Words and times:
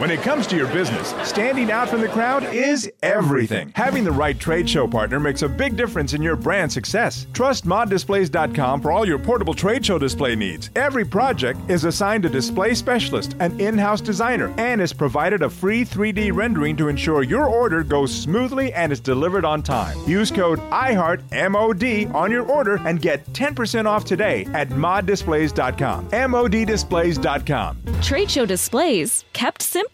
When 0.00 0.10
it 0.10 0.22
comes 0.22 0.46
to 0.46 0.56
your 0.56 0.68
business, 0.68 1.14
standing 1.28 1.70
out 1.70 1.90
from 1.90 2.00
the 2.00 2.08
crowd 2.08 2.42
is 2.54 2.90
everything. 3.02 3.70
Having 3.76 4.04
the 4.04 4.10
right 4.10 4.38
trade 4.38 4.66
show 4.66 4.88
partner 4.88 5.20
makes 5.20 5.42
a 5.42 5.48
big 5.48 5.76
difference 5.76 6.14
in 6.14 6.22
your 6.22 6.36
brand 6.36 6.72
success. 6.72 7.26
Trust 7.34 7.66
moddisplays.com 7.66 8.80
for 8.80 8.92
all 8.92 9.06
your 9.06 9.18
portable 9.18 9.52
trade 9.52 9.84
show 9.84 9.98
display 9.98 10.34
needs. 10.34 10.70
Every 10.74 11.04
project 11.04 11.60
is 11.68 11.84
assigned 11.84 12.24
a 12.24 12.30
display 12.30 12.72
specialist, 12.72 13.36
an 13.40 13.60
in 13.60 13.76
house 13.76 14.00
designer, 14.00 14.50
and 14.56 14.80
is 14.80 14.94
provided 14.94 15.42
a 15.42 15.50
free 15.50 15.84
3D 15.84 16.34
rendering 16.34 16.78
to 16.78 16.88
ensure 16.88 17.22
your 17.22 17.46
order 17.46 17.84
goes 17.84 18.10
smoothly 18.10 18.72
and 18.72 18.92
is 18.92 19.00
delivered 19.00 19.44
on 19.44 19.62
time. 19.62 19.98
Use 20.08 20.30
code 20.30 20.60
IHEARTMOD 20.70 22.14
on 22.14 22.30
your 22.30 22.46
order 22.46 22.80
and 22.86 23.02
get 23.02 23.30
10% 23.34 23.84
off 23.84 24.06
today 24.06 24.46
at 24.54 24.70
moddisplays.com. 24.70 26.08
MODdisplays.com. 26.08 28.00
Trade 28.00 28.30
show 28.30 28.46
displays 28.46 29.26
kept 29.34 29.60
simple. 29.60 29.89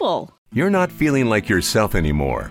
You're 0.53 0.71
not 0.71 0.93
feeling 0.93 1.27
like 1.27 1.49
yourself 1.49 1.95
anymore. 1.95 2.51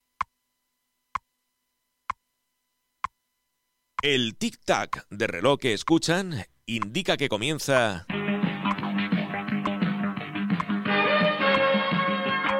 El 4.01 4.35
tic-tac 4.35 5.05
de 5.11 5.27
reloj 5.27 5.59
que 5.59 5.73
escuchan 5.73 6.47
indica 6.65 7.17
que 7.17 7.29
comienza 7.29 8.07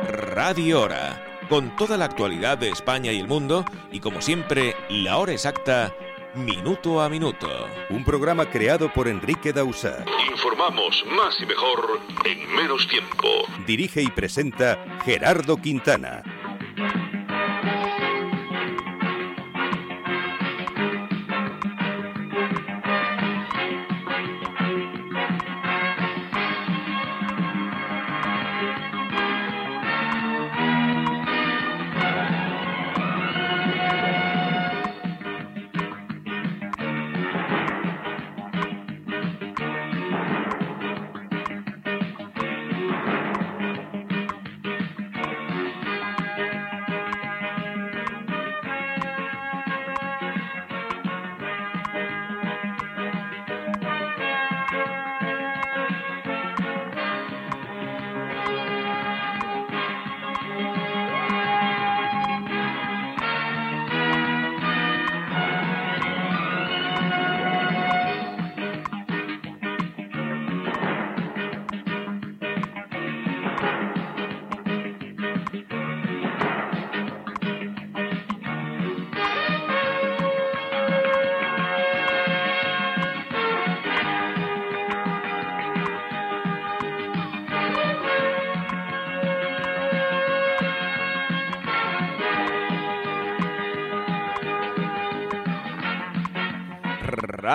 Radio 0.03 0.81
Hora, 0.81 1.25
con 1.50 1.75
toda 1.75 1.97
la 1.97 2.06
actualidad 2.06 2.59
de 2.59 2.69
España 2.69 3.12
y 3.12 3.19
el 3.19 3.28
mundo 3.28 3.66
y 3.92 4.00
como 4.00 4.22
siempre 4.22 4.75
la 4.92 5.17
hora 5.17 5.31
exacta, 5.31 5.95
minuto 6.36 7.02
a 7.02 7.09
minuto. 7.09 7.50
Un 7.89 8.06
programa 8.06 8.47
creado 8.47 8.94
por 8.94 9.08
Enrique 9.08 9.52
Dausa. 9.52 10.06
Informamos 10.30 11.03
más 11.08 11.42
y 11.42 11.47
mejor 11.47 12.02
en 12.23 12.56
menos 12.56 12.88
tiempo. 12.88 13.28
Dirige 13.66 14.03
y 14.03 14.12
presenta 14.12 15.02
Gerardo 15.03 15.58
Quintana. 15.58 16.22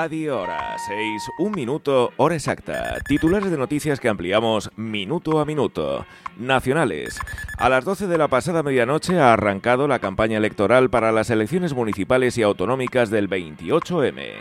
Radio 0.08 0.40
Hora, 0.40 0.76
6, 0.78 1.30
un 1.38 1.50
minuto, 1.50 2.12
hora 2.16 2.36
exacta. 2.36 2.96
Titulares 3.08 3.50
de 3.50 3.58
noticias 3.58 3.98
que 3.98 4.08
ampliamos 4.08 4.70
minuto 4.76 5.40
a 5.40 5.44
minuto. 5.44 6.06
Nacionales. 6.38 7.18
A 7.58 7.68
las 7.68 7.84
12 7.84 8.06
de 8.06 8.16
la 8.16 8.28
pasada 8.28 8.62
medianoche 8.62 9.18
ha 9.18 9.32
arrancado 9.32 9.88
la 9.88 9.98
campaña 9.98 10.36
electoral 10.36 10.90
para 10.90 11.10
las 11.10 11.28
elecciones 11.30 11.74
municipales 11.74 12.38
y 12.38 12.42
autonómicas 12.44 13.10
del 13.10 13.28
28M. 13.28 14.34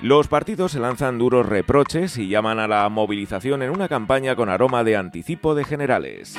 Los 0.00 0.28
partidos 0.28 0.72
se 0.72 0.80
lanzan 0.80 1.18
duros 1.18 1.44
reproches 1.44 2.16
y 2.16 2.28
llaman 2.28 2.58
a 2.58 2.66
la 2.66 2.88
movilización 2.88 3.62
en 3.62 3.68
una 3.68 3.88
campaña 3.88 4.34
con 4.34 4.48
aroma 4.48 4.82
de 4.82 4.96
anticipo 4.96 5.54
de 5.54 5.64
generales. 5.64 6.38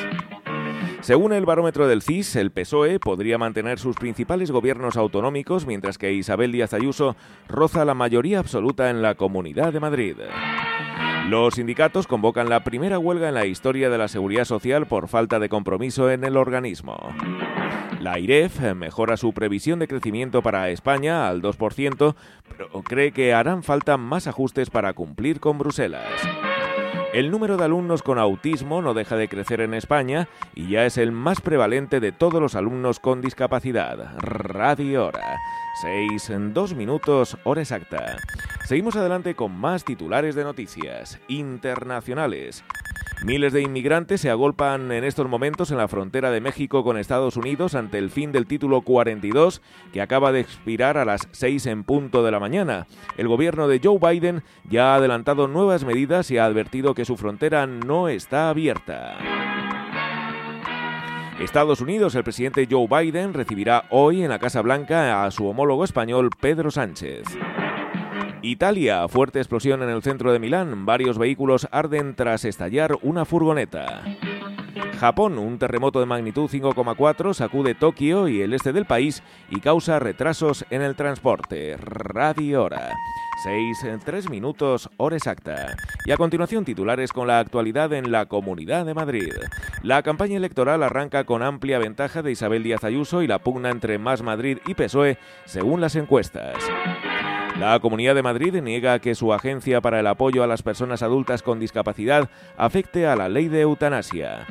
Según 1.04 1.34
el 1.34 1.46
barómetro 1.46 1.86
del 1.86 2.02
CIS, 2.02 2.38
el 2.38 2.52
PSOE 2.52 2.98
podría 2.98 3.38
mantener 3.38 3.78
sus 3.78 3.98
principales 3.98 4.52
gobiernos 4.52 4.96
autonómicos 4.96 5.66
mientras 5.66 5.98
que 5.98 6.14
Isabel 6.14 6.54
Díaz 6.54 6.74
Ayuso 6.74 7.18
roza 7.50 7.84
la 7.84 7.94
mayoría 7.94 8.40
absoluta 8.40 8.90
en 8.90 9.02
la 9.02 9.16
Comunidad 9.16 9.74
de 9.74 9.82
Madrid. 9.82 10.16
Los 11.28 11.56
sindicatos 11.56 12.08
convocan 12.08 12.48
la 12.48 12.64
primera 12.64 13.00
huelga 13.00 13.28
en 13.28 13.34
la 13.34 13.46
historia 13.46 13.90
de 13.90 13.98
la 13.98 14.08
seguridad 14.08 14.46
social 14.46 14.86
por 14.88 15.10
falta 15.10 15.40
de 15.40 15.50
compromiso 15.50 16.10
en 16.10 16.24
el 16.24 16.38
organismo. 16.38 16.98
La 18.00 18.18
IREF 18.18 18.74
mejora 18.74 19.18
su 19.18 19.34
previsión 19.34 19.80
de 19.80 19.90
crecimiento 19.90 20.42
para 20.42 20.70
España 20.70 21.28
al 21.28 21.42
2%, 21.42 22.16
pero 22.48 22.70
cree 22.82 23.12
que 23.12 23.34
harán 23.34 23.64
falta 23.64 23.98
más 23.98 24.28
ajustes 24.28 24.70
para 24.70 24.94
cumplir 24.94 25.42
con 25.42 25.58
Bruselas. 25.58 26.08
El 27.14 27.30
número 27.30 27.58
de 27.58 27.66
alumnos 27.66 28.02
con 28.02 28.18
autismo 28.18 28.82
no 28.82 28.96
deja 28.96 29.16
de 29.16 29.28
crecer 29.28 29.62
en 29.62 29.76
España 29.76 30.28
y 30.56 30.70
ya 30.70 30.84
es 30.88 30.98
el 30.98 31.12
más 31.12 31.42
prevalente 31.42 32.00
de 32.00 32.12
todos 32.12 32.42
los 32.42 32.56
alumnos 32.56 33.00
con 33.00 33.22
discapacidad. 33.22 34.16
Radio 34.18 35.06
Hora. 35.06 35.38
6 35.84 36.30
en 36.32 36.54
2 36.56 36.74
minutos, 36.74 37.38
hora 37.44 37.62
exacta. 37.62 38.18
Seguimos 38.66 38.96
adelante 38.96 39.36
con 39.36 39.56
más 39.56 39.86
titulares 39.86 40.34
de 40.34 40.44
noticias 40.44 41.20
internacionales. 41.28 42.64
Miles 43.24 43.54
de 43.54 43.62
inmigrantes 43.62 44.20
se 44.20 44.30
agolpan 44.30 44.92
en 44.92 45.06
estos 45.06 45.30
momentos 45.30 45.72
en 45.72 45.78
la 45.78 45.88
frontera 45.88 46.30
de 46.30 46.42
México 46.42 46.84
con 46.84 46.98
Estados 46.98 47.38
Unidos 47.38 47.74
ante 47.74 47.98
el 47.98 48.10
fin 48.10 48.34
del 48.34 48.48
título 48.48 48.82
42 48.82 49.62
que 49.94 50.02
acaba 50.02 50.34
de 50.34 50.42
expirar 50.42 50.98
a 50.98 51.06
las 51.06 51.30
6 51.32 51.68
en 51.68 51.86
punto 51.86 52.22
de 52.26 52.32
la 52.32 52.42
mañana. 52.42 52.86
El 53.16 53.30
gobierno 53.30 53.70
de 53.70 53.80
Joe 53.82 53.98
Biden 53.98 54.44
ya 54.70 54.92
ha 54.92 54.96
adelantado 54.96 55.48
nuevas 55.48 55.86
medidas 55.86 56.32
y 56.32 56.38
ha 56.38 56.44
advertido 56.44 56.94
que 56.96 57.06
su 57.06 57.16
frontera 57.16 57.66
no 57.66 58.10
está 58.10 58.50
abierta. 58.50 59.18
Estados 61.40 61.80
Unidos, 61.80 62.16
el 62.16 62.26
presidente 62.26 62.68
Joe 62.70 62.88
Biden 62.88 63.34
recibirá 63.34 63.86
hoy 63.90 64.22
en 64.22 64.30
la 64.30 64.40
Casa 64.40 64.62
Blanca 64.62 65.24
a 65.24 65.32
su 65.32 65.48
homólogo 65.48 65.86
español 65.86 66.30
Pedro 66.42 66.72
Sánchez. 66.72 67.24
Italia, 68.44 69.08
fuerte 69.08 69.40
explosión 69.40 69.84
en 69.84 69.90
el 69.90 70.04
centro 70.04 70.34
de 70.34 70.40
Milán. 70.40 70.86
Varios 70.86 71.18
vehículos 71.18 71.66
arden 71.72 72.14
tras 72.14 72.44
estallar 72.44 72.98
una 73.02 73.24
furgoneta. 73.24 74.04
Japón, 75.00 75.38
un 75.38 75.58
terremoto 75.58 76.02
de 76.02 76.06
magnitud 76.06 76.50
5,4 76.50 77.34
sacude 77.34 77.74
Tokio 77.74 78.28
y 78.28 78.42
el 78.42 78.54
este 78.54 78.74
del 78.74 78.86
país 78.86 79.24
y 79.50 79.62
causa 79.62 79.98
retrasos 80.00 80.66
en 80.72 80.82
el 80.82 80.96
transporte. 80.96 81.78
Radio 81.78 82.64
Hora. 82.64 82.92
6 83.44 83.84
en 83.86 84.00
3 84.00 84.30
minutos, 84.30 84.90
hora 84.98 85.16
exacta. 85.16 85.78
Y 86.06 86.12
a 86.12 86.18
continuación 86.18 86.66
titulares 86.66 87.14
con 87.14 87.28
la 87.28 87.40
actualidad 87.40 87.94
en 87.94 88.12
la 88.12 88.26
Comunidad 88.26 88.86
de 88.86 88.94
Madrid. 88.94 89.32
La 89.84 90.04
campaña 90.04 90.36
electoral 90.36 90.84
arranca 90.84 91.24
con 91.24 91.44
amplia 91.44 91.80
ventaja 91.80 92.22
de 92.22 92.32
Isabel 92.32 92.64
Díaz 92.64 92.84
Ayuso 92.84 93.22
y 93.22 93.28
la 93.28 93.40
pugna 93.40 93.70
entre 93.70 94.00
Más 94.00 94.22
Madrid 94.22 94.58
y 94.68 94.74
PSOE, 94.74 95.18
según 95.46 95.80
las 95.80 95.96
encuestas. 95.96 96.56
La 97.60 97.80
Comunidad 97.80 98.16
de 98.16 98.24
Madrid 98.24 98.56
niega 98.62 99.00
que 99.00 99.16
su 99.16 99.32
agencia 99.32 99.80
para 99.80 100.00
el 100.00 100.08
apoyo 100.08 100.44
a 100.44 100.48
las 100.48 100.64
personas 100.64 101.04
adultas 101.04 101.44
con 101.44 101.60
discapacidad 101.60 102.30
afecte 102.58 103.08
a 103.08 103.16
la 103.16 103.30
ley 103.30 103.48
de 103.48 103.62
eutanasia. 103.62 104.48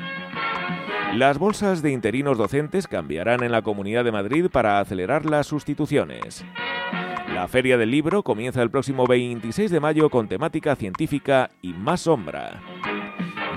Las 1.13 1.37
bolsas 1.37 1.81
de 1.81 1.91
interinos 1.91 2.37
docentes 2.37 2.87
cambiarán 2.87 3.43
en 3.43 3.51
la 3.51 3.61
Comunidad 3.61 4.03
de 4.03 4.11
Madrid 4.11 4.47
para 4.51 4.79
acelerar 4.79 5.25
las 5.25 5.45
sustituciones. 5.47 6.43
La 7.33 7.47
Feria 7.47 7.77
del 7.77 7.91
Libro 7.91 8.23
comienza 8.23 8.61
el 8.63 8.71
próximo 8.71 9.05
26 9.05 9.69
de 9.69 9.79
mayo 9.79 10.09
con 10.09 10.27
temática 10.27 10.75
científica 10.75 11.49
y 11.61 11.73
más 11.73 12.01
sombra. 12.01 12.61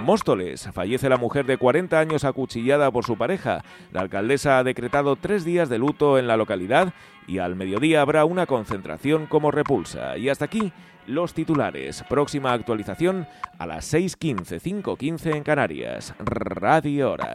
Móstoles. 0.07 0.69
Fallece 0.73 1.09
la 1.09 1.17
mujer 1.17 1.47
de 1.47 1.59
40 1.59 1.99
años 1.99 2.23
acuchillada 2.23 2.93
por 2.93 3.05
su 3.05 3.19
pareja. 3.19 3.65
La 3.91 4.03
alcaldesa 4.03 4.59
ha 4.59 4.63
decretado 4.63 5.17
tres 5.17 5.45
días 5.45 5.69
de 5.69 5.79
luto 5.79 6.17
en 6.17 6.29
la 6.29 6.37
localidad 6.37 6.95
y 7.27 7.39
al 7.39 7.57
mediodía 7.57 8.03
habrá 8.03 8.25
una 8.25 8.47
concentración 8.47 9.27
como 9.27 9.51
repulsa. 9.51 10.17
Y 10.17 10.29
hasta 10.29 10.45
aquí 10.45 10.73
los 11.09 11.35
titulares. 11.35 12.05
Próxima 12.09 12.53
actualización 12.53 13.27
a 13.59 13.67
las 13.67 13.93
6.15, 13.93 14.61
5.15 14.85 15.35
en 15.35 15.43
Canarias. 15.43 16.15
Radio 16.21 17.11
Hora. 17.11 17.35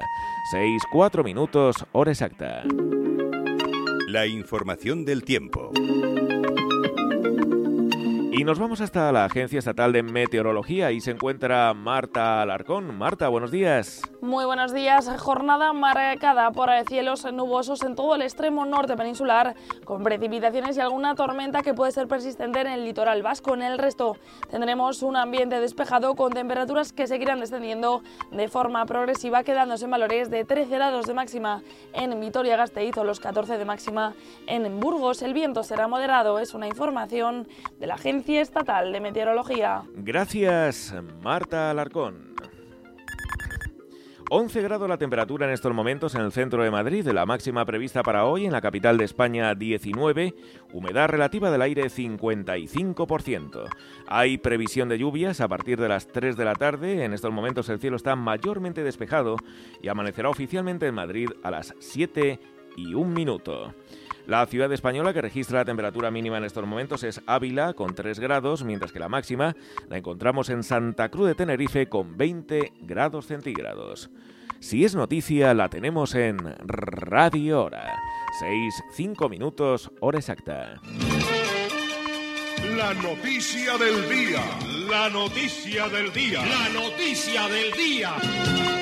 6, 0.54 0.82
4 0.94 1.24
minutos, 1.26 1.86
hora 1.92 2.12
exacta. 2.12 2.64
La 4.08 4.28
información 4.28 5.04
del 5.04 5.26
tiempo. 5.26 5.74
Y 8.34 8.46
nos 8.46 8.60
vamos 8.60 8.80
hasta 8.80 9.12
la 9.12 9.26
Agencia 9.26 9.60
Estatal 9.60 9.92
de 9.92 10.04
Meteorología 10.04 10.94
y 10.94 11.02
se 11.02 11.12
encuentra 11.12 11.74
Marta 11.74 12.42
Alarcón. 12.42 12.98
Marta, 12.98 13.28
buenos 13.28 13.52
días. 13.52 14.04
Muy 14.22 14.46
buenos 14.46 14.74
días. 14.74 15.10
Jornada 15.20 15.74
marcada 15.74 16.50
por 16.52 16.70
cielos 16.88 17.26
nubosos 17.34 17.84
en 17.84 17.94
todo 17.94 18.16
el 18.16 18.22
extremo 18.22 18.66
norte 18.66 18.96
peninsular, 18.96 19.54
con 19.84 20.02
precipitaciones 20.02 20.78
y 20.78 20.80
alguna 20.80 21.14
tormenta 21.14 21.62
que 21.62 21.74
puede 21.74 21.92
ser 21.92 22.08
persistente 22.08 22.62
en 22.62 22.68
el 22.68 22.86
litoral 22.86 23.22
vasco. 23.22 23.54
En 23.54 23.64
el 23.64 23.78
resto 23.78 24.16
tendremos 24.50 25.04
un 25.04 25.18
ambiente 25.18 25.60
despejado 25.60 26.16
con 26.16 26.32
temperaturas 26.32 26.94
que 26.94 27.08
seguirán 27.08 27.42
descendiendo 27.42 28.02
de 28.32 28.48
forma 28.48 28.86
progresiva, 28.86 29.44
quedándose 29.44 29.84
en 29.84 29.92
valores 29.92 30.30
de 30.30 30.46
13 30.46 30.74
grados 30.74 31.06
de 31.06 31.14
máxima 31.14 31.64
en 31.92 32.18
Vitoria-Gasteiz 32.18 32.98
o 32.98 33.04
los 33.04 33.20
14 33.20 33.58
de 33.58 33.66
máxima 33.66 34.14
en 34.48 34.80
Burgos. 34.80 35.22
El 35.22 35.34
viento 35.34 35.64
será 35.64 35.90
moderado, 35.90 36.40
es 36.40 36.54
una 36.54 36.68
información 36.68 37.50
de 37.78 37.88
la 37.88 37.96
Agencia 37.96 38.21
Estatal 38.30 38.92
de 38.92 39.00
Meteorología. 39.00 39.84
Gracias, 39.96 40.94
Marta 41.22 41.72
Alarcón. 41.72 42.32
11 44.34 44.62
grados 44.62 44.88
la 44.88 44.98
temperatura 44.98 45.46
en 45.46 45.52
estos 45.52 45.74
momentos 45.74 46.16
en 46.16 46.22
el 46.22 46.32
centro 46.32 46.64
de 46.64 46.72
Madrid, 46.72 47.06
la 47.08 47.26
máxima 47.26 47.66
prevista 47.66 48.02
para 48.02 48.24
hoy 48.26 48.46
en 48.46 48.54
la 48.54 48.62
capital 48.62 48.98
de 48.98 49.04
España 49.04 49.54
19, 49.56 50.34
humedad 50.72 51.10
relativa 51.10 51.52
del 51.52 51.62
aire 51.62 51.84
55%. 51.88 53.68
Hay 54.08 54.38
previsión 54.38 54.88
de 54.88 55.00
lluvias 55.00 55.42
a 55.42 55.50
partir 55.50 55.82
de 55.82 55.90
las 55.90 56.08
3 56.08 56.38
de 56.38 56.46
la 56.46 56.56
tarde, 56.56 57.04
en 57.04 57.12
estos 57.12 57.34
momentos 57.34 57.68
el 57.68 57.80
cielo 57.80 57.98
está 57.98 58.16
mayormente 58.16 58.86
despejado 58.86 59.36
y 59.82 59.90
amanecerá 59.90 60.30
oficialmente 60.30 60.88
en 60.88 60.96
Madrid 60.96 61.30
a 61.44 61.52
las 61.52 61.76
7 61.80 62.40
y 62.78 62.94
un 62.94 63.12
minuto. 63.12 63.74
La 64.28 64.46
ciudad 64.46 64.72
española 64.72 65.14
que 65.14 65.22
registra 65.22 65.60
la 65.60 65.66
temperatura 65.66 66.12
mínima 66.12 66.38
en 66.38 66.44
estos 66.44 66.66
momentos 66.66 67.04
es 67.04 67.22
Ávila 67.26 67.74
con 67.74 67.96
3 67.96 68.20
grados, 68.20 68.64
mientras 68.64 68.92
que 68.92 69.00
la 69.00 69.10
máxima 69.10 69.56
la 69.90 69.98
encontramos 69.98 70.50
en 70.50 70.64
Santa 70.64 71.10
Cruz 71.10 71.28
de 71.28 71.36
Tenerife 71.36 71.88
con 71.88 72.18
20 72.18 72.74
grados 72.82 73.28
centígrados. 73.28 74.10
Si 74.60 74.86
es 74.86 74.94
noticia, 74.94 75.54
la 75.56 75.70
tenemos 75.70 76.14
en 76.14 76.38
Radio 76.60 77.64
Hora. 77.64 78.00
6, 78.40 78.84
5 78.92 79.28
minutos, 79.28 79.92
hora 80.00 80.20
exacta. 80.20 80.80
La 82.78 82.94
noticia 82.94 83.78
del 83.78 84.08
día. 84.08 84.42
La 84.88 85.10
noticia 85.10 85.90
del 85.90 86.14
día. 86.14 86.42
La 86.46 86.70
noticia 86.70 87.48
del 87.48 87.72
día. 87.74 88.81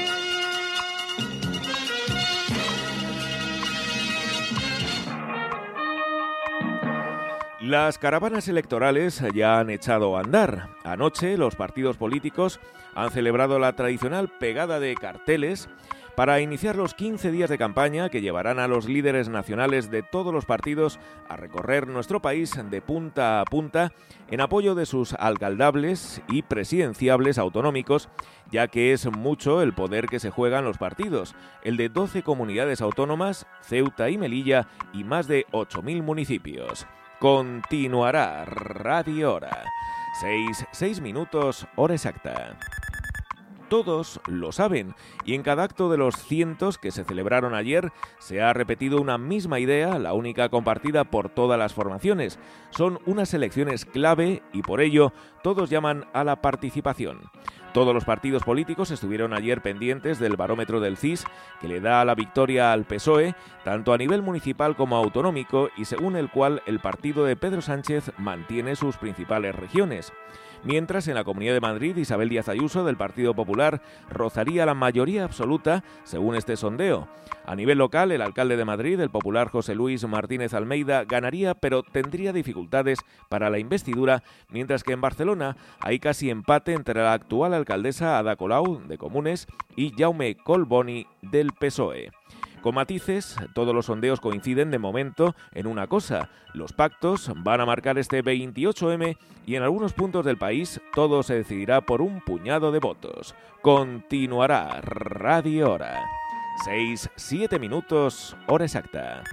Las 7.70 8.00
caravanas 8.00 8.48
electorales 8.48 9.24
ya 9.36 9.60
han 9.60 9.70
echado 9.70 10.18
a 10.18 10.22
andar. 10.22 10.70
Anoche 10.84 11.38
los 11.38 11.56
partidos 11.56 11.98
políticos 11.98 12.60
han 12.96 13.12
celebrado 13.12 13.60
la 13.60 13.74
tradicional 13.74 14.28
pegada 14.28 14.80
de 14.80 14.96
carteles 14.96 15.70
para 16.16 16.42
iniciar 16.42 16.76
los 16.76 16.96
15 16.96 17.30
días 17.30 17.48
de 17.48 17.60
campaña 17.60 18.10
que 18.10 18.22
llevarán 18.22 18.58
a 18.58 18.68
los 18.68 18.90
líderes 18.90 19.30
nacionales 19.30 19.92
de 19.92 20.02
todos 20.02 20.34
los 20.34 20.46
partidos 20.46 21.00
a 21.30 21.38
recorrer 21.38 21.86
nuestro 21.86 22.24
país 22.24 22.60
de 22.72 22.82
punta 22.82 23.40
a 23.40 23.46
punta 23.46 23.92
en 24.32 24.42
apoyo 24.42 24.74
de 24.74 24.88
sus 24.88 25.14
alcaldables 25.14 26.24
y 26.28 26.42
presidenciables 26.42 27.38
autonómicos, 27.38 28.10
ya 28.52 28.68
que 28.68 28.94
es 28.94 29.06
mucho 29.12 29.62
el 29.62 29.74
poder 29.74 30.08
que 30.08 30.20
se 30.20 30.32
juegan 30.32 30.66
los 30.66 30.80
partidos, 30.80 31.36
el 31.64 31.78
de 31.78 31.90
12 31.90 32.24
comunidades 32.24 32.82
autónomas, 32.82 33.46
Ceuta 33.62 34.10
y 34.10 34.18
Melilla 34.18 34.68
y 34.92 35.04
más 35.04 35.28
de 35.28 35.46
8.000 35.52 36.02
municipios. 36.02 36.88
Continuará 37.20 38.46
Radio 38.46 39.34
Hora. 39.34 39.66
6, 40.22 40.66
6 40.72 41.02
minutos, 41.02 41.68
hora 41.76 41.94
exacta. 41.94 42.56
Todos 43.70 44.20
lo 44.26 44.52
saben 44.52 44.96
y 45.26 45.36
en 45.36 45.44
cada 45.44 45.64
acto 45.64 45.92
de 45.92 45.98
los 45.98 46.16
cientos 46.16 46.80
que 46.80 46.90
se 46.90 47.04
celebraron 47.04 47.54
ayer 47.54 47.92
se 48.18 48.42
ha 48.42 48.52
repetido 48.52 49.00
una 49.00 49.20
misma 49.20 49.60
idea, 49.60 50.00
la 50.00 50.14
única 50.14 50.50
compartida 50.50 51.04
por 51.04 51.30
todas 51.30 51.60
las 51.60 51.76
formaciones. 51.76 52.40
Son 52.72 53.00
unas 53.06 53.32
elecciones 53.36 53.86
clave 53.86 54.42
y 54.54 54.64
por 54.64 54.82
ello 54.82 55.14
todos 55.44 55.70
llaman 55.70 56.06
a 56.14 56.24
la 56.24 56.42
participación. 56.42 57.22
Todos 57.72 57.94
los 57.94 58.06
partidos 58.06 58.44
políticos 58.44 58.90
estuvieron 58.90 59.34
ayer 59.34 59.62
pendientes 59.62 60.18
del 60.18 60.36
barómetro 60.36 60.80
del 60.80 60.98
CIS, 60.98 61.26
que 61.62 61.68
le 61.68 61.80
da 61.80 62.04
la 62.04 62.16
victoria 62.16 62.74
al 62.74 62.86
PSOE, 62.86 63.36
tanto 63.64 63.94
a 63.94 63.98
nivel 64.00 64.24
municipal 64.24 64.76
como 64.76 64.98
autonómico, 64.98 65.70
y 65.78 65.86
según 65.86 66.16
el 66.16 66.32
cual 66.32 66.64
el 66.66 66.80
partido 66.80 67.24
de 67.26 67.36
Pedro 67.36 67.62
Sánchez 67.62 68.12
mantiene 68.18 68.76
sus 68.76 68.98
principales 68.98 69.54
regiones 69.54 70.12
mientras 70.64 71.08
en 71.08 71.16
la 71.16 71.24
Comunidad 71.24 71.54
de 71.54 71.62
Madrid 71.62 71.98
Isabel 71.98 72.30
Díaz 72.30 72.50
Ayuso 72.50 72.84
del 72.84 72.98
Partido 72.98 73.34
Popular 73.34 73.82
rozaría 74.10 74.66
la 74.66 74.74
mayoría 74.74 75.24
absoluta 75.24 75.84
según 76.04 76.36
este 76.36 76.58
sondeo. 76.58 77.08
A 77.46 77.56
nivel 77.56 77.80
local, 77.80 78.12
el 78.12 78.22
alcalde 78.22 78.58
de 78.58 78.66
Madrid, 78.66 79.00
el 79.00 79.10
popular 79.10 79.50
José 79.50 79.74
Luis 79.74 80.08
Martínez 80.08 80.54
Almeida, 80.54 81.06
ganaría 81.06 81.56
pero 81.56 81.82
tendría 81.82 82.32
dificultades 82.32 83.00
para 83.28 83.50
la 83.50 83.58
investidura, 83.58 84.24
mientras 84.50 84.84
que 84.84 84.94
en 84.94 85.02
Barcelona 85.02 85.58
hay 85.80 86.00
casi 86.00 86.30
empate 86.30 86.74
entre 86.74 87.02
la 87.02 87.14
actual 87.14 87.54
alcaldesa 87.54 88.20
Ada 88.20 88.36
Colau 88.36 88.82
de 88.88 88.98
Comunes 88.98 89.48
y 89.76 89.94
Jaume 89.98 90.36
Colboni 90.36 91.08
del 91.22 91.52
PSOE. 91.54 92.12
Con 92.62 92.76
matices, 92.76 93.38
todos 93.54 93.74
los 93.74 93.86
sondeos 93.86 94.20
coinciden 94.20 94.70
de 94.70 94.80
momento 94.80 95.34
en 95.54 95.66
una 95.66 95.88
cosa. 95.88 96.30
Los 96.54 96.74
pactos 96.74 97.32
van 97.36 97.62
a 97.62 97.66
marcar 97.66 97.98
este 97.98 98.24
28M 98.24 99.18
y 99.46 99.56
en 99.56 99.64
algunos 99.64 99.94
puntos 99.94 100.26
del 100.26 100.38
país 100.38 100.82
todo 100.94 101.24
se 101.24 101.36
decidirá 101.36 101.82
por 101.82 102.02
un 102.02 102.20
puñado 102.20 102.72
de 102.72 102.80
votos. 102.80 103.34
Continuará 103.62 104.82
Radio 104.82 105.72
Hora. 105.72 106.04
6, 106.66 107.10
7 107.16 107.58
minutos, 107.60 108.36
hora 108.48 108.66
exacta. 108.66 109.24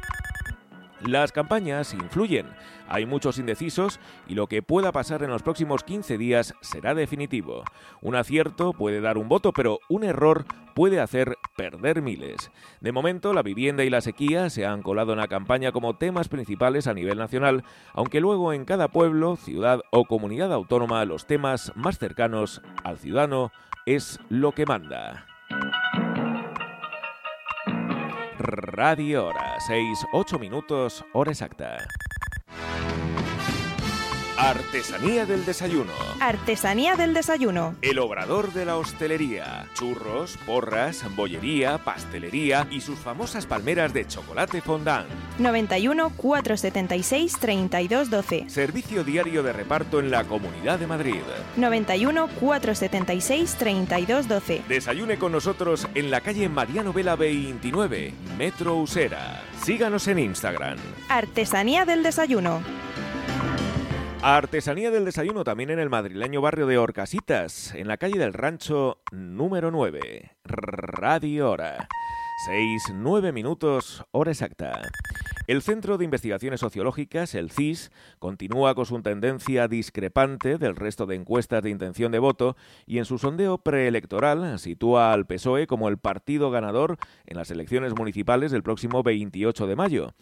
Las 1.00 1.30
campañas 1.30 1.92
influyen, 1.92 2.46
hay 2.88 3.04
muchos 3.04 3.38
indecisos 3.38 4.00
y 4.26 4.34
lo 4.34 4.46
que 4.46 4.62
pueda 4.62 4.92
pasar 4.92 5.22
en 5.22 5.30
los 5.30 5.42
próximos 5.42 5.84
15 5.84 6.16
días 6.16 6.54
será 6.62 6.94
definitivo. 6.94 7.64
Un 8.00 8.14
acierto 8.14 8.72
puede 8.72 9.02
dar 9.02 9.18
un 9.18 9.28
voto, 9.28 9.52
pero 9.52 9.78
un 9.90 10.04
error 10.04 10.46
puede 10.74 11.00
hacer 11.00 11.36
perder 11.54 12.00
miles. 12.00 12.50
De 12.80 12.92
momento, 12.92 13.34
la 13.34 13.42
vivienda 13.42 13.84
y 13.84 13.90
la 13.90 14.00
sequía 14.00 14.48
se 14.48 14.64
han 14.64 14.82
colado 14.82 15.12
en 15.12 15.18
la 15.18 15.28
campaña 15.28 15.70
como 15.70 15.96
temas 15.96 16.28
principales 16.28 16.86
a 16.86 16.94
nivel 16.94 17.18
nacional, 17.18 17.62
aunque 17.92 18.20
luego 18.20 18.54
en 18.54 18.64
cada 18.64 18.88
pueblo, 18.88 19.36
ciudad 19.36 19.82
o 19.90 20.06
comunidad 20.06 20.52
autónoma 20.52 21.04
los 21.04 21.26
temas 21.26 21.72
más 21.76 21.98
cercanos 21.98 22.62
al 22.84 22.98
ciudadano 22.98 23.52
es 23.84 24.18
lo 24.30 24.52
que 24.52 24.64
manda. 24.64 25.35
Radio 28.46 29.26
Hora, 29.26 29.58
6, 29.58 30.06
8 30.12 30.38
minutos, 30.38 31.04
hora 31.12 31.32
exacta. 31.32 31.78
Artesanía 34.38 35.24
del 35.24 35.46
desayuno. 35.46 35.92
Artesanía 36.20 36.94
del 36.96 37.14
desayuno. 37.14 37.74
El 37.80 37.98
obrador 37.98 38.52
de 38.52 38.66
la 38.66 38.76
hostelería. 38.76 39.66
Churros, 39.72 40.36
porras, 40.44 41.04
bollería, 41.16 41.78
pastelería 41.78 42.68
y 42.70 42.82
sus 42.82 42.98
famosas 42.98 43.46
palmeras 43.46 43.94
de 43.94 44.06
chocolate 44.06 44.60
fondant. 44.60 45.08
91 45.38 46.12
476 46.14 47.38
3212. 47.40 48.50
Servicio 48.50 49.04
diario 49.04 49.42
de 49.42 49.54
reparto 49.54 50.00
en 50.00 50.10
la 50.10 50.24
Comunidad 50.24 50.78
de 50.78 50.86
Madrid. 50.86 51.22
91 51.56 52.28
476 52.38 53.56
3212. 53.58 54.62
Desayune 54.68 55.16
con 55.16 55.32
nosotros 55.32 55.88
en 55.94 56.10
la 56.10 56.20
calle 56.20 56.50
Mariano 56.50 56.92
Vela 56.92 57.16
29, 57.16 58.12
Metro 58.36 58.76
Usera. 58.76 59.42
Síganos 59.62 60.06
en 60.08 60.18
Instagram. 60.18 60.76
Artesanía 61.08 61.86
del 61.86 62.02
desayuno. 62.02 62.60
Artesanía 64.28 64.90
del 64.90 65.04
desayuno 65.04 65.44
también 65.44 65.70
en 65.70 65.78
el 65.78 65.88
madrileño 65.88 66.40
barrio 66.40 66.66
de 66.66 66.78
Orcasitas, 66.78 67.72
en 67.76 67.86
la 67.86 67.96
calle 67.96 68.18
del 68.18 68.32
Rancho 68.32 68.98
número 69.12 69.70
9. 69.70 70.32
Radio 70.42 71.48
Hora. 71.52 71.86
6, 72.46 72.92
9 72.92 73.30
minutos, 73.30 74.04
hora 74.10 74.32
exacta. 74.32 74.82
El 75.46 75.62
Centro 75.62 75.96
de 75.96 76.04
Investigaciones 76.04 76.58
Sociológicas, 76.58 77.36
el 77.36 77.52
CIS, 77.52 77.92
continúa 78.18 78.74
con 78.74 78.84
su 78.84 79.00
tendencia 79.00 79.68
discrepante 79.68 80.58
del 80.58 80.74
resto 80.74 81.06
de 81.06 81.14
encuestas 81.14 81.62
de 81.62 81.70
intención 81.70 82.10
de 82.10 82.18
voto 82.18 82.56
y 82.84 82.98
en 82.98 83.04
su 83.04 83.18
sondeo 83.18 83.58
preelectoral 83.58 84.58
sitúa 84.58 85.12
al 85.12 85.26
PSOE 85.26 85.68
como 85.68 85.88
el 85.88 85.98
partido 85.98 86.50
ganador 86.50 86.98
en 87.26 87.36
las 87.36 87.52
elecciones 87.52 87.94
municipales 87.94 88.50
del 88.50 88.64
próximo 88.64 89.04
28 89.04 89.68
de 89.68 89.76
mayo. 89.76 90.14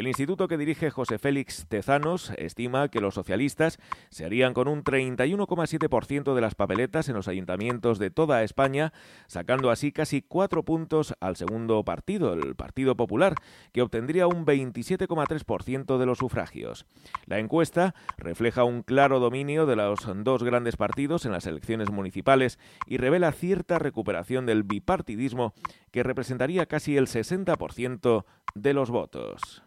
El 0.00 0.06
instituto 0.06 0.48
que 0.48 0.56
dirige 0.56 0.90
José 0.90 1.18
Félix 1.18 1.66
Tezanos 1.68 2.32
estima 2.38 2.88
que 2.88 3.02
los 3.02 3.12
socialistas 3.12 3.78
se 4.08 4.24
harían 4.24 4.54
con 4.54 4.66
un 4.66 4.82
31,7% 4.82 6.32
de 6.32 6.40
las 6.40 6.54
papeletas 6.54 7.10
en 7.10 7.16
los 7.16 7.28
ayuntamientos 7.28 7.98
de 7.98 8.10
toda 8.10 8.42
España, 8.42 8.94
sacando 9.26 9.70
así 9.70 9.92
casi 9.92 10.22
cuatro 10.22 10.62
puntos 10.62 11.12
al 11.20 11.36
segundo 11.36 11.84
partido, 11.84 12.32
el 12.32 12.54
Partido 12.54 12.96
Popular, 12.96 13.34
que 13.72 13.82
obtendría 13.82 14.26
un 14.26 14.46
27,3% 14.46 15.98
de 15.98 16.06
los 16.06 16.16
sufragios. 16.16 16.86
La 17.26 17.38
encuesta 17.38 17.94
refleja 18.16 18.64
un 18.64 18.82
claro 18.82 19.20
dominio 19.20 19.66
de 19.66 19.76
los 19.76 20.08
dos 20.24 20.42
grandes 20.42 20.78
partidos 20.78 21.26
en 21.26 21.32
las 21.32 21.44
elecciones 21.44 21.90
municipales 21.90 22.58
y 22.86 22.96
revela 22.96 23.32
cierta 23.32 23.78
recuperación 23.78 24.46
del 24.46 24.62
bipartidismo 24.62 25.52
que 25.90 26.02
representaría 26.02 26.64
casi 26.64 26.96
el 26.96 27.06
60% 27.06 28.24
de 28.54 28.72
los 28.72 28.88
votos. 28.88 29.62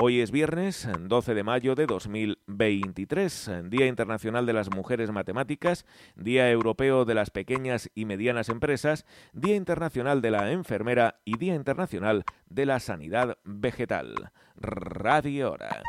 Hoy 0.00 0.20
es 0.20 0.30
viernes 0.30 0.88
12 0.96 1.34
de 1.34 1.42
mayo 1.42 1.74
de 1.74 1.86
2023, 1.86 3.50
Día 3.64 3.88
Internacional 3.88 4.46
de 4.46 4.52
las 4.52 4.70
Mujeres 4.70 5.10
Matemáticas, 5.10 5.86
Día 6.14 6.48
Europeo 6.52 7.04
de 7.04 7.16
las 7.16 7.30
Pequeñas 7.30 7.90
y 7.96 8.04
Medianas 8.04 8.48
Empresas, 8.48 9.06
Día 9.32 9.56
Internacional 9.56 10.22
de 10.22 10.30
la 10.30 10.52
Enfermera 10.52 11.18
y 11.24 11.36
Día 11.36 11.56
Internacional 11.56 12.22
de 12.48 12.66
la 12.66 12.78
Sanidad 12.78 13.38
Vegetal. 13.42 14.30
Radio 14.54 15.50
Hora. 15.50 15.82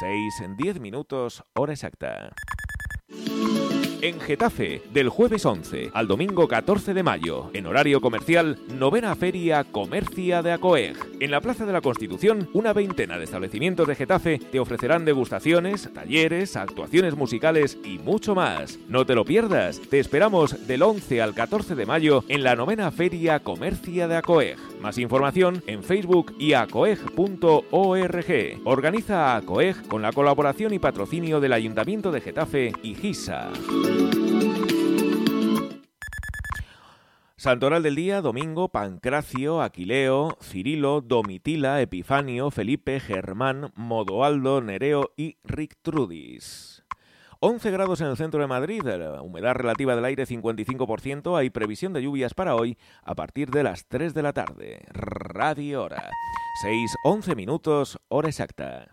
6 0.00 0.40
en 0.40 0.56
10 0.56 0.80
minutos, 0.80 1.44
hora 1.52 1.74
exacta 1.74 2.32
en 4.02 4.20
Getafe, 4.20 4.82
del 4.92 5.08
jueves 5.08 5.44
11 5.44 5.90
al 5.92 6.06
domingo 6.06 6.48
14 6.48 6.94
de 6.94 7.02
mayo, 7.02 7.50
en 7.52 7.66
horario 7.66 8.00
comercial, 8.00 8.58
novena 8.78 9.14
feria 9.14 9.64
Comercia 9.64 10.42
de 10.42 10.52
Acoeg. 10.52 10.96
En 11.20 11.30
la 11.30 11.40
Plaza 11.40 11.66
de 11.66 11.72
la 11.72 11.80
Constitución, 11.80 12.48
una 12.52 12.72
veintena 12.72 13.18
de 13.18 13.24
establecimientos 13.24 13.86
de 13.86 13.94
Getafe 13.94 14.38
te 14.38 14.60
ofrecerán 14.60 15.04
degustaciones, 15.04 15.92
talleres, 15.92 16.56
actuaciones 16.56 17.14
musicales 17.14 17.78
y 17.84 17.98
mucho 17.98 18.34
más. 18.34 18.78
No 18.88 19.04
te 19.04 19.14
lo 19.14 19.24
pierdas, 19.24 19.80
te 19.80 19.98
esperamos 19.98 20.66
del 20.66 20.82
11 20.82 21.20
al 21.22 21.34
14 21.34 21.74
de 21.74 21.86
mayo 21.86 22.24
en 22.28 22.42
la 22.42 22.56
novena 22.56 22.90
feria 22.90 23.40
Comercia 23.40 24.08
de 24.08 24.16
Acoeg. 24.16 24.56
Más 24.80 24.98
información 24.98 25.62
en 25.66 25.82
Facebook 25.82 26.34
y 26.38 26.54
acoeg.org. 26.54 27.60
Organiza 28.64 29.36
Acoeg 29.36 29.88
con 29.88 30.02
la 30.02 30.12
colaboración 30.12 30.72
y 30.72 30.78
patrocinio 30.78 31.40
del 31.40 31.52
Ayuntamiento 31.52 32.10
de 32.12 32.20
Getafe 32.20 32.72
y 32.82 32.94
GISA. 32.94 33.50
Santoral 37.40 37.82
del 37.82 37.94
día, 37.94 38.20
domingo, 38.20 38.68
Pancracio, 38.68 39.62
Aquileo, 39.62 40.36
Cirilo, 40.42 41.00
Domitila, 41.00 41.80
Epifanio, 41.80 42.50
Felipe, 42.50 43.00
Germán, 43.00 43.72
Modoaldo, 43.74 44.60
Nereo 44.60 45.14
y 45.16 45.38
Rictrudis. 45.42 46.84
11 47.40 47.70
grados 47.70 48.02
en 48.02 48.08
el 48.08 48.18
centro 48.18 48.42
de 48.42 48.46
Madrid, 48.46 48.82
humedad 49.22 49.54
relativa 49.54 49.96
del 49.96 50.04
aire 50.04 50.26
55%, 50.26 51.38
hay 51.38 51.48
previsión 51.48 51.94
de 51.94 52.02
lluvias 52.02 52.34
para 52.34 52.54
hoy 52.54 52.76
a 53.02 53.14
partir 53.14 53.50
de 53.50 53.62
las 53.62 53.86
3 53.86 54.12
de 54.12 54.22
la 54.22 54.34
tarde. 54.34 54.84
Radio 54.90 55.84
Hora. 55.84 56.10
6, 56.60 56.94
11 57.04 57.34
minutos, 57.36 57.98
hora 58.08 58.28
exacta. 58.28 58.90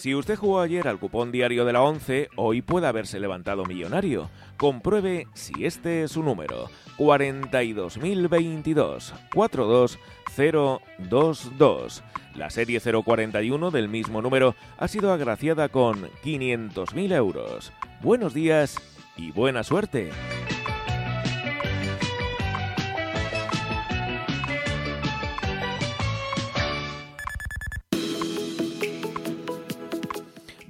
Si 0.00 0.14
usted 0.14 0.38
jugó 0.38 0.60
ayer 0.60 0.88
al 0.88 0.98
cupón 0.98 1.30
diario 1.30 1.66
de 1.66 1.74
la 1.74 1.82
11, 1.82 2.30
hoy 2.36 2.62
puede 2.62 2.86
haberse 2.86 3.20
levantado 3.20 3.66
millonario. 3.66 4.30
Compruebe 4.56 5.26
si 5.34 5.66
este 5.66 6.04
es 6.04 6.12
su 6.12 6.22
número. 6.22 6.70
42022 6.96 9.12
42022. 9.34 12.02
La 12.34 12.48
serie 12.48 12.80
041 12.80 13.70
del 13.70 13.90
mismo 13.90 14.22
número 14.22 14.54
ha 14.78 14.88
sido 14.88 15.12
agraciada 15.12 15.68
con 15.68 16.08
500.000 16.24 17.14
euros. 17.14 17.70
Buenos 18.00 18.32
días 18.32 18.78
y 19.18 19.32
buena 19.32 19.62
suerte. 19.64 20.12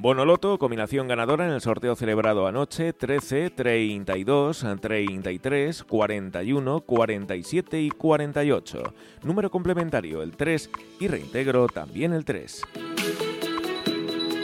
Bonoloto, 0.02 0.56
combinación 0.56 1.08
ganadora 1.08 1.44
en 1.44 1.52
el 1.52 1.60
sorteo 1.60 1.94
celebrado 1.94 2.46
anoche, 2.46 2.94
13, 2.94 3.50
32, 3.50 4.64
33, 4.80 5.84
41, 5.84 6.80
47 6.80 7.82
y 7.82 7.90
48. 7.90 8.94
Número 9.24 9.50
complementario 9.50 10.22
el 10.22 10.34
3 10.38 10.70
y 11.00 11.08
reintegro 11.08 11.66
también 11.68 12.14
el 12.14 12.24
3. 12.24 12.62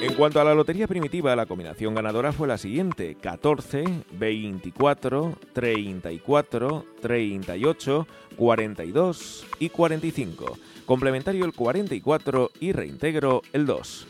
En 0.02 0.12
cuanto 0.12 0.42
a 0.42 0.44
la 0.44 0.54
lotería 0.54 0.86
primitiva, 0.86 1.34
la 1.34 1.46
combinación 1.46 1.94
ganadora 1.94 2.32
fue 2.32 2.48
la 2.48 2.58
siguiente: 2.58 3.16
14, 3.18 4.04
24, 4.12 5.38
34, 5.54 6.84
38, 7.00 8.06
42 8.36 9.46
y 9.58 9.70
45. 9.70 10.58
Complementario 10.84 11.46
el 11.46 11.54
44 11.54 12.50
y 12.60 12.72
reintegro 12.72 13.40
el 13.54 13.64
2. 13.64 14.06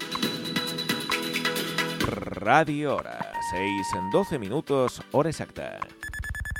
Radio 2.36 2.96
Hora, 2.96 3.32
6 3.50 3.94
en 3.94 4.10
12 4.10 4.38
minutos, 4.38 5.02
hora 5.12 5.30
exacta. 5.30 5.80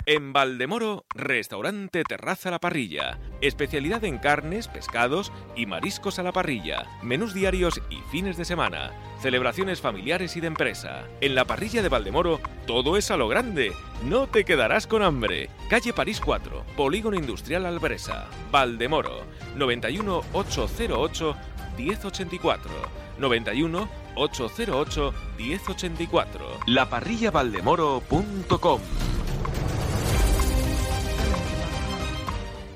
En 0.06 0.32
Valdemoro, 0.32 1.04
restaurante 1.14 2.02
Terraza 2.02 2.50
la 2.50 2.60
Parrilla. 2.60 3.18
Especialidad 3.42 4.02
en 4.04 4.16
carnes, 4.16 4.68
pescados 4.68 5.32
y 5.54 5.66
mariscos 5.66 6.18
a 6.18 6.22
la 6.22 6.32
parrilla. 6.32 6.86
Menús 7.02 7.34
diarios 7.34 7.82
y 7.90 7.96
fines 8.10 8.38
de 8.38 8.46
semana. 8.46 8.92
Celebraciones 9.20 9.82
familiares 9.82 10.34
y 10.36 10.40
de 10.40 10.46
empresa. 10.46 11.04
En 11.20 11.34
la 11.34 11.44
parrilla 11.44 11.82
de 11.82 11.90
Valdemoro, 11.90 12.40
todo 12.66 12.96
es 12.96 13.10
a 13.10 13.18
lo 13.18 13.28
grande. 13.28 13.72
No 14.04 14.28
te 14.28 14.44
quedarás 14.44 14.86
con 14.86 15.02
hambre. 15.02 15.50
Calle 15.68 15.92
París 15.92 16.22
4, 16.24 16.64
Polígono 16.74 17.18
Industrial 17.18 17.66
Albresa. 17.66 18.28
Valdemoro, 18.50 19.24
91 19.56 20.22
808 20.32 21.36
1084. 21.76 22.70
91 23.18 24.05
808 24.16 25.14
1084. 25.38 26.46
Laparrillavaldemoro.com 26.66 28.80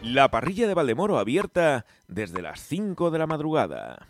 La 0.02 0.30
parrilla 0.30 0.68
de 0.68 0.74
Valdemoro 0.74 1.18
abierta 1.18 1.86
desde 2.08 2.42
las 2.42 2.60
5 2.60 3.10
de 3.10 3.18
la 3.18 3.26
madrugada. 3.26 4.06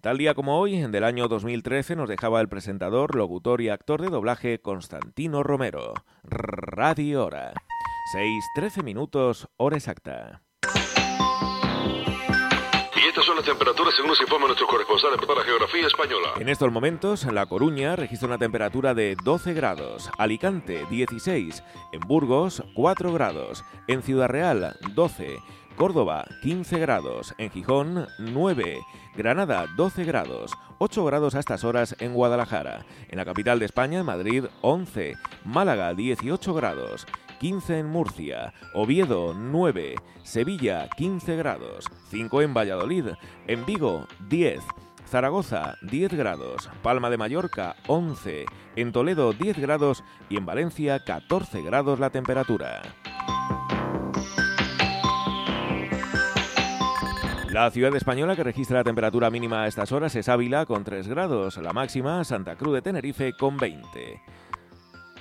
Tal 0.00 0.18
día 0.18 0.34
como 0.34 0.58
hoy, 0.58 0.76
en 0.76 0.92
del 0.92 1.04
año 1.04 1.28
2013, 1.28 1.94
nos 1.94 2.08
dejaba 2.08 2.40
el 2.40 2.48
presentador, 2.48 3.14
locutor 3.14 3.60
y 3.60 3.68
actor 3.68 4.00
de 4.00 4.08
doblaje 4.08 4.60
Constantino 4.60 5.42
Romero. 5.42 5.92
Radio 6.22 7.26
Hora. 7.26 7.52
6.13 8.14 8.82
minutos, 8.82 9.48
hora 9.56 9.76
exacta 9.76 10.42
son 13.22 13.36
las 13.36 13.44
temperaturas 13.44 13.94
según 13.94 14.10
nos 14.10 14.20
informa 14.20 14.46
nuestro 14.46 14.66
corresponsal 14.66 15.10
para 15.26 15.42
geografía 15.42 15.86
española. 15.86 16.28
En 16.38 16.48
estos 16.48 16.70
momentos, 16.72 17.24
La 17.24 17.46
Coruña 17.46 17.96
registra 17.96 18.28
una 18.28 18.38
temperatura 18.38 18.94
de 18.94 19.16
12 19.22 19.52
grados, 19.52 20.10
Alicante 20.18 20.86
16, 20.90 21.62
en 21.92 22.00
Burgos 22.00 22.62
4 22.74 23.12
grados, 23.12 23.64
en 23.88 24.02
Ciudad 24.02 24.28
Real 24.28 24.76
12, 24.94 25.38
Córdoba 25.76 26.26
15 26.42 26.78
grados, 26.78 27.34
en 27.38 27.50
Gijón 27.50 28.06
9, 28.18 28.80
Granada 29.16 29.66
12 29.76 30.04
grados, 30.04 30.52
8 30.78 31.04
grados 31.04 31.34
a 31.34 31.40
estas 31.40 31.64
horas 31.64 31.96
en 32.00 32.14
Guadalajara, 32.14 32.86
en 33.08 33.18
la 33.18 33.24
capital 33.24 33.58
de 33.58 33.66
España, 33.66 34.02
Madrid 34.02 34.44
11, 34.62 35.14
Málaga 35.44 35.94
18 35.94 36.54
grados, 36.54 37.06
15 37.40 37.78
en 37.78 37.86
Murcia, 37.86 38.52
Oviedo 38.74 39.32
9, 39.34 39.94
Sevilla 40.22 40.90
15 40.94 41.36
grados, 41.36 41.86
5 42.10 42.42
en 42.42 42.52
Valladolid, 42.52 43.06
en 43.46 43.64
Vigo 43.64 44.06
10, 44.28 44.60
Zaragoza 45.08 45.76
10 45.80 46.12
grados, 46.12 46.68
Palma 46.82 47.08
de 47.08 47.16
Mallorca 47.16 47.76
11, 47.86 48.44
en 48.76 48.92
Toledo 48.92 49.32
10 49.32 49.58
grados 49.58 50.04
y 50.28 50.36
en 50.36 50.44
Valencia 50.44 51.02
14 51.02 51.62
grados 51.62 51.98
la 51.98 52.10
temperatura. 52.10 52.82
La 57.50 57.70
ciudad 57.70 57.96
española 57.96 58.36
que 58.36 58.44
registra 58.44 58.78
la 58.78 58.84
temperatura 58.84 59.30
mínima 59.30 59.62
a 59.62 59.66
estas 59.66 59.92
horas 59.92 60.14
es 60.14 60.28
Ávila 60.28 60.66
con 60.66 60.84
3 60.84 61.08
grados, 61.08 61.56
la 61.56 61.72
máxima 61.72 62.22
Santa 62.22 62.56
Cruz 62.56 62.74
de 62.74 62.82
Tenerife 62.82 63.32
con 63.32 63.56
20. 63.56 64.20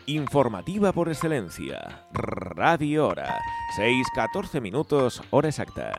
Informativa 0.09 0.91
por 0.91 1.07
excelencia, 1.07 2.07
Radio 2.11 3.05
Hora, 3.05 3.39
6-14 3.77 4.59
minutos, 4.59 5.21
hora 5.29 5.49
exacta. 5.49 5.91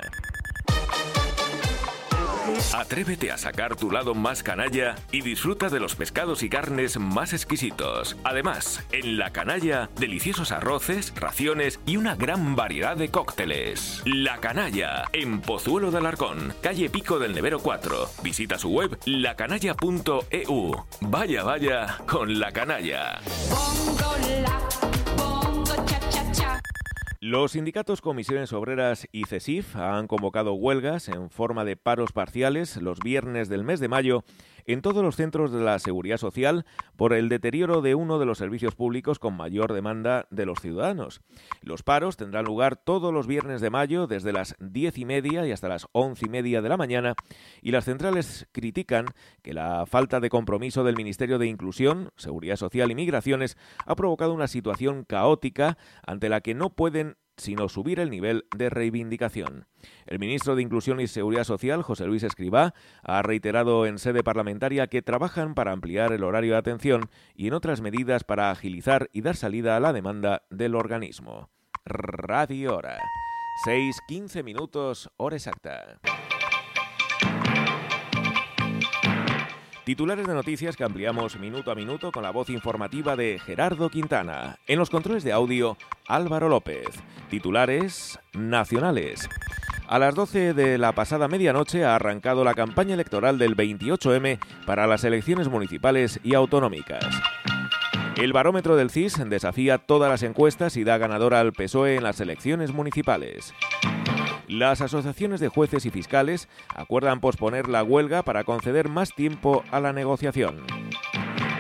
Atrévete 2.75 3.33
a 3.33 3.39
sacar 3.39 3.75
tu 3.75 3.91
lado 3.91 4.15
más 4.15 4.43
canalla 4.43 4.95
y 5.11 5.23
disfruta 5.23 5.69
de 5.69 5.81
los 5.81 5.97
pescados 5.97 6.43
y 6.43 6.49
carnes 6.49 6.99
más 6.99 7.33
exquisitos. 7.33 8.17
Además, 8.23 8.85
en 8.93 9.19
La 9.19 9.31
Canalla, 9.31 9.91
deliciosos 9.97 10.53
arroces, 10.53 11.13
raciones 11.17 11.81
y 11.85 11.97
una 11.97 12.15
gran 12.15 12.55
variedad 12.57 12.97
de 12.97 13.11
cócteles. 13.11 14.03
La 14.05 14.39
Canalla, 14.39 15.05
en 15.13 15.41
Pozuelo 15.41 15.91
de 15.91 15.99
Alarcón, 15.99 16.55
calle 16.63 16.91
Pico 16.91 17.19
del 17.19 17.35
Nevero 17.35 17.59
4. 17.59 18.09
Visita 18.23 18.59
su 18.59 18.71
web 18.71 18.99
lacanalla.eu. 19.05 20.85
Vaya, 21.01 21.43
vaya 21.43 21.99
con 22.07 22.39
La 22.39 22.53
Canalla. 22.53 23.21
Los 27.23 27.53
sindicatos 27.53 28.01
Comisiones 28.01 28.55
Obreras 28.55 29.07
y 29.13 29.25
CESIF 29.27 29.77
han 29.77 30.07
convocado 30.07 30.55
huelgas 30.55 31.07
en 31.11 31.29
forma 31.29 31.67
de 31.67 31.77
paros 31.77 32.13
parciales 32.13 32.79
los 32.79 32.99
viernes 33.01 33.51
del 33.51 33.63
mes 33.63 33.79
de 33.79 33.89
mayo 33.89 34.25
en 34.67 34.83
todos 34.83 35.03
los 35.03 35.17
centros 35.17 35.53
de 35.53 35.61
la 35.61 35.79
seguridad 35.79 36.17
social 36.17 36.65
por 36.97 37.13
el 37.13 37.29
deterioro 37.29 37.83
de 37.83 37.95
uno 37.95 38.19
de 38.19 38.27
los 38.27 38.39
servicios 38.39 38.75
públicos 38.75 39.19
con 39.19 39.37
mayor 39.37 39.73
demanda 39.73 40.27
de 40.31 40.47
los 40.47 40.61
ciudadanos. 40.61 41.21
Los 41.63 41.83
paros 41.83 42.17
tendrán 42.17 42.45
lugar 42.45 42.77
todos 42.77 43.13
los 43.13 43.27
viernes 43.27 43.61
de 43.61 43.71
mayo 43.71 44.07
desde 44.07 44.33
las 44.33 44.55
diez 44.59 44.99
y 44.99 45.05
media 45.05 45.47
y 45.47 45.53
hasta 45.53 45.69
las 45.69 45.87
once 45.93 46.27
y 46.27 46.29
media 46.29 46.63
de 46.63 46.69
la 46.69 46.77
mañana 46.77 47.15
y 47.63 47.71
las 47.71 47.85
centrales 47.85 48.49
critican 48.53 49.07
que 49.43 49.55
la 49.55 49.87
falta 49.87 50.21
de 50.21 50.31
compromiso 50.31 50.85
del 50.85 50.97
Ministerio 50.97 51.39
de 51.39 51.47
Inclusión, 51.47 52.11
Seguridad 52.17 52.57
Social 52.57 52.91
y 52.91 52.95
Migraciones 52.95 53.57
ha 53.87 53.97
provocado 53.97 54.35
una 54.35 54.49
situación 54.49 55.05
caótica 55.05 55.79
ante 56.07 56.29
la 56.29 56.41
que 56.41 56.55
no 56.55 56.71
pueden 56.71 57.17
sino 57.41 57.69
subir 57.69 57.99
el 57.99 58.11
nivel 58.11 58.47
de 58.57 58.71
reivindicación. 58.71 59.67
El 60.07 60.19
ministro 60.19 60.55
de 60.55 60.63
Inclusión 60.63 61.01
y 61.01 61.07
Seguridad 61.07 61.45
Social, 61.45 61.83
José 61.83 62.07
Luis 62.07 62.23
Escribá, 62.23 62.75
ha 63.03 63.23
reiterado 63.23 63.87
en 63.87 63.99
sede 63.99 64.23
parlamentaria 64.23 64.87
que 64.87 65.03
trabajan 65.03 65.55
para 65.55 65.73
ampliar 65.73 66.13
el 66.13 66.25
horario 66.25 66.53
de 66.53 66.59
atención 66.59 67.11
y 67.35 67.49
en 67.49 67.55
otras 67.55 67.81
medidas 67.81 68.25
para 68.25 68.51
agilizar 68.51 69.09
y 69.13 69.23
dar 69.23 69.37
salida 69.37 69.77
a 69.77 69.81
la 69.81 69.93
demanda 69.93 70.43
del 70.51 70.75
organismo. 70.75 71.49
Radio 71.85 72.77
Hora. 72.77 72.99
6.15 73.67 74.45
minutos, 74.45 75.11
hora 75.17 75.37
exacta. 75.37 76.01
Titulares 79.91 80.25
de 80.25 80.35
noticias 80.35 80.77
que 80.77 80.85
ampliamos 80.85 81.37
minuto 81.41 81.73
a 81.73 81.75
minuto 81.75 82.13
con 82.13 82.23
la 82.23 82.31
voz 82.31 82.49
informativa 82.49 83.17
de 83.17 83.41
Gerardo 83.45 83.91
Quintana. 83.91 84.61
En 84.69 84.79
los 84.79 84.89
controles 84.89 85.25
de 85.25 85.33
audio, 85.33 85.77
Álvaro 86.07 86.49
López. 86.49 86.87
Titulares 87.29 88.17
nacionales. 88.33 89.29
A 89.89 89.99
las 89.99 90.15
12 90.15 90.55
de 90.55 90.79
la 90.79 90.93
pasada 90.93 91.27
medianoche 91.27 91.85
ha 91.85 91.97
arrancado 91.97 92.45
la 92.45 92.55
campaña 92.55 92.95
electoral 92.95 93.37
del 93.37 93.57
28M 93.57 94.39
para 94.65 94.87
las 94.87 95.03
elecciones 95.03 95.49
municipales 95.49 96.21
y 96.23 96.37
autonómicas. 96.37 97.05
El 98.15 98.33
barómetro 98.33 98.77
del 98.77 98.91
CIS 98.91 99.29
desafía 99.29 99.79
todas 99.79 100.09
las 100.09 100.23
encuestas 100.23 100.77
y 100.77 100.85
da 100.85 100.99
ganadora 100.99 101.41
al 101.41 101.53
PSOE 101.53 101.97
en 101.97 102.05
las 102.05 102.21
elecciones 102.21 102.73
municipales. 102.73 103.55
Las 104.51 104.81
asociaciones 104.81 105.39
de 105.39 105.47
jueces 105.47 105.87
y 105.87 105.91
fiscales 105.91 106.49
acuerdan 106.75 107.21
posponer 107.21 107.69
la 107.69 107.85
huelga 107.85 108.25
para 108.25 108.43
conceder 108.43 108.89
más 108.89 109.15
tiempo 109.15 109.63
a 109.71 109.79
la 109.79 109.93
negociación. 109.93 110.67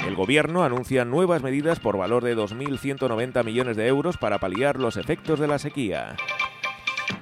El 0.09 0.17
Gobierno 0.17 0.65
anuncia 0.65 1.05
nuevas 1.05 1.41
medidas 1.41 1.79
por 1.79 1.97
valor 1.97 2.25
de 2.25 2.37
2.190 2.37 3.45
millones 3.45 3.77
de 3.77 3.87
euros 3.87 4.17
para 4.17 4.41
paliar 4.41 4.81
los 4.81 4.97
efectos 4.97 5.39
de 5.39 5.47
la 5.47 5.61
sequía. 5.61 6.17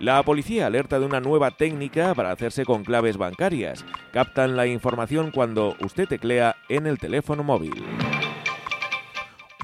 La 0.01 0.23
policía 0.23 0.65
alerta 0.65 0.99
de 0.99 1.05
una 1.05 1.21
nueva 1.21 1.51
técnica 1.51 2.15
para 2.15 2.31
hacerse 2.31 2.65
con 2.65 2.83
claves 2.83 3.19
bancarias. 3.19 3.85
Captan 4.11 4.57
la 4.57 4.67
información 4.67 5.31
cuando 5.31 5.77
usted 5.85 6.09
teclea 6.09 6.57
en 6.71 6.87
el 6.87 6.97
teléfono 6.97 7.43
móvil. 7.43 7.85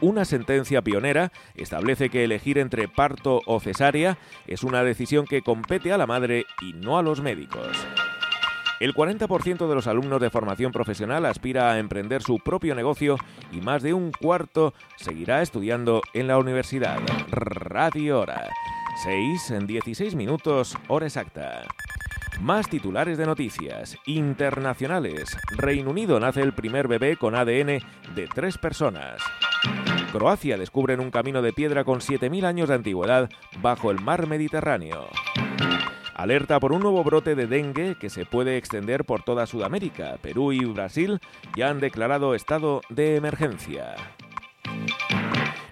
Una 0.01 0.25
sentencia 0.25 0.83
pionera 0.83 1.33
establece 1.55 2.11
que 2.11 2.25
elegir 2.25 2.59
entre 2.59 2.89
parto 2.89 3.41
o 3.47 3.61
cesárea 3.61 4.19
es 4.47 4.63
una 4.63 4.83
decisión 4.83 5.25
que 5.25 5.43
compete 5.43 5.93
a 5.93 5.99
la 5.99 6.07
madre 6.07 6.47
y 6.61 6.73
no 6.73 6.99
a 6.99 7.03
los 7.03 7.21
médicos. 7.21 7.87
El 8.81 8.93
40% 8.93 9.69
de 9.69 9.75
los 9.75 9.87
alumnos 9.87 10.21
de 10.21 10.31
formación 10.31 10.73
profesional 10.73 11.25
aspira 11.27 11.71
a 11.71 11.79
emprender 11.79 12.23
su 12.23 12.39
propio 12.39 12.75
negocio 12.75 13.17
y 13.53 13.61
más 13.61 13.83
de 13.83 13.95
un 13.95 14.11
cuarto 14.11 14.75
seguirá 14.97 15.43
estudiando 15.43 16.03
en 16.13 16.27
la 16.27 16.39
universidad. 16.39 16.99
Radio 17.31 18.21
Hora. 18.21 18.49
6 19.05 19.51
en 19.53 19.67
16 19.67 20.15
minutos, 20.15 20.77
hora 20.89 21.07
exacta. 21.07 21.63
Más 22.41 22.69
titulares 22.69 23.17
de 23.17 23.27
noticias 23.27 23.97
internacionales. 24.07 25.37
Reino 25.57 25.91
Unido 25.91 26.19
nace 26.21 26.43
el 26.43 26.53
primer 26.53 26.89
bebé 26.89 27.17
con 27.17 27.35
ADN 27.35 27.81
de 28.15 28.29
tres 28.33 28.59
personas. 28.59 29.23
Croacia 30.15 30.57
descubren 30.57 31.01
un 31.01 31.11
camino 31.11 31.43
de 31.43 31.53
piedra 31.53 31.83
con 31.83 31.99
7.000 31.99 32.45
años 32.45 32.69
de 32.69 32.77
antigüedad 32.77 33.29
bajo 33.61 33.91
el 33.91 34.01
mar 34.01 34.29
Mediterráneo. 34.29 35.09
Alerta 36.15 36.61
por 36.61 36.71
un 36.71 36.83
nuevo 36.83 37.03
brote 37.03 37.35
de 37.35 37.49
dengue 37.49 37.97
que 37.99 38.09
se 38.09 38.25
puede 38.25 38.57
extender 38.57 39.05
por 39.05 39.25
toda 39.25 39.49
Sudamérica. 39.49 40.19
Perú 40.23 40.53
y 40.53 40.65
Brasil 40.67 41.19
ya 41.57 41.69
han 41.69 41.81
declarado 41.81 42.37
estado 42.37 42.81
de 42.91 43.17
emergencia. 43.17 43.97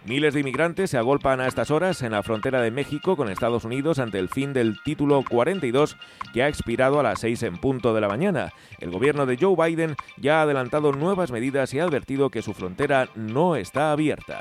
Miles 0.05 0.35
de 0.35 0.41
inmigrantes 0.41 0.91
se 0.91 0.99
agolpan 0.99 1.41
a 1.41 1.47
estas 1.47 1.71
horas 1.71 2.03
en 2.03 2.11
la 2.11 2.25
frontera 2.25 2.61
de 2.61 2.73
México 2.73 3.17
con 3.17 3.31
Estados 3.31 3.65
Unidos 3.65 4.01
ante 4.01 4.19
el 4.19 4.29
fin 4.29 4.53
del 4.53 4.83
título 4.83 5.23
42 5.29 5.97
que 6.35 6.43
ha 6.43 6.49
expirado 6.49 6.99
a 6.99 7.05
las 7.05 7.21
6 7.21 7.45
en 7.45 7.57
punto 7.59 7.95
de 7.95 8.01
la 8.01 8.09
mañana. 8.09 8.53
El 8.81 8.91
gobierno 8.91 9.27
de 9.27 9.39
Joe 9.41 9.55
Biden 9.57 9.95
ya 10.17 10.41
ha 10.41 10.43
adelantado 10.43 10.91
nuevas 10.91 11.31
medidas 11.31 11.73
y 11.73 11.79
ha 11.79 11.85
advertido 11.85 12.31
que 12.31 12.43
su 12.43 12.53
frontera 12.53 13.11
no 13.15 13.55
está 13.55 13.93
abierta. 13.93 14.41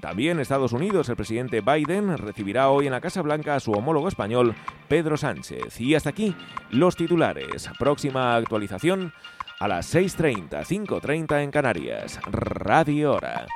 También 0.00 0.40
Estados 0.40 0.72
Unidos, 0.72 1.10
el 1.10 1.16
presidente 1.16 1.60
Biden 1.60 2.16
recibirá 2.16 2.70
hoy 2.70 2.86
en 2.86 2.92
la 2.92 3.02
Casa 3.02 3.20
Blanca 3.22 3.54
a 3.54 3.60
su 3.60 3.70
homólogo 3.72 4.08
español, 4.08 4.54
Pedro 4.88 5.18
Sánchez. 5.18 5.78
Y 5.78 5.94
hasta 5.94 6.08
aquí 6.08 6.34
los 6.70 6.96
titulares. 6.96 7.70
Próxima 7.78 8.34
actualización 8.34 9.12
a 9.60 9.68
las 9.68 9.94
6.30, 9.94 10.64
5.30 10.64 11.44
en 11.44 11.50
Canarias. 11.50 12.18
Radio 12.32 13.12
Hora. 13.12 13.46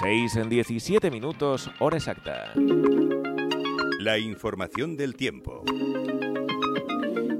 6 0.00 0.36
en 0.36 0.48
17 0.48 1.10
minutos, 1.10 1.70
hora 1.78 1.98
exacta. 1.98 2.52
La 4.00 4.18
información 4.18 4.96
del 4.96 5.14
tiempo. 5.14 5.62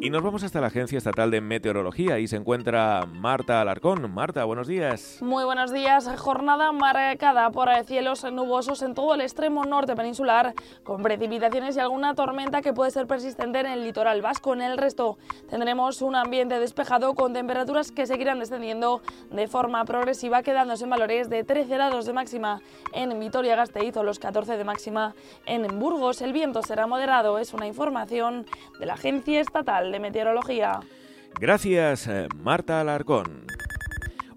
Y 0.05 0.11
nos 0.11 0.25
vamos 0.25 0.43
hasta 0.43 0.61
la 0.61 0.67
Agencia 0.67 0.99
Estatal 0.99 1.31
de 1.31 1.41
Meteorología 1.41 2.19
y 2.19 2.27
se 2.27 2.35
encuentra 2.35 3.07
Marta 3.07 3.61
Alarcón. 3.61 4.13
Marta, 4.13 4.43
buenos 4.43 4.67
días. 4.67 5.19
Muy 5.23 5.45
buenos 5.45 5.73
días. 5.73 6.11
Jornada 6.19 6.73
marcada 6.73 7.49
por 7.51 7.69
cielos 7.85 8.25
nubosos 8.25 8.83
en 8.83 8.95
todo 8.95 9.15
el 9.15 9.21
extremo 9.21 9.65
norte 9.65 9.95
peninsular, 9.95 10.55
con 10.83 11.05
precipitaciones 11.05 11.77
y 11.77 11.79
alguna 11.79 12.17
tormenta 12.17 12.63
que 12.63 12.73
puede 12.73 12.91
ser 12.91 13.07
persistente 13.07 13.61
en 13.61 13.67
el 13.67 13.85
litoral 13.85 14.23
vasco. 14.23 14.55
En 14.55 14.63
el 14.63 14.77
resto 14.77 15.19
tendremos 15.49 16.03
un 16.03 16.17
ambiente 16.17 16.59
despejado 16.59 17.15
con 17.15 17.33
temperaturas 17.33 17.93
que 17.93 18.09
seguirán 18.09 18.41
descendiendo 18.41 19.03
de 19.31 19.47
forma 19.47 19.85
progresiva, 19.85 20.43
quedándose 20.43 20.83
en 20.83 20.91
valores 20.91 21.31
de 21.31 21.45
13 21.45 21.75
grados 21.75 22.07
de 22.07 22.13
máxima 22.13 22.61
en 22.93 23.17
Vitoria-Gasteiz 23.21 23.97
o 23.97 24.03
los 24.03 24.19
14 24.19 24.57
de 24.57 24.65
máxima 24.65 25.15
en 25.47 25.79
Burgos. 25.79 26.23
El 26.23 26.33
viento 26.33 26.61
será 26.63 26.89
moderado. 26.89 27.39
Es 27.39 27.55
una 27.55 27.69
información 27.69 28.47
de 28.81 28.87
la 28.87 28.95
Agencia 28.95 29.41
Estatal 29.41 29.92
de 29.93 30.01
Meteorología. 30.01 30.81
Gracias, 31.41 32.07
eh, 32.09 32.29
Marta 32.43 32.81
Alarcón. 32.81 33.47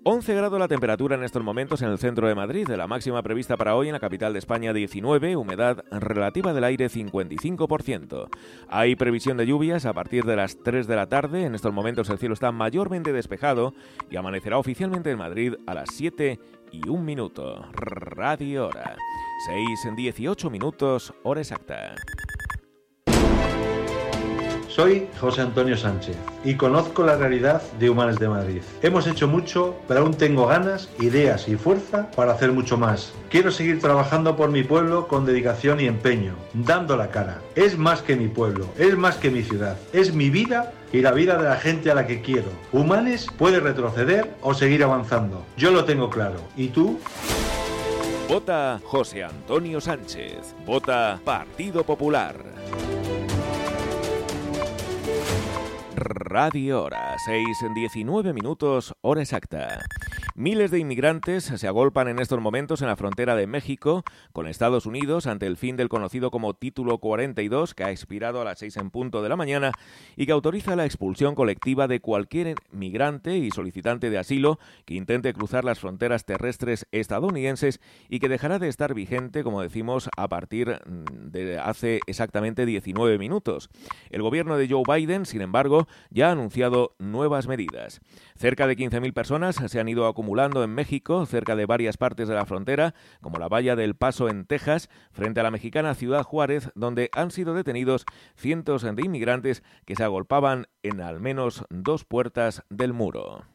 11 0.08 0.36
grados 0.36 0.60
la 0.60 0.68
temperatura 0.68 1.16
en 1.16 1.24
estos 1.24 1.44
momentos 1.44 1.82
en 1.82 1.90
el 1.90 1.98
centro 1.98 2.28
de 2.28 2.36
Madrid, 2.36 2.68
la 2.68 2.86
máxima 2.86 3.24
prevista 3.24 3.58
para 3.58 3.76
hoy 3.76 3.88
en 3.88 3.94
la 3.94 4.00
capital 4.00 4.34
de 4.34 4.40
España 4.40 4.72
19, 4.72 5.36
humedad 5.36 5.84
relativa 5.90 6.54
del 6.54 6.64
aire 6.64 6.90
55%. 6.90 8.30
Hay 8.70 8.96
previsión 8.96 9.36
de 9.36 9.48
lluvias 9.48 9.88
a 9.88 9.94
partir 9.94 10.24
de 10.26 10.36
las 10.36 10.60
3 10.62 10.86
de 10.86 10.96
la 10.96 11.08
tarde, 11.08 11.46
en 11.46 11.56
estos 11.56 11.74
momentos 11.74 12.08
el 12.12 12.20
cielo 12.20 12.36
está 12.36 12.52
mayormente 12.52 13.14
despejado 13.14 13.74
y 14.12 14.16
amanecerá 14.16 14.60
oficialmente 14.60 15.10
en 15.10 15.18
Madrid 15.18 15.56
a 15.66 15.74
las 15.74 15.90
7 15.94 16.40
y 16.72 16.88
1 16.88 17.02
minuto. 17.02 17.66
Radio 17.74 18.68
Hora. 18.68 18.96
6 19.48 19.86
en 19.86 19.96
18 19.96 20.50
minutos, 20.52 21.16
hora 21.24 21.42
exacta. 21.42 21.96
Soy 24.76 25.08
José 25.22 25.40
Antonio 25.40 25.78
Sánchez 25.78 26.18
y 26.44 26.56
conozco 26.56 27.06
la 27.06 27.16
realidad 27.16 27.62
de 27.80 27.90
Humanes 27.90 28.20
de 28.20 28.28
Madrid. 28.28 28.62
Hemos 28.82 29.08
hecho 29.08 29.26
mucho, 29.26 29.78
pero 29.88 30.02
aún 30.02 30.16
tengo 30.16 30.48
ganas, 30.48 30.90
ideas 31.00 31.48
y 31.48 31.56
fuerza 31.56 32.12
para 32.12 32.34
hacer 32.34 32.52
mucho 32.52 32.76
más. 32.78 33.14
Quiero 33.30 33.52
seguir 33.52 33.80
trabajando 33.80 34.36
por 34.36 34.50
mi 34.50 34.64
pueblo 34.64 35.08
con 35.08 35.26
dedicación 35.26 35.80
y 35.80 35.86
empeño, 35.86 36.36
dando 36.54 36.98
la 36.98 37.08
cara. 37.08 37.40
Es 37.56 37.78
más 37.78 38.02
que 38.02 38.18
mi 38.18 38.28
pueblo, 38.28 38.68
es 38.78 38.98
más 38.98 39.16
que 39.16 39.32
mi 39.32 39.44
ciudad, 39.44 39.78
es 39.94 40.14
mi 40.14 40.30
vida 40.30 40.74
y 40.92 41.00
la 41.00 41.14
vida 41.14 41.38
de 41.38 41.48
la 41.48 41.56
gente 41.56 41.90
a 41.90 41.96
la 41.96 42.06
que 42.06 42.20
quiero. 42.20 42.50
Humanes 42.74 43.28
puede 43.38 43.62
retroceder 43.62 44.36
o 44.42 44.54
seguir 44.54 44.84
avanzando. 44.84 45.46
Yo 45.56 45.72
lo 45.72 45.86
tengo 45.86 46.10
claro. 46.10 46.42
¿Y 46.58 46.68
tú? 46.68 47.00
Vota 48.28 48.82
José 48.84 49.24
Antonio 49.24 49.80
Sánchez. 49.80 50.54
Vota 50.66 51.18
Partido 51.24 51.86
Popular. 51.86 52.36
Radio 55.96 56.84
Hora, 56.84 57.16
6 57.26 57.64
en 57.64 57.74
19 57.74 58.34
minutos, 58.34 58.94
hora 59.02 59.22
exacta. 59.22 59.82
Miles 60.38 60.70
de 60.70 60.80
inmigrantes 60.80 61.46
se 61.46 61.66
agolpan 61.66 62.10
en 62.10 62.20
estos 62.20 62.42
momentos 62.42 62.82
en 62.82 62.90
la 62.90 62.98
frontera 62.98 63.38
de 63.38 63.48
México 63.48 64.04
con 64.34 64.48
Estados 64.48 64.86
Unidos 64.86 65.28
ante 65.28 65.48
el 65.48 65.56
fin 65.56 65.78
del 65.78 65.88
conocido 65.88 66.30
como 66.30 66.56
Título 66.56 66.98
42, 66.98 67.74
que 67.74 67.86
ha 67.86 67.92
expirado 67.92 68.42
a 68.42 68.44
las 68.44 68.60
6 68.60 68.76
en 68.76 68.90
punto 68.90 69.24
de 69.24 69.30
la 69.30 69.38
mañana 69.38 69.72
y 70.18 70.26
que 70.26 70.34
autoriza 70.34 70.76
la 70.76 70.84
expulsión 70.84 71.36
colectiva 71.36 71.88
de 71.88 72.02
cualquier 72.02 72.56
migrante 72.70 73.38
y 73.38 73.50
solicitante 73.50 74.10
de 74.10 74.18
asilo 74.18 74.60
que 74.84 74.96
intente 74.96 75.32
cruzar 75.32 75.64
las 75.64 75.80
fronteras 75.80 76.26
terrestres 76.26 76.86
estadounidenses 76.92 77.80
y 78.10 78.20
que 78.20 78.28
dejará 78.28 78.60
de 78.60 78.68
estar 78.68 78.94
vigente, 78.94 79.42
como 79.42 79.62
decimos, 79.62 80.10
a 80.18 80.28
partir 80.28 80.82
de 80.86 81.60
hace 81.60 82.02
exactamente 82.08 82.66
19 82.66 83.18
minutos. 83.20 83.70
El 84.10 84.22
gobierno 84.22 84.58
de 84.58 84.68
Joe 84.68 84.84
Biden, 84.86 85.26
sin 85.26 85.40
embargo, 85.40 85.88
ya 86.10 86.28
ha 86.28 86.32
anunciado 86.34 86.94
nuevas 87.00 87.48
medidas. 87.48 88.02
Cerca 88.36 88.68
de 88.68 88.76
15.000 88.76 89.14
personas 89.14 89.56
se 89.56 89.80
han 89.80 89.88
ido 89.88 90.06
acumulando 90.08 90.25
en 90.64 90.74
México, 90.74 91.26
cerca 91.26 91.56
de 91.56 91.66
varias 91.66 91.98
partes 91.98 92.28
de 92.28 92.36
la 92.36 92.46
frontera, 92.46 92.94
como 93.22 93.38
la 93.38 93.48
valla 93.48 93.76
del 93.76 93.96
Paso 93.96 94.28
en 94.28 94.46
Texas, 94.46 94.90
frente 95.12 95.40
a 95.40 95.44
la 95.44 95.52
mexicana 95.52 95.96
ciudad 95.96 96.24
Juárez, 96.24 96.72
donde 96.76 97.10
han 97.14 97.32
sido 97.32 97.54
detenidos 97.54 98.06
cientos 98.36 98.84
de 98.84 99.02
inmigrantes 99.04 99.64
que 99.86 99.96
se 99.96 100.04
agolpaban 100.04 100.68
en 100.84 101.02
al 101.02 101.20
menos 101.20 101.66
dos 101.70 102.06
puertas 102.06 102.64
del 102.70 102.94
muro. 102.94 103.55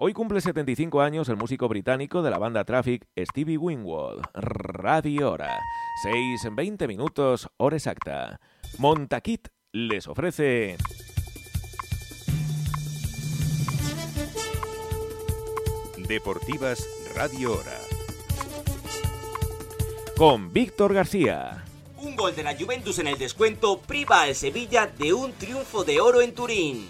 Hoy 0.00 0.12
cumple 0.12 0.40
75 0.40 1.00
años 1.00 1.28
el 1.28 1.36
músico 1.36 1.66
británico 1.66 2.22
de 2.22 2.30
la 2.30 2.38
banda 2.38 2.64
Traffic, 2.64 3.08
Stevie 3.18 3.58
Winwood. 3.58 4.22
Radio 4.32 5.32
Hora. 5.32 5.58
6 6.04 6.44
en 6.44 6.54
20 6.54 6.86
minutos, 6.86 7.48
hora 7.56 7.78
exacta. 7.78 8.38
Montaquit 8.78 9.48
les 9.72 10.06
ofrece... 10.06 10.76
Deportivas 16.06 16.88
Radio 17.16 17.54
Hora. 17.54 17.78
Con 20.16 20.52
Víctor 20.52 20.94
García. 20.94 21.64
Un 22.00 22.14
gol 22.14 22.36
de 22.36 22.44
la 22.44 22.56
Juventus 22.56 23.00
en 23.00 23.08
el 23.08 23.18
descuento 23.18 23.80
priva 23.80 24.22
al 24.22 24.36
Sevilla 24.36 24.86
de 24.86 25.12
un 25.12 25.32
triunfo 25.32 25.82
de 25.82 26.00
oro 26.00 26.22
en 26.22 26.36
Turín. 26.36 26.88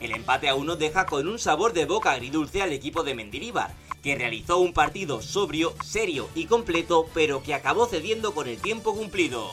El 0.00 0.12
empate 0.12 0.48
a 0.48 0.54
uno 0.54 0.76
deja 0.76 1.06
con 1.06 1.26
un 1.26 1.38
sabor 1.38 1.72
de 1.72 1.86
boca 1.86 2.12
agridulce 2.12 2.62
al 2.62 2.72
equipo 2.72 3.02
de 3.02 3.14
Mendilibar, 3.14 3.74
que 4.02 4.14
realizó 4.14 4.58
un 4.58 4.72
partido 4.72 5.22
sobrio, 5.22 5.74
serio 5.82 6.28
y 6.34 6.44
completo, 6.44 7.06
pero 7.14 7.42
que 7.42 7.54
acabó 7.54 7.86
cediendo 7.86 8.34
con 8.34 8.46
el 8.46 8.58
tiempo 8.58 8.94
cumplido. 8.94 9.50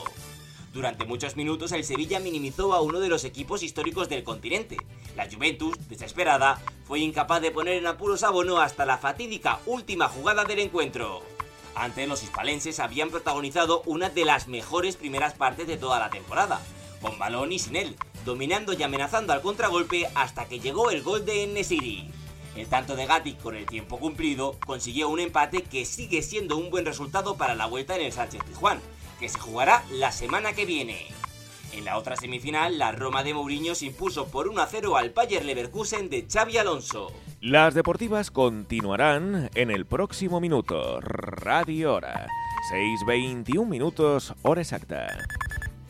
Durante 0.74 1.06
muchos 1.06 1.36
minutos 1.36 1.72
el 1.72 1.84
Sevilla 1.84 2.20
minimizó 2.20 2.74
a 2.74 2.82
uno 2.82 3.00
de 3.00 3.08
los 3.08 3.24
equipos 3.24 3.62
históricos 3.62 4.08
del 4.08 4.22
continente. 4.22 4.76
La 5.16 5.30
Juventus, 5.30 5.76
desesperada, 5.88 6.60
fue 6.84 6.98
incapaz 6.98 7.40
de 7.40 7.50
poner 7.50 7.74
en 7.74 7.86
apuros 7.86 8.22
a 8.22 8.30
Bono 8.30 8.58
hasta 8.58 8.84
la 8.84 8.98
fatídica 8.98 9.60
última 9.66 10.08
jugada 10.08 10.44
del 10.44 10.58
encuentro. 10.58 11.22
Antes 11.74 12.08
los 12.08 12.22
hispalenses 12.22 12.80
habían 12.80 13.10
protagonizado 13.10 13.82
una 13.86 14.10
de 14.10 14.24
las 14.24 14.46
mejores 14.46 14.96
primeras 14.96 15.34
partes 15.34 15.66
de 15.66 15.76
toda 15.76 15.98
la 15.98 16.10
temporada, 16.10 16.60
con 17.00 17.18
balón 17.18 17.52
y 17.52 17.58
sin 17.58 17.76
él, 17.76 17.96
dominando 18.24 18.72
y 18.72 18.82
amenazando 18.82 19.32
al 19.32 19.42
contragolpe 19.42 20.08
hasta 20.14 20.46
que 20.46 20.60
llegó 20.60 20.90
el 20.90 21.02
gol 21.02 21.24
de 21.24 21.46
Nesiri. 21.46 22.10
El 22.56 22.66
tanto 22.68 22.94
de 22.94 23.06
Gatti 23.06 23.34
con 23.34 23.56
el 23.56 23.66
tiempo 23.66 23.98
cumplido 23.98 24.56
consiguió 24.64 25.08
un 25.08 25.20
empate 25.20 25.62
que 25.62 25.84
sigue 25.84 26.22
siendo 26.22 26.56
un 26.56 26.70
buen 26.70 26.84
resultado 26.84 27.36
para 27.36 27.54
la 27.54 27.66
vuelta 27.66 27.96
en 27.96 28.02
el 28.02 28.12
Sánchez 28.12 28.42
Pizjuán, 28.44 28.80
que 29.18 29.28
se 29.28 29.38
jugará 29.38 29.84
la 29.90 30.12
semana 30.12 30.52
que 30.52 30.64
viene. 30.64 31.06
En 31.72 31.84
la 31.84 31.98
otra 31.98 32.14
semifinal, 32.14 32.78
la 32.78 32.92
Roma 32.92 33.24
de 33.24 33.34
Mourinho 33.34 33.74
se 33.74 33.86
impuso 33.86 34.28
por 34.28 34.48
1 34.48 34.62
a 34.62 34.66
0 34.66 34.96
al 34.96 35.10
Bayer 35.10 35.44
Leverkusen 35.44 36.08
de 36.08 36.26
Xavi 36.30 36.58
Alonso. 36.58 37.12
Las 37.40 37.74
deportivas 37.74 38.30
continuarán 38.30 39.50
en 39.54 39.70
el 39.70 39.84
próximo 39.84 40.40
minuto. 40.40 41.00
Radio 41.00 41.94
Hora. 41.94 42.28
6.21 42.72 43.66
minutos, 43.66 44.32
hora 44.42 44.62
exacta. 44.62 45.18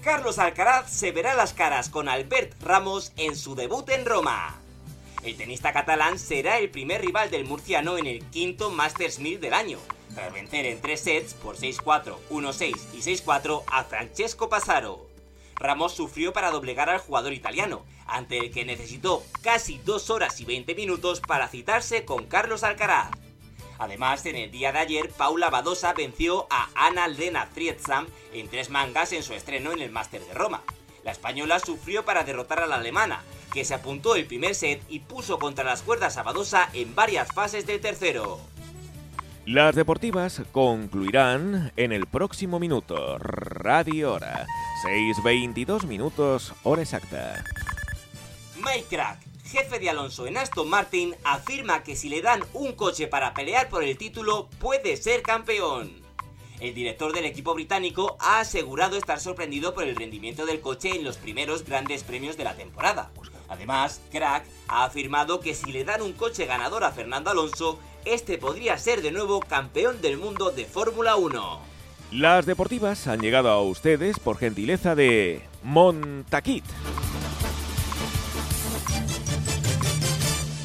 Carlos 0.04 0.38
Alcaraz 0.38 0.90
se 0.90 1.12
verá 1.12 1.34
las 1.34 1.54
caras 1.54 1.88
con 1.88 2.10
Albert 2.10 2.62
Ramos 2.62 3.12
en 3.16 3.34
su 3.34 3.54
debut 3.54 3.88
en 3.88 4.04
Roma. 4.04 4.60
El 5.22 5.34
tenista 5.38 5.72
catalán 5.72 6.18
será 6.18 6.58
el 6.58 6.68
primer 6.68 7.00
rival 7.00 7.30
del 7.30 7.46
murciano 7.46 7.96
en 7.96 8.06
el 8.06 8.22
quinto 8.26 8.68
Masters 8.68 9.18
1000 9.18 9.40
del 9.40 9.54
año, 9.54 9.78
tras 10.14 10.30
vencer 10.30 10.66
en 10.66 10.82
tres 10.82 11.00
sets 11.00 11.32
por 11.32 11.56
6-4, 11.56 12.18
1-6 12.28 12.76
y 12.92 12.98
6-4 12.98 13.62
a 13.66 13.84
Francesco 13.84 14.50
Passaro. 14.50 15.08
Ramos 15.56 15.94
sufrió 15.94 16.34
para 16.34 16.50
doblegar 16.50 16.90
al 16.90 16.98
jugador 16.98 17.32
italiano, 17.32 17.86
ante 18.06 18.36
el 18.36 18.50
que 18.50 18.66
necesitó 18.66 19.22
casi 19.40 19.78
2 19.86 20.10
horas 20.10 20.38
y 20.38 20.44
20 20.44 20.74
minutos 20.74 21.22
para 21.22 21.48
citarse 21.48 22.04
con 22.04 22.26
Carlos 22.26 22.62
Alcaraz. 22.62 23.23
Además, 23.78 24.24
en 24.26 24.36
el 24.36 24.50
día 24.50 24.72
de 24.72 24.78
ayer, 24.78 25.10
Paula 25.10 25.50
Badosa 25.50 25.92
venció 25.92 26.46
a 26.50 26.68
Ana 26.74 27.08
Lena 27.08 27.46
Friedsam 27.46 28.06
en 28.32 28.48
tres 28.48 28.70
mangas 28.70 29.12
en 29.12 29.22
su 29.22 29.34
estreno 29.34 29.72
en 29.72 29.80
el 29.80 29.90
Máster 29.90 30.24
de 30.24 30.34
Roma. 30.34 30.62
La 31.02 31.12
española 31.12 31.58
sufrió 31.58 32.04
para 32.04 32.24
derrotar 32.24 32.60
a 32.60 32.66
la 32.66 32.76
alemana, 32.76 33.22
que 33.52 33.64
se 33.64 33.74
apuntó 33.74 34.16
el 34.16 34.26
primer 34.26 34.54
set 34.54 34.82
y 34.88 35.00
puso 35.00 35.38
contra 35.38 35.64
las 35.64 35.82
cuerdas 35.82 36.16
a 36.16 36.22
Badosa 36.22 36.70
en 36.72 36.94
varias 36.94 37.28
fases 37.34 37.66
del 37.66 37.80
tercero. 37.80 38.40
Las 39.46 39.74
deportivas 39.74 40.42
concluirán 40.52 41.70
en 41.76 41.92
el 41.92 42.06
próximo 42.06 42.58
minuto. 42.58 43.18
Radio 43.18 44.14
Hora. 44.14 44.46
6.22 44.84 45.86
minutos, 45.86 46.54
hora 46.62 46.82
exacta. 46.82 47.44
Mike 48.56 48.86
Crack, 48.88 49.18
jefe 49.54 49.78
de 49.78 49.88
Alonso 49.88 50.26
en 50.26 50.36
Aston 50.36 50.68
Martin, 50.68 51.14
afirma 51.22 51.84
que 51.84 51.94
si 51.94 52.08
le 52.08 52.22
dan 52.22 52.42
un 52.54 52.72
coche 52.72 53.06
para 53.06 53.34
pelear 53.34 53.68
por 53.68 53.84
el 53.84 53.96
título, 53.96 54.48
puede 54.58 54.96
ser 54.96 55.22
campeón. 55.22 56.02
El 56.58 56.74
director 56.74 57.12
del 57.12 57.24
equipo 57.24 57.54
británico 57.54 58.16
ha 58.18 58.40
asegurado 58.40 58.96
estar 58.96 59.20
sorprendido 59.20 59.72
por 59.72 59.84
el 59.84 59.94
rendimiento 59.94 60.44
del 60.44 60.60
coche 60.60 60.96
en 60.96 61.04
los 61.04 61.18
primeros 61.18 61.64
grandes 61.64 62.02
premios 62.02 62.36
de 62.36 62.42
la 62.42 62.56
temporada. 62.56 63.12
Además, 63.48 64.00
Crack 64.10 64.44
ha 64.66 64.86
afirmado 64.86 65.38
que 65.38 65.54
si 65.54 65.70
le 65.70 65.84
dan 65.84 66.02
un 66.02 66.14
coche 66.14 66.46
ganador 66.46 66.82
a 66.82 66.90
Fernando 66.90 67.30
Alonso, 67.30 67.78
este 68.04 68.38
podría 68.38 68.76
ser 68.76 69.02
de 69.02 69.12
nuevo 69.12 69.38
campeón 69.38 70.00
del 70.00 70.16
mundo 70.16 70.50
de 70.50 70.64
Fórmula 70.64 71.14
1. 71.14 71.60
Las 72.10 72.44
deportivas 72.44 73.06
han 73.06 73.20
llegado 73.20 73.50
a 73.50 73.62
ustedes 73.62 74.18
por 74.18 74.36
gentileza 74.36 74.96
de 74.96 75.42
Montaquit. 75.62 76.64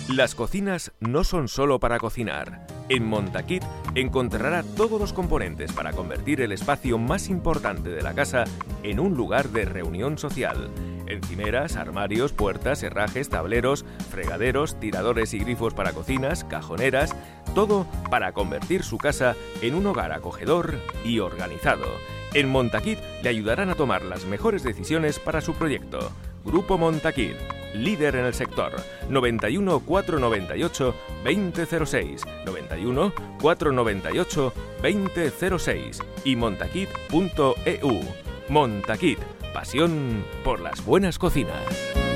Las 0.09 0.33
cocinas 0.33 0.91
no 0.99 1.23
son 1.23 1.47
solo 1.47 1.79
para 1.79 1.99
cocinar. 1.99 2.65
En 2.89 3.05
Montaquit 3.05 3.63
encontrará 3.93 4.63
todos 4.63 4.99
los 4.99 5.13
componentes 5.13 5.71
para 5.71 5.93
convertir 5.93 6.41
el 6.41 6.51
espacio 6.51 6.97
más 6.97 7.29
importante 7.29 7.91
de 7.91 8.01
la 8.01 8.15
casa 8.15 8.45
en 8.81 8.99
un 8.99 9.13
lugar 9.13 9.49
de 9.49 9.65
reunión 9.65 10.17
social. 10.17 10.71
Encimeras, 11.05 11.75
armarios, 11.75 12.33
puertas, 12.33 12.81
herrajes, 12.81 13.29
tableros, 13.29 13.85
fregaderos, 14.09 14.79
tiradores 14.79 15.35
y 15.35 15.39
grifos 15.39 15.75
para 15.75 15.93
cocinas, 15.93 16.43
cajoneras, 16.43 17.15
todo 17.53 17.85
para 18.09 18.31
convertir 18.31 18.81
su 18.81 18.97
casa 18.97 19.35
en 19.61 19.75
un 19.75 19.85
hogar 19.85 20.11
acogedor 20.11 20.79
y 21.05 21.19
organizado. 21.19 21.85
En 22.33 22.49
Montaquit 22.49 22.97
le 23.21 23.29
ayudarán 23.29 23.69
a 23.69 23.75
tomar 23.75 24.01
las 24.01 24.25
mejores 24.25 24.63
decisiones 24.63 25.19
para 25.19 25.41
su 25.41 25.53
proyecto. 25.53 26.11
Grupo 26.49 26.79
Montaquit, 26.79 27.35
líder 27.75 28.15
en 28.15 28.25
el 28.25 28.33
sector. 28.33 28.73
91 29.07 29.81
498 29.81 30.95
2006, 31.23 32.23
91 32.43 33.13
498 33.39 34.53
2006 34.81 35.99
y 36.25 36.35
montaquit.eu. 36.35 38.01
Montaquit, 38.49 39.19
pasión 39.53 40.25
por 40.43 40.59
las 40.59 40.83
buenas 40.83 41.19
cocinas. 41.19 42.08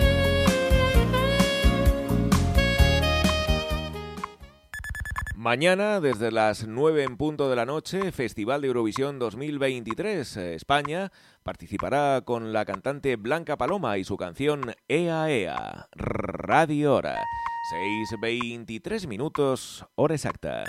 Mañana, 5.43 5.99
desde 5.99 6.31
las 6.31 6.67
9 6.67 7.03
en 7.03 7.17
punto 7.17 7.49
de 7.49 7.57
la 7.57 7.65
noche, 7.65 8.13
Festival 8.13 8.61
de 8.61 8.67
Eurovisión 8.67 9.19
2023. 9.19 10.37
España 10.37 11.11
participará 11.43 12.21
con 12.21 12.53
la 12.53 12.63
cantante 12.63 13.17
Blanca 13.17 13.57
Paloma 13.57 13.97
y 13.97 14.05
su 14.05 14.15
canción 14.15 14.73
Ea 14.87 15.29
Ea, 15.29 15.89
Radio 15.91 16.95
Hora. 16.95 17.25
6.23 17.73 19.05
minutos, 19.05 19.85
hora 19.95 20.15
exacta. 20.15 20.63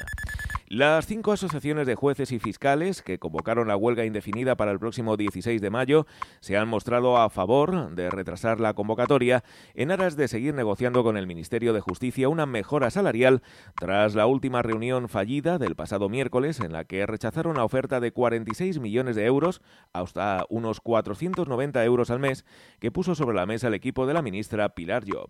Las 0.66 1.06
cinco 1.06 1.32
asociaciones 1.32 1.86
de 1.86 1.94
jueces 1.94 2.32
y 2.32 2.38
fiscales 2.38 3.02
que 3.02 3.18
convocaron 3.18 3.68
la 3.68 3.76
huelga 3.76 4.06
indefinida 4.06 4.56
para 4.56 4.70
el 4.70 4.78
próximo 4.78 5.18
16 5.18 5.60
de 5.60 5.68
mayo 5.68 6.06
se 6.40 6.56
han 6.56 6.68
mostrado 6.68 7.18
a 7.18 7.28
favor 7.28 7.94
de 7.94 8.08
retrasar 8.08 8.60
la 8.60 8.72
convocatoria 8.72 9.44
en 9.74 9.90
aras 9.90 10.16
de 10.16 10.26
seguir 10.26 10.54
negociando 10.54 11.04
con 11.04 11.18
el 11.18 11.26
Ministerio 11.26 11.74
de 11.74 11.82
Justicia 11.82 12.30
una 12.30 12.46
mejora 12.46 12.90
salarial 12.90 13.42
tras 13.78 14.14
la 14.14 14.26
última 14.26 14.62
reunión 14.62 15.10
fallida 15.10 15.58
del 15.58 15.76
pasado 15.76 16.08
miércoles 16.08 16.60
en 16.60 16.72
la 16.72 16.84
que 16.86 17.04
rechazaron 17.04 17.56
la 17.56 17.64
oferta 17.64 18.00
de 18.00 18.12
46 18.12 18.80
millones 18.80 19.16
de 19.16 19.26
euros, 19.26 19.60
hasta 19.92 20.46
unos 20.48 20.80
490 20.80 21.84
euros 21.84 22.08
al 22.10 22.20
mes, 22.20 22.46
que 22.80 22.90
puso 22.90 23.14
sobre 23.14 23.36
la 23.36 23.44
mesa 23.44 23.68
el 23.68 23.74
equipo 23.74 24.06
de 24.06 24.14
la 24.14 24.22
ministra 24.22 24.70
Pilar 24.70 25.04
Job. 25.06 25.28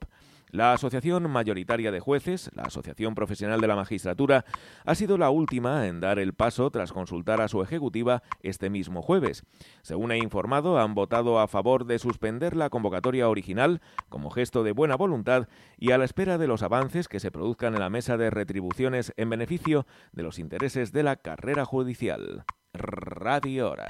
La 0.55 0.73
Asociación 0.73 1.29
Mayoritaria 1.29 1.91
de 1.91 1.99
Jueces, 1.99 2.49
la 2.55 2.63
Asociación 2.63 3.17
Profesional 3.17 3.61
de 3.61 3.67
la 3.67 3.75
Magistratura, 3.75 4.45
ha 4.85 4.95
sido 4.95 5.19
la 5.19 5.29
última 5.29 5.89
en 5.89 5.99
dar 5.99 6.21
el 6.21 6.33
paso 6.33 6.71
tras 6.71 6.93
consultar 6.93 7.41
a 7.41 7.49
su 7.49 7.61
ejecutiva 7.61 8.23
este 8.41 8.71
mismo 8.71 9.03
jueves. 9.03 9.43
Según 9.83 10.13
ha 10.13 10.17
informado, 10.17 10.79
han 10.79 10.95
votado 10.95 11.41
a 11.41 11.49
favor 11.49 11.87
de 11.87 11.99
suspender 11.99 12.55
la 12.55 12.71
convocatoria 12.71 13.29
original 13.29 13.81
como 14.09 14.31
gesto 14.31 14.63
de 14.63 14.71
buena 14.71 14.95
voluntad 14.95 15.49
y 15.77 15.91
a 15.91 15.99
la 15.99 16.05
espera 16.05 16.39
de 16.39 16.47
los 16.47 16.63
avances 16.63 17.09
que 17.09 17.19
se 17.19 17.33
produzcan 17.33 17.75
en 17.75 17.81
la 17.81 17.91
mesa 17.91 18.17
de 18.17 18.31
retribuciones 18.31 19.13
en 19.17 19.31
beneficio 19.31 19.89
de 20.13 20.23
los 20.23 20.39
intereses 20.39 20.93
de 20.93 21.03
la 21.03 21.17
carrera 21.17 21.65
judicial. 21.65 22.45
Radio 22.73 23.73
Hora. 23.73 23.89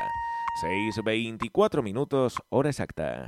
6.24 0.63 1.83
minutos, 1.83 2.43
hora 2.49 2.71
exacta. 2.71 3.27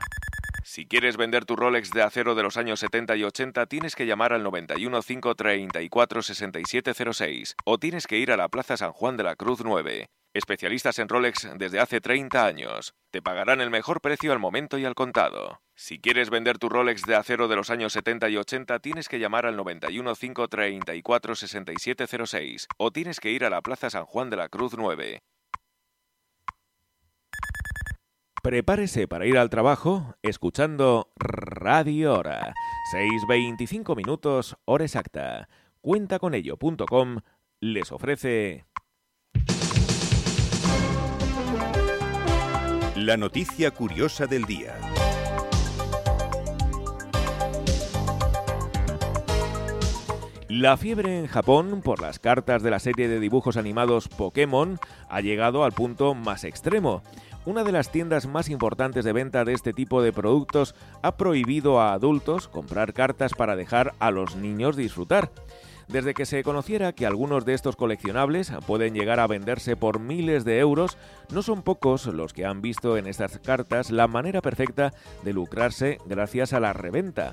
Si 0.69 0.85
quieres 0.85 1.17
vender 1.17 1.45
tu 1.45 1.55
Rolex 1.55 1.93
de 1.93 2.03
acero 2.03 2.35
de 2.35 2.43
los 2.43 2.57
años 2.57 2.81
70 2.81 3.15
y 3.15 3.23
80, 3.23 3.67
tienes 3.67 3.95
que 3.95 4.05
llamar 4.05 4.33
al 4.33 4.43
91 4.43 5.01
534 5.01 6.23
6706 6.23 7.55
o 7.65 7.79
tienes 7.79 8.09
que 8.09 8.19
ir 8.19 8.33
a 8.33 8.37
la 8.37 8.49
Plaza 8.49 8.77
San 8.77 8.91
Juan 8.91 9.17
de 9.17 9.23
la 9.23 9.37
Cruz 9.37 9.61
9. 9.65 10.09
Especialistas 10.35 10.99
en 10.99 11.09
Rolex 11.09 11.49
desde 11.57 11.79
hace 11.79 12.01
30 12.01 12.45
años. 12.45 12.95
Te 13.13 13.23
pagarán 13.23 13.61
el 13.61 13.71
mejor 13.71 14.01
precio 14.01 14.33
al 14.33 14.41
momento 14.41 14.77
y 14.77 14.85
al 14.85 14.97
contado. 14.97 15.61
Si 15.77 16.01
quieres 16.01 16.31
vender 16.31 16.59
tu 16.59 16.69
Rolex 16.69 17.03
de 17.03 17.15
acero 17.15 17.47
de 17.47 17.55
los 17.55 17.71
años 17.71 17.93
70 17.93 18.29
y 18.31 18.37
80, 18.37 18.81
tienes 18.81 19.09
que 19.09 19.21
llamar 19.21 19.47
al 19.47 19.57
91 19.57 20.17
534 20.17 21.37
6706 21.37 22.67
o 22.77 22.91
tienes 22.91 23.21
que 23.21 23.31
ir 23.31 23.45
a 23.45 23.51
la 23.51 23.63
Plaza 23.63 23.89
San 23.89 24.05
Juan 24.05 24.31
de 24.31 24.37
la 24.37 24.49
Cruz 24.49 24.73
9. 24.77 25.23
Prepárese 28.47 29.09
para 29.09 29.27
ir 29.27 29.39
al 29.39 29.51
trabajo 29.51 30.15
escuchando 30.23 31.11
Radio 31.17 32.15
Hora. 32.15 32.55
6.25 32.95 33.97
minutos, 33.97 34.57
hora 34.67 34.85
exacta. 34.85 35.49
Cuentaconello.com 35.81 37.23
les 37.59 37.91
ofrece... 37.91 38.67
La 42.95 43.17
noticia 43.17 43.73
curiosa 43.73 44.29
del 44.29 44.45
día. 44.45 44.77
La 50.49 50.77
fiebre 50.77 51.19
en 51.19 51.27
Japón 51.27 51.81
por 51.83 52.01
las 52.01 52.21
cartas 52.21 52.63
de 52.63 52.71
la 52.71 52.79
serie 52.79 53.09
de 53.09 53.19
dibujos 53.19 53.57
animados 53.57 54.07
Pokémon 54.07 54.79
ha 55.09 55.21
llegado 55.21 55.65
al 55.65 55.73
punto 55.73 56.15
más 56.15 56.45
extremo. 56.45 57.03
Una 57.47 57.63
de 57.63 57.71
las 57.71 57.93
tiendas 57.93 58.27
más 58.27 58.49
importantes 58.49 59.05
de 59.05 59.13
venta 59.13 59.45
de 59.45 59.53
este 59.53 59.73
tipo 59.73 60.03
de 60.03 60.13
productos 60.13 60.75
ha 61.03 61.17
prohibido 61.17 61.81
a 61.81 61.93
adultos 61.93 62.49
comprar 62.49 62.93
cartas 62.93 63.35
para 63.35 63.55
dejar 63.55 63.95
a 64.01 64.11
los 64.11 64.35
niños 64.35 64.75
disfrutar. 64.75 65.31
Desde 65.87 66.13
que 66.13 66.27
se 66.27 66.43
conociera 66.43 66.93
que 66.93 67.07
algunos 67.07 67.45
de 67.45 67.55
estos 67.55 67.77
coleccionables 67.77 68.53
pueden 68.67 68.95
llegar 68.95 69.21
a 69.21 69.29
venderse 69.29 69.77
por 69.77 70.01
miles 70.01 70.45
de 70.45 70.59
euros, 70.59 70.99
no 71.31 71.41
son 71.43 71.63
pocos 71.63 72.07
los 72.07 72.33
que 72.33 72.45
han 72.45 72.63
visto 72.63 72.97
en 72.97 73.07
estas 73.07 73.39
cartas 73.39 73.93
la 73.93 74.09
manera 74.09 74.43
perfecta 74.43 74.93
de 75.23 75.33
lucrarse 75.33 75.99
gracias 76.05 76.53
a 76.53 76.59
la 76.59 76.73
reventa. 76.73 77.33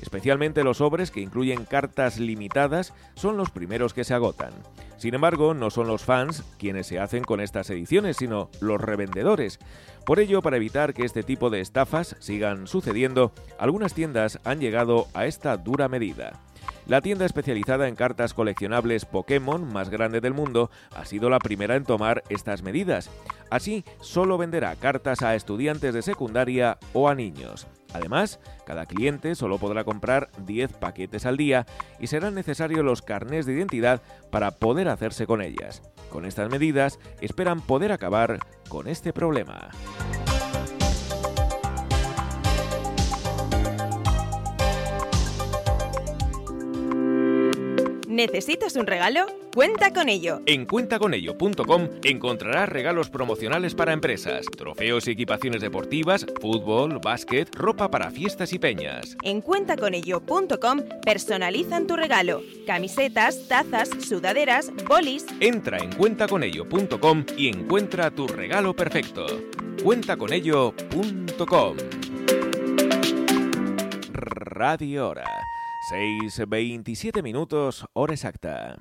Especialmente 0.00 0.64
los 0.64 0.78
sobres 0.78 1.10
que 1.10 1.20
incluyen 1.20 1.64
cartas 1.64 2.18
limitadas 2.18 2.92
son 3.14 3.36
los 3.36 3.50
primeros 3.50 3.94
que 3.94 4.04
se 4.04 4.14
agotan. 4.14 4.52
Sin 4.96 5.14
embargo, 5.14 5.54
no 5.54 5.70
son 5.70 5.86
los 5.86 6.02
fans 6.02 6.44
quienes 6.58 6.86
se 6.86 6.98
hacen 6.98 7.24
con 7.24 7.40
estas 7.40 7.68
ediciones, 7.70 8.16
sino 8.16 8.50
los 8.60 8.80
revendedores. 8.80 9.58
Por 10.06 10.20
ello, 10.20 10.42
para 10.42 10.56
evitar 10.56 10.94
que 10.94 11.04
este 11.04 11.22
tipo 11.22 11.50
de 11.50 11.60
estafas 11.60 12.16
sigan 12.20 12.66
sucediendo, 12.66 13.32
algunas 13.58 13.94
tiendas 13.94 14.40
han 14.44 14.60
llegado 14.60 15.08
a 15.14 15.26
esta 15.26 15.56
dura 15.56 15.88
medida. 15.88 16.40
La 16.86 17.00
tienda 17.00 17.24
especializada 17.24 17.88
en 17.88 17.96
cartas 17.96 18.34
coleccionables 18.34 19.06
Pokémon 19.06 19.72
más 19.72 19.88
grande 19.88 20.20
del 20.20 20.34
mundo 20.34 20.70
ha 20.94 21.06
sido 21.06 21.30
la 21.30 21.38
primera 21.38 21.76
en 21.76 21.84
tomar 21.84 22.22
estas 22.28 22.62
medidas. 22.62 23.10
Así, 23.50 23.84
solo 24.00 24.36
venderá 24.36 24.76
cartas 24.76 25.22
a 25.22 25.34
estudiantes 25.34 25.94
de 25.94 26.02
secundaria 26.02 26.78
o 26.92 27.08
a 27.08 27.14
niños. 27.14 27.66
Además, 27.94 28.40
cada 28.66 28.86
cliente 28.86 29.36
solo 29.36 29.58
podrá 29.58 29.84
comprar 29.84 30.28
10 30.44 30.74
paquetes 30.74 31.24
al 31.26 31.36
día 31.36 31.64
y 32.00 32.08
serán 32.08 32.34
necesarios 32.34 32.84
los 32.84 33.02
carnés 33.02 33.46
de 33.46 33.54
identidad 33.54 34.02
para 34.30 34.50
poder 34.50 34.88
hacerse 34.88 35.26
con 35.26 35.40
ellas. 35.40 35.80
Con 36.10 36.26
estas 36.26 36.50
medidas 36.50 36.98
esperan 37.20 37.60
poder 37.60 37.92
acabar 37.92 38.40
con 38.68 38.88
este 38.88 39.12
problema. 39.12 39.70
¿Necesitas 48.14 48.76
un 48.76 48.86
regalo? 48.86 49.26
Cuenta 49.52 49.92
con 49.92 50.08
ello. 50.08 50.40
En 50.46 50.66
cuentaconello.com 50.66 51.88
encontrarás 52.04 52.68
regalos 52.68 53.10
promocionales 53.10 53.74
para 53.74 53.92
empresas, 53.92 54.46
trofeos 54.46 55.08
y 55.08 55.10
equipaciones 55.10 55.60
deportivas, 55.60 56.24
fútbol, 56.40 57.00
básquet, 57.00 57.52
ropa 57.56 57.90
para 57.90 58.12
fiestas 58.12 58.52
y 58.52 58.60
peñas. 58.60 59.16
En 59.24 59.40
cuentaconello.com 59.40 60.82
personalizan 61.04 61.88
tu 61.88 61.96
regalo. 61.96 62.40
Camisetas, 62.68 63.48
tazas, 63.48 63.90
sudaderas, 64.06 64.70
bolis. 64.88 65.26
Entra 65.40 65.78
en 65.78 65.92
cuentaconello.com 65.92 67.24
y 67.36 67.48
encuentra 67.48 68.12
tu 68.12 68.28
regalo 68.28 68.76
perfecto. 68.76 69.26
Cuentaconello.com 69.82 71.76
Radio 74.12 75.08
Hora. 75.08 75.24
6.27 75.90 77.22
minutos, 77.22 77.84
hora 77.92 78.14
exacta. 78.14 78.80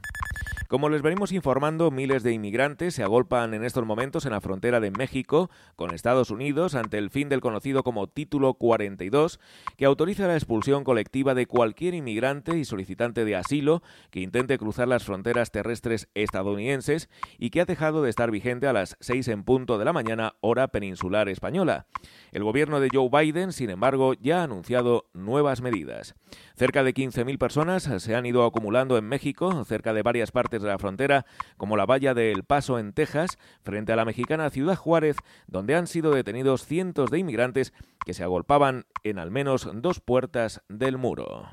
Como 0.73 0.89
les 0.89 1.03
venimos 1.03 1.31
informando, 1.31 1.91
miles 1.91 2.23
de 2.23 2.33
inmigrantes 2.33 2.95
se 2.95 3.03
agolpan 3.03 3.53
en 3.53 3.63
estos 3.63 3.85
momentos 3.85 4.25
en 4.25 4.31
la 4.31 4.41
frontera 4.41 4.79
de 4.79 4.89
México 4.89 5.51
con 5.75 5.93
Estados 5.93 6.31
Unidos 6.31 6.73
ante 6.73 6.97
el 6.97 7.11
fin 7.11 7.29
del 7.29 7.41
conocido 7.41 7.83
como 7.83 8.07
Título 8.07 8.55
42, 8.55 9.39
que 9.77 9.85
autoriza 9.85 10.25
la 10.25 10.33
expulsión 10.33 10.83
colectiva 10.83 11.35
de 11.35 11.45
cualquier 11.45 11.93
inmigrante 11.93 12.57
y 12.57 12.65
solicitante 12.65 13.23
de 13.23 13.35
asilo 13.35 13.83
que 14.09 14.21
intente 14.21 14.57
cruzar 14.57 14.87
las 14.87 15.03
fronteras 15.03 15.51
terrestres 15.51 16.09
estadounidenses 16.15 17.07
y 17.37 17.51
que 17.51 17.61
ha 17.61 17.65
dejado 17.65 18.01
de 18.01 18.09
estar 18.09 18.31
vigente 18.31 18.65
a 18.65 18.73
las 18.73 18.97
6 18.99 19.27
en 19.27 19.43
punto 19.43 19.77
de 19.77 19.85
la 19.85 19.93
mañana 19.93 20.37
hora 20.41 20.69
peninsular 20.69 21.29
española. 21.29 21.85
El 22.31 22.43
gobierno 22.43 22.79
de 22.79 22.89
Joe 22.91 23.09
Biden, 23.11 23.53
sin 23.53 23.69
embargo, 23.69 24.15
ya 24.15 24.39
ha 24.39 24.45
anunciado 24.45 25.05
nuevas 25.13 25.61
medidas. 25.61 26.15
Cerca 26.55 26.83
de 26.83 26.95
15.000 26.95 27.37
personas 27.37 27.83
se 27.83 28.15
han 28.15 28.25
ido 28.25 28.43
acumulando 28.43 28.97
en 28.97 29.05
México, 29.05 29.63
cerca 29.65 29.93
de 29.93 30.01
varias 30.01 30.31
partes 30.31 30.62
de 30.63 30.69
la 30.69 30.79
frontera, 30.79 31.25
como 31.57 31.77
la 31.77 31.85
valla 31.85 32.13
de 32.13 32.31
El 32.31 32.43
Paso 32.43 32.79
en 32.79 32.93
Texas, 32.93 33.37
frente 33.61 33.93
a 33.93 33.95
la 33.95 34.05
mexicana 34.05 34.49
Ciudad 34.49 34.75
Juárez, 34.75 35.17
donde 35.47 35.75
han 35.75 35.87
sido 35.87 36.11
detenidos 36.11 36.65
cientos 36.65 37.11
de 37.11 37.19
inmigrantes 37.19 37.73
que 38.05 38.13
se 38.13 38.23
agolpaban 38.23 38.85
en 39.03 39.19
al 39.19 39.31
menos 39.31 39.69
dos 39.73 39.99
puertas 39.99 40.61
del 40.69 40.97
muro. 40.97 41.47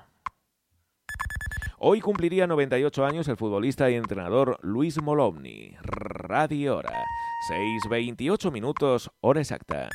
Hoy 1.78 2.00
cumpliría 2.00 2.46
98 2.46 3.06
años 3.06 3.28
el 3.28 3.38
futbolista 3.38 3.90
y 3.90 3.94
entrenador 3.94 4.58
Luis 4.60 5.00
Molovny. 5.00 5.76
Radio 5.80 6.76
Hora. 6.76 6.92
6.28 7.50 8.52
minutos, 8.52 9.10
hora 9.20 9.40
exacta 9.40 9.88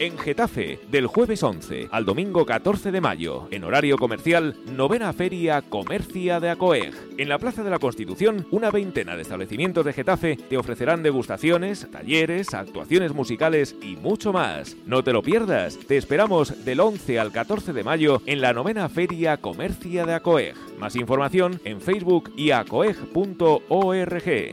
en 0.00 0.16
Getafe, 0.16 0.80
del 0.90 1.06
jueves 1.06 1.42
11 1.42 1.88
al 1.92 2.06
domingo 2.06 2.46
14 2.46 2.90
de 2.90 3.02
mayo, 3.02 3.46
en 3.50 3.64
horario 3.64 3.98
comercial, 3.98 4.56
novena 4.74 5.12
feria 5.12 5.60
Comercia 5.60 6.40
de 6.40 6.48
Acoeg. 6.48 6.94
En 7.18 7.28
la 7.28 7.38
Plaza 7.38 7.62
de 7.62 7.68
la 7.68 7.78
Constitución, 7.78 8.46
una 8.50 8.70
veintena 8.70 9.14
de 9.14 9.22
establecimientos 9.22 9.84
de 9.84 9.92
Getafe 9.92 10.36
te 10.36 10.56
ofrecerán 10.56 11.02
degustaciones, 11.02 11.86
talleres, 11.90 12.54
actuaciones 12.54 13.12
musicales 13.12 13.76
y 13.82 13.96
mucho 13.96 14.32
más. 14.32 14.74
No 14.86 15.04
te 15.04 15.12
lo 15.12 15.22
pierdas, 15.22 15.78
te 15.86 15.98
esperamos 15.98 16.64
del 16.64 16.80
11 16.80 17.20
al 17.20 17.30
14 17.30 17.74
de 17.74 17.84
mayo 17.84 18.22
en 18.24 18.40
la 18.40 18.54
novena 18.54 18.88
feria 18.88 19.36
Comercia 19.36 20.06
de 20.06 20.14
Acoeg. 20.14 20.69
Más 20.80 20.96
información 20.96 21.60
en 21.64 21.78
Facebook 21.80 22.32
y 22.36 22.52
acoeg.org. 22.52 23.58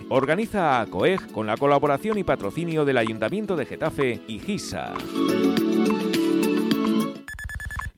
Organiza 0.09 0.81
Acoeg 0.81 1.31
con 1.31 1.47
la 1.47 1.55
colaboración 1.55 2.17
y 2.17 2.25
patrocinio 2.25 2.83
del 2.83 2.97
Ayuntamiento 2.97 3.55
de 3.55 3.65
Getafe 3.65 4.19
y 4.27 4.39
GISA. 4.39 4.93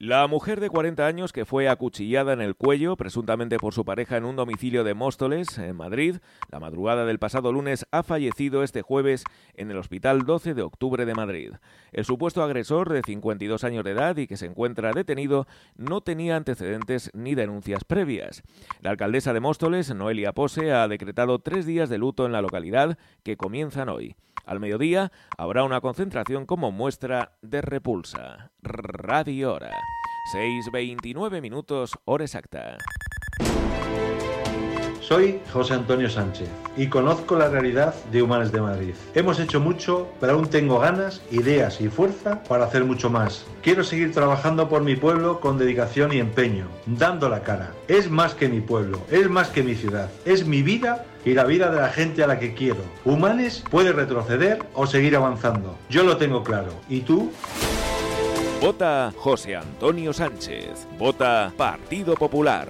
La 0.01 0.25
mujer 0.27 0.61
de 0.61 0.69
40 0.69 1.05
años 1.05 1.33
que 1.33 1.43
fue 1.43 1.67
acuchillada 1.67 2.31
en 2.31 2.39
el 2.39 2.55
cuello, 2.55 2.95
presuntamente 2.95 3.57
por 3.57 3.73
su 3.73 3.83
pareja 3.83 4.15
en 4.15 4.23
un 4.23 4.37
domicilio 4.37 4.85
de 4.85 4.93
Móstoles, 4.93 5.57
en 5.57 5.75
Madrid, 5.75 6.19
la 6.49 6.61
madrugada 6.61 7.03
del 7.03 7.19
pasado 7.19 7.51
lunes, 7.51 7.85
ha 7.91 8.01
fallecido 8.01 8.63
este 8.63 8.81
jueves 8.81 9.25
en 9.55 9.71
el 9.71 9.77
Hospital 9.77 10.21
12 10.21 10.53
de 10.53 10.61
Octubre 10.61 11.05
de 11.05 11.15
Madrid. 11.15 11.51
El 11.91 12.05
supuesto 12.05 12.41
agresor, 12.43 12.87
de 12.87 13.01
52 13.05 13.65
años 13.65 13.83
de 13.83 13.91
edad 13.91 14.15
y 14.15 14.27
que 14.27 14.37
se 14.37 14.45
encuentra 14.45 14.93
detenido, 14.93 15.47
no 15.75 15.99
tenía 15.99 16.37
antecedentes 16.37 17.11
ni 17.13 17.35
denuncias 17.35 17.83
previas. 17.83 18.41
La 18.79 18.91
alcaldesa 18.91 19.33
de 19.33 19.41
Móstoles, 19.41 19.93
Noelia 19.93 20.31
Pose, 20.31 20.71
ha 20.71 20.87
decretado 20.87 21.39
tres 21.39 21.65
días 21.65 21.89
de 21.89 21.97
luto 21.97 22.25
en 22.25 22.31
la 22.31 22.41
localidad 22.41 22.97
que 23.23 23.35
comienzan 23.35 23.89
hoy. 23.89 24.15
Al 24.45 24.61
mediodía 24.61 25.11
habrá 25.37 25.63
una 25.63 25.79
concentración 25.79 26.45
como 26.45 26.71
muestra 26.71 27.33
de 27.41 27.61
repulsa. 27.61 28.51
Radio 28.61 29.53
Hora. 29.53 29.71
6.29 30.35 31.41
minutos, 31.41 31.91
hora 32.05 32.25
exacta. 32.25 32.77
Soy 35.01 35.39
José 35.51 35.73
Antonio 35.73 36.09
Sánchez 36.09 36.49
y 36.77 36.87
conozco 36.87 37.35
la 37.35 37.49
realidad 37.49 37.95
de 38.11 38.21
Humanes 38.21 38.51
de 38.51 38.61
Madrid. 38.61 38.93
Hemos 39.15 39.39
hecho 39.39 39.59
mucho, 39.59 40.09
pero 40.19 40.33
aún 40.33 40.49
tengo 40.49 40.77
ganas, 40.77 41.21
ideas 41.31 41.81
y 41.81 41.87
fuerza 41.87 42.43
para 42.43 42.65
hacer 42.65 42.83
mucho 42.83 43.09
más. 43.09 43.45
Quiero 43.63 43.83
seguir 43.83 44.13
trabajando 44.13 44.69
por 44.69 44.83
mi 44.83 44.95
pueblo 44.95 45.39
con 45.39 45.57
dedicación 45.57 46.13
y 46.13 46.19
empeño, 46.19 46.67
dando 46.85 47.27
la 47.27 47.41
cara. 47.41 47.71
Es 47.87 48.11
más 48.11 48.35
que 48.35 48.49
mi 48.49 48.61
pueblo, 48.61 49.01
es 49.09 49.27
más 49.29 49.49
que 49.49 49.63
mi 49.63 49.73
ciudad, 49.73 50.11
es 50.25 50.45
mi 50.45 50.61
vida 50.61 51.05
y 51.25 51.33
la 51.33 51.45
vida 51.45 51.71
de 51.71 51.81
la 51.81 51.89
gente 51.89 52.23
a 52.23 52.27
la 52.27 52.37
que 52.37 52.53
quiero. 52.53 52.83
Humanes 53.03 53.63
puede 53.71 53.93
retroceder 53.93 54.63
o 54.75 54.85
seguir 54.85 55.15
avanzando. 55.15 55.75
Yo 55.89 56.03
lo 56.03 56.17
tengo 56.17 56.43
claro. 56.43 56.73
¿Y 56.87 57.01
tú? 57.01 57.31
Vota 58.61 59.13
José 59.15 59.55
Antonio 59.55 60.11
Sánchez. 60.11 60.85
Vota 60.97 61.53
Partido 61.55 62.15
Popular. 62.15 62.67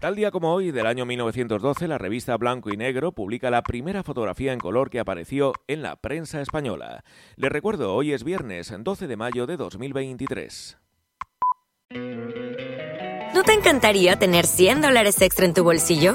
Tal 0.00 0.14
día 0.14 0.30
como 0.30 0.54
hoy, 0.54 0.70
del 0.70 0.86
año 0.86 1.04
1912, 1.04 1.88
la 1.88 1.98
revista 1.98 2.36
Blanco 2.36 2.70
y 2.72 2.76
Negro 2.76 3.10
publica 3.10 3.50
la 3.50 3.62
primera 3.62 4.04
fotografía 4.04 4.52
en 4.52 4.60
color 4.60 4.88
que 4.88 5.00
apareció 5.00 5.52
en 5.66 5.82
la 5.82 5.96
prensa 5.96 6.40
española. 6.40 7.02
Les 7.34 7.50
recuerdo, 7.50 7.92
hoy 7.92 8.12
es 8.12 8.22
viernes 8.22 8.72
12 8.78 9.08
de 9.08 9.16
mayo 9.16 9.48
de 9.48 9.56
2023. 9.56 10.78
¿No 13.34 13.42
te 13.42 13.52
encantaría 13.52 14.16
tener 14.16 14.46
100 14.46 14.80
dólares 14.80 15.20
extra 15.20 15.44
en 15.44 15.54
tu 15.54 15.64
bolsillo? 15.64 16.14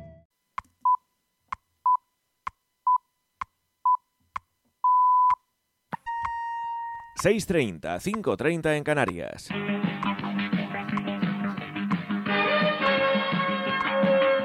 6.30, 7.21 7.99
5.30 7.99 8.77
en 8.77 8.83
Canarias. 8.83 9.49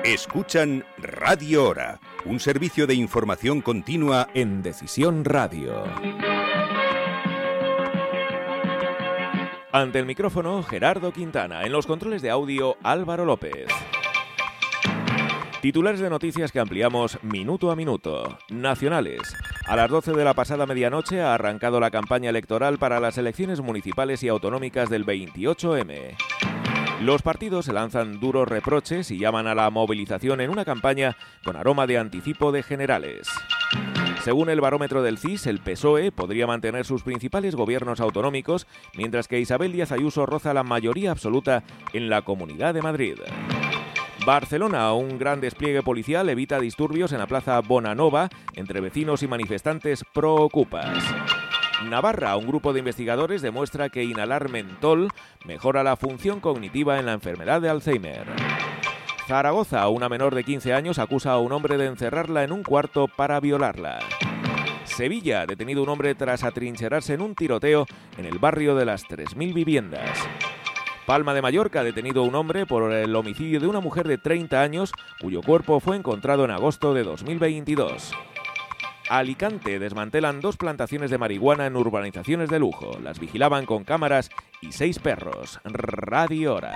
Escuchan 0.05 0.85
Radio 0.99 1.71
Hora, 1.71 1.99
un 2.27 2.39
servicio 2.39 2.87
de 2.87 2.95
información 2.95 3.62
continua 3.62 4.29
en 4.35 4.62
Decisión 4.62 5.25
Radio. 5.25 5.85
Ante 9.73 9.99
el 9.99 10.05
micrófono, 10.05 10.62
Gerardo 10.62 11.15
Quintana. 11.15 11.65
En 11.65 11.73
los 11.73 11.87
controles 11.87 12.21
de 12.21 12.29
audio, 12.29 12.77
Álvaro 12.83 13.25
López. 13.25 13.69
Titulares 15.66 15.98
de 15.98 16.09
noticias 16.09 16.52
que 16.52 16.61
ampliamos 16.61 17.18
minuto 17.24 17.72
a 17.72 17.74
minuto. 17.74 18.38
Nacionales. 18.50 19.35
A 19.66 19.74
las 19.74 19.90
12 19.90 20.12
de 20.12 20.24
la 20.24 20.33
pasada 20.33 20.64
medianoche 20.64 21.20
ha 21.20 21.35
arrancado 21.35 21.81
la 21.81 21.90
campaña 21.90 22.31
electoral 22.31 22.79
para 22.79 23.00
las 23.00 23.18
elecciones 23.18 23.61
municipales 23.61 24.22
y 24.22 24.29
autonómicas 24.29 24.90
del 24.90 25.05
28M. 25.05 26.16
Los 27.00 27.22
partidos 27.22 27.64
se 27.64 27.72
lanzan 27.72 28.20
duros 28.20 28.46
reproches 28.46 29.11
y 29.11 29.18
llaman 29.18 29.48
a 29.48 29.57
la 29.57 29.68
movilización 29.70 30.40
en 30.40 30.50
una 30.50 30.64
campaña 30.64 31.16
con 31.44 31.57
aroma 31.57 31.88
de 31.88 31.98
anticipo 31.98 32.52
de 32.52 32.62
generales. 32.62 33.29
Según 34.22 34.50
el 34.50 34.61
barómetro 34.61 35.02
del 35.02 35.18
CIS, 35.18 35.48
el 35.48 35.59
PSOE 35.59 36.12
podría 36.12 36.46
mantener 36.46 36.85
sus 36.85 37.02
principales 37.02 37.57
gobiernos 37.57 37.98
autonómicos, 37.98 38.68
mientras 38.94 39.26
que 39.26 39.40
Isabel 39.40 39.72
Díaz 39.72 39.90
Ayuso 39.90 40.26
roza 40.26 40.55
la 40.55 40.62
mayoría 40.62 41.11
absoluta 41.11 41.64
en 41.92 42.09
la 42.09 42.22
Comunidad 42.22 42.72
de 42.72 42.83
Madrid. 42.83 43.16
Barcelona, 44.27 44.93
un 44.93 45.19
gran 45.19 45.41
despliegue 45.41 45.85
policial 45.85 46.29
evita 46.29 46.59
disturbios 46.59 47.12
en 47.12 47.21
la 47.21 47.29
plaza 47.29 47.61
Bonanova 47.61 48.29
entre 48.55 48.81
vecinos 48.81 49.23
y 49.23 49.29
manifestantes 49.29 50.03
pro-ocupas. 50.12 50.99
Navarra, 51.89 52.37
un 52.37 52.49
grupo 52.49 52.73
de 52.73 52.81
investigadores 52.81 53.41
demuestra 53.41 53.89
que 53.89 54.03
inhalar 54.03 54.51
mentol 54.51 55.11
mejora 55.45 55.85
la 55.85 55.95
función 55.95 56.41
cognitiva 56.41 56.99
en 56.99 57.07
la 57.07 57.12
enfermedad 57.12 57.61
de 57.61 57.69
Alzheimer. 57.69 58.27
Zaragoza, 59.29 59.87
una 59.87 60.09
menor 60.09 60.35
de 60.35 60.43
15 60.43 60.75
años 60.75 60.99
acusa 60.99 61.31
a 61.31 61.39
un 61.39 61.53
hombre 61.53 61.77
de 61.77 61.87
encerrarla 61.87 62.43
en 62.43 62.51
un 62.51 62.65
cuarto 62.65 63.07
para 63.07 63.39
violarla. 63.39 64.01
Sevilla, 64.83 65.47
detenido 65.47 65.85
un 65.85 65.89
hombre 65.89 66.17
tras 66.17 66.43
atrincherarse 66.43 67.15
en 67.15 67.21
un 67.21 67.37
tiroteo 67.37 67.87
en 68.19 68.25
el 68.25 68.41
barrio 68.41 68.75
de 68.75 68.87
las 68.87 69.05
3.000 69.05 69.55
viviendas. 69.55 70.19
Palma 71.07 71.35
de 71.35 71.42
Mallorca 71.42 71.81
ha 71.81 71.85
detenido 71.85 72.25
un 72.25 72.35
hombre 72.35 72.66
por 72.66 72.92
el 72.92 73.14
homicidio 73.14 73.61
de 73.61 73.69
una 73.69 73.79
mujer 73.81 74.09
de 74.09 74.19
30 74.19 74.61
años 74.61 74.92
cuyo 75.21 75.40
cuerpo 75.40 75.79
fue 75.79 75.97
encontrado 75.97 76.45
en 76.45 76.51
agosto 76.51 76.95
de 76.95 77.05
2022. 77.05 78.12
Alicante 79.09 79.79
desmantelan 79.79 80.40
dos 80.40 80.57
plantaciones 80.57 81.12
de 81.12 81.19
marihuana 81.19 81.66
en 81.66 81.77
urbanizaciones 81.77 82.51
de 82.51 82.59
lujo. 82.59 82.99
Las 83.01 83.21
vigilaban 83.21 83.66
con 83.66 83.85
cámaras 83.85 84.31
y 84.61 84.73
seis 84.73 84.99
perros. 84.99 85.61
Radio 85.62 86.57
Hora. 86.57 86.75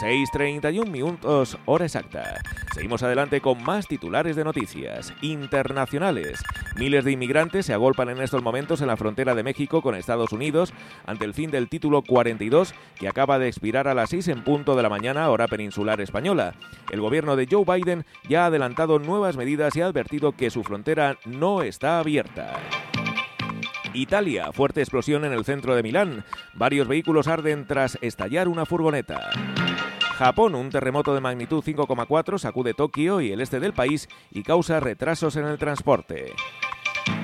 6.31 0.00 0.86
minutos, 0.88 1.58
hora 1.66 1.84
exacta. 1.84 2.40
Seguimos 2.74 3.02
adelante 3.02 3.40
con 3.40 3.62
más 3.62 3.86
titulares 3.86 4.36
de 4.36 4.44
noticias 4.44 5.12
internacionales. 5.20 6.42
Miles 6.76 7.04
de 7.04 7.12
inmigrantes 7.12 7.66
se 7.66 7.74
agolpan 7.74 8.08
en 8.08 8.22
estos 8.22 8.42
momentos 8.42 8.80
en 8.80 8.86
la 8.86 8.96
frontera 8.96 9.34
de 9.34 9.42
México 9.42 9.82
con 9.82 9.94
Estados 9.94 10.32
Unidos 10.32 10.72
ante 11.04 11.26
el 11.26 11.34
fin 11.34 11.50
del 11.50 11.68
título 11.68 12.02
42 12.02 12.74
que 12.98 13.08
acaba 13.08 13.38
de 13.38 13.48
expirar 13.48 13.88
a 13.88 13.94
las 13.94 14.10
6 14.10 14.28
en 14.28 14.44
punto 14.44 14.74
de 14.76 14.82
la 14.82 14.88
mañana 14.88 15.28
hora 15.28 15.46
peninsular 15.46 16.00
española. 16.00 16.54
El 16.90 17.00
gobierno 17.00 17.36
de 17.36 17.46
Joe 17.50 17.64
Biden 17.64 18.06
ya 18.28 18.44
ha 18.44 18.46
adelantado 18.46 18.98
nuevas 18.98 19.36
medidas 19.36 19.76
y 19.76 19.82
ha 19.82 19.86
advertido 19.86 20.32
que 20.32 20.50
su 20.50 20.64
frontera 20.64 21.18
no 21.26 21.62
está 21.62 21.98
abierta. 21.98 22.58
Italia, 23.94 24.52
fuerte 24.52 24.80
explosión 24.80 25.24
en 25.24 25.32
el 25.32 25.44
centro 25.44 25.74
de 25.74 25.82
Milán. 25.82 26.24
Varios 26.54 26.88
vehículos 26.88 27.28
arden 27.28 27.66
tras 27.66 27.98
estallar 28.00 28.48
una 28.48 28.64
furgoneta. 28.64 29.30
Japón, 30.16 30.54
un 30.54 30.70
terremoto 30.70 31.14
de 31.14 31.20
magnitud 31.20 31.62
5,4 31.62 32.38
sacude 32.38 32.74
Tokio 32.74 33.20
y 33.20 33.32
el 33.32 33.40
este 33.40 33.60
del 33.60 33.74
país 33.74 34.08
y 34.30 34.42
causa 34.42 34.80
retrasos 34.80 35.36
en 35.36 35.44
el 35.44 35.58
transporte. 35.58 36.32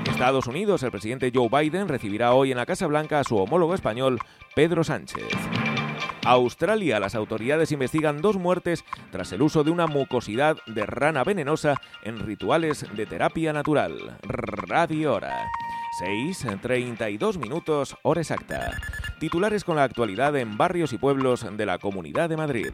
Estados 0.04 0.46
Unidos, 0.46 0.82
el 0.82 0.90
presidente 0.90 1.30
Joe 1.34 1.48
Biden 1.48 1.88
recibirá 1.88 2.34
hoy 2.34 2.50
en 2.50 2.56
la 2.58 2.66
Casa 2.66 2.86
Blanca 2.86 3.20
a 3.20 3.24
su 3.24 3.36
homólogo 3.36 3.74
español, 3.74 4.18
Pedro 4.54 4.84
Sánchez. 4.84 5.28
Australia, 6.24 7.00
las 7.00 7.14
autoridades 7.14 7.72
investigan 7.72 8.20
dos 8.20 8.36
muertes 8.36 8.84
tras 9.10 9.32
el 9.32 9.42
uso 9.42 9.64
de 9.64 9.70
una 9.70 9.86
mucosidad 9.86 10.58
de 10.66 10.84
rana 10.84 11.24
venenosa 11.24 11.76
en 12.02 12.18
rituales 12.18 12.84
de 12.94 13.06
terapia 13.06 13.52
natural. 13.52 14.18
Radio 14.22 15.14
Hora. 15.14 15.48
6.32 15.98 17.38
minutos, 17.38 17.96
hora 18.02 18.20
exacta. 18.20 18.70
Titulares 19.18 19.64
con 19.64 19.76
la 19.76 19.82
actualidad 19.82 20.36
en 20.36 20.56
barrios 20.56 20.92
y 20.92 20.98
pueblos 20.98 21.44
de 21.56 21.66
la 21.66 21.78
Comunidad 21.78 22.28
de 22.28 22.36
Madrid. 22.36 22.70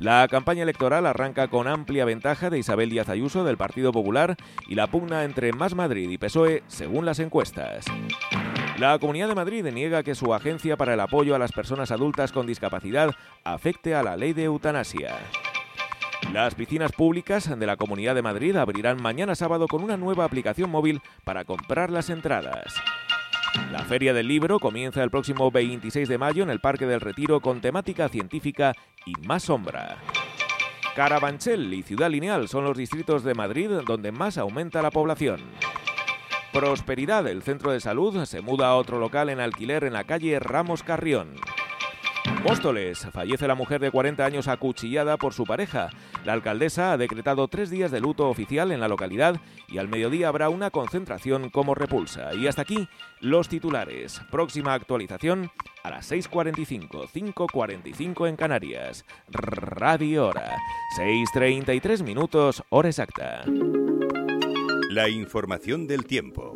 La 0.00 0.26
campaña 0.28 0.64
electoral 0.64 1.06
arranca 1.06 1.46
con 1.46 1.68
amplia 1.68 2.04
ventaja 2.04 2.50
de 2.50 2.58
Isabel 2.58 2.90
Díaz 2.90 3.08
Ayuso 3.08 3.44
del 3.44 3.56
Partido 3.56 3.92
Popular 3.92 4.36
y 4.68 4.74
la 4.74 4.88
pugna 4.88 5.22
entre 5.22 5.52
Más 5.52 5.76
Madrid 5.76 6.10
y 6.10 6.18
PSOE 6.18 6.64
según 6.66 7.06
las 7.06 7.20
encuestas. 7.20 7.84
La 8.78 8.98
Comunidad 8.98 9.28
de 9.28 9.36
Madrid 9.36 9.64
niega 9.72 10.02
que 10.02 10.16
su 10.16 10.34
agencia 10.34 10.76
para 10.76 10.94
el 10.94 11.00
apoyo 11.00 11.36
a 11.36 11.38
las 11.38 11.52
personas 11.52 11.92
adultas 11.92 12.32
con 12.32 12.44
discapacidad 12.44 13.10
afecte 13.44 13.94
a 13.94 14.02
la 14.02 14.16
ley 14.16 14.32
de 14.32 14.44
eutanasia. 14.44 15.14
Las 16.32 16.54
piscinas 16.54 16.92
públicas 16.92 17.58
de 17.58 17.66
la 17.66 17.76
Comunidad 17.76 18.14
de 18.14 18.22
Madrid 18.22 18.56
abrirán 18.56 19.00
mañana 19.00 19.34
sábado 19.34 19.68
con 19.68 19.82
una 19.82 19.96
nueva 19.96 20.24
aplicación 20.24 20.70
móvil 20.70 21.00
para 21.24 21.44
comprar 21.44 21.90
las 21.90 22.10
entradas. 22.10 22.74
La 23.70 23.80
Feria 23.80 24.12
del 24.12 24.28
Libro 24.28 24.58
comienza 24.58 25.02
el 25.02 25.10
próximo 25.10 25.50
26 25.50 26.08
de 26.08 26.18
mayo 26.18 26.42
en 26.42 26.50
el 26.50 26.60
Parque 26.60 26.86
del 26.86 27.00
Retiro 27.00 27.40
con 27.40 27.60
temática 27.60 28.08
científica 28.08 28.72
y 29.06 29.12
más 29.26 29.44
sombra. 29.44 29.98
Carabanchel 30.96 31.72
y 31.72 31.82
Ciudad 31.82 32.10
Lineal 32.10 32.48
son 32.48 32.64
los 32.64 32.76
distritos 32.76 33.24
de 33.24 33.34
Madrid 33.34 33.70
donde 33.86 34.12
más 34.12 34.38
aumenta 34.38 34.82
la 34.82 34.90
población. 34.90 35.40
Prosperidad, 36.52 37.26
el 37.26 37.42
centro 37.42 37.72
de 37.72 37.80
salud, 37.80 38.24
se 38.26 38.40
muda 38.40 38.68
a 38.68 38.76
otro 38.76 39.00
local 39.00 39.28
en 39.28 39.40
alquiler 39.40 39.82
en 39.82 39.92
la 39.92 40.04
calle 40.04 40.38
Ramos 40.38 40.84
Carrión. 40.84 41.34
Móstoles, 42.42 43.06
fallece 43.10 43.48
la 43.48 43.54
mujer 43.54 43.80
de 43.80 43.90
40 43.90 44.24
años 44.24 44.48
acuchillada 44.48 45.16
por 45.16 45.32
su 45.32 45.44
pareja. 45.44 45.90
La 46.24 46.34
alcaldesa 46.34 46.92
ha 46.92 46.98
decretado 46.98 47.48
tres 47.48 47.70
días 47.70 47.90
de 47.90 48.00
luto 48.00 48.28
oficial 48.28 48.70
en 48.70 48.80
la 48.80 48.88
localidad 48.88 49.40
y 49.68 49.78
al 49.78 49.88
mediodía 49.88 50.28
habrá 50.28 50.50
una 50.50 50.70
concentración 50.70 51.48
como 51.50 51.74
repulsa. 51.74 52.34
Y 52.34 52.46
hasta 52.46 52.62
aquí 52.62 52.88
los 53.20 53.48
titulares. 53.48 54.20
Próxima 54.30 54.74
actualización 54.74 55.50
a 55.82 55.90
las 55.90 56.10
6.45, 56.12 57.08
5.45 57.08 58.28
en 58.28 58.36
Canarias. 58.36 59.04
Radio 59.28 60.28
Hora, 60.28 60.56
6.33 60.98 62.02
minutos, 62.02 62.62
hora 62.68 62.88
exacta. 62.88 63.44
La 64.90 65.08
información 65.08 65.86
del 65.86 66.04
tiempo. 66.04 66.54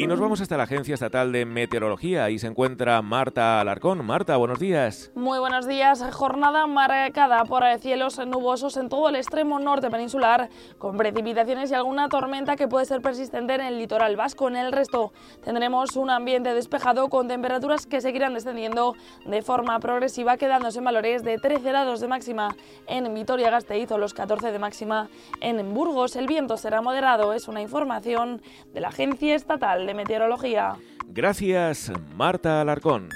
Y 0.00 0.06
nos 0.06 0.18
vamos 0.18 0.40
hasta 0.40 0.56
la 0.56 0.62
Agencia 0.62 0.94
Estatal 0.94 1.30
de 1.30 1.44
Meteorología. 1.44 2.24
Ahí 2.24 2.38
se 2.38 2.46
encuentra 2.46 3.02
Marta 3.02 3.60
Alarcón. 3.60 4.02
Marta, 4.02 4.38
buenos 4.38 4.58
días. 4.58 5.12
Muy 5.14 5.38
buenos 5.38 5.68
días. 5.68 6.02
Jornada 6.14 6.66
marcada 6.66 7.44
por 7.44 7.64
cielos 7.80 8.18
nubosos 8.26 8.78
en 8.78 8.88
todo 8.88 9.10
el 9.10 9.16
extremo 9.16 9.60
norte 9.60 9.90
peninsular, 9.90 10.48
con 10.78 10.96
precipitaciones 10.96 11.70
y 11.70 11.74
alguna 11.74 12.08
tormenta 12.08 12.56
que 12.56 12.66
puede 12.66 12.86
ser 12.86 13.02
persistente 13.02 13.56
en 13.56 13.60
el 13.60 13.76
litoral 13.76 14.16
vasco. 14.16 14.48
En 14.48 14.56
el 14.56 14.72
resto 14.72 15.12
tendremos 15.44 15.94
un 15.96 16.08
ambiente 16.08 16.54
despejado 16.54 17.10
con 17.10 17.28
temperaturas 17.28 17.84
que 17.84 18.00
seguirán 18.00 18.32
descendiendo 18.32 18.94
de 19.26 19.42
forma 19.42 19.78
progresiva, 19.80 20.38
quedándose 20.38 20.78
en 20.78 20.84
valores 20.86 21.24
de 21.24 21.36
13 21.36 21.60
grados 21.60 22.00
de 22.00 22.08
máxima 22.08 22.56
en 22.86 23.12
Vitoria-Gasteiz 23.12 23.92
o 23.92 23.98
los 23.98 24.14
14 24.14 24.50
de 24.50 24.58
máxima 24.58 25.10
en 25.42 25.74
Burgos. 25.74 26.16
El 26.16 26.26
viento 26.26 26.56
será 26.56 26.80
moderado. 26.80 27.34
Es 27.34 27.48
una 27.48 27.60
información 27.60 28.40
de 28.72 28.80
la 28.80 28.88
Agencia 28.88 29.34
Estatal 29.34 29.89
Meteorología. 29.94 30.74
Gracias, 31.06 31.92
Marta 32.14 32.60
Alarcón. 32.60 33.08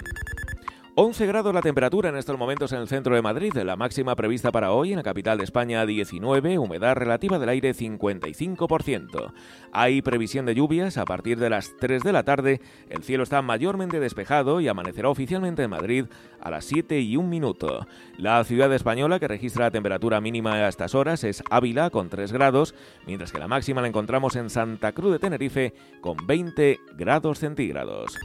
11 0.97 1.27
grados 1.27 1.53
la 1.53 1.61
temperatura 1.61 2.09
en 2.09 2.17
estos 2.17 2.39
momentos 2.39 2.71
en 2.71 2.79
el 2.79 2.87
centro 2.87 3.17
de 3.17 3.23
Madrid, 3.23 3.53
la 3.53 3.75
máxima 3.75 4.15
prevista 4.15 4.53
para 4.53 4.71
hoy 4.71 4.93
en 4.93 4.99
la 4.99 5.03
capital 5.03 5.39
de 5.39 5.43
España 5.43 5.85
19, 5.85 6.57
humedad 6.57 6.95
relativa 6.95 7.41
del 7.41 7.49
aire 7.49 7.75
55%. 7.75 9.33
Hay 9.73 10.03
previsión 10.03 10.47
de 10.47 10.55
lluvias 10.55 10.97
a 10.97 11.05
partir 11.05 11.41
de 11.41 11.51
las 11.51 11.77
3 11.81 12.01
de 12.05 12.13
la 12.13 12.23
tarde, 12.23 12.61
el 12.89 13.03
cielo 13.03 13.25
está 13.25 13.43
mayormente 13.43 13.99
despejado 13.99 14.61
y 14.61 14.69
amanecerá 14.69 15.09
oficialmente 15.09 15.65
en 15.65 15.71
Madrid 15.71 16.05
a 16.45 16.51
las 16.51 16.67
7 16.67 17.01
y 17.01 17.17
1 17.17 17.29
minuto. 17.29 17.87
La 18.17 18.45
ciudad 18.45 18.73
española 18.73 19.19
que 19.19 19.27
registra 19.27 19.65
la 19.65 19.71
temperatura 19.71 20.21
mínima 20.21 20.55
a 20.55 20.69
estas 20.69 20.95
horas 20.95 21.25
es 21.25 21.43
Ávila 21.51 21.91
con 21.91 22.09
3 22.09 22.33
grados, 22.33 22.75
mientras 23.07 23.33
que 23.33 23.39
la 23.39 23.49
máxima 23.49 23.81
la 23.81 23.89
encontramos 23.89 24.37
en 24.37 24.51
Santa 24.51 24.93
Cruz 24.93 25.13
de 25.13 25.19
Tenerife 25.19 25.75
con 26.01 26.17
20 26.27 26.79
grados 26.97 27.41
centígrados. 27.41 28.17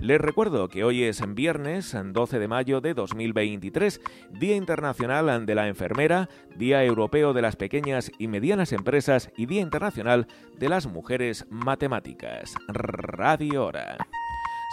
Les 0.00 0.20
recuerdo 0.20 0.68
que 0.68 0.82
hoy 0.82 1.04
es 1.04 1.22
viernes 1.34 1.94
12 1.94 2.38
de 2.38 2.48
mayo 2.48 2.80
de 2.80 2.94
2023, 2.94 4.00
Día 4.30 4.56
Internacional 4.56 5.44
de 5.44 5.54
la 5.54 5.68
Enfermera, 5.68 6.28
Día 6.56 6.82
Europeo 6.84 7.32
de 7.34 7.42
las 7.42 7.56
Pequeñas 7.56 8.10
y 8.18 8.26
Medianas 8.26 8.72
Empresas 8.72 9.30
y 9.36 9.46
Día 9.46 9.60
Internacional 9.60 10.26
de 10.58 10.68
las 10.68 10.86
Mujeres 10.86 11.46
Matemáticas. 11.50 12.54
Radio 12.68 13.66
Hora. 13.66 13.98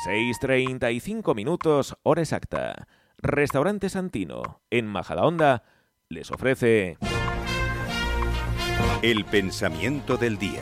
6.35 0.05 1.33
minutos, 1.33 1.97
hora 2.03 2.21
exacta. 2.21 2.87
Restaurante 3.17 3.89
Santino, 3.89 4.61
en 4.69 4.85
Majadahonda, 4.85 5.63
les 6.07 6.31
ofrece... 6.31 6.97
El 9.01 9.25
pensamiento 9.25 10.17
del 10.17 10.37
día. 10.37 10.61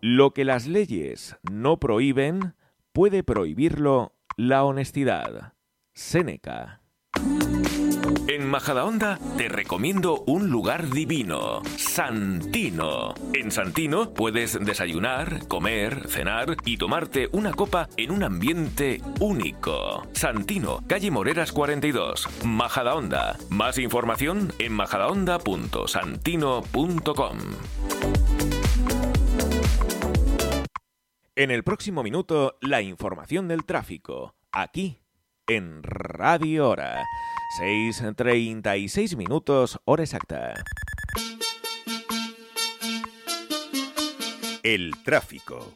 Lo 0.00 0.32
que 0.32 0.44
las 0.44 0.68
leyes 0.68 1.36
no 1.50 1.78
prohíben, 1.78 2.54
puede 2.92 3.24
prohibirlo 3.24 4.14
la 4.36 4.64
honestidad. 4.64 5.54
Séneca. 5.94 6.85
En 8.28 8.48
Majadahonda 8.48 9.20
te 9.36 9.48
recomiendo 9.48 10.24
un 10.26 10.50
lugar 10.50 10.90
divino, 10.90 11.62
Santino. 11.76 13.14
En 13.32 13.52
Santino 13.52 14.14
puedes 14.14 14.58
desayunar, 14.64 15.46
comer, 15.46 16.08
cenar 16.08 16.56
y 16.64 16.76
tomarte 16.76 17.28
una 17.30 17.52
copa 17.52 17.88
en 17.96 18.10
un 18.10 18.24
ambiente 18.24 19.00
único. 19.20 20.08
Santino, 20.12 20.82
calle 20.88 21.12
Moreras 21.12 21.52
42, 21.52 22.44
Majadahonda. 22.44 23.38
Más 23.48 23.78
información 23.78 24.52
en 24.58 24.72
majadahonda.santino.com. 24.72 27.38
En 31.36 31.52
el 31.52 31.62
próximo 31.62 32.02
minuto, 32.02 32.58
la 32.60 32.82
información 32.82 33.46
del 33.46 33.64
tráfico, 33.64 34.34
aquí, 34.50 34.98
en 35.46 35.84
Radio 35.84 36.70
Hora. 36.70 37.04
6.36 37.48 39.16
minutos, 39.16 39.80
hora 39.84 40.02
exacta. 40.02 40.54
El 44.62 44.92
tráfico. 45.04 45.72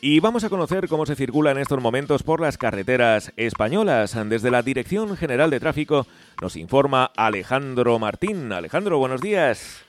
Y 0.00 0.20
vamos 0.20 0.44
a 0.44 0.48
conocer 0.48 0.88
cómo 0.88 1.06
se 1.06 1.16
circula 1.16 1.50
en 1.50 1.58
estos 1.58 1.82
momentos 1.82 2.22
por 2.22 2.40
las 2.40 2.56
carreteras 2.56 3.32
españolas. 3.36 4.16
Desde 4.28 4.52
la 4.52 4.62
Dirección 4.62 5.16
General 5.16 5.50
de 5.50 5.58
Tráfico 5.58 6.06
nos 6.40 6.54
informa 6.54 7.10
Alejandro 7.16 7.98
Martín. 7.98 8.52
Alejandro, 8.52 8.98
buenos 8.98 9.20
días. 9.20 9.87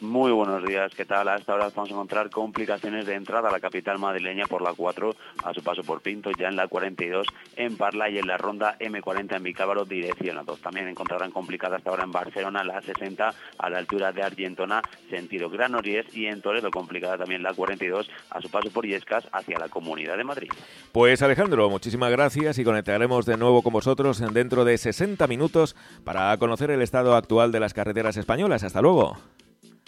Muy 0.00 0.32
buenos 0.32 0.64
días, 0.64 0.92
¿qué 0.96 1.04
tal? 1.04 1.28
A 1.28 1.36
esta 1.36 1.54
hora 1.54 1.70
vamos 1.74 1.88
a 1.88 1.94
encontrar 1.94 2.28
complicaciones 2.28 3.06
de 3.06 3.14
entrada 3.14 3.48
a 3.48 3.52
la 3.52 3.60
capital 3.60 4.00
madrileña 4.00 4.44
por 4.46 4.60
la 4.60 4.74
4 4.74 5.14
a 5.44 5.54
su 5.54 5.62
paso 5.62 5.84
por 5.84 6.00
Pinto, 6.00 6.32
ya 6.36 6.48
en 6.48 6.56
la 6.56 6.66
42 6.66 7.24
en 7.54 7.76
Parla 7.76 8.10
y 8.10 8.18
en 8.18 8.26
la 8.26 8.36
ronda 8.36 8.76
M40 8.80 9.36
en 9.36 9.42
Vicábaro 9.44 9.84
dirección 9.84 10.36
a 10.36 10.42
2. 10.42 10.60
También 10.60 10.88
encontrarán 10.88 11.30
complicadas 11.30 11.78
hasta 11.78 11.90
ahora 11.90 12.02
en 12.02 12.10
Barcelona 12.10 12.64
la 12.64 12.82
60 12.82 13.34
a 13.56 13.70
la 13.70 13.78
altura 13.78 14.10
de 14.10 14.24
Argentona, 14.24 14.82
sentido 15.08 15.48
Granollers 15.48 16.12
y 16.14 16.26
en 16.26 16.42
Toledo 16.42 16.72
complicada 16.72 17.16
también 17.16 17.44
la 17.44 17.54
42 17.54 18.10
a 18.30 18.40
su 18.40 18.50
paso 18.50 18.70
por 18.70 18.86
Yescas 18.86 19.28
hacia 19.32 19.60
la 19.60 19.68
Comunidad 19.68 20.16
de 20.16 20.24
Madrid. 20.24 20.48
Pues 20.90 21.22
Alejandro, 21.22 21.70
muchísimas 21.70 22.10
gracias 22.10 22.58
y 22.58 22.64
conectaremos 22.64 23.26
de 23.26 23.36
nuevo 23.36 23.62
con 23.62 23.72
vosotros 23.72 24.20
dentro 24.34 24.64
de 24.64 24.76
60 24.76 25.24
minutos 25.28 25.76
para 26.02 26.36
conocer 26.38 26.72
el 26.72 26.82
estado 26.82 27.14
actual 27.14 27.52
de 27.52 27.60
las 27.60 27.74
carreteras 27.74 28.16
españolas. 28.16 28.64
Hasta 28.64 28.82
luego. 28.82 29.18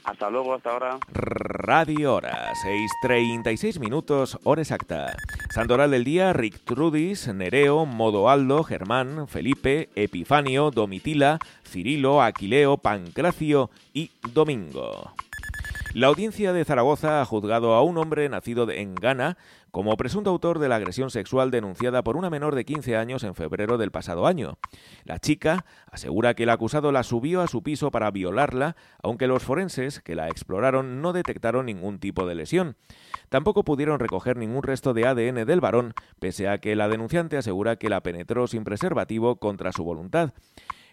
Hasta 0.07 0.31
luego, 0.31 0.55
hasta 0.55 0.71
ahora. 0.71 0.99
Radio 1.09 2.15
Hora, 2.15 2.53
6.36 3.03 3.81
minutos, 3.81 4.39
hora 4.45 4.63
exacta. 4.63 5.17
Santoral 5.51 5.91
del 5.91 6.05
día, 6.05 6.33
Rick 6.33 6.61
Trudis, 6.65 7.27
Nereo, 7.27 7.87
Modoaldo, 7.87 8.63
Germán, 8.63 9.27
Felipe, 9.27 9.89
Epifanio, 9.97 10.71
Domitila, 10.71 11.41
Cirilo, 11.65 12.23
Aquileo, 12.23 12.79
Pancracio 12.79 13.71
y 13.93 14.13
Domingo. 14.33 15.13
La 15.97 16.09
audiencia 16.09 16.53
de 16.53 16.63
Zaragoza 16.63 17.23
ha 17.23 17.25
juzgado 17.25 17.73
a 17.73 17.83
un 17.83 17.97
hombre 17.97 18.29
nacido 18.29 18.71
en 18.71 18.97
Ghana 18.97 19.39
como 19.71 19.97
presunto 19.97 20.29
autor 20.29 20.59
de 20.59 20.69
la 20.69 20.77
agresión 20.77 21.09
sexual 21.09 21.51
denunciada 21.51 22.05
por 22.05 22.19
una 22.19 22.29
menor 22.29 22.55
de 22.55 22.67
15 22.67 22.99
años 22.99 23.25
en 23.25 23.35
febrero 23.35 23.79
del 23.79 23.91
pasado 23.91 24.27
año. 24.27 24.59
La 25.05 25.21
chica 25.21 25.65
asegura 25.91 26.35
que 26.35 26.43
el 26.43 26.51
acusado 26.51 26.93
la 26.93 27.03
subió 27.03 27.41
a 27.41 27.47
su 27.47 27.63
piso 27.63 27.91
para 27.91 28.11
violarla, 28.11 28.77
aunque 29.03 29.27
los 29.27 29.43
forenses 29.43 30.03
que 30.03 30.15
la 30.15 30.29
exploraron 30.29 31.01
no 31.01 31.15
detectaron 31.15 31.65
ningún 31.65 31.99
tipo 31.99 32.27
de 32.27 32.35
lesión. 32.35 32.77
Tampoco 33.31 33.65
pudieron 33.65 33.99
recoger 33.99 34.37
ningún 34.37 34.65
resto 34.65 34.93
de 34.93 35.07
ADN 35.07 35.47
del 35.47 35.63
varón, 35.63 35.95
pese 36.21 36.47
a 36.47 36.59
que 36.59 36.77
la 36.77 36.89
denunciante 36.89 37.39
asegura 37.39 37.77
que 37.77 37.89
la 37.89 38.03
penetró 38.03 38.47
sin 38.49 38.65
preservativo 38.65 39.37
contra 39.37 39.73
su 39.73 39.83
voluntad. 39.83 40.35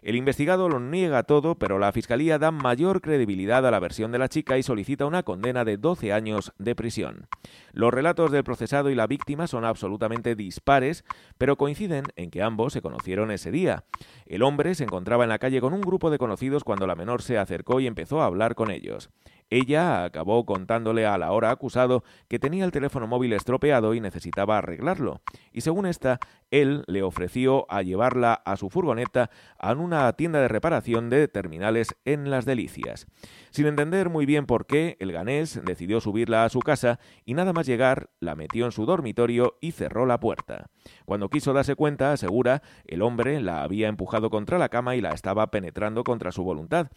El 0.04 0.18
investigado 0.18 0.68
lo 0.68 0.82
niega 0.82 1.24
todo, 1.24 1.56
pero 1.56 1.80
la 1.80 1.94
Fiscalía 1.94 2.38
da 2.38 2.52
mayor 2.52 3.00
credibilidad 3.00 3.66
a 3.66 3.72
la 3.72 3.80
versión 3.80 4.12
de 4.12 4.20
la 4.20 4.28
chica 4.28 4.58
y 4.58 4.64
solicita 4.64 5.06
una 5.06 5.24
condena 5.24 5.64
de 5.64 5.78
12 5.78 6.12
años 6.12 6.52
de 6.58 6.76
prisión. 6.76 7.28
Los 7.72 7.94
relatos 7.94 8.30
del 8.30 8.44
procesado 8.44 8.90
y 8.90 8.96
la 8.96 9.08
víctima 9.08 9.48
son 9.48 9.64
absolutamente 9.64 10.36
dispares, 10.36 11.06
pero 11.38 11.56
coinciden 11.56 12.04
en 12.18 12.32
que 12.32 12.42
ambos 12.42 12.74
se 12.74 12.82
conocieron 12.82 13.32
ese 13.32 13.50
día. 13.50 13.86
El 14.26 14.44
hombre 14.44 14.76
se 14.76 14.84
encontraba 14.84 15.24
en 15.24 15.30
la 15.30 15.40
calle 15.40 15.62
con 15.62 15.74
un 15.74 15.80
grupo 15.80 16.12
de 16.12 16.18
conocidos 16.18 16.66
cuando 16.66 16.86
la 16.86 16.96
menor 16.96 17.22
se 17.22 17.38
acercó 17.38 17.80
y 17.80 17.88
empezó 17.88 18.22
a 18.22 18.26
hablar 18.26 18.56
con 18.56 18.72
ellos. 18.72 19.10
Ella 19.54 20.04
acabó 20.04 20.48
contándole 20.48 21.06
a 21.06 21.16
la 21.20 21.32
hora 21.32 21.52
acusado 21.52 22.04
que 22.28 22.40
tenía 22.40 22.66
el 22.66 22.72
teléfono 22.72 23.06
móvil 23.06 23.34
estropeado 23.34 23.94
y 23.94 24.02
necesitaba 24.02 24.58
arreglarlo, 24.58 25.22
y 25.52 25.62
según 25.62 25.86
esta, 25.86 26.20
él 26.50 26.84
le 26.88 27.04
ofreció 27.04 27.72
a 27.72 27.84
llevarla 27.84 28.34
a 28.34 28.58
su 28.58 28.72
furgoneta 28.72 29.30
a 29.60 29.74
una 29.74 30.12
tienda 30.14 30.42
de 30.42 30.48
reparación 30.48 31.12
de 31.12 31.28
terminales 31.28 31.96
en 32.04 32.32
Las 32.32 32.46
Delicias. 32.46 33.06
Sin 33.52 33.68
entender 33.68 34.10
muy 34.10 34.26
bien 34.26 34.48
por 34.48 34.66
qué, 34.66 34.98
el 35.00 35.12
ganés 35.12 35.62
decidió 35.64 36.02
subirla 36.02 36.46
a 36.46 36.50
su 36.50 36.60
casa 36.60 37.00
y 37.24 37.36
nada 37.36 37.54
más 37.54 37.68
llegar 37.68 38.10
la 38.20 38.34
metió 38.34 38.66
en 38.66 38.72
su 38.72 38.88
dormitorio 38.88 39.58
y 39.62 39.74
cerró 39.74 40.08
la 40.08 40.20
puerta. 40.20 40.72
Cuando 41.06 41.30
quiso 41.30 41.54
darse 41.54 41.76
cuenta, 41.76 42.12
asegura, 42.12 42.64
el 42.86 43.04
hombre 43.04 43.40
la 43.40 43.62
había 43.62 43.88
empujado 43.88 44.32
contra 44.32 44.58
la 44.58 44.70
cama 44.70 44.96
y 44.96 45.02
la 45.02 45.12
estaba 45.12 45.52
penetrando 45.52 46.04
contra 46.04 46.32
su 46.32 46.44
voluntad. 46.44 46.88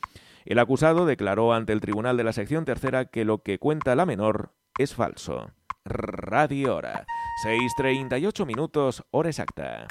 El 0.46 0.60
acusado 0.60 1.06
declaró 1.06 1.52
ante 1.52 1.72
el 1.72 1.80
Tribunal 1.80 2.16
de 2.16 2.22
la 2.22 2.32
Sección 2.32 2.64
Tercera 2.64 3.06
que 3.06 3.24
lo 3.24 3.42
que 3.42 3.58
cuenta 3.58 3.96
la 3.96 4.06
menor 4.06 4.52
es 4.78 4.94
falso. 4.94 5.50
Radio 5.84 6.76
Hora. 6.76 7.04
6.38 7.44 8.46
minutos, 8.46 9.04
hora 9.10 9.28
exacta. 9.28 9.88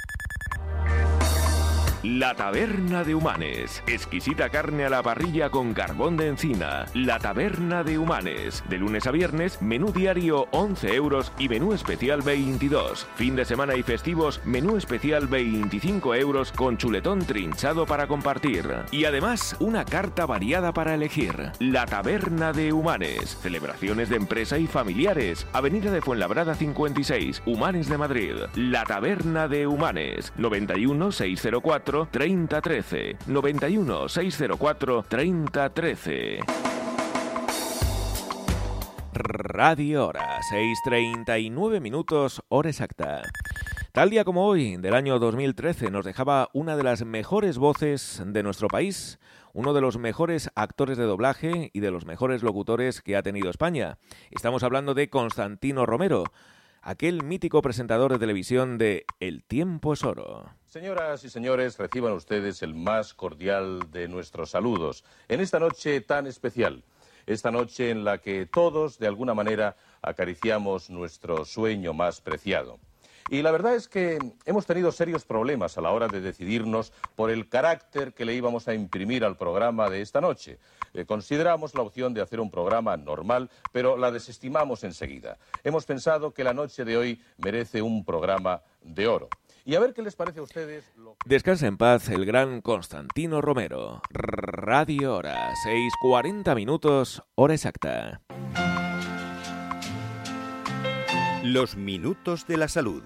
La 2.08 2.36
Taberna 2.36 3.04
de 3.04 3.16
Humanes. 3.16 3.82
Exquisita 3.88 4.50
carne 4.50 4.86
a 4.86 4.92
la 4.92 5.02
parrilla 5.02 5.50
con 5.50 5.74
carbón 5.74 6.18
de 6.18 6.28
encina. 6.28 6.86
La 6.94 7.18
Taberna 7.18 7.84
de 7.84 7.98
Humanes. 7.98 8.64
De 8.70 8.78
lunes 8.78 9.08
a 9.08 9.12
viernes, 9.12 9.60
menú 9.60 9.92
diario 9.92 10.48
11 10.52 10.94
euros 10.94 11.32
y 11.40 11.50
menú 11.50 11.74
especial 11.74 12.22
22. 12.22 13.08
Fin 13.16 13.36
de 13.36 13.44
semana 13.44 13.76
y 13.76 13.82
festivos, 13.82 14.40
menú 14.46 14.78
especial 14.78 15.26
25 15.26 16.14
euros 16.14 16.52
con 16.52 16.78
chuletón 16.78 17.26
trinchado 17.26 17.88
para 17.88 18.06
compartir. 18.06 18.68
Y 18.92 19.06
además, 19.06 19.56
una 19.60 19.84
carta 19.84 20.28
variada 20.28 20.74
para 20.74 20.94
elegir. 20.94 21.54
La 21.58 21.88
Taberna 21.88 22.54
de 22.54 22.72
Humanes. 22.72 23.36
Celebraciones 23.42 24.10
de 24.10 24.18
empresa 24.18 24.60
y 24.60 24.68
familiares. 24.68 25.48
Avenida 25.54 25.90
de 25.90 26.02
Fuenlabrada 26.02 26.54
56, 26.54 27.42
Humanes 27.48 27.90
de 27.90 27.98
Madrid. 27.98 28.36
La 28.54 28.84
Taberna 28.84 29.48
de 29.48 29.66
Humanes. 29.66 30.34
91 30.38 31.12
604 31.12 31.95
3013 32.04 33.18
91 33.28 34.10
604 34.10 35.06
3013 35.08 36.40
Radio 39.14 40.08
Hora, 40.08 40.40
6.39 40.52 41.80
minutos, 41.80 42.44
hora 42.50 42.70
exacta. 42.70 43.22
Tal 43.94 44.10
día 44.10 44.26
como 44.26 44.46
hoy, 44.46 44.76
del 44.76 44.94
año 44.94 45.20
2013, 45.20 45.90
nos 45.90 46.04
dejaba 46.04 46.50
una 46.54 46.76
de 46.76 46.84
las 46.84 47.06
mejores 47.06 47.58
voces 47.58 48.22
de 48.26 48.44
nuestro 48.44 48.68
país, 48.68 49.20
uno 49.54 49.74
de 49.74 49.80
los 49.80 49.98
mejores 49.98 50.52
actores 50.54 50.98
de 50.98 51.06
doblaje 51.06 51.72
y 51.74 51.80
de 51.80 51.92
los 51.92 52.06
mejores 52.06 52.44
locutores 52.44 53.02
que 53.02 53.16
ha 53.16 53.24
tenido 53.24 53.50
España. 53.50 53.98
Estamos 54.32 54.64
hablando 54.64 54.96
de 54.96 55.10
Constantino 55.10 55.86
Romero, 55.86 56.26
aquel 56.82 57.24
mítico 57.24 57.62
presentador 57.62 58.12
de 58.12 58.20
televisión 58.20 58.78
de 58.78 59.06
El 59.22 59.46
tiempo 59.46 59.94
es 59.94 60.04
oro. 60.04 60.52
Señoras 60.76 61.24
y 61.24 61.30
señores, 61.30 61.78
reciban 61.78 62.12
ustedes 62.12 62.62
el 62.62 62.76
más 62.76 63.14
cordial 63.14 63.90
de 63.94 64.10
nuestros 64.10 64.50
saludos 64.50 65.06
en 65.30 65.40
esta 65.40 65.58
noche 65.58 66.02
tan 66.02 66.28
especial, 66.28 66.84
esta 67.26 67.50
noche 67.50 67.92
en 67.92 68.04
la 68.04 68.18
que 68.18 68.46
todos, 68.46 69.00
de 69.00 69.08
alguna 69.08 69.34
manera, 69.34 69.78
acariciamos 70.02 70.90
nuestro 70.90 71.46
sueño 71.46 71.94
más 71.94 72.20
preciado. 72.20 72.78
Y 73.30 73.42
la 73.42 73.52
verdad 73.52 73.74
es 73.74 73.88
que 73.88 74.20
hemos 74.46 74.66
tenido 74.66 74.92
serios 74.92 75.24
problemas 75.24 75.78
a 75.78 75.82
la 75.82 75.92
hora 75.92 76.10
de 76.10 76.20
decidirnos 76.20 76.92
por 77.16 77.32
el 77.32 77.48
carácter 77.48 78.14
que 78.14 78.26
le 78.26 78.34
íbamos 78.34 78.68
a 78.68 78.74
imprimir 78.74 79.24
al 79.24 79.38
programa 79.38 79.90
de 79.90 80.02
esta 80.02 80.20
noche. 80.20 80.60
Eh, 80.94 81.06
consideramos 81.06 81.74
la 81.74 81.84
opción 81.84 82.14
de 82.14 82.20
hacer 82.20 82.42
un 82.42 82.52
programa 82.52 82.98
normal, 82.98 83.50
pero 83.72 83.96
la 83.96 84.12
desestimamos 84.12 84.84
enseguida. 84.84 85.38
Hemos 85.64 85.86
pensado 85.86 86.34
que 86.34 86.44
la 86.44 86.54
noche 86.54 86.84
de 86.84 86.98
hoy 86.98 87.22
merece 87.38 87.82
un 87.82 88.04
programa 88.04 88.62
de 88.82 89.08
oro. 89.08 89.30
Y 89.68 89.74
a 89.74 89.80
ver 89.80 89.96
qué 89.96 90.04
les 90.04 90.16
parece 90.16 90.40
a 90.40 90.44
ustedes. 90.44 90.94
Descansa 91.26 91.66
en 91.66 91.78
paz 91.78 92.10
el 92.10 92.24
gran 92.24 92.62
Constantino 92.62 93.42
Romero. 93.42 94.00
Radio 94.12 95.16
Hora, 95.16 95.52
6.40 95.66 96.54
minutos, 96.54 97.24
hora 97.34 97.56
exacta. 97.56 98.22
Los 101.44 101.76
minutos 101.76 102.46
de 102.46 102.58
la 102.58 102.68
salud. 102.68 103.02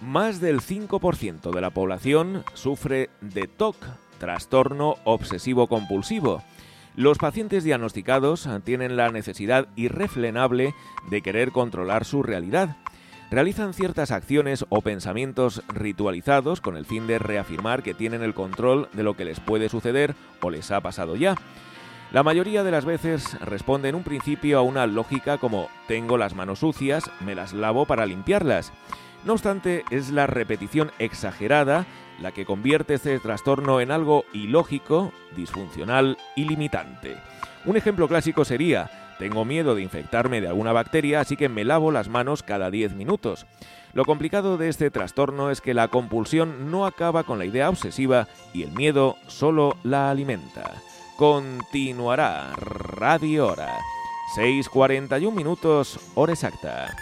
Más 0.00 0.40
del 0.40 0.62
5% 0.62 1.50
de 1.50 1.60
la 1.60 1.70
población 1.70 2.42
sufre 2.54 3.10
de 3.20 3.48
TOC, 3.48 3.76
trastorno 4.18 4.94
obsesivo 5.04 5.66
compulsivo. 5.66 6.42
Los 6.96 7.18
pacientes 7.18 7.64
diagnosticados 7.64 8.48
tienen 8.64 8.96
la 8.96 9.10
necesidad 9.10 9.68
irrefrenable 9.76 10.74
de 11.10 11.22
querer 11.22 11.50
controlar 11.50 12.04
su 12.04 12.22
realidad 12.22 12.76
realizan 13.34 13.74
ciertas 13.74 14.12
acciones 14.12 14.64
o 14.68 14.80
pensamientos 14.80 15.62
ritualizados 15.66 16.60
con 16.60 16.76
el 16.76 16.84
fin 16.84 17.08
de 17.08 17.18
reafirmar 17.18 17.82
que 17.82 17.92
tienen 17.92 18.22
el 18.22 18.32
control 18.32 18.88
de 18.92 19.02
lo 19.02 19.16
que 19.16 19.24
les 19.24 19.40
puede 19.40 19.68
suceder 19.68 20.14
o 20.40 20.50
les 20.50 20.70
ha 20.70 20.80
pasado 20.80 21.16
ya. 21.16 21.34
La 22.12 22.22
mayoría 22.22 22.62
de 22.62 22.70
las 22.70 22.84
veces 22.84 23.36
responde 23.40 23.88
en 23.88 23.96
un 23.96 24.04
principio 24.04 24.58
a 24.58 24.62
una 24.62 24.86
lógica 24.86 25.38
como 25.38 25.68
tengo 25.88 26.16
las 26.16 26.36
manos 26.36 26.60
sucias, 26.60 27.10
me 27.20 27.34
las 27.34 27.52
lavo 27.52 27.86
para 27.86 28.06
limpiarlas. 28.06 28.72
No 29.24 29.32
obstante, 29.32 29.84
es 29.90 30.10
la 30.10 30.28
repetición 30.28 30.92
exagerada 31.00 31.86
la 32.20 32.32
que 32.32 32.44
convierte 32.44 32.94
este 32.94 33.18
trastorno 33.18 33.80
en 33.80 33.90
algo 33.90 34.24
ilógico, 34.32 35.12
disfuncional 35.36 36.16
y 36.36 36.44
limitante. 36.44 37.16
Un 37.64 37.76
ejemplo 37.76 38.08
clásico 38.08 38.44
sería 38.44 38.90
tengo 39.18 39.44
miedo 39.44 39.74
de 39.74 39.82
infectarme 39.82 40.40
de 40.40 40.48
alguna 40.48 40.72
bacteria, 40.72 41.20
así 41.20 41.36
que 41.36 41.48
me 41.48 41.64
lavo 41.64 41.92
las 41.92 42.08
manos 42.08 42.42
cada 42.42 42.70
10 42.70 42.94
minutos. 42.94 43.46
Lo 43.92 44.04
complicado 44.04 44.58
de 44.58 44.68
este 44.68 44.90
trastorno 44.90 45.50
es 45.50 45.60
que 45.60 45.74
la 45.74 45.88
compulsión 45.88 46.70
no 46.70 46.84
acaba 46.84 47.22
con 47.22 47.38
la 47.38 47.44
idea 47.44 47.68
obsesiva 47.68 48.26
y 48.52 48.64
el 48.64 48.72
miedo 48.72 49.16
solo 49.28 49.76
la 49.84 50.10
alimenta. 50.10 50.82
Continuará 51.16 52.52
Radio 52.56 53.46
Hora. 53.46 53.78
6.41 54.36 55.32
minutos, 55.32 56.00
hora 56.14 56.32
exacta. 56.32 56.96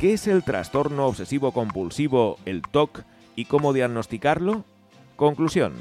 ¿Qué 0.00 0.14
es 0.14 0.26
el 0.26 0.42
trastorno 0.42 1.06
obsesivo 1.06 1.52
compulsivo, 1.52 2.38
el 2.46 2.62
TOC, 2.62 3.02
y 3.38 3.44
cómo 3.44 3.72
diagnosticarlo? 3.72 4.64
Conclusión. 5.14 5.74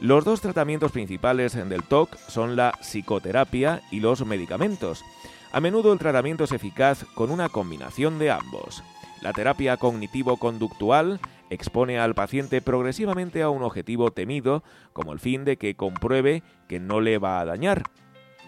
Los 0.00 0.24
dos 0.24 0.40
tratamientos 0.40 0.92
principales 0.92 1.54
del 1.54 1.82
TOC 1.82 2.16
son 2.28 2.54
la 2.54 2.74
psicoterapia 2.80 3.82
y 3.90 3.98
los 3.98 4.24
medicamentos. 4.24 5.04
A 5.50 5.58
menudo 5.58 5.92
el 5.92 5.98
tratamiento 5.98 6.44
es 6.44 6.52
eficaz 6.52 7.04
con 7.16 7.32
una 7.32 7.48
combinación 7.48 8.20
de 8.20 8.30
ambos. 8.30 8.84
La 9.20 9.32
terapia 9.32 9.78
cognitivo-conductual 9.78 11.18
expone 11.50 11.98
al 11.98 12.14
paciente 12.14 12.62
progresivamente 12.62 13.42
a 13.42 13.50
un 13.50 13.64
objetivo 13.64 14.12
temido, 14.12 14.62
como 14.92 15.12
el 15.12 15.18
fin 15.18 15.44
de 15.44 15.56
que 15.56 15.74
compruebe 15.74 16.44
que 16.68 16.78
no 16.78 17.00
le 17.00 17.18
va 17.18 17.40
a 17.40 17.44
dañar. 17.46 17.82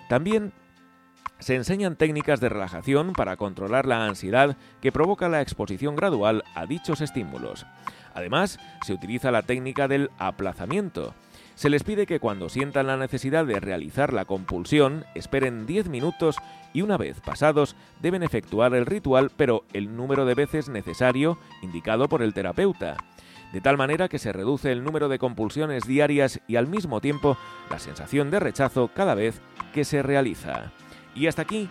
También 0.09 0.53
se 1.41 1.57
enseñan 1.57 1.97
técnicas 1.97 2.39
de 2.41 2.49
relajación 2.49 3.15
para 3.15 3.37
controlar 3.37 3.87
la 3.87 4.07
ansiedad 4.07 4.57
que 4.81 4.93
provoca 4.93 5.29
la 5.29 5.41
exposición 5.41 5.97
gradual 5.97 6.45
a 6.55 6.67
dichos 6.67 7.01
estímulos. 7.01 7.67
Además, 8.19 8.59
se 8.85 8.93
utiliza 8.93 9.31
la 9.31 9.43
técnica 9.43 9.89
del 9.89 10.11
aplazamiento, 10.19 11.15
se 11.55 11.71
les 11.71 11.83
pide 11.83 12.07
que 12.07 12.21
cuando 12.21 12.49
sientan 12.49 12.87
la 12.87 12.97
necesidad 12.97 13.45
de 13.45 13.59
realizar 13.59 14.13
la 14.13 14.25
compulsión, 14.25 15.05
esperen 15.17 15.67
10 15.67 15.89
minutos 15.89 16.37
y 16.73 16.83
una 16.83 16.97
vez 16.97 17.21
pasados 17.21 17.75
deben 18.01 18.23
efectuar 18.23 18.75
el 18.75 18.87
ritual, 18.87 19.33
pero 19.37 19.65
el 19.73 19.97
número 19.97 20.25
de 20.25 20.35
veces 20.35 20.69
necesario 20.69 21.39
indicado 21.63 22.09
por 22.09 22.23
el 22.23 22.33
terapeuta 22.33 22.97
de 23.53 23.61
tal 23.61 23.77
manera 23.77 24.09
que 24.09 24.19
se 24.19 24.33
reduce 24.33 24.71
el 24.71 24.85
número 24.85 25.09
de 25.09 25.19
compulsiones 25.19 25.85
diarias 25.85 26.41
y 26.47 26.57
al 26.57 26.67
mismo 26.67 27.01
tiempo 27.01 27.37
la 27.71 27.79
sensación 27.79 28.31
de 28.31 28.41
rechazo 28.41 28.91
cada 28.95 29.15
vez 29.15 29.41
que 29.73 29.85
se 29.85 30.03
realiza. 30.03 30.73
Y 31.15 31.27
hasta 31.27 31.43
aquí, 31.43 31.69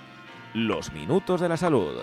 los 0.53 0.91
minutos 0.91 1.39
de 1.39 1.49
la 1.49 1.57
salud. 1.57 1.93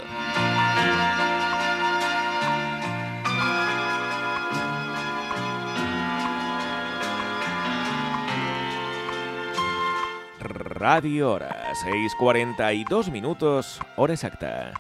Radio 10.75 11.31
Hora, 11.31 11.73
6.42 12.19 13.13
minutos, 13.13 13.79
hora 13.97 14.15
exacta. 14.15 14.73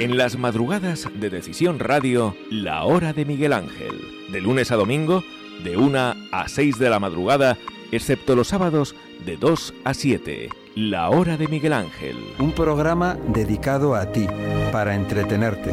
En 0.00 0.16
las 0.16 0.36
madrugadas 0.36 1.08
de 1.14 1.30
Decisión 1.30 1.78
Radio, 1.78 2.34
la 2.50 2.82
hora 2.84 3.12
de 3.12 3.24
Miguel 3.24 3.52
Ángel, 3.52 4.00
de 4.32 4.40
lunes 4.40 4.72
a 4.72 4.76
domingo, 4.76 5.22
de 5.62 5.76
1 5.76 6.14
a 6.32 6.48
6 6.48 6.78
de 6.78 6.90
la 6.90 6.98
madrugada, 6.98 7.56
excepto 7.92 8.34
los 8.34 8.48
sábados 8.48 8.96
de 9.24 9.36
2 9.36 9.74
a 9.84 9.94
7. 9.94 10.48
La 10.74 11.10
Hora 11.10 11.36
de 11.36 11.48
Miguel 11.48 11.72
Ángel. 11.72 12.16
Un 12.38 12.52
programa 12.52 13.16
dedicado 13.28 13.94
a 13.94 14.12
ti, 14.12 14.26
para 14.70 14.94
entretenerte, 14.94 15.72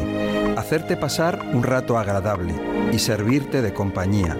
hacerte 0.56 0.96
pasar 0.96 1.44
un 1.52 1.62
rato 1.62 1.98
agradable 1.98 2.54
y 2.92 2.98
servirte 2.98 3.62
de 3.62 3.72
compañía. 3.72 4.36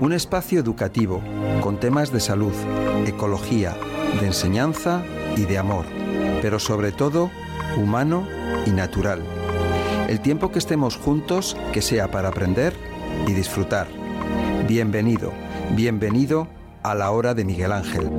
Un 0.00 0.12
espacio 0.12 0.60
educativo 0.60 1.22
con 1.60 1.78
temas 1.78 2.12
de 2.12 2.20
salud, 2.20 2.52
ecología, 3.06 3.76
de 4.20 4.26
enseñanza 4.26 5.02
y 5.36 5.44
de 5.44 5.58
amor, 5.58 5.84
pero 6.40 6.58
sobre 6.58 6.92
todo 6.92 7.30
humano 7.76 8.26
y 8.66 8.70
natural. 8.70 9.22
El 10.08 10.20
tiempo 10.20 10.50
que 10.50 10.58
estemos 10.58 10.96
juntos, 10.96 11.56
que 11.72 11.82
sea 11.82 12.10
para 12.10 12.28
aprender 12.28 12.74
y 13.26 13.32
disfrutar. 13.32 13.86
Bienvenido, 14.66 15.32
bienvenido 15.74 16.48
a 16.82 16.94
la 16.94 17.10
hora 17.10 17.34
de 17.34 17.44
Miguel 17.44 17.72
Ángel. 17.72 18.10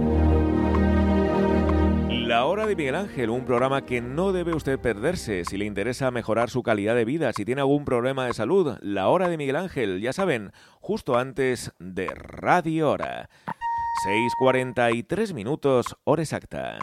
La 2.43 2.49
Hora 2.49 2.65
de 2.65 2.75
Miguel 2.75 2.95
Ángel, 2.95 3.29
un 3.29 3.45
programa 3.45 3.85
que 3.85 4.01
no 4.01 4.33
debe 4.33 4.53
usted 4.53 4.77
perderse 4.77 5.45
si 5.45 5.55
le 5.55 5.63
interesa 5.63 6.11
mejorar 6.11 6.49
su 6.49 6.61
calidad 6.61 6.93
de 6.93 7.05
vida, 7.05 7.31
si 7.31 7.45
tiene 7.45 7.61
algún 7.61 7.85
problema 7.85 8.25
de 8.25 8.33
salud. 8.33 8.77
La 8.81 9.07
Hora 9.07 9.29
de 9.29 9.37
Miguel 9.37 9.55
Ángel, 9.55 10.01
ya 10.01 10.11
saben, 10.11 10.51
justo 10.81 11.17
antes 11.17 11.71
de 11.79 12.07
Radio 12.07 12.91
Hora. 12.91 13.29
6.43 14.05 15.33
minutos, 15.33 15.95
hora 16.03 16.21
exacta. 16.21 16.79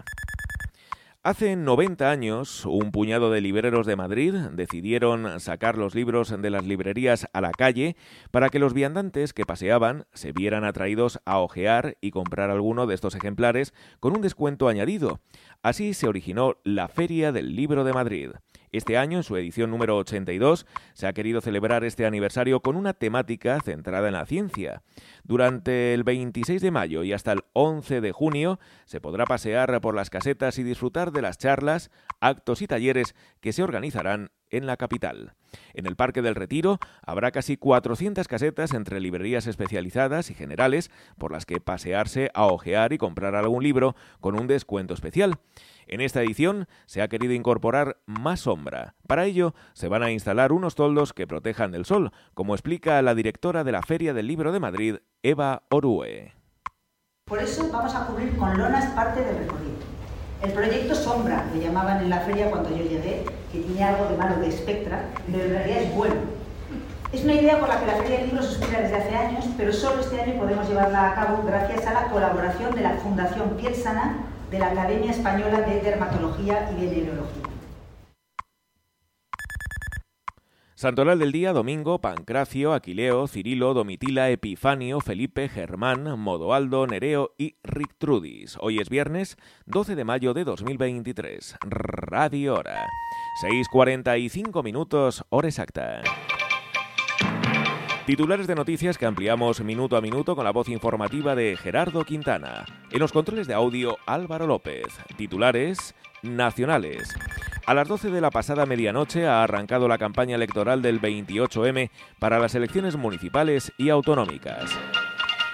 Hace 1.23 1.55
90 1.55 2.11
años, 2.11 2.65
un 2.65 2.93
puñado 2.93 3.31
de 3.31 3.43
libreros 3.43 3.85
de 3.85 3.95
Madrid 3.95 4.33
decidieron 4.53 5.39
sacar 5.39 5.77
los 5.77 5.95
libros 5.95 6.31
de 6.31 6.49
las 6.49 6.65
librerías 6.65 7.29
a 7.35 7.43
la 7.43 7.51
calle 7.51 7.95
para 8.31 8.49
que 8.49 8.59
los 8.59 8.73
viandantes 8.73 9.35
que 9.35 9.45
paseaban 9.45 10.07
se 10.15 10.33
vieran 10.33 10.65
atraídos 10.65 11.21
a 11.27 11.41
ojear 11.41 11.99
y 12.01 12.11
comprar 12.11 12.49
alguno 12.49 12.87
de 12.87 12.95
estos 12.95 13.15
ejemplares 13.15 13.75
con 14.01 14.17
un 14.17 14.23
descuento 14.23 14.67
añadido. 14.67 15.21
Así 15.63 15.93
se 15.93 16.09
originó 16.09 16.57
la 16.65 16.89
Feria 16.89 17.33
del 17.33 17.55
Libro 17.55 17.85
de 17.85 17.93
Madrid. 17.93 18.31
Este 18.73 18.97
año, 18.97 19.19
en 19.19 19.25
su 19.25 19.37
edición 19.37 19.71
número 19.71 19.99
82, 19.99 20.65
se 20.95 21.07
ha 21.07 21.13
querido 21.13 21.43
celebrar 21.43 21.85
este 21.85 22.07
aniversario 22.07 22.61
con 22.61 22.77
una 22.77 22.95
temática 22.95 23.61
centrada 23.61 24.09
en 24.09 24.15
la 24.15 24.25
ciencia. 24.25 24.83
Durante 25.23 25.93
el 25.93 26.03
26 26.03 26.63
de 26.63 26.71
mayo 26.71 27.03
y 27.05 27.13
hasta 27.13 27.33
el 27.33 27.43
11 27.53 28.01
de 28.01 28.13
junio 28.13 28.59
se 28.87 29.03
podrá 29.03 29.27
pasear 29.27 29.79
por 29.83 29.95
las 29.95 30.09
casetas 30.09 30.59
y 30.59 30.63
disfrutar 30.63 31.13
de 31.13 31.21
las 31.21 31.37
charlas, 31.37 31.91
actos 32.21 32.63
y 32.63 32.67
talleres 32.67 33.15
que 33.41 33.53
se 33.53 33.63
organizarán 33.63 34.31
en 34.51 34.67
la 34.67 34.77
capital. 34.77 35.35
En 35.75 35.87
el 35.87 35.97
Parque 35.97 36.23
del 36.23 36.35
Retiro 36.35 36.79
habrá 37.03 37.31
casi 37.31 37.57
400 37.57 38.29
casetas 38.29 38.73
entre 38.75 39.01
librerías 39.01 39.47
especializadas 39.47 40.31
y 40.31 40.35
generales 40.35 40.91
por 41.19 41.33
las 41.33 41.47
que 41.47 41.61
pasearse 41.61 42.31
a 42.35 42.47
ojear 42.47 42.93
y 42.93 42.99
comprar 42.99 43.35
algún 43.35 43.63
libro 43.63 43.97
con 44.21 44.39
un 44.39 44.47
descuento 44.47 44.95
especial. 44.95 45.39
En 45.87 46.01
esta 46.01 46.23
edición 46.23 46.69
se 46.87 47.03
ha 47.03 47.09
querido 47.09 47.33
incorporar 47.33 47.99
más 48.07 48.41
sombra. 48.41 48.95
Para 49.07 49.25
ello 49.25 49.55
se 49.73 49.89
van 49.89 50.03
a 50.03 50.13
instalar 50.13 50.53
unos 50.53 50.77
toldos 50.77 51.13
que 51.13 51.27
protejan 51.27 51.73
del 51.73 51.85
sol, 51.85 52.13
como 52.35 52.55
explica 52.55 53.03
la 53.03 53.15
directora 53.15 53.65
de 53.65 53.73
la 53.73 53.83
Feria 53.83 54.15
del 54.15 54.29
Libro 54.29 54.53
de 54.53 54.61
Madrid, 54.61 54.97
Eva 55.23 55.65
Orue. 55.69 56.35
Por 57.25 57.41
eso 57.41 57.69
vamos 57.73 57.95
a 57.95 58.07
cubrir 58.07 58.37
con 58.37 58.57
lonas 58.57 58.93
parte 58.95 59.25
del 59.25 59.39
recorrido. 59.39 59.80
El 60.43 60.53
proyecto 60.53 60.95
Sombra, 60.95 61.45
le 61.55 61.61
llamaban 61.61 62.03
en 62.03 62.09
la 62.09 62.21
feria 62.21 62.49
cuando 62.49 62.71
yo 62.71 62.83
llegué, 62.83 63.27
que 63.53 63.59
tiene 63.59 63.85
algo 63.85 64.07
de 64.07 64.17
malo 64.17 64.41
de 64.41 64.49
espectra, 64.49 65.05
pero 65.31 65.45
en 65.45 65.51
realidad 65.51 65.83
es 65.83 65.95
bueno. 65.95 66.15
Es 67.13 67.25
una 67.25 67.35
idea 67.35 67.59
por 67.59 67.69
la 67.69 67.79
que 67.79 67.87
la 67.87 67.97
Feria 67.97 68.19
del 68.19 68.29
Libro 68.29 68.43
suspira 68.43 68.81
desde 68.81 68.97
hace 68.97 69.17
años, 69.17 69.45
pero 69.59 69.71
solo 69.73 70.01
este 70.01 70.19
año 70.19 70.39
podemos 70.39 70.67
llevarla 70.67 71.11
a 71.11 71.15
cabo 71.15 71.43
gracias 71.47 71.87
a 71.87 71.93
la 71.93 72.05
colaboración 72.05 72.75
de 72.75 72.81
la 72.81 72.93
Fundación 72.95 73.51
Piel 73.61 73.75
Sana 73.75 74.19
de 74.51 74.59
la 74.61 74.69
Academia 74.69 75.11
Española 75.11 75.61
de 75.61 75.81
Dermatología 75.81 76.71
y 76.73 76.87
Venerología. 76.87 77.50
Santoral 80.81 81.19
del 81.19 81.31
día, 81.31 81.53
domingo, 81.53 82.01
Pancracio, 82.01 82.73
Aquileo, 82.73 83.29
Cirilo, 83.29 83.75
Domitila, 83.75 84.31
Epifanio, 84.31 85.01
Felipe, 85.01 85.51
Germán, 85.51 86.19
Modoaldo, 86.19 86.87
Nereo 86.87 87.35
y 87.37 87.57
Rictrudis. 87.63 88.57
Hoy 88.63 88.79
es 88.79 88.89
viernes 88.89 89.37
12 89.67 89.95
de 89.95 90.05
mayo 90.05 90.33
de 90.33 90.45
2023. 90.45 91.57
Radio 91.67 92.55
Hora. 92.55 92.87
6.45 93.45 94.65
minutos, 94.65 95.23
hora 95.29 95.49
exacta. 95.49 96.01
Titulares 98.07 98.47
de 98.47 98.55
noticias 98.55 98.97
que 98.97 99.05
ampliamos 99.05 99.61
minuto 99.61 99.99
a 99.99 100.01
minuto 100.01 100.35
con 100.35 100.47
la 100.47 100.51
voz 100.51 100.71
informativa 100.71 101.35
de 101.35 101.59
Gerardo 101.59 102.05
Quintana. 102.05 102.65
En 102.91 103.01
los 103.01 103.13
controles 103.13 103.47
de 103.47 103.53
audio, 103.53 103.99
Álvaro 104.07 104.47
López. 104.47 104.87
Titulares 105.19 105.95
nacionales. 106.23 107.15
A 107.67 107.75
las 107.75 107.89
12 107.89 108.11
de 108.11 108.21
la 108.21 108.31
pasada 108.31 108.67
medianoche 108.67 109.27
ha 109.27 109.43
arrancado 109.43 109.87
la 109.87 109.99
campaña 109.99 110.37
electoral 110.37 110.83
del 110.83 111.01
28M 111.01 111.91
para 112.19 112.39
las 112.39 112.55
elecciones 112.55 112.97
municipales 112.97 113.73
y 113.79 113.91
autonómicas. 113.91 114.77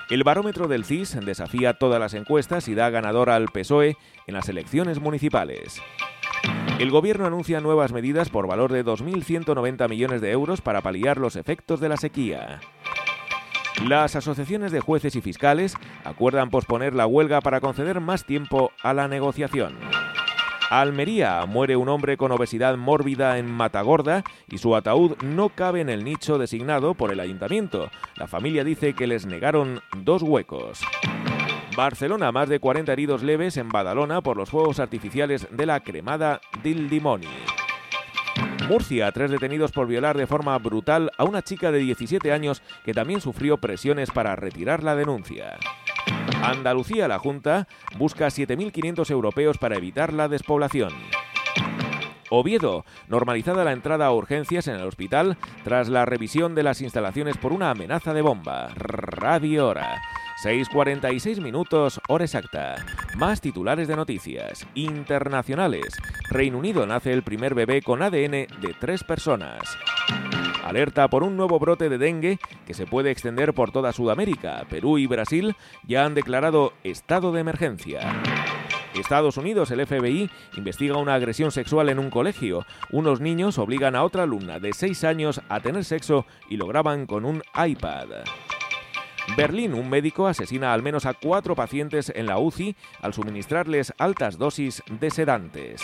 El 0.09 0.23
barómetro 0.23 0.69
del 0.69 0.85
CIS 0.85 1.19
desafía 1.25 1.75
todas 1.75 1.99
las 1.99 2.15
encuestas 2.15 2.69
y 2.69 2.75
da 2.75 2.91
ganador 2.91 3.29
al 3.29 3.49
PSOE 3.49 3.97
en 4.27 4.35
las 4.35 4.49
elecciones 4.49 5.01
municipales. 5.01 5.83
El 6.79 6.91
gobierno 6.91 7.27
anuncia 7.27 7.61
nuevas 7.61 7.93
medidas 7.93 8.29
por 8.29 8.47
valor 8.47 8.71
de 8.71 8.85
2.190 8.85 9.89
millones 9.89 10.21
de 10.21 10.31
euros 10.31 10.61
para 10.61 10.83
paliar 10.83 11.19
los 11.19 11.35
efectos 11.35 11.81
de 11.81 11.89
la 11.89 11.97
sequía. 11.97 12.61
Las 13.85 14.15
asociaciones 14.15 14.73
de 14.73 14.81
jueces 14.81 15.17
y 15.17 15.21
fiscales 15.21 15.75
acuerdan 16.05 16.51
posponer 16.51 16.95
la 16.95 17.07
huelga 17.07 17.41
para 17.41 17.61
conceder 17.61 18.01
más 18.01 18.25
tiempo 18.25 18.73
a 18.83 18.95
la 18.95 19.09
negociación. 19.09 19.77
Almería 20.71 21.47
muere 21.47 21.77
un 21.77 21.89
hombre 21.89 22.17
con 22.17 22.33
obesidad 22.33 22.77
mórbida 22.77 23.39
en 23.39 23.51
Matagorda 23.51 24.25
y 24.49 24.59
su 24.59 24.75
ataúd 24.75 25.17
no 25.23 25.51
cabe 25.51 25.81
en 25.81 25.89
el 25.89 26.03
nicho 26.03 26.39
designado 26.39 26.95
por 26.95 27.13
el 27.13 27.21
ayuntamiento. 27.21 27.89
La 28.17 28.27
familia 28.27 28.65
dice 28.65 28.95
que 28.95 29.07
les 29.07 29.27
negaron 29.27 29.81
dos 29.99 30.23
huecos. 30.23 30.81
Barcelona, 31.77 32.33
más 32.33 32.49
de 32.49 32.59
40 32.59 32.93
heridos 32.93 33.23
leves 33.23 33.57
en 33.59 33.69
Badalona 33.69 34.23
por 34.23 34.37
los 34.37 34.51
fuegos 34.51 34.81
artificiales 34.81 35.47
de 35.51 35.67
la 35.67 35.81
cremada 35.81 36.41
Dildimoni. 36.63 37.29
Murcia, 38.69 39.13
tres 39.13 39.31
detenidos 39.31 39.71
por 39.71 39.87
violar 39.87 40.17
de 40.17 40.27
forma 40.27 40.59
brutal 40.59 41.13
a 41.17 41.25
una 41.25 41.43
chica 41.43 41.71
de 41.71 41.79
17 41.79 42.33
años 42.33 42.63
que 42.85 42.95
también 42.95 43.21
sufrió 43.21 43.59
presiones 43.59 44.11
para 44.11 44.35
retirar 44.35 44.83
la 44.83 44.97
denuncia. 44.97 45.59
Andalucía, 46.43 47.09
la 47.09 47.19
Junta, 47.19 47.67
busca 47.99 48.27
7.500 48.27 49.11
europeos 49.11 49.59
para 49.59 49.77
evitar 49.77 50.13
la 50.13 50.29
despoblación. 50.29 50.93
Oviedo, 52.31 52.85
normalizada 53.09 53.65
la 53.65 53.73
entrada 53.73 54.07
a 54.07 54.13
urgencias 54.13 54.67
en 54.69 54.77
el 54.77 54.87
hospital 54.87 55.37
tras 55.65 55.89
la 55.89 56.05
revisión 56.05 56.55
de 56.55 56.63
las 56.63 56.81
instalaciones 56.81 57.37
por 57.37 57.53
una 57.53 57.71
amenaza 57.71 58.15
de 58.15 58.23
bomba. 58.23 58.69
Radio 58.75 59.69
Hora. 59.69 60.01
6.46 60.43 61.41
minutos, 61.41 61.99
hora 62.09 62.25
exacta. 62.25 62.77
Más 63.17 63.41
titulares 63.41 63.89
de 63.89 63.97
noticias. 63.97 64.67
Internacionales. 64.75 65.97
Reino 66.29 66.59
Unido 66.59 66.87
nace 66.87 67.13
el 67.13 67.23
primer 67.23 67.55
bebé 67.55 67.81
con 67.81 68.03
ADN 68.03 68.31
de 68.31 68.77
tres 68.79 69.03
personas. 69.03 69.63
Alerta 70.67 71.09
por 71.09 71.23
un 71.23 71.37
nuevo 71.37 71.61
brote 71.61 71.89
de 71.89 71.97
dengue 71.97 72.41
que 72.67 72.75
se 72.75 72.87
puede 72.87 73.13
extender 73.13 73.55
por 73.55 73.71
toda 73.71 73.93
Sudamérica. 73.93 74.67
Perú 74.69 74.99
y 74.99 75.07
Brasil 75.07 75.55
ya 75.87 76.05
han 76.05 76.15
declarado 76.15 76.73
estado 76.83 77.31
de 77.31 77.41
emergencia. 77.41 78.01
Estados 78.95 79.37
Unidos, 79.37 79.71
el 79.71 79.87
FBI, 79.87 80.29
investiga 80.57 80.97
una 80.97 81.15
agresión 81.15 81.53
sexual 81.53 81.89
en 81.89 82.01
un 82.01 82.11
colegio. 82.11 82.67
Unos 82.91 83.21
niños 83.21 83.59
obligan 83.59 83.95
a 83.95 84.03
otra 84.03 84.25
alumna 84.25 84.59
de 84.59 84.73
6 84.73 85.05
años 85.05 85.41
a 85.49 85.61
tener 85.61 85.85
sexo 85.85 86.27
y 86.51 86.57
lo 86.57 86.67
graban 86.67 87.07
con 87.07 87.25
un 87.25 87.43
iPad. 87.55 88.09
Berlín, 89.37 89.73
un 89.75 89.89
médico 89.89 90.27
asesina 90.27 90.73
al 90.73 90.83
menos 90.83 91.07
a 91.07 91.15
cuatro 91.15 91.55
pacientes 91.55 92.13
en 92.15 92.27
la 92.27 92.39
UCI 92.39 92.75
al 93.03 93.15
suministrarles 93.15 93.93
altas 93.99 94.37
dosis 94.39 94.83
de 94.89 95.11
sedantes. 95.11 95.83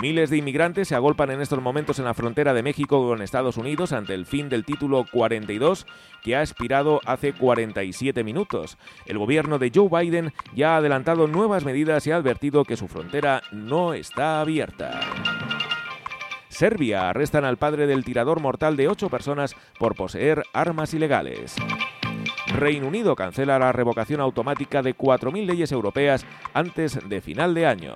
Miles 0.00 0.28
de 0.28 0.36
inmigrantes 0.36 0.88
se 0.88 0.94
agolpan 0.94 1.30
en 1.30 1.40
estos 1.40 1.62
momentos 1.62 1.98
en 1.98 2.04
la 2.04 2.14
frontera 2.14 2.52
de 2.52 2.62
México 2.62 3.08
con 3.08 3.22
Estados 3.22 3.56
Unidos 3.56 3.92
ante 3.92 4.12
el 4.12 4.26
fin 4.26 4.48
del 4.48 4.64
título 4.64 5.06
42 5.10 5.86
que 6.22 6.36
ha 6.36 6.42
expirado 6.42 7.00
hace 7.06 7.32
47 7.32 8.22
minutos. 8.22 8.76
El 9.06 9.18
gobierno 9.18 9.58
de 9.58 9.72
Joe 9.74 9.88
Biden 9.88 10.32
ya 10.54 10.74
ha 10.74 10.76
adelantado 10.78 11.28
nuevas 11.28 11.64
medidas 11.64 12.06
y 12.06 12.10
ha 12.10 12.16
advertido 12.16 12.64
que 12.64 12.76
su 12.76 12.88
frontera 12.88 13.42
no 13.52 13.94
está 13.94 14.40
abierta. 14.40 15.00
Serbia 16.48 17.08
arrestan 17.08 17.44
al 17.44 17.56
padre 17.56 17.86
del 17.86 18.04
tirador 18.04 18.40
mortal 18.40 18.76
de 18.76 18.88
ocho 18.88 19.08
personas 19.08 19.54
por 19.78 19.94
poseer 19.94 20.42
armas 20.52 20.94
ilegales. 20.94 21.56
Reino 22.54 22.86
Unido 22.86 23.16
cancela 23.16 23.58
la 23.58 23.72
revocación 23.72 24.20
automática 24.20 24.82
de 24.82 24.96
4.000 24.96 25.46
leyes 25.46 25.72
europeas 25.72 26.24
antes 26.54 26.98
de 27.08 27.20
final 27.20 27.54
de 27.54 27.66
año. 27.66 27.94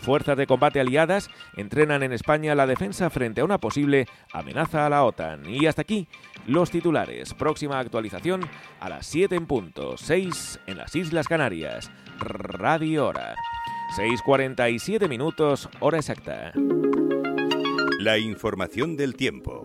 Fuerzas 0.00 0.36
de 0.36 0.46
combate 0.46 0.80
aliadas 0.80 1.30
entrenan 1.56 2.02
en 2.02 2.12
España 2.12 2.54
la 2.54 2.66
defensa 2.66 3.10
frente 3.10 3.40
a 3.40 3.44
una 3.44 3.58
posible 3.58 4.06
amenaza 4.32 4.86
a 4.86 4.90
la 4.90 5.04
OTAN. 5.04 5.46
Y 5.46 5.66
hasta 5.66 5.82
aquí 5.82 6.08
los 6.46 6.70
titulares. 6.70 7.34
Próxima 7.34 7.78
actualización 7.78 8.40
a 8.80 8.88
las 8.88 9.06
7 9.06 9.34
en 9.36 9.46
punto, 9.46 9.96
6 9.96 10.60
en 10.66 10.78
las 10.78 10.94
Islas 10.96 11.28
Canarias. 11.28 11.90
Radio 12.18 13.06
Hora. 13.06 13.34
6.47 13.96 15.08
minutos, 15.08 15.68
hora 15.80 15.98
exacta. 15.98 16.52
La 17.98 18.18
información 18.18 18.96
del 18.96 19.16
tiempo. 19.16 19.64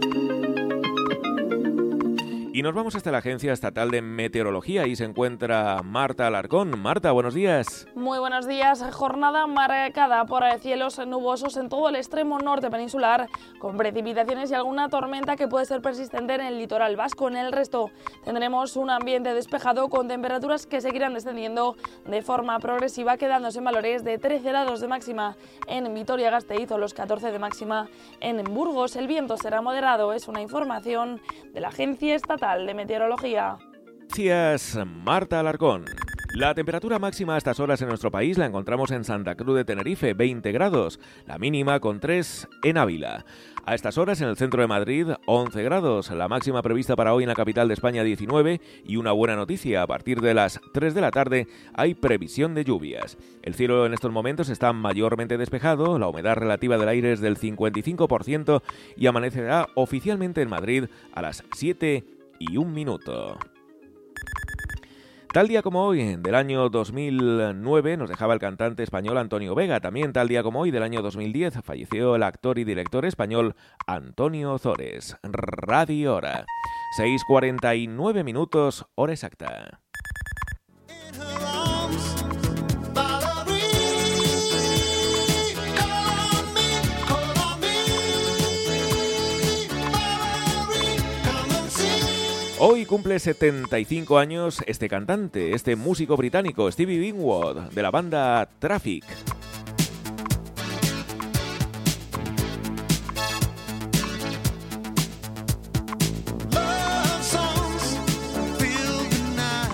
Y 2.55 2.61
nos 2.61 2.73
vamos 2.73 2.95
hasta 2.95 3.11
la 3.11 3.17
Agencia 3.17 3.51
Estatal 3.51 3.91
de 3.91 4.01
Meteorología 4.01 4.87
y 4.87 4.95
se 4.95 5.03
encuentra 5.03 5.81
Marta 5.83 6.25
Alarcón. 6.25 6.79
Marta, 6.79 7.11
buenos 7.11 7.33
días. 7.33 7.85
Muy 7.95 8.17
buenos 8.17 8.47
días. 8.47 8.81
Jornada 8.93 9.45
marcada 9.45 10.23
por 10.23 10.45
cielos 10.61 11.05
nubosos 11.05 11.57
en 11.57 11.67
todo 11.67 11.89
el 11.89 11.97
extremo 11.97 12.39
norte 12.39 12.69
peninsular, 12.69 13.27
con 13.59 13.75
precipitaciones 13.75 14.51
y 14.51 14.53
alguna 14.53 14.87
tormenta 14.87 15.35
que 15.35 15.49
puede 15.49 15.65
ser 15.65 15.81
persistente 15.81 16.35
en 16.35 16.39
el 16.39 16.57
litoral 16.57 16.95
vasco. 16.95 17.27
En 17.27 17.35
el 17.35 17.51
resto 17.51 17.91
tendremos 18.23 18.77
un 18.77 18.89
ambiente 18.89 19.33
despejado 19.33 19.89
con 19.89 20.07
temperaturas 20.07 20.65
que 20.65 20.79
seguirán 20.79 21.13
descendiendo 21.13 21.75
de 22.05 22.21
forma 22.21 22.57
progresiva, 22.59 23.17
quedándose 23.17 23.57
en 23.57 23.65
valores 23.65 24.05
de 24.05 24.17
13 24.17 24.47
grados 24.47 24.79
de 24.79 24.87
máxima 24.87 25.35
en 25.67 25.93
Vitoria-Gasteiz 25.93 26.71
o 26.71 26.77
los 26.77 26.93
14 26.93 27.33
de 27.33 27.39
máxima 27.39 27.89
en 28.21 28.41
Burgos. 28.45 28.95
El 28.95 29.07
viento 29.07 29.35
será 29.35 29.61
moderado, 29.61 30.13
es 30.13 30.29
una 30.29 30.41
información 30.41 31.19
de 31.53 31.59
la 31.59 31.67
Agencia 31.67 32.15
Estatal 32.15 32.44
de 32.53 32.73
Meteorología. 32.75 33.57
Gracias, 34.07 34.77
Marta 34.85 35.39
Alarcón. 35.39 35.85
La 36.35 36.53
temperatura 36.53 36.99
máxima 36.99 37.35
a 37.35 37.37
estas 37.37 37.59
horas 37.59 37.81
en 37.81 37.87
nuestro 37.87 38.11
país 38.11 38.37
la 38.37 38.45
encontramos 38.45 38.91
en 38.91 39.03
Santa 39.03 39.35
Cruz 39.35 39.55
de 39.55 39.65
Tenerife, 39.65 40.13
20 40.13 40.51
grados, 40.51 40.99
la 41.25 41.39
mínima 41.39 41.79
con 41.79 41.99
3 41.99 42.47
en 42.63 42.77
Ávila. 42.77 43.25
A 43.65 43.73
estas 43.73 43.97
horas 43.97 44.21
en 44.21 44.27
el 44.27 44.37
centro 44.37 44.61
de 44.61 44.67
Madrid, 44.67 45.07
11 45.25 45.63
grados, 45.63 46.11
la 46.11 46.27
máxima 46.27 46.61
prevista 46.61 46.95
para 46.95 47.15
hoy 47.15 47.23
en 47.23 47.29
la 47.29 47.35
capital 47.35 47.67
de 47.67 47.73
España, 47.73 48.03
19, 48.03 48.61
y 48.85 48.97
una 48.97 49.11
buena 49.11 49.35
noticia, 49.35 49.81
a 49.81 49.87
partir 49.87 50.21
de 50.21 50.35
las 50.35 50.61
3 50.73 50.93
de 50.93 51.01
la 51.01 51.09
tarde 51.09 51.47
hay 51.73 51.95
previsión 51.95 52.53
de 52.53 52.63
lluvias. 52.63 53.17
El 53.41 53.55
cielo 53.55 53.87
en 53.87 53.93
estos 53.93 54.11
momentos 54.11 54.49
está 54.49 54.71
mayormente 54.71 55.39
despejado, 55.39 55.97
la 55.97 56.09
humedad 56.09 56.35
relativa 56.35 56.77
del 56.77 56.89
aire 56.89 57.13
es 57.13 57.21
del 57.21 57.39
55% 57.39 58.61
y 58.97 59.07
amanecerá 59.07 59.67
oficialmente 59.73 60.43
en 60.43 60.49
Madrid 60.49 60.85
a 61.13 61.23
las 61.23 61.43
7 61.55 62.14
y 62.39 62.57
un 62.57 62.73
minuto. 62.73 63.37
Tal 65.35 65.49
día 65.49 65.61
como 65.61 65.83
hoy, 65.83 66.15
del 66.15 66.33
año 66.33 66.69
2009, 66.69 67.97
nos 67.97 68.07
dejaba 68.09 68.33
el 68.33 68.39
cantante 68.39 68.83
español 68.83 69.17
Antonio 69.17 69.53
Vega. 69.53 69.81
También 69.81 70.13
tal 70.13 70.29
día 70.29 70.43
como 70.43 70.61
hoy, 70.61 70.71
del 70.71 70.81
año 70.81 71.01
2010, 71.01 71.55
falleció 71.61 72.15
el 72.15 72.23
actor 72.23 72.57
y 72.57 72.63
director 72.63 73.05
español 73.05 73.53
Antonio 73.85 74.53
Ozores. 74.53 75.17
Radio 75.23 76.15
Hora. 76.15 76.45
6.49 76.97 78.23
minutos, 78.23 78.85
hora 78.95 79.11
exacta. 79.11 79.81
Hoy 92.57 92.85
cumple 92.85 93.19
75 93.19 94.17
años 94.17 94.63
este 94.65 94.87
cantante, 94.87 95.53
este 95.53 95.75
músico 95.75 96.15
británico, 96.15 96.71
Stevie 96.71 97.01
Winwood, 97.01 97.73
de 97.73 97.81
la 97.81 97.91
banda 97.91 98.47
Traffic. 98.59 99.03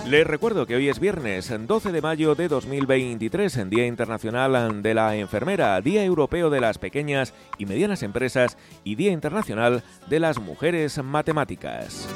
Les 0.08 0.26
recuerdo 0.26 0.66
que 0.66 0.74
hoy 0.74 0.88
es 0.88 0.98
viernes 0.98 1.54
12 1.56 1.92
de 1.92 2.02
mayo 2.02 2.34
de 2.34 2.48
2023, 2.48 3.58
en 3.58 3.70
Día 3.70 3.86
Internacional 3.86 4.82
de 4.82 4.92
la 4.92 5.14
Enfermera, 5.14 5.80
Día 5.80 6.04
Europeo 6.04 6.50
de 6.50 6.60
las 6.60 6.78
Pequeñas 6.78 7.32
y 7.58 7.66
Medianas 7.66 8.02
Empresas 8.02 8.58
y 8.82 8.96
Día 8.96 9.12
Internacional 9.12 9.84
de 10.08 10.18
las 10.18 10.40
Mujeres 10.40 11.00
Matemáticas. 11.02 12.08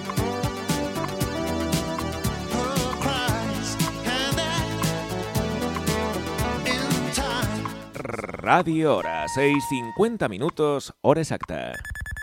Radio 8.47 8.94
Hora, 8.94 9.26
6.50 9.26 10.28
minutos, 10.28 10.94
hora 11.01 11.20
exacta. 11.20 11.72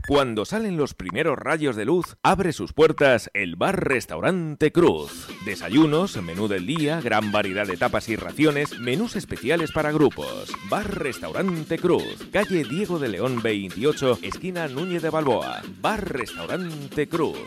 Cuando 0.08 0.46
salen 0.46 0.78
los 0.78 0.94
primeros 0.94 1.38
rayos 1.38 1.76
de 1.76 1.84
luz, 1.84 2.16
abre 2.24 2.54
sus 2.54 2.72
puertas 2.72 3.30
el 3.34 3.58
bar-restaurante 3.58 4.72
Cruz. 4.72 5.28
Desayunos, 5.44 6.16
menú 6.24 6.48
del 6.48 6.66
día, 6.66 7.02
gran 7.02 7.34
variedad 7.34 7.68
de 7.68 7.76
tapas 7.76 8.08
y 8.08 8.16
raciones, 8.16 8.80
menús 8.80 9.18
especiales 9.18 9.74
para 9.74 9.92
grupos. 9.92 10.50
Bar-restaurante 10.70 11.78
Cruz, 11.78 12.26
calle 12.32 12.64
Diego 12.64 13.00
de 13.00 13.10
León 13.10 13.42
28, 13.44 14.20
esquina 14.22 14.70
Núñez 14.70 15.02
de 15.02 15.10
Balboa. 15.10 15.62
Bar-restaurante 15.82 17.10
Cruz. 17.10 17.38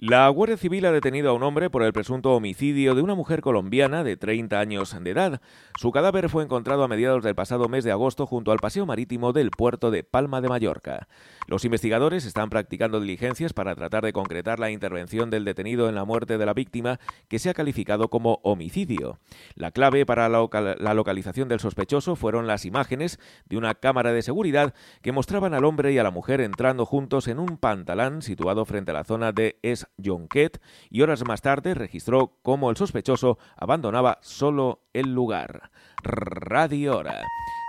La 0.00 0.28
Guardia 0.28 0.56
Civil 0.56 0.86
ha 0.86 0.92
detenido 0.92 1.28
a 1.28 1.32
un 1.32 1.42
hombre 1.42 1.70
por 1.70 1.82
el 1.82 1.92
presunto 1.92 2.32
homicidio 2.32 2.94
de 2.94 3.02
una 3.02 3.16
mujer 3.16 3.40
colombiana 3.40 4.04
de 4.04 4.16
30 4.16 4.60
años 4.60 4.96
de 4.96 5.10
edad. 5.10 5.40
Su 5.76 5.90
cadáver 5.90 6.28
fue 6.28 6.44
encontrado 6.44 6.84
a 6.84 6.88
mediados 6.88 7.24
del 7.24 7.34
pasado 7.34 7.68
mes 7.68 7.82
de 7.82 7.90
agosto 7.90 8.24
junto 8.24 8.52
al 8.52 8.60
paseo 8.60 8.86
marítimo 8.86 9.32
del 9.32 9.50
puerto 9.50 9.90
de 9.90 10.04
Palma 10.04 10.40
de 10.40 10.48
Mallorca. 10.48 11.08
Los 11.48 11.64
investigadores 11.64 12.26
están 12.26 12.48
practicando 12.48 13.00
diligencias 13.00 13.52
para 13.52 13.74
tratar 13.74 14.04
de 14.04 14.12
concretar 14.12 14.60
la 14.60 14.70
intervención 14.70 15.30
del 15.30 15.44
detenido 15.44 15.88
en 15.88 15.96
la 15.96 16.04
muerte 16.04 16.38
de 16.38 16.46
la 16.46 16.54
víctima, 16.54 17.00
que 17.26 17.40
se 17.40 17.50
ha 17.50 17.54
calificado 17.54 18.08
como 18.08 18.38
homicidio. 18.44 19.18
La 19.56 19.72
clave 19.72 20.06
para 20.06 20.28
la, 20.28 20.94
localización 20.94 21.48
del 21.48 21.58
sospechoso 21.58 22.14
fueron 22.14 22.46
las 22.46 22.66
imágenes 22.66 23.18
de 23.46 23.56
una 23.56 23.74
cámara 23.74 24.12
de 24.12 24.22
seguridad 24.22 24.74
que 25.02 25.10
mostraban 25.10 25.54
al 25.54 25.64
hombre 25.64 25.92
y 25.92 25.98
a 25.98 26.04
la 26.04 26.12
mujer 26.12 26.40
entrando 26.40 26.86
juntos 26.86 27.26
en 27.26 27.40
un 27.40 27.56
pantalán 27.56 28.22
situado 28.22 28.64
frente 28.64 28.92
a 28.92 28.94
la 28.94 29.04
zona 29.04 29.32
de 29.32 29.58
Es 29.62 29.87
Jonquet 30.02 30.60
y 30.90 31.02
horas 31.02 31.24
más 31.24 31.42
tarde 31.42 31.74
registró 31.74 32.38
cómo 32.42 32.70
el 32.70 32.76
sospechoso 32.76 33.38
abandonaba 33.56 34.18
solo 34.22 34.82
el 34.92 35.14
lugar. 35.14 35.70
Radio 36.02 36.98
Hora. 36.98 37.22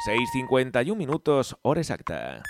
6.51 0.08 0.96
minutos, 0.96 1.58
hora 1.62 1.82
exacta 1.82 2.44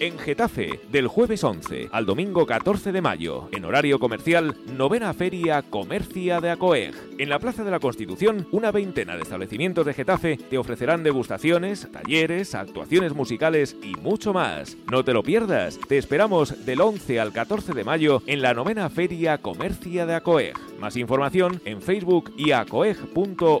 en 0.00 0.18
Getafe, 0.18 0.80
del 0.90 1.06
jueves 1.06 1.44
11 1.44 1.90
al 1.92 2.06
domingo 2.06 2.46
14 2.46 2.90
de 2.90 3.02
mayo, 3.02 3.48
en 3.52 3.66
horario 3.66 3.98
comercial, 3.98 4.56
novena 4.74 5.12
feria 5.12 5.62
Comercia 5.62 6.40
de 6.40 6.50
Acoeg. 6.50 6.94
En 7.18 7.28
la 7.28 7.38
Plaza 7.38 7.64
de 7.64 7.70
la 7.70 7.80
Constitución, 7.80 8.48
una 8.50 8.72
veintena 8.72 9.14
de 9.14 9.22
establecimientos 9.22 9.84
de 9.84 9.92
Getafe 9.92 10.38
te 10.38 10.56
ofrecerán 10.56 11.02
degustaciones, 11.02 11.86
talleres, 11.92 12.54
actuaciones 12.54 13.14
musicales 13.14 13.76
y 13.82 13.94
mucho 14.00 14.32
más. 14.32 14.78
No 14.90 15.04
te 15.04 15.12
lo 15.12 15.22
pierdas, 15.22 15.78
te 15.86 15.98
esperamos 15.98 16.64
del 16.64 16.80
11 16.80 17.20
al 17.20 17.32
14 17.32 17.74
de 17.74 17.84
mayo 17.84 18.22
en 18.26 18.40
la 18.40 18.54
novena 18.54 18.88
feria 18.88 19.38
Comercia 19.38 20.06
de 20.06 20.14
Acoeg. 20.14 20.69
Más 20.80 20.96
información 20.96 21.60
en 21.66 21.82
Facebook 21.82 22.32
y 22.36 22.52
acoeg.org. 22.52 23.60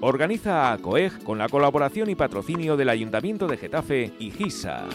Organiza 0.00 0.72
Acoeg 0.72 1.22
con 1.22 1.38
la 1.38 1.48
colaboración 1.48 2.10
y 2.10 2.16
patrocinio 2.16 2.76
del 2.76 2.88
Ayuntamiento 2.88 3.46
de 3.46 3.56
Getafe 3.56 4.12
y 4.18 4.32
GISA. 4.32 4.88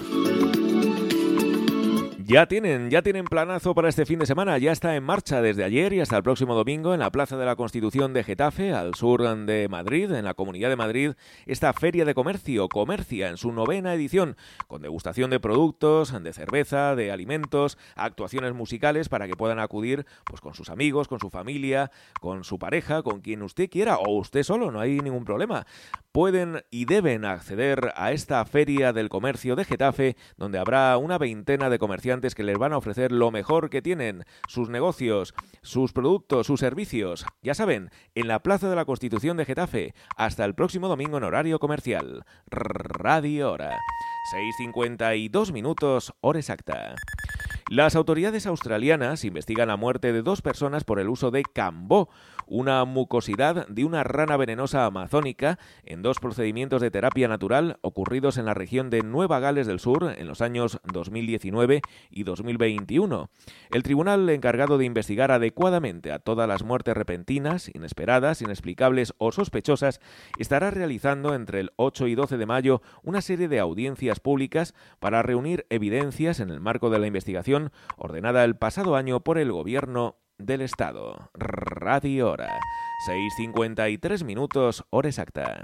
Ya 2.26 2.46
tienen, 2.46 2.90
ya 2.90 3.02
tienen 3.02 3.26
planazo 3.26 3.76
para 3.76 3.90
este 3.90 4.06
fin 4.06 4.18
de 4.20 4.26
semana, 4.26 4.58
ya 4.58 4.72
está 4.72 4.96
en 4.96 5.04
marcha 5.04 5.42
desde 5.42 5.66
ayer 5.66 5.92
y 5.92 6.00
hasta 6.00 6.16
el 6.16 6.24
próximo 6.24 6.56
domingo 6.56 6.94
en 6.94 7.02
la 7.02 7.12
Plaza 7.12 7.36
de 7.36 7.46
la 7.46 7.58
Constitución 7.58 8.14
de 8.14 8.24
Getafe, 8.24 8.72
al 8.72 8.96
sur 8.96 9.22
de 9.46 9.68
Madrid, 9.68 10.10
en 10.10 10.24
la 10.24 10.34
Comunidad 10.34 10.70
de 10.70 10.78
Madrid, 10.78 11.14
esta 11.46 11.74
Feria 11.74 12.06
de 12.06 12.14
Comercio, 12.14 12.70
Comercia, 12.70 13.28
en 13.28 13.36
su 13.36 13.52
novena 13.52 13.94
edición, 13.94 14.38
con 14.68 14.82
degustación 14.82 15.32
de 15.32 15.42
productos, 15.42 16.14
de 16.24 16.32
cerveza, 16.32 16.96
de 16.96 17.12
alimentos, 17.12 17.78
actuaciones 17.96 18.54
musicales 18.54 19.10
para 19.10 19.28
que 19.28 19.36
puedan 19.36 19.60
acudir 19.60 20.06
pues 20.24 20.40
con 20.40 20.54
sus 20.54 20.70
amigos, 20.70 21.10
con 21.10 21.20
su 21.20 21.30
familia, 21.30 21.92
con 22.22 22.46
su 22.46 22.58
pareja, 22.58 23.04
con 23.04 23.20
quien 23.20 23.42
usted 23.42 23.70
quiera 23.70 23.98
o 23.98 24.18
usted 24.18 24.44
solo, 24.44 24.72
no 24.72 24.80
hay 24.80 25.00
ningún 25.00 25.26
problema. 25.26 25.68
Pueden 26.14 26.64
y 26.70 26.86
deben 26.86 27.26
acceder 27.26 27.92
a 27.98 28.14
esta 28.14 28.46
Feria 28.46 28.94
del 28.94 29.10
Comercio 29.10 29.58
de 29.58 29.66
Getafe, 29.66 30.16
donde 30.38 30.60
habrá 30.60 30.96
una 30.98 31.18
veintena 31.18 31.70
de 31.70 31.80
comerciantes 31.80 32.13
que 32.22 32.44
les 32.44 32.58
van 32.58 32.74
a 32.74 32.78
ofrecer 32.78 33.12
lo 33.12 33.32
mejor 33.32 33.70
que 33.70 33.82
tienen, 33.82 34.24
sus 34.48 34.70
negocios, 34.70 35.34
sus 35.62 35.94
productos, 35.94 36.48
sus 36.48 36.60
servicios. 36.60 37.26
Ya 37.42 37.54
saben, 37.54 37.90
en 38.16 38.28
la 38.28 38.40
Plaza 38.42 38.70
de 38.70 38.76
la 38.76 38.86
Constitución 38.86 39.38
de 39.38 39.46
Getafe, 39.46 39.94
hasta 40.16 40.46
el 40.46 40.56
próximo 40.56 40.88
domingo 40.88 41.18
en 41.18 41.24
horario 41.24 41.60
comercial. 41.60 42.26
Radio 42.48 43.52
Hora. 43.52 43.78
6.52 44.34 45.52
minutos, 45.52 46.14
hora 46.22 46.40
exacta. 46.40 46.96
Las 47.70 47.96
autoridades 47.96 48.46
australianas 48.46 49.24
investigan 49.24 49.70
la 49.70 49.78
muerte 49.78 50.12
de 50.12 50.22
dos 50.22 50.42
personas 50.42 50.84
por 50.84 51.00
el 51.00 51.08
uso 51.08 51.32
de 51.32 51.44
cambó, 51.44 52.10
una 52.46 52.84
mucosidad 52.84 53.68
de 53.68 53.86
una 53.86 54.04
rana 54.04 54.36
venenosa 54.36 54.86
amazónica, 54.86 55.58
en 55.86 56.02
dos 56.02 56.20
procedimientos 56.20 56.82
de 56.82 56.92
terapia 56.92 57.30
natural 57.30 57.78
ocurridos 57.82 58.38
en 58.38 58.46
la 58.46 58.54
región 58.54 58.90
de 58.90 59.02
Nueva 59.02 59.40
Gales 59.40 59.66
del 59.66 59.80
Sur 59.80 60.14
en 60.18 60.28
los 60.28 60.42
años 60.42 60.82
2019 60.92 61.82
y 62.12 62.24
2021. 62.24 63.30
El 63.72 63.84
tribunal 63.84 64.30
encargado 64.30 64.78
de 64.78 64.86
investigar 64.86 65.32
adecuadamente 65.32 66.12
a 66.12 66.20
todas 66.20 66.50
las 66.50 66.64
muertes 66.64 66.96
repentinas, 66.96 67.72
inesperadas, 67.74 68.42
inexplicables 68.42 69.14
o 69.18 69.32
sospechosas 69.32 70.02
estará 70.38 70.70
realizando 70.70 71.34
entre 71.34 71.62
el 71.62 71.72
8 71.78 72.08
y 72.08 72.16
12 72.16 72.38
de 72.38 72.46
mayo 72.46 72.82
una 73.04 73.22
serie 73.22 73.48
de 73.48 73.60
audiencias 73.60 74.20
públicas 74.20 74.76
para 75.00 75.24
reunir 75.24 75.66
evidencias 75.70 76.42
en 76.42 76.50
el 76.50 76.60
marco 76.60 76.90
de 76.90 77.00
la 77.00 77.08
investigación 77.08 77.53
ordenada 77.98 78.44
el 78.44 78.56
pasado 78.56 78.96
año 78.96 79.22
por 79.22 79.38
el 79.38 79.52
Gobierno 79.52 80.18
del 80.38 80.62
Estado. 80.62 81.30
Radio 81.34 82.32
Hora. 82.32 82.60
6.53 83.38 84.24
minutos, 84.24 84.86
hora 84.90 85.10
exacta. 85.10 85.64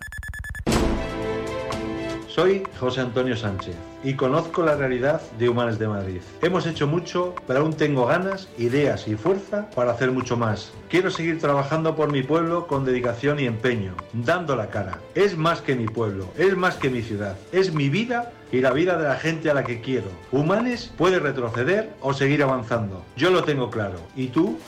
Soy 2.28 2.64
José 2.80 3.02
Antonio 3.02 3.36
Sánchez 3.36 3.76
y 4.04 4.14
conozco 4.14 4.64
la 4.64 4.76
realidad 4.76 5.20
de 5.38 5.50
Humanes 5.50 5.80
de 5.80 5.88
Madrid. 5.88 6.22
Hemos 6.42 6.68
hecho 6.68 6.86
mucho, 6.86 7.34
pero 7.48 7.62
aún 7.62 7.74
tengo 7.74 8.06
ganas, 8.06 8.48
ideas 8.58 9.08
y 9.08 9.16
fuerza 9.16 9.70
para 9.72 9.92
hacer 9.92 10.12
mucho 10.12 10.38
más. 10.38 10.72
Quiero 10.90 11.10
seguir 11.10 11.40
trabajando 11.40 11.96
por 11.96 12.12
mi 12.12 12.22
pueblo 12.24 12.68
con 12.68 12.86
dedicación 12.86 13.40
y 13.40 13.46
empeño, 13.46 13.96
dando 14.14 14.56
la 14.56 14.70
cara. 14.70 15.00
Es 15.16 15.38
más 15.38 15.62
que 15.62 15.76
mi 15.76 15.88
pueblo, 15.88 16.30
es 16.38 16.56
más 16.56 16.76
que 16.76 16.90
mi 16.90 17.02
ciudad, 17.02 17.36
es 17.52 17.74
mi 17.74 17.90
vida 17.90 18.32
y 18.52 18.62
la 18.62 18.72
vida 18.72 18.98
de 18.98 19.08
la 19.08 19.16
gente 19.16 19.50
a 19.50 19.54
la 19.54 19.64
que 19.64 19.82
quiero. 19.82 20.08
Humanes 20.32 20.92
puede 20.98 21.20
retroceder 21.20 21.92
o 22.02 22.14
seguir 22.14 22.44
avanzando. 22.44 23.04
Yo 23.16 23.30
lo 23.30 23.44
tengo 23.44 23.70
claro. 23.70 24.00
¿Y 24.16 24.28
tú? 24.28 24.60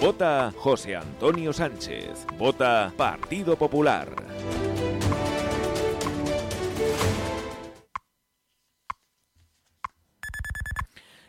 Vota 0.00 0.52
José 0.56 0.96
Antonio 0.96 1.52
Sánchez. 1.52 2.26
Vota 2.36 2.92
Partido 2.96 3.56
Popular. 3.56 4.08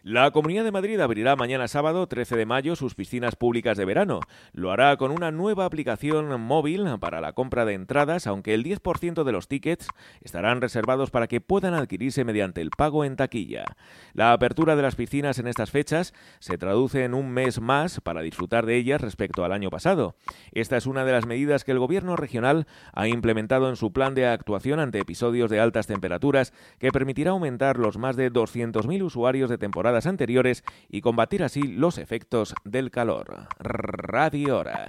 La 0.06 0.32
Comunidad 0.32 0.66
de 0.66 0.74
Madrid 0.74 1.00
abrirá 1.00 1.38
mañana 1.38 1.70
sábado 1.70 2.08
13 2.08 2.36
de 2.36 2.46
mayo 2.46 2.76
sus 2.76 2.94
piscinas 2.94 3.38
públicas 3.38 3.78
de 3.78 3.86
verano. 3.86 4.20
Lo 4.52 4.74
hará 4.74 4.98
con 4.98 5.12
una 5.12 5.32
nueva 5.32 5.64
aplicación 5.64 6.42
móvil 6.42 6.84
para 7.00 7.22
la 7.22 7.32
compra 7.32 7.64
de 7.64 7.74
entradas, 7.74 8.28
aunque 8.28 8.54
el 8.54 8.66
10% 8.66 9.24
de 9.24 9.32
los 9.32 9.48
tickets 9.48 9.88
estarán 10.20 10.60
reservados 10.60 11.10
para 11.10 11.28
que 11.28 11.40
puedan 11.40 11.74
adquirirse 11.74 12.26
mediante 12.26 12.60
el 12.60 12.70
pago 12.70 13.06
en 13.06 13.16
taquilla. 13.16 13.64
La 14.12 14.34
apertura 14.34 14.76
de 14.76 14.82
las 14.82 14.98
piscinas 14.98 15.40
en 15.40 15.48
estas 15.48 15.72
fechas 15.72 16.14
se 16.40 16.58
traduce 16.58 17.06
en 17.06 17.14
un 17.14 17.32
mes 17.32 17.62
más 17.62 18.02
para 18.02 18.22
disfrutar 18.22 18.66
de 18.66 18.76
ellas 18.76 19.00
respecto 19.00 19.46
al 19.46 19.54
año 19.54 19.70
pasado. 19.70 20.18
Esta 20.52 20.76
es 20.76 20.86
una 20.86 21.06
de 21.06 21.14
las 21.14 21.26
medidas 21.26 21.64
que 21.64 21.72
el 21.72 21.80
Gobierno 21.80 22.18
regional 22.18 22.68
ha 22.92 23.08
implementado 23.08 23.70
en 23.70 23.78
su 23.78 23.94
plan 23.94 24.16
de 24.16 24.28
actuación 24.28 24.82
ante 24.82 25.00
episodios 25.00 25.50
de 25.50 25.62
altas 25.62 25.88
temperaturas 25.88 26.52
que 26.78 26.92
permitirá 26.92 27.32
aumentar 27.32 27.80
los 27.80 27.98
más 27.98 28.18
de 28.18 28.34
200.000 28.34 29.02
usuarios 29.02 29.50
de 29.50 29.58
temporada 29.58 29.93
anteriores 30.06 30.64
y 30.90 31.02
combatir 31.02 31.44
así 31.44 31.62
los 31.62 31.98
efectos 31.98 32.54
del 32.64 32.92
calor. 32.92 33.48
Radio 33.60 34.58
Hora. 34.58 34.86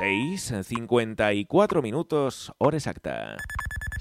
6.54 0.00 1.82
minutos, 1.82 2.52
hora 2.58 2.76
exacta. 2.76 3.36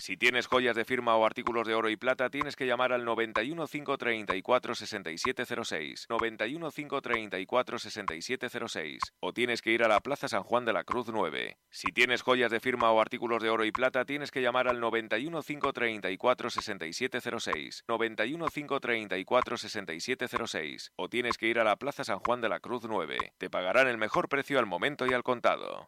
Si 0.03 0.17
tienes 0.17 0.47
joyas 0.47 0.75
de 0.75 0.83
firma 0.83 1.15
o 1.15 1.25
artículos 1.25 1.65
de 1.65 1.75
oro 1.75 1.89
y 1.89 1.95
plata, 1.95 2.29
tienes 2.29 2.57
que 2.57 2.65
llamar 2.65 2.91
al 2.91 3.05
91 3.05 3.67
534 3.67 4.75
6706. 4.75 6.07
91 6.09 6.71
534 6.71 7.79
6706. 7.79 8.99
O 9.21 9.31
tienes 9.31 9.61
que 9.61 9.71
ir 9.71 9.81
a 9.81 9.87
la 9.87 10.01
Plaza 10.01 10.27
San 10.27 10.43
Juan 10.43 10.65
de 10.65 10.73
la 10.73 10.83
Cruz 10.83 11.07
9. 11.07 11.55
Si 11.69 11.93
tienes 11.93 12.21
joyas 12.21 12.51
de 12.51 12.59
firma 12.59 12.91
o 12.91 12.99
artículos 12.99 13.41
de 13.41 13.49
oro 13.49 13.63
y 13.63 13.71
plata, 13.71 14.03
tienes 14.03 14.29
que 14.29 14.41
llamar 14.41 14.67
al 14.67 14.81
91 14.81 15.41
534 15.41 16.49
6706. 16.49 17.85
91 17.87 18.47
534 18.47 19.57
6706. 19.57 20.91
O 20.97 21.07
tienes 21.07 21.37
que 21.37 21.47
ir 21.47 21.59
a 21.59 21.63
la 21.63 21.77
Plaza 21.77 22.03
San 22.03 22.19
Juan 22.19 22.41
de 22.41 22.49
la 22.49 22.59
Cruz 22.59 22.83
9. 22.85 23.35
Te 23.37 23.49
pagarán 23.49 23.87
el 23.87 23.97
mejor 23.97 24.27
precio 24.27 24.59
al 24.59 24.65
momento 24.65 25.05
y 25.05 25.13
al 25.13 25.23
contado. 25.23 25.87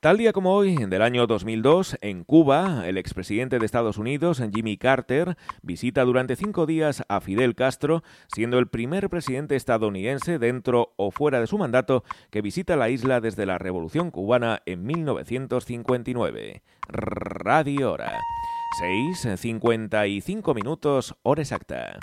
Tal 0.00 0.16
día 0.16 0.32
como 0.32 0.54
hoy, 0.54 0.76
del 0.76 1.02
año 1.02 1.26
2002, 1.26 1.98
en 2.02 2.22
Cuba, 2.22 2.86
el 2.86 2.98
expresidente 2.98 3.58
de 3.58 3.66
Estados 3.66 3.98
Unidos, 3.98 4.40
Jimmy 4.54 4.76
Carter, 4.76 5.36
visita 5.62 6.04
durante 6.04 6.36
cinco 6.36 6.66
días 6.66 7.02
a 7.08 7.20
Fidel 7.20 7.56
Castro, 7.56 8.04
siendo 8.32 8.60
el 8.60 8.68
primer 8.68 9.10
presidente 9.10 9.56
estadounidense 9.56 10.38
dentro 10.38 10.92
o 10.96 11.10
fuera 11.10 11.40
de 11.40 11.48
su 11.48 11.58
mandato 11.58 12.04
que 12.30 12.42
visita 12.42 12.76
la 12.76 12.90
isla 12.90 13.20
desde 13.20 13.44
la 13.44 13.58
Revolución 13.58 14.12
cubana 14.12 14.62
en 14.66 14.84
1959. 14.84 16.62
Radio 16.86 17.92
Hora. 17.92 18.20
6.55 18.80 20.54
minutos, 20.54 21.16
hora 21.24 21.42
exacta. 21.42 21.98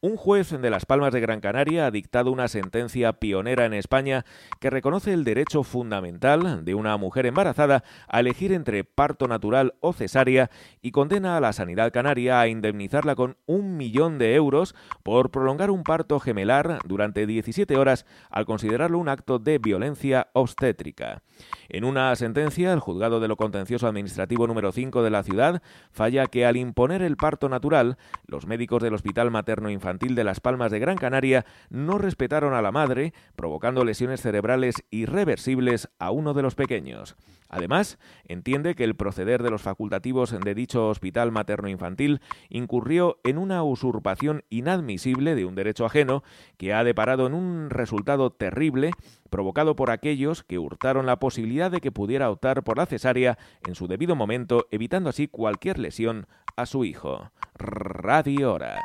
Un 0.00 0.16
juez 0.16 0.50
de 0.50 0.70
Las 0.70 0.86
Palmas 0.86 1.12
de 1.12 1.18
Gran 1.18 1.40
Canaria 1.40 1.86
ha 1.86 1.90
dictado 1.90 2.30
una 2.30 2.46
sentencia 2.46 3.14
pionera 3.14 3.64
en 3.64 3.74
España 3.74 4.24
que 4.60 4.70
reconoce 4.70 5.12
el 5.12 5.24
derecho 5.24 5.64
fundamental 5.64 6.64
de 6.64 6.76
una 6.76 6.96
mujer 6.96 7.26
embarazada 7.26 7.82
a 8.06 8.20
elegir 8.20 8.52
entre 8.52 8.84
parto 8.84 9.26
natural 9.26 9.74
o 9.80 9.92
cesárea 9.92 10.50
y 10.82 10.92
condena 10.92 11.36
a 11.36 11.40
la 11.40 11.52
sanidad 11.52 11.92
canaria 11.92 12.40
a 12.40 12.46
indemnizarla 12.46 13.16
con 13.16 13.38
un 13.46 13.76
millón 13.76 14.18
de 14.18 14.36
euros 14.36 14.76
por 15.02 15.32
prolongar 15.32 15.72
un 15.72 15.82
parto 15.82 16.20
gemelar 16.20 16.78
durante 16.84 17.26
17 17.26 17.76
horas 17.76 18.06
al 18.30 18.46
considerarlo 18.46 19.00
un 19.00 19.08
acto 19.08 19.40
de 19.40 19.58
violencia 19.58 20.28
obstétrica. 20.32 21.24
En 21.68 21.82
una 21.84 22.14
sentencia, 22.14 22.72
el 22.72 22.78
juzgado 22.78 23.18
de 23.18 23.26
lo 23.26 23.36
contencioso 23.36 23.88
administrativo 23.88 24.46
número 24.46 24.70
5 24.70 25.02
de 25.02 25.10
la 25.10 25.24
ciudad 25.24 25.60
falla 25.90 26.26
que 26.26 26.46
al 26.46 26.56
imponer 26.56 27.02
el 27.02 27.16
parto 27.16 27.48
natural, 27.48 27.98
los 28.28 28.46
médicos 28.46 28.80
del 28.80 28.94
Hospital 28.94 29.32
Materno 29.32 29.70
Infantil 29.70 29.87
de 29.96 30.24
Las 30.24 30.40
Palmas 30.40 30.70
de 30.70 30.78
Gran 30.78 30.96
Canaria 30.96 31.46
no 31.70 31.98
respetaron 31.98 32.54
a 32.54 32.62
la 32.62 32.72
madre, 32.72 33.14
provocando 33.36 33.84
lesiones 33.84 34.20
cerebrales 34.20 34.84
irreversibles 34.90 35.88
a 35.98 36.10
uno 36.10 36.34
de 36.34 36.42
los 36.42 36.54
pequeños. 36.54 37.16
Además, 37.48 37.98
entiende 38.24 38.74
que 38.74 38.84
el 38.84 38.94
proceder 38.94 39.42
de 39.42 39.50
los 39.50 39.62
facultativos 39.62 40.38
de 40.38 40.54
dicho 40.54 40.88
hospital 40.88 41.32
materno-infantil 41.32 42.20
incurrió 42.48 43.18
en 43.24 43.38
una 43.38 43.62
usurpación 43.62 44.44
inadmisible 44.50 45.34
de 45.34 45.44
un 45.46 45.54
derecho 45.54 45.86
ajeno 45.86 46.22
que 46.58 46.74
ha 46.74 46.84
deparado 46.84 47.26
en 47.26 47.34
un 47.34 47.70
resultado 47.70 48.30
terrible 48.30 48.90
provocado 49.30 49.76
por 49.76 49.90
aquellos 49.90 50.42
que 50.42 50.58
hurtaron 50.58 51.06
la 51.06 51.18
posibilidad 51.18 51.70
de 51.70 51.80
que 51.80 51.92
pudiera 51.92 52.30
optar 52.30 52.62
por 52.64 52.78
la 52.78 52.86
cesárea 52.86 53.38
en 53.66 53.74
su 53.74 53.86
debido 53.88 54.14
momento, 54.14 54.66
evitando 54.70 55.10
así 55.10 55.28
cualquier 55.28 55.78
lesión 55.78 56.26
a 56.56 56.66
su 56.66 56.84
hijo. 56.84 57.30
Radio 57.54 58.54
Hora. 58.54 58.78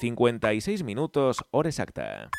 6.56 0.00 0.82
minutos, 0.82 1.44
hora 1.50 1.68
exacta. 1.68 2.30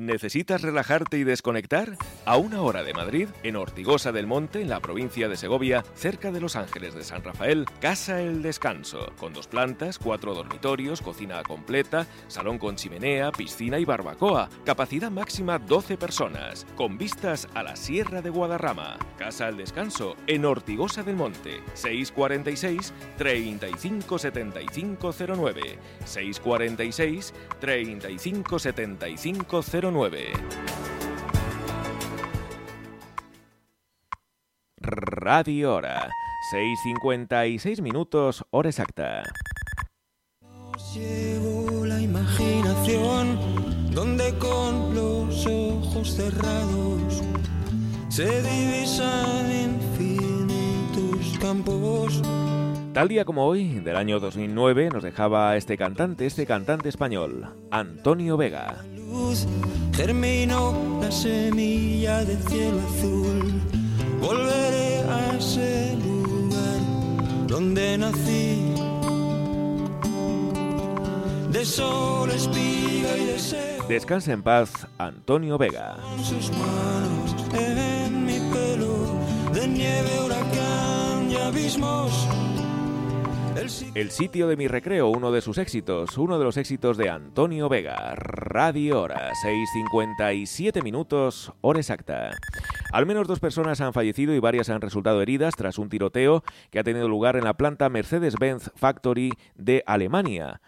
¿Necesitas 0.00 0.62
relajarte 0.62 1.18
y 1.18 1.24
desconectar? 1.24 1.98
A 2.24 2.38
una 2.38 2.62
hora 2.62 2.82
de 2.82 2.94
Madrid, 2.94 3.28
en 3.42 3.56
Ortigosa 3.56 4.12
del 4.12 4.26
Monte, 4.26 4.62
en 4.62 4.70
la 4.70 4.80
provincia 4.80 5.28
de 5.28 5.36
Segovia, 5.36 5.84
cerca 5.94 6.32
de 6.32 6.40
Los 6.40 6.56
Ángeles 6.56 6.94
de 6.94 7.04
San 7.04 7.22
Rafael, 7.22 7.66
Casa 7.80 8.22
El 8.22 8.40
Descanso, 8.40 9.12
con 9.18 9.34
dos 9.34 9.46
plantas, 9.46 9.98
cuatro 9.98 10.32
dormitorios, 10.32 11.02
cocina 11.02 11.42
completa, 11.42 12.06
salón 12.28 12.56
con 12.56 12.76
chimenea, 12.76 13.30
piscina 13.30 13.78
y 13.78 13.84
barbacoa, 13.84 14.48
capacidad 14.64 15.10
máxima 15.10 15.58
12 15.58 15.98
personas, 15.98 16.66
con 16.76 16.96
vistas 16.96 17.46
a 17.52 17.62
la 17.62 17.76
Sierra 17.76 18.22
de 18.22 18.30
Guadarrama. 18.30 18.96
Casa 19.18 19.48
El 19.48 19.58
Descanso, 19.58 20.16
en 20.26 20.46
Ortigosa 20.46 21.02
del 21.02 21.16
Monte, 21.16 21.60
646 21.74 22.94
357509 23.18 25.78
646 26.06 27.34
357509 29.90 30.32
Radio 34.80 35.74
Hora. 35.74 36.08
6.56 36.52 37.82
minutos, 37.82 38.44
hora 38.50 38.70
exacta. 38.70 39.22
Llevo 40.94 41.84
la 41.84 42.00
imaginación 42.00 43.38
donde 43.92 44.36
con 44.38 44.94
los 44.94 45.46
ojos 45.46 46.14
cerrados 46.14 47.22
se 48.08 48.42
divisan 48.42 49.52
infinitos 49.52 51.38
campos 51.38 52.22
Tal 53.00 53.08
día 53.08 53.24
como 53.24 53.46
hoy, 53.46 53.80
del 53.80 53.96
año 53.96 54.20
2009, 54.20 54.90
nos 54.92 55.02
dejaba 55.02 55.56
este 55.56 55.78
cantante, 55.78 56.26
este 56.26 56.44
cantante 56.44 56.90
español, 56.90 57.46
Antonio 57.70 58.36
Vega. 58.36 58.84
Germinó 59.94 60.98
la 61.00 61.10
semilla 61.10 62.22
de 62.26 62.36
cielo 62.36 62.78
azul, 62.78 63.62
volveré 64.20 64.98
a 65.08 65.34
ese 65.34 65.96
lugar 65.96 67.46
donde 67.46 67.96
nací. 67.96 68.74
sol, 71.64 72.30
espiga 72.30 73.16
y 73.16 73.24
deseo. 73.24 73.88
Descansa 73.88 74.34
en 74.34 74.42
paz, 74.42 74.86
Antonio 74.98 75.56
Vega. 75.56 75.96
Con 76.02 76.22
sus 76.22 76.50
manos 76.50 77.34
en 77.54 78.26
mi 78.26 78.38
pelo, 78.52 79.06
de 79.54 79.68
nieve, 79.68 80.20
huracán 80.22 81.30
y 81.30 81.36
abismos. 81.36 82.28
El 83.94 84.10
sitio 84.10 84.46
de 84.46 84.56
mi 84.56 84.68
recreo, 84.68 85.08
uno 85.08 85.32
de 85.32 85.40
sus 85.40 85.58
éxitos, 85.58 86.16
uno 86.16 86.38
de 86.38 86.44
los 86.44 86.56
éxitos 86.56 86.96
de 86.96 87.10
Antonio 87.10 87.68
Vega, 87.68 88.14
Radio 88.14 89.02
Hora, 89.02 89.32
6.57 89.44 90.82
minutos, 90.82 91.52
hora 91.60 91.80
exacta. 91.80 92.30
Al 92.92 93.06
menos 93.06 93.26
dos 93.26 93.40
personas 93.40 93.80
han 93.80 93.92
fallecido 93.92 94.34
y 94.34 94.38
varias 94.38 94.70
han 94.70 94.80
resultado 94.80 95.20
heridas 95.20 95.54
tras 95.56 95.78
un 95.78 95.88
tiroteo 95.88 96.44
que 96.70 96.78
ha 96.78 96.84
tenido 96.84 97.08
lugar 97.08 97.36
en 97.36 97.44
la 97.44 97.54
planta 97.54 97.88
Mercedes-Benz 97.88 98.70
Factory 98.76 99.32
de 99.56 99.82
Alemania. 99.86 100.60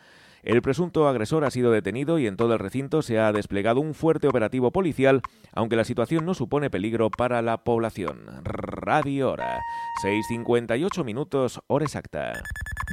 El 0.43 0.61
presunto 0.61 1.07
agresor 1.07 1.45
ha 1.45 1.53
sido 1.53 1.71
detenido 1.71 2.19
y 2.19 2.27
en 2.27 2.37
todo 2.37 2.55
el 2.55 2.59
recinto 2.59 3.03
se 3.03 3.21
ha 3.21 3.31
desplegado 3.31 3.81
un 3.81 3.95
fuerte 3.95 4.27
operativo 4.27 4.73
policial, 4.73 5.23
aunque 5.53 5.77
la 5.77 5.85
situación 5.85 6.27
no 6.27 6.35
supone 6.35 6.69
peligro 6.69 7.11
para 7.11 7.43
la 7.43 7.63
población. 7.63 8.19
Radio 8.43 9.31
Hora, 9.31 9.61
6.58 10.05 11.05
minutos, 11.05 11.61
hora 11.69 11.85
exacta. 11.85 12.33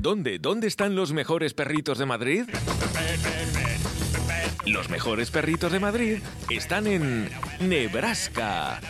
¿Dónde? 0.02 0.40
¿Dónde 0.40 0.68
están 0.68 0.96
los 0.96 1.12
mejores 1.12 1.54
perritos 1.54 1.98
de 1.98 2.06
Madrid? 2.06 2.44
Los 4.66 4.90
mejores 4.90 5.32
perritos 5.32 5.72
de 5.72 5.80
Madrid 5.80 6.20
están 6.50 6.86
en 6.86 7.30
Nebraska. 7.60 8.82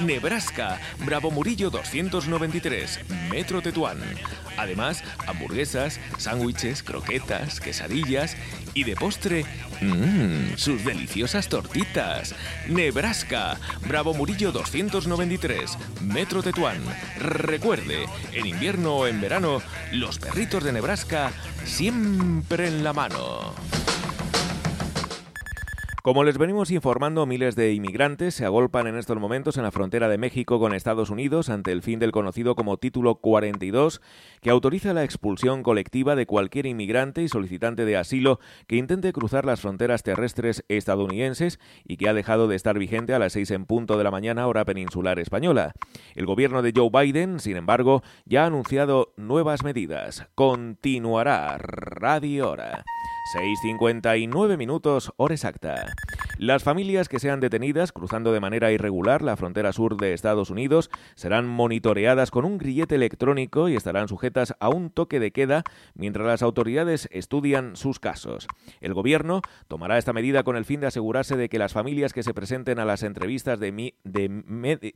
Nebraska, 0.00 0.80
Bravo 1.04 1.30
Murillo 1.30 1.70
293, 1.70 3.00
Metro 3.30 3.60
Tetuán. 3.60 3.98
Además, 4.56 5.04
hamburguesas, 5.26 6.00
sándwiches, 6.16 6.82
croquetas, 6.82 7.60
quesadillas 7.60 8.36
y 8.74 8.84
de 8.84 8.96
postre, 8.96 9.44
mmm, 9.80 10.56
sus 10.56 10.84
deliciosas 10.84 11.48
tortitas. 11.48 12.34
Nebraska, 12.66 13.58
Bravo 13.86 14.14
Murillo 14.14 14.50
293, 14.50 15.78
Metro 16.02 16.42
Tetuán. 16.42 16.82
Recuerde, 17.18 18.06
en 18.32 18.46
invierno 18.46 18.96
o 18.96 19.06
en 19.06 19.20
verano, 19.20 19.62
los 19.92 20.18
perritos 20.18 20.64
de 20.64 20.72
Nebraska 20.72 21.32
siempre 21.64 22.68
en 22.68 22.82
la 22.82 22.92
mano. 22.92 23.54
Como 26.02 26.24
les 26.24 26.38
venimos 26.38 26.70
informando, 26.70 27.26
miles 27.26 27.56
de 27.56 27.74
inmigrantes 27.74 28.34
se 28.34 28.46
agolpan 28.46 28.86
en 28.86 28.96
estos 28.96 29.18
momentos 29.18 29.58
en 29.58 29.64
la 29.64 29.70
frontera 29.70 30.08
de 30.08 30.16
México 30.16 30.58
con 30.58 30.72
Estados 30.72 31.10
Unidos 31.10 31.50
ante 31.50 31.72
el 31.72 31.82
fin 31.82 31.98
del 31.98 32.10
conocido 32.10 32.54
como 32.54 32.78
Título 32.78 33.16
42, 33.16 34.00
que 34.40 34.48
autoriza 34.48 34.94
la 34.94 35.04
expulsión 35.04 35.62
colectiva 35.62 36.16
de 36.16 36.24
cualquier 36.24 36.64
inmigrante 36.64 37.22
y 37.22 37.28
solicitante 37.28 37.84
de 37.84 37.98
asilo 37.98 38.40
que 38.66 38.76
intente 38.76 39.12
cruzar 39.12 39.44
las 39.44 39.60
fronteras 39.60 40.02
terrestres 40.02 40.64
estadounidenses 40.68 41.60
y 41.84 41.98
que 41.98 42.08
ha 42.08 42.14
dejado 42.14 42.48
de 42.48 42.56
estar 42.56 42.78
vigente 42.78 43.12
a 43.12 43.18
las 43.18 43.34
seis 43.34 43.50
en 43.50 43.66
punto 43.66 43.98
de 43.98 44.04
la 44.04 44.10
mañana 44.10 44.46
hora 44.46 44.64
peninsular 44.64 45.18
española. 45.18 45.74
El 46.14 46.24
gobierno 46.24 46.62
de 46.62 46.72
Joe 46.74 46.88
Biden, 46.90 47.40
sin 47.40 47.58
embargo, 47.58 48.02
ya 48.24 48.44
ha 48.44 48.46
anunciado 48.46 49.12
nuevas 49.18 49.64
medidas. 49.64 50.26
Continuará 50.34 51.58
Radio 51.58 52.48
Hora. 52.48 52.84
6.59 53.32 54.56
minutos, 54.56 55.12
hora 55.16 55.34
exacta. 55.34 55.86
Las 56.40 56.62
familias 56.62 57.10
que 57.10 57.18
sean 57.18 57.38
detenidas 57.38 57.92
cruzando 57.92 58.32
de 58.32 58.40
manera 58.40 58.72
irregular 58.72 59.20
la 59.20 59.36
frontera 59.36 59.74
sur 59.74 59.98
de 59.98 60.14
Estados 60.14 60.48
Unidos 60.48 60.88
serán 61.14 61.46
monitoreadas 61.46 62.30
con 62.30 62.46
un 62.46 62.56
grillete 62.56 62.94
electrónico 62.94 63.68
y 63.68 63.76
estarán 63.76 64.08
sujetas 64.08 64.54
a 64.58 64.70
un 64.70 64.88
toque 64.88 65.20
de 65.20 65.32
queda 65.32 65.64
mientras 65.92 66.26
las 66.26 66.40
autoridades 66.42 67.10
estudian 67.12 67.76
sus 67.76 68.00
casos. 68.00 68.46
El 68.80 68.94
gobierno 68.94 69.42
tomará 69.68 69.98
esta 69.98 70.14
medida 70.14 70.42
con 70.42 70.56
el 70.56 70.64
fin 70.64 70.80
de 70.80 70.86
asegurarse 70.86 71.36
de 71.36 71.50
que 71.50 71.58
las 71.58 71.74
familias 71.74 72.14
que 72.14 72.22
se 72.22 72.32
presenten 72.32 72.78
a 72.78 72.86
las 72.86 73.02
entrevistas 73.02 73.60
de, 73.60 73.70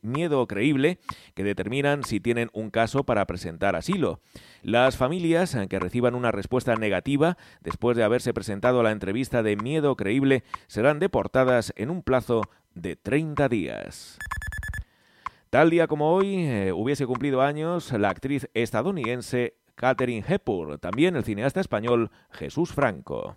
miedo 0.01 0.47
creíble 0.47 0.99
que 1.35 1.45
determinan 1.45 2.05
si 2.05 2.21
tienen 2.21 2.49
un 2.55 2.71
caso 2.71 3.05
para 3.05 3.27
presentar 3.27 3.77
asilo. 3.77 4.21
Las 4.63 4.97
familias 4.97 5.55
que 5.69 5.79
reciban 5.79 6.15
una 6.15 6.33
respuesta 6.33 6.75
negativa 6.77 7.37
después 7.61 7.99
de 7.99 8.05
haberse 8.05 8.33
presentado 8.33 8.81
a 8.81 8.83
la 8.83 8.93
entrevista 8.93 9.43
de 9.43 9.57
miedo 9.57 9.95
creíble 9.95 10.43
serán 10.69 11.01
deportadas 11.01 11.34
en 11.35 11.91
un 11.91 12.05
plazo 12.05 12.43
de 12.75 12.95
30 12.95 13.49
días. 13.49 14.19
Tal 15.51 15.69
día 15.69 15.89
como 15.89 16.15
hoy 16.15 16.37
eh, 16.37 16.73
hubiese 16.73 17.07
cumplido 17.07 17.43
años 17.43 17.91
la 17.91 18.11
actriz 18.11 18.49
estadounidense 18.55 19.57
Catherine 19.75 20.25
Hepburn, 20.27 20.79
también 20.79 21.17
el 21.17 21.25
cineasta 21.25 21.61
español 21.61 22.13
Jesús 22.31 22.73
Franco. 22.73 23.37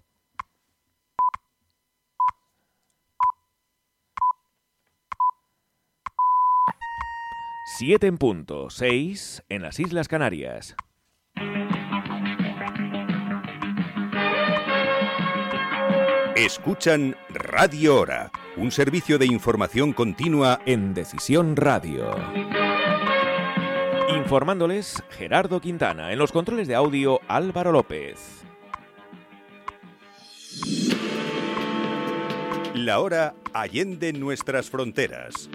Siete 7.77 8.05
en 8.05 8.19
punto, 8.19 8.69
seis 8.69 9.43
en 9.49 9.63
las 9.63 9.79
Islas 9.79 10.07
Canarias. 10.07 10.75
Escuchan 16.37 17.15
Radio 17.29 17.99
Hora, 17.99 18.31
un 18.57 18.69
servicio 18.69 19.17
de 19.17 19.25
información 19.25 19.91
continua 19.91 20.61
en 20.67 20.93
Decisión 20.93 21.55
Radio. 21.55 22.15
Informándoles 24.15 25.01
Gerardo 25.09 25.59
Quintana, 25.59 26.13
en 26.13 26.19
los 26.19 26.31
controles 26.31 26.67
de 26.67 26.75
audio 26.75 27.21
Álvaro 27.27 27.71
López. 27.71 28.43
La 32.75 32.99
hora 32.99 33.33
allende 33.51 34.13
nuestras 34.13 34.69
fronteras. 34.69 35.49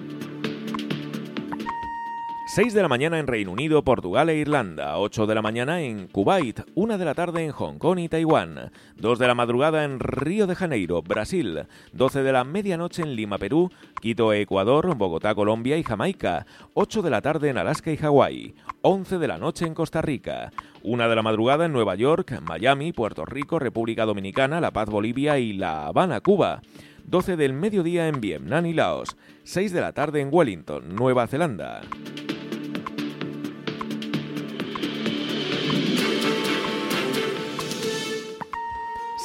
6 2.55 2.75
de 2.75 2.83
la 2.83 2.89
mañana 2.89 3.19
en 3.19 3.27
Reino 3.27 3.51
Unido, 3.51 3.83
Portugal 3.83 4.29
e 4.29 4.37
Irlanda, 4.37 4.99
8 4.99 5.27
de 5.27 5.35
la 5.35 5.41
mañana 5.41 5.81
en 5.81 6.07
Kuwait, 6.07 6.61
1 6.75 6.99
de 6.99 7.05
la 7.07 7.15
tarde 7.15 7.43
en 7.47 7.51
Hong 7.51 7.79
Kong 7.79 7.99
y 7.99 8.11
Taiwán, 8.11 8.71
2 8.97 9.19
de 9.19 9.27
la 9.27 9.35
madrugada 9.35 9.85
en 9.85 9.99
Río 9.99 10.47
de 10.47 10.55
Janeiro, 10.55 11.01
Brasil, 11.01 11.65
12 11.95 12.23
de 12.23 12.31
la 12.31 12.45
medianoche 12.45 13.01
en 13.01 13.17
Lima, 13.17 13.39
Perú, 13.39 13.71
Quito, 14.03 14.35
Ecuador, 14.35 14.95
Bogotá, 14.99 15.35
Colombia 15.35 15.79
y 15.79 15.83
Jamaica, 15.83 16.45
8 16.75 17.01
de 17.01 17.09
la 17.09 17.23
tarde 17.23 17.49
en 17.49 17.57
Alaska 17.57 17.91
y 17.91 17.97
Hawái, 17.97 18.55
11 18.83 19.17
de 19.17 19.29
la 19.29 19.39
noche 19.39 19.65
en 19.65 19.73
Costa 19.73 20.03
Rica, 20.03 20.53
1 20.83 21.09
de 21.09 21.17
la 21.17 21.23
madrugada 21.23 21.65
en 21.65 21.73
Nueva 21.73 21.95
York, 21.95 22.39
Miami, 22.47 22.93
Puerto 22.93 23.25
Rico, 23.25 23.61
República 23.61 24.05
Dominicana, 24.05 24.61
La 24.61 24.73
Paz, 24.73 24.91
Bolivia 24.91 25.39
y 25.39 25.55
La 25.55 25.87
Habana, 25.87 26.21
Cuba. 26.21 26.61
12 27.05 27.37
del 27.37 27.53
mediodía 27.53 28.09
en 28.09 28.21
Vietnam 28.21 28.65
y 28.67 28.75
Laos, 28.75 29.17
6 29.43 29.73
de 29.73 29.81
la 29.81 29.93
tarde 29.93 30.21
en 30.21 30.29
Wellington, 30.31 30.95
Nueva 30.95 31.27
Zelanda. 31.27 31.81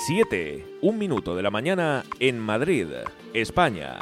7, 0.07 0.65
un 0.83 0.97
minuto 0.97 1.35
de 1.35 1.43
la 1.43 1.51
mañana 1.51 2.05
en 2.21 2.39
Madrid, 2.39 2.87
España. 3.33 3.97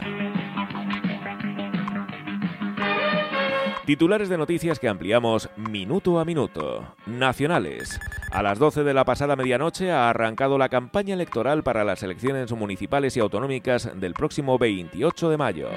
Titulares 3.88 4.30
de 4.30 4.38
noticias 4.38 4.78
que 4.78 4.88
ampliamos 4.88 5.50
minuto 5.58 6.20
a 6.20 6.26
minuto. 6.26 6.94
Nacionales. 7.08 8.00
A 8.32 8.44
las 8.44 8.60
12 8.60 8.84
de 8.84 8.94
la 8.94 9.04
pasada 9.04 9.36
medianoche 9.36 9.92
ha 9.92 10.12
arrancado 10.12 10.60
la 10.60 10.70
campaña 10.70 11.16
electoral 11.16 11.64
para 11.64 11.84
las 11.84 12.04
elecciones 12.04 12.52
municipales 12.52 13.18
y 13.18 13.22
autonómicas 13.22 13.90
del 14.00 14.14
próximo 14.14 14.60
28 14.60 15.30
de 15.32 15.38
mayo. 15.38 15.70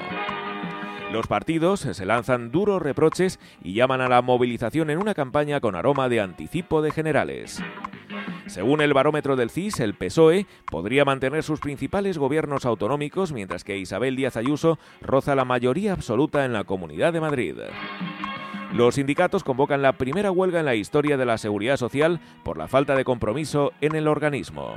Los 1.11 1.25
partidos 1.25 1.79
se 1.79 2.05
lanzan 2.05 2.51
duros 2.51 2.83
reproches 2.83 3.39
y 3.63 3.73
llaman 3.73 4.01
a 4.01 4.07
la 4.07 4.21
movilización 4.21 4.91
en 4.91 4.99
una 4.99 5.15
campaña 5.15 5.59
con 5.59 5.73
aroma 5.73 6.07
de 6.07 6.21
anticipo 6.21 6.83
de 6.83 6.91
generales. 6.91 7.63
Según 8.49 8.81
el 8.81 8.95
barómetro 8.95 9.35
del 9.35 9.51
CIS, 9.51 9.79
el 9.79 9.93
PSOE 9.93 10.47
podría 10.65 11.05
mantener 11.05 11.43
sus 11.43 11.59
principales 11.59 12.17
gobiernos 12.17 12.65
autonómicos, 12.65 13.31
mientras 13.31 13.63
que 13.63 13.77
Isabel 13.77 14.15
Díaz 14.15 14.37
Ayuso 14.37 14.79
roza 15.01 15.35
la 15.35 15.45
mayoría 15.45 15.93
absoluta 15.93 16.45
en 16.45 16.53
la 16.53 16.63
Comunidad 16.63 17.13
de 17.13 17.21
Madrid. 17.21 17.55
Los 18.73 18.95
sindicatos 18.95 19.43
convocan 19.43 19.83
la 19.83 19.93
primera 19.93 20.31
huelga 20.31 20.59
en 20.59 20.65
la 20.65 20.73
historia 20.73 21.15
de 21.15 21.25
la 21.27 21.37
seguridad 21.37 21.77
social 21.77 22.19
por 22.43 22.57
la 22.57 22.67
falta 22.67 22.95
de 22.95 23.05
compromiso 23.05 23.71
en 23.81 23.95
el 23.95 24.07
organismo. 24.07 24.73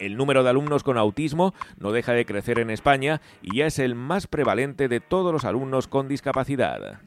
El 0.00 0.16
número 0.16 0.42
de 0.42 0.50
alumnos 0.50 0.82
con 0.82 0.98
autismo 0.98 1.54
no 1.78 1.92
deja 1.92 2.12
de 2.12 2.26
crecer 2.26 2.58
en 2.58 2.70
España 2.70 3.20
y 3.40 3.58
ya 3.58 3.66
es 3.66 3.78
el 3.78 3.94
más 3.94 4.26
prevalente 4.26 4.88
de 4.88 4.98
todos 4.98 5.32
los 5.32 5.44
alumnos 5.44 5.86
con 5.86 6.08
discapacidad. 6.08 7.00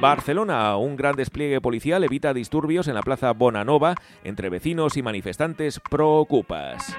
Barcelona, 0.00 0.76
un 0.76 0.94
gran 0.94 1.16
despliegue 1.16 1.60
policial 1.60 2.04
evita 2.04 2.32
disturbios 2.32 2.86
en 2.86 2.94
la 2.94 3.02
Plaza 3.02 3.32
Bonanova 3.32 3.96
entre 4.22 4.48
vecinos 4.48 4.96
y 4.96 5.02
manifestantes 5.02 5.80
pro-ocupas. 5.80 6.96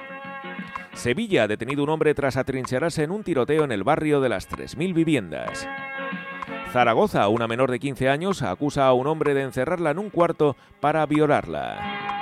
Sevilla 0.93 1.47
detenido 1.47 1.84
un 1.84 1.91
hombre 1.91 2.14
tras 2.14 2.36
atrincherarse 2.36 3.04
en 3.04 3.12
un 3.12 3.24
tiroteo 3.24 3.64
en 3.64 3.72
el 3.72 3.86
barrio 3.86 4.20
de 4.20 4.28
las 4.28 4.50
3.000 4.50 4.93
viviendas. 4.93 5.66
Zaragoza, 6.74 7.30
una 7.30 7.47
menor 7.47 7.72
de 7.72 7.80
15 7.80 8.10
años, 8.10 8.41
acusa 8.41 8.86
a 8.88 8.93
un 8.93 9.08
hombre 9.08 9.34
de 9.34 9.43
encerrarla 9.43 9.91
en 9.91 10.00
un 10.00 10.10
cuarto 10.10 10.58
para 10.82 11.06
violarla. 11.06 12.19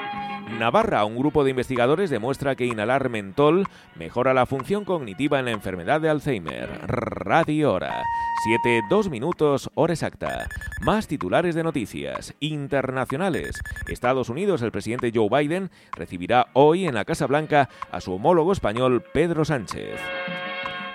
Navarra, 0.49 1.03
un 1.05 1.17
grupo 1.17 1.43
de 1.43 1.51
investigadores 1.51 2.09
demuestra 2.09 2.55
que 2.55 2.65
inhalar 2.65 3.09
mentol 3.09 3.65
mejora 3.95 4.33
la 4.33 4.45
función 4.45 4.85
cognitiva 4.85 5.39
en 5.39 5.45
la 5.45 5.51
enfermedad 5.51 5.99
de 5.99 6.09
Alzheimer. 6.09 6.69
Radio 6.87 7.73
Hora. 7.73 8.03
7, 8.43 8.83
2 8.89 9.09
minutos, 9.09 9.69
hora 9.75 9.93
exacta. 9.93 10.47
Más 10.81 11.07
titulares 11.07 11.53
de 11.53 11.63
noticias 11.63 12.33
internacionales. 12.39 13.59
Estados 13.87 14.29
Unidos, 14.29 14.61
el 14.61 14.71
presidente 14.71 15.11
Joe 15.13 15.29
Biden 15.29 15.69
recibirá 15.91 16.47
hoy 16.53 16.87
en 16.87 16.95
la 16.95 17.05
Casa 17.05 17.27
Blanca 17.27 17.69
a 17.91 17.99
su 17.99 18.13
homólogo 18.13 18.53
español 18.53 19.03
Pedro 19.13 19.43
Sánchez. 19.43 19.99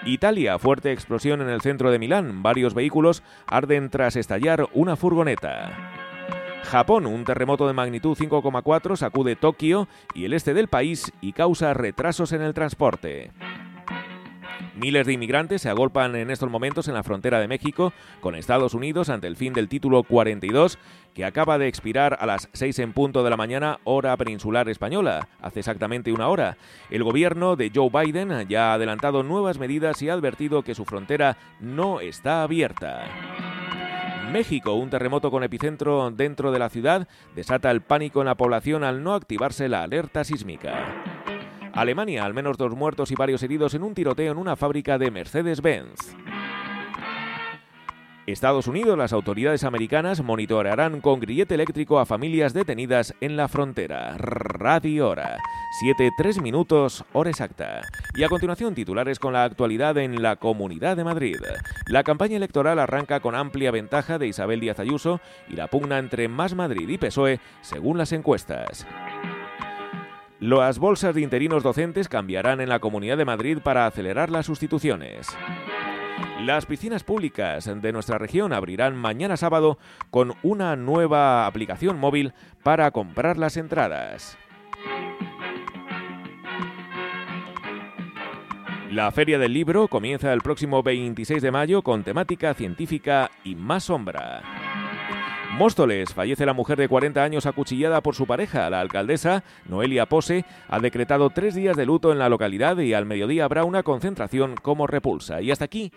Italia, 0.05 0.59
fuerte 0.59 0.93
explosión 0.93 1.43
en 1.43 1.49
el 1.49 1.61
centro 1.61 1.91
de 1.91 1.99
Milán. 1.99 2.43
Varios 2.43 2.75
vehículos 2.75 3.23
arden 3.47 3.91
tras 3.91 4.17
estallar 4.17 4.69
una 4.73 4.97
furgoneta. 4.97 5.92
Japón, 6.65 7.07
un 7.07 7.25
terremoto 7.25 7.67
de 7.67 7.73
magnitud 7.73 8.17
5,4 8.17 8.97
sacude 8.97 9.37
Tokio 9.37 9.89
y 10.15 10.25
el 10.25 10.33
este 10.33 10.55
del 10.55 10.69
país 10.69 11.13
y 11.21 11.33
causa 11.33 11.75
retrasos 11.75 12.33
en 12.33 12.43
el 12.43 12.55
transporte. 12.55 13.33
Miles 14.75 15.07
de 15.07 15.13
inmigrantes 15.13 15.63
se 15.63 15.69
agolpan 15.69 16.17
en 16.17 16.31
estos 16.31 16.51
momentos 16.51 16.89
en 16.89 16.95
la 16.95 17.03
frontera 17.03 17.41
de 17.41 17.49
México 17.49 17.93
con 18.21 18.35
Estados 18.35 18.75
Unidos 18.75 19.11
ante 19.11 19.27
el 19.27 19.37
fin 19.37 19.53
del 19.53 19.69
título 19.69 20.03
42 20.03 20.79
que 21.15 21.25
acaba 21.25 21.59
de 21.59 21.69
expirar 21.69 22.17
a 22.19 22.27
las 22.27 22.49
6 22.53 22.79
en 22.79 22.93
punto 22.93 23.23
de 23.23 23.31
la 23.31 23.37
mañana 23.37 23.81
hora 23.85 24.17
peninsular 24.17 24.69
española, 24.69 25.29
hace 25.41 25.61
exactamente 25.61 26.13
una 26.13 26.29
hora. 26.29 26.57
El 26.91 27.05
gobierno 27.05 27.55
de 27.55 27.71
Joe 27.75 27.91
Biden 27.91 28.49
ya 28.49 28.71
ha 28.71 28.75
adelantado 28.75 29.23
nuevas 29.23 29.59
medidas 29.59 30.01
y 30.01 30.09
ha 30.09 30.15
advertido 30.15 30.63
que 30.63 30.75
su 30.75 30.85
frontera 30.85 31.37
no 31.61 32.01
está 32.01 32.43
abierta. 32.43 33.05
México, 34.33 34.73
un 34.73 34.89
terremoto 34.89 35.31
con 35.31 35.45
epicentro 35.45 36.11
dentro 36.11 36.53
de 36.53 36.59
la 36.59 36.71
ciudad 36.71 37.07
desata 37.37 37.71
el 37.71 37.83
pánico 37.83 38.21
en 38.21 38.27
la 38.27 38.35
población 38.35 38.83
al 38.83 39.03
no 39.05 39.13
activarse 39.13 39.69
la 39.69 39.83
alerta 39.83 40.25
sísmica. 40.25 41.05
Alemania, 41.75 42.25
al 42.25 42.33
menos 42.33 42.57
dos 42.57 42.75
muertos 42.75 43.11
y 43.11 43.15
varios 43.15 43.43
heridos 43.43 43.75
en 43.75 43.83
un 43.83 43.95
tiroteo 43.95 44.33
en 44.33 44.39
una 44.39 44.57
fábrica 44.57 44.97
de 44.97 45.11
Mercedes-Benz. 45.11 46.17
Estados 48.27 48.69
Unidos, 48.69 48.97
las 48.97 49.13
autoridades 49.13 49.65
americanas 49.65 50.23
monitorearán 50.23 51.01
con 51.01 51.19
grillete 51.19 51.55
eléctrico 51.55 51.99
a 51.99 52.07
familias 52.07 52.55
detenidas 52.55 53.15
en 53.21 53.37
la 53.37 53.49
frontera. 53.49 54.17
Radio 54.17 55.09
Hora. 55.09 55.39
7, 55.81 56.11
3 56.17 56.41
minutos, 56.41 57.05
hora 57.13 57.31
exacta. 57.31 57.81
Y 58.15 58.23
a 58.23 58.29
continuación, 58.29 58.75
titulares 58.75 59.19
con 59.19 59.33
la 59.33 59.43
actualidad 59.43 59.97
en 59.99 60.23
la 60.23 60.37
Comunidad 60.37 60.97
de 60.97 61.03
Madrid. 61.03 61.39
La 61.89 62.05
campaña 62.05 62.37
electoral 62.37 62.79
arranca 62.79 63.19
con 63.19 63.35
amplia 63.35 63.73
ventaja 63.73 64.19
de 64.19 64.29
Isabel 64.29 64.61
Díaz 64.61 64.79
Ayuso 64.79 65.21
y 65.49 65.57
la 65.57 65.67
pugna 65.67 65.99
entre 65.99 66.29
Más 66.29 66.55
Madrid 66.55 66.89
y 66.89 66.99
PSOE, 66.99 67.41
según 67.61 67.99
las 67.99 68.13
encuestas. 68.13 68.87
Las 70.39 70.79
bolsas 70.79 71.15
de 71.15 71.23
interinos 71.23 71.63
docentes 71.63 72.09
cambiarán 72.09 72.61
en 72.61 72.69
la 72.69 72.79
Comunidad 72.79 73.17
de 73.17 73.25
Madrid 73.25 73.59
para 73.63 73.87
acelerar 73.87 74.31
las 74.31 74.47
sustituciones. 74.47 75.29
Las 76.41 76.67
piscinas 76.67 77.05
públicas 77.05 77.71
de 77.81 77.93
nuestra 77.93 78.19
región 78.19 78.53
abrirán 78.53 78.97
mañana 78.97 79.37
sábado 79.37 79.79
con 80.11 80.35
una 80.43 80.75
nueva 80.75 81.47
aplicación 81.47 81.99
móvil 81.99 82.33
para 82.65 82.91
comprar 82.91 83.39
las 83.39 83.57
entradas. 83.57 84.37
La 88.91 89.11
Feria 89.11 89.39
del 89.39 89.55
Libro 89.55 89.89
comienza 89.89 90.33
el 90.33 90.41
próximo 90.41 90.83
26 90.83 91.41
de 91.41 91.51
mayo 91.51 91.83
con 91.83 92.03
temática 92.03 92.53
científica 92.53 93.31
y 93.43 93.55
más 93.55 93.85
sombra. 93.85 94.43
Móstoles, 95.53 96.15
fallece 96.15 96.47
la 96.47 96.55
mujer 96.55 96.79
de 96.79 96.89
40 96.89 97.23
años 97.23 97.45
acuchillada 97.45 98.01
por 98.01 98.15
su 98.15 98.27
pareja. 98.27 98.71
La 98.71 98.81
alcaldesa, 98.81 99.45
Noelia 99.69 100.07
Pose, 100.07 100.47
ha 100.67 100.81
decretado 100.81 101.29
tres 101.31 101.55
días 101.55 101.77
de 101.77 101.85
luto 101.85 102.11
en 102.11 102.19
la 102.19 102.31
localidad 102.31 102.79
y 102.79 102.95
al 102.95 103.05
mediodía 103.05 103.45
habrá 103.45 103.65
una 103.65 103.83
concentración 103.83 104.55
como 104.57 104.87
repulsa. 104.87 105.43
Y 105.43 105.51
hasta 105.51 105.67
aquí 105.67 105.93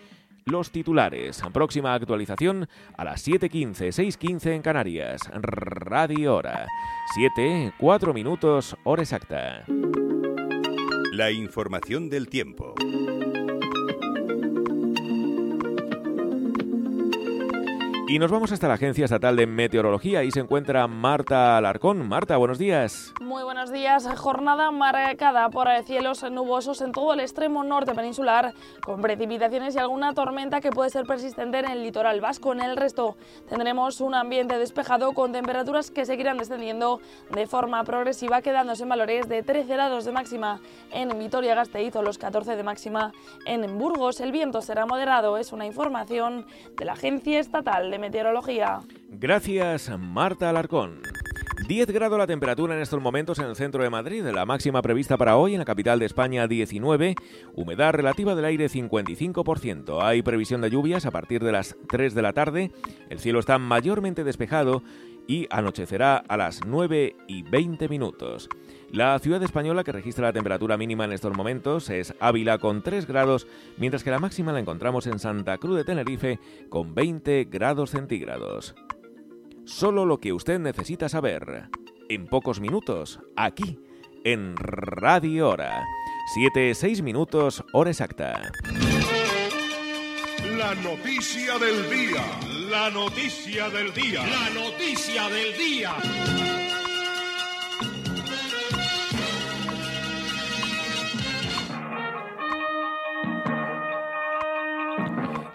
los 0.46 0.72
titulares. 0.72 1.42
Próxima 1.54 1.94
actualización 1.94 2.68
a 2.98 3.06
las 3.06 3.26
7.15, 3.26 3.88
6.15 3.88 4.52
en 4.52 4.62
Canarias. 4.62 5.22
Radio 5.34 6.36
Hora. 6.36 6.68
7, 7.16 7.74
4 7.80 8.14
minutos, 8.14 8.76
hora 8.84 9.04
exacta. 9.04 9.64
La 11.14 11.32
información 11.32 12.10
del 12.10 12.28
tiempo. 12.28 12.76
Y 18.08 18.20
nos 18.20 18.30
vamos 18.30 18.52
hasta 18.52 18.68
la 18.68 18.76
Agencia 18.76 19.06
Estatal 19.06 19.36
de 19.36 19.48
Meteorología. 19.48 20.20
Ahí 20.20 20.30
se 20.30 20.40
encuentra 20.40 20.88
Marta 20.88 21.58
Alarcón. 21.58 22.08
Marta, 22.08 22.38
buenos 22.38 22.60
días. 22.60 23.12
Muy 23.20 23.44
buenos 23.44 23.72
días. 23.72 24.08
Jornada 24.16 24.70
marcada 24.70 25.50
por 25.50 25.68
cielos 25.86 26.24
nubosos 26.30 26.82
en 26.82 26.92
todo 26.92 27.14
el 27.14 27.20
extremo 27.20 27.64
norte 27.64 27.96
peninsular, 27.96 28.54
con 28.86 29.02
precipitaciones 29.02 29.76
y 29.76 29.80
alguna 29.80 30.14
tormenta 30.14 30.62
que 30.62 30.70
puede 30.70 30.92
ser 30.92 31.08
persistente 31.08 31.58
en 31.58 31.66
el 31.66 31.82
litoral 31.82 32.22
vasco. 32.22 32.54
En 32.54 32.62
el 32.62 32.78
resto 32.78 33.18
tendremos 33.50 34.00
un 34.02 34.14
ambiente 34.14 34.60
despejado 34.60 35.14
con 35.14 35.32
temperaturas 35.32 35.90
que 35.90 36.06
seguirán 36.06 36.38
descendiendo 36.38 37.00
de 37.32 37.48
forma 37.48 37.84
progresiva, 37.86 38.44
quedándose 38.44 38.84
en 38.84 38.90
valores 38.90 39.28
de 39.28 39.42
13 39.42 39.74
grados 39.74 40.06
de 40.06 40.12
máxima 40.12 40.62
en 40.92 41.18
Vitoria-Gasteiz 41.18 41.96
o 41.96 42.04
los 42.04 42.20
14 42.20 42.56
de 42.56 42.62
máxima 42.62 43.14
en 43.48 43.80
Burgos. 43.80 44.22
El 44.22 44.32
viento 44.32 44.62
será 44.62 44.86
moderado. 44.86 45.40
Es 45.40 45.52
una 45.52 45.66
información 45.66 46.46
de 46.78 46.86
la 46.86 46.94
Agencia 46.94 47.40
Estatal 47.40 47.90
de 47.90 47.95
Meteorología. 48.00 48.80
Gracias, 49.10 49.92
Marta 49.98 50.50
Alarcón. 50.50 51.02
10 51.68 51.88
grados 51.88 52.20
la 52.20 52.28
temperatura 52.28 52.76
en 52.76 52.82
estos 52.82 53.02
momentos 53.02 53.40
en 53.40 53.46
el 53.46 53.56
centro 53.56 53.82
de 53.82 53.90
Madrid, 53.90 54.24
la 54.26 54.46
máxima 54.46 54.84
prevista 54.84 55.18
para 55.18 55.36
hoy 55.36 55.54
en 55.54 55.60
la 55.60 55.66
capital 55.66 55.98
de 55.98 56.06
España 56.06 56.48
19, 56.48 57.16
humedad 57.56 57.94
relativa 57.94 58.36
del 58.36 58.46
aire 58.46 58.68
55%. 58.68 60.04
Hay 60.04 60.22
previsión 60.22 60.62
de 60.62 60.70
lluvias 60.70 61.08
a 61.08 61.12
partir 61.12 61.44
de 61.44 61.52
las 61.52 61.76
3 61.88 62.14
de 62.14 62.22
la 62.22 62.34
tarde, 62.34 62.72
el 63.10 63.20
cielo 63.20 63.40
está 63.40 63.58
mayormente 63.58 64.24
despejado 64.24 64.84
y 65.28 65.48
anochecerá 65.50 66.18
a 66.18 66.38
las 66.38 66.66
9 66.66 67.16
y 67.28 67.42
20 67.42 67.90
minutos. 67.90 68.48
La 68.96 69.20
ciudad 69.20 69.44
española 69.44 69.84
que 69.84 69.92
registra 69.92 70.28
la 70.28 70.32
temperatura 70.32 70.78
mínima 70.78 71.04
en 71.04 71.12
estos 71.12 71.36
momentos 71.36 71.90
es 71.90 72.14
Ávila 72.22 72.60
con 72.60 72.82
3 72.82 73.06
grados, 73.06 73.46
mientras 73.76 74.06
que 74.06 74.10
la 74.10 74.20
máxima 74.20 74.54
la 74.54 74.62
encontramos 74.62 75.06
en 75.08 75.20
Santa 75.20 75.58
Cruz 75.58 75.76
de 75.76 75.84
Tenerife 75.84 76.40
con 76.70 76.96
20 76.96 77.44
grados 77.52 77.90
centígrados. 77.90 78.74
Solo 79.66 80.06
lo 80.06 80.22
que 80.22 80.32
usted 80.32 80.60
necesita 80.60 81.10
saber. 81.10 81.68
En 82.08 82.28
pocos 82.28 82.62
minutos, 82.62 83.20
aquí, 83.36 83.78
en 84.24 84.56
Radio 84.56 85.50
Hora. 85.50 85.84
7-6 86.56 87.04
minutos, 87.04 87.66
hora 87.74 87.90
exacta. 87.90 88.50
La 90.58 90.74
noticia 90.76 91.58
del 91.58 91.90
día. 91.90 92.24
La 92.70 92.90
noticia 92.92 93.70
del 93.72 93.94
día. 93.94 94.26
La 94.26 94.50
noticia 94.52 95.28
del 95.28 95.58
día. 95.58 96.65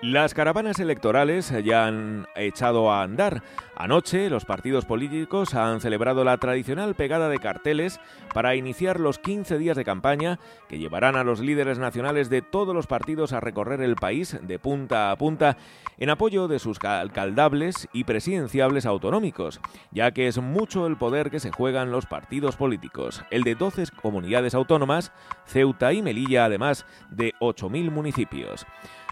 Las 0.02 0.32
caravanas 0.32 0.80
electorales 0.80 1.52
ya 1.62 1.84
han 1.84 2.26
echado 2.34 2.90
a 2.90 3.02
andar. 3.02 3.42
Anoche 3.76 4.30
los 4.30 4.46
partidos 4.46 4.86
políticos 4.86 5.54
han 5.54 5.82
celebrado 5.82 6.24
la 6.24 6.38
tradicional 6.38 6.94
pegada 6.94 7.28
de 7.28 7.38
carteles 7.38 8.00
para 8.32 8.54
iniciar 8.54 8.98
los 8.98 9.18
15 9.18 9.58
días 9.58 9.76
de 9.76 9.84
campaña 9.84 10.38
que 10.70 10.78
llevarán 10.78 11.16
a 11.16 11.24
los 11.24 11.40
líderes 11.40 11.78
nacionales 11.78 12.30
de 12.30 12.40
todos 12.40 12.74
los 12.74 12.86
partidos 12.86 13.34
a 13.34 13.40
recorrer 13.40 13.82
el 13.82 13.94
país 13.94 14.38
de 14.40 14.58
punta 14.58 15.10
a 15.10 15.16
punta 15.16 15.58
en 15.98 16.08
apoyo 16.08 16.48
de 16.48 16.60
sus 16.60 16.82
alcaldables 16.82 17.86
y 17.92 18.04
presidenciables 18.04 18.86
autonómicos, 18.86 19.60
ya 19.90 20.12
que 20.12 20.28
es 20.28 20.38
mucho 20.38 20.86
el 20.86 20.96
poder 20.96 21.30
que 21.30 21.40
se 21.40 21.52
juegan 21.52 21.90
los 21.90 22.06
partidos 22.06 22.56
políticos, 22.56 23.22
el 23.30 23.42
de 23.42 23.54
12 23.54 23.84
comunidades 24.00 24.54
autónomas, 24.54 25.12
Ceuta 25.44 25.92
y 25.92 26.00
Melilla, 26.00 26.46
además 26.46 26.86
de 27.10 27.34
8.000 27.38 27.90
municipios. 27.90 28.66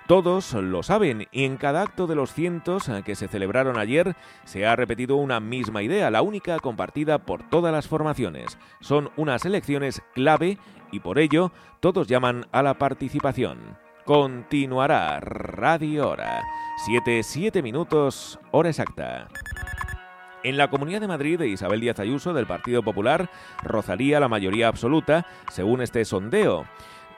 Todos 0.08 0.54
lo 0.54 0.82
saben 0.82 1.28
y 1.32 1.44
en 1.44 1.58
cada 1.58 1.82
acto 1.82 2.06
de 2.06 2.14
los 2.14 2.32
cientos 2.32 2.90
que 3.04 3.14
se 3.14 3.28
celebraron 3.28 3.76
ayer 3.76 4.16
se 4.44 4.66
ha 4.66 4.74
repetido 4.74 5.16
una 5.16 5.38
misma 5.38 5.82
idea, 5.82 6.10
la 6.10 6.22
única 6.22 6.58
compartida 6.60 7.18
por 7.18 7.42
todas 7.50 7.74
las 7.74 7.88
formaciones. 7.88 8.56
Son 8.80 9.10
unas 9.16 9.44
elecciones 9.44 10.00
clave 10.14 10.56
y 10.92 11.00
por 11.00 11.18
ello 11.18 11.52
todos 11.80 12.08
llaman 12.08 12.46
a 12.52 12.62
la 12.62 12.78
participación. 12.78 13.76
Continuará 14.06 15.20
Radio 15.20 16.08
Hora. 16.08 16.42
7, 16.86 17.22
7 17.22 17.62
minutos, 17.62 18.40
hora 18.50 18.70
exacta. 18.70 19.28
En 20.42 20.56
la 20.56 20.70
Comunidad 20.70 21.02
de 21.02 21.08
Madrid, 21.08 21.38
Isabel 21.42 21.80
Díaz 21.80 21.98
Ayuso, 22.00 22.32
del 22.32 22.46
Partido 22.46 22.82
Popular, 22.82 23.28
rozaría 23.62 24.20
la 24.20 24.28
mayoría 24.28 24.68
absoluta, 24.68 25.26
según 25.50 25.82
este 25.82 26.06
sondeo. 26.06 26.64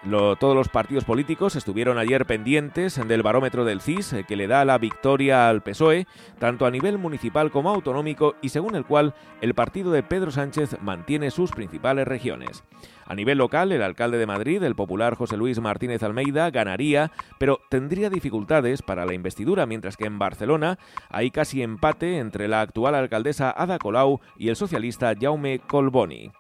Todos 0.03 0.57
los 0.57 0.69
partidos 0.69 1.05
políticos 1.05 1.57
estuvieron 1.57 1.99
ayer 1.99 2.25
pendientes 2.25 3.01
del 3.07 3.23
barómetro 3.23 3.65
del 3.65 3.81
CIS 3.81 4.17
que 4.27 4.37
le 4.37 4.47
da 4.47 4.65
la 4.65 4.79
victoria 4.79 5.49
al 5.49 5.63
PSOE, 5.63 6.07
tanto 6.39 6.65
a 6.65 6.71
nivel 6.71 6.97
municipal 6.97 7.51
como 7.51 7.71
autonómico, 7.71 8.35
y 8.41 8.49
según 8.49 8.77
el 8.77 8.87
cual 8.87 9.15
el 9.41 9.55
partido 9.55 9.93
de 9.93 10.03
Pedro 10.03 10.31
Sánchez 10.31 10.79
mantiene 10.81 11.31
sus 11.31 11.51
principales 11.51 12.09
regiones. 12.09 12.65
A 13.07 13.15
nivel 13.15 13.39
local, 13.39 13.73
el 13.73 13.83
alcalde 13.83 14.19
de 14.19 14.27
Madrid, 14.27 14.63
el 14.63 14.77
popular 14.77 15.17
José 15.17 15.37
Luis 15.37 15.61
Martínez 15.61 16.03
Almeida, 16.03 16.49
ganaría, 16.51 17.11
pero 17.39 17.59
tendría 17.69 18.09
dificultades 18.09 18.83
para 18.83 19.05
la 19.05 19.15
investidura, 19.15 19.67
mientras 19.67 19.97
que 19.97 20.05
en 20.07 20.19
Barcelona 20.19 20.79
hay 21.09 21.31
casi 21.31 21.61
empate 21.61 22.19
entre 22.19 22.47
la 22.47 22.61
actual 22.61 22.95
alcaldesa 22.95 23.51
Ada 23.51 23.79
Colau 23.79 24.21
y 24.39 24.49
el 24.49 24.57
socialista 24.57 25.13
Jaume 25.21 25.59
Colboni. 25.59 26.31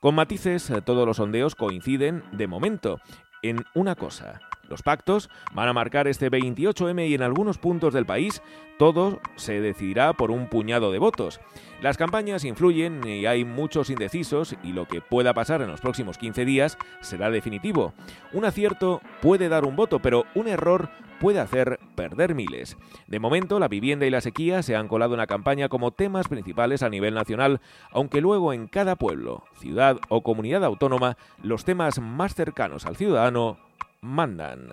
Con 0.00 0.14
matices, 0.14 0.72
todos 0.84 1.06
los 1.06 1.16
sondeos 1.16 1.54
coinciden, 1.54 2.22
de 2.32 2.46
momento, 2.46 3.00
en 3.42 3.64
una 3.74 3.94
cosa. 3.94 4.40
Los 4.68 4.82
pactos 4.82 5.30
van 5.52 5.68
a 5.68 5.72
marcar 5.72 6.08
este 6.08 6.30
28M 6.30 7.08
y 7.08 7.14
en 7.14 7.22
algunos 7.22 7.58
puntos 7.58 7.94
del 7.94 8.06
país 8.06 8.42
todo 8.78 9.20
se 9.36 9.60
decidirá 9.60 10.12
por 10.12 10.30
un 10.30 10.48
puñado 10.48 10.92
de 10.92 10.98
votos. 10.98 11.40
Las 11.80 11.96
campañas 11.96 12.44
influyen 12.44 13.06
y 13.06 13.26
hay 13.26 13.44
muchos 13.44 13.90
indecisos 13.90 14.56
y 14.62 14.72
lo 14.72 14.86
que 14.86 15.00
pueda 15.00 15.34
pasar 15.34 15.62
en 15.62 15.68
los 15.68 15.80
próximos 15.80 16.18
15 16.18 16.44
días 16.44 16.78
será 17.00 17.30
definitivo. 17.30 17.94
Un 18.32 18.44
acierto 18.44 19.00
puede 19.22 19.48
dar 19.48 19.64
un 19.64 19.76
voto, 19.76 20.00
pero 20.00 20.24
un 20.34 20.48
error 20.48 20.90
puede 21.20 21.40
hacer 21.40 21.78
perder 21.94 22.34
miles. 22.34 22.76
De 23.06 23.18
momento, 23.18 23.58
la 23.58 23.68
vivienda 23.68 24.06
y 24.06 24.10
la 24.10 24.20
sequía 24.20 24.62
se 24.62 24.76
han 24.76 24.88
colado 24.88 25.14
en 25.14 25.18
la 25.18 25.26
campaña 25.26 25.68
como 25.68 25.90
temas 25.92 26.28
principales 26.28 26.82
a 26.82 26.90
nivel 26.90 27.14
nacional, 27.14 27.60
aunque 27.90 28.20
luego 28.20 28.52
en 28.52 28.68
cada 28.68 28.96
pueblo, 28.96 29.44
ciudad 29.58 29.98
o 30.08 30.22
comunidad 30.22 30.64
autónoma, 30.64 31.16
los 31.42 31.64
temas 31.64 32.00
más 32.00 32.34
cercanos 32.34 32.86
al 32.86 32.96
ciudadano 32.96 33.58
mandan. 34.06 34.70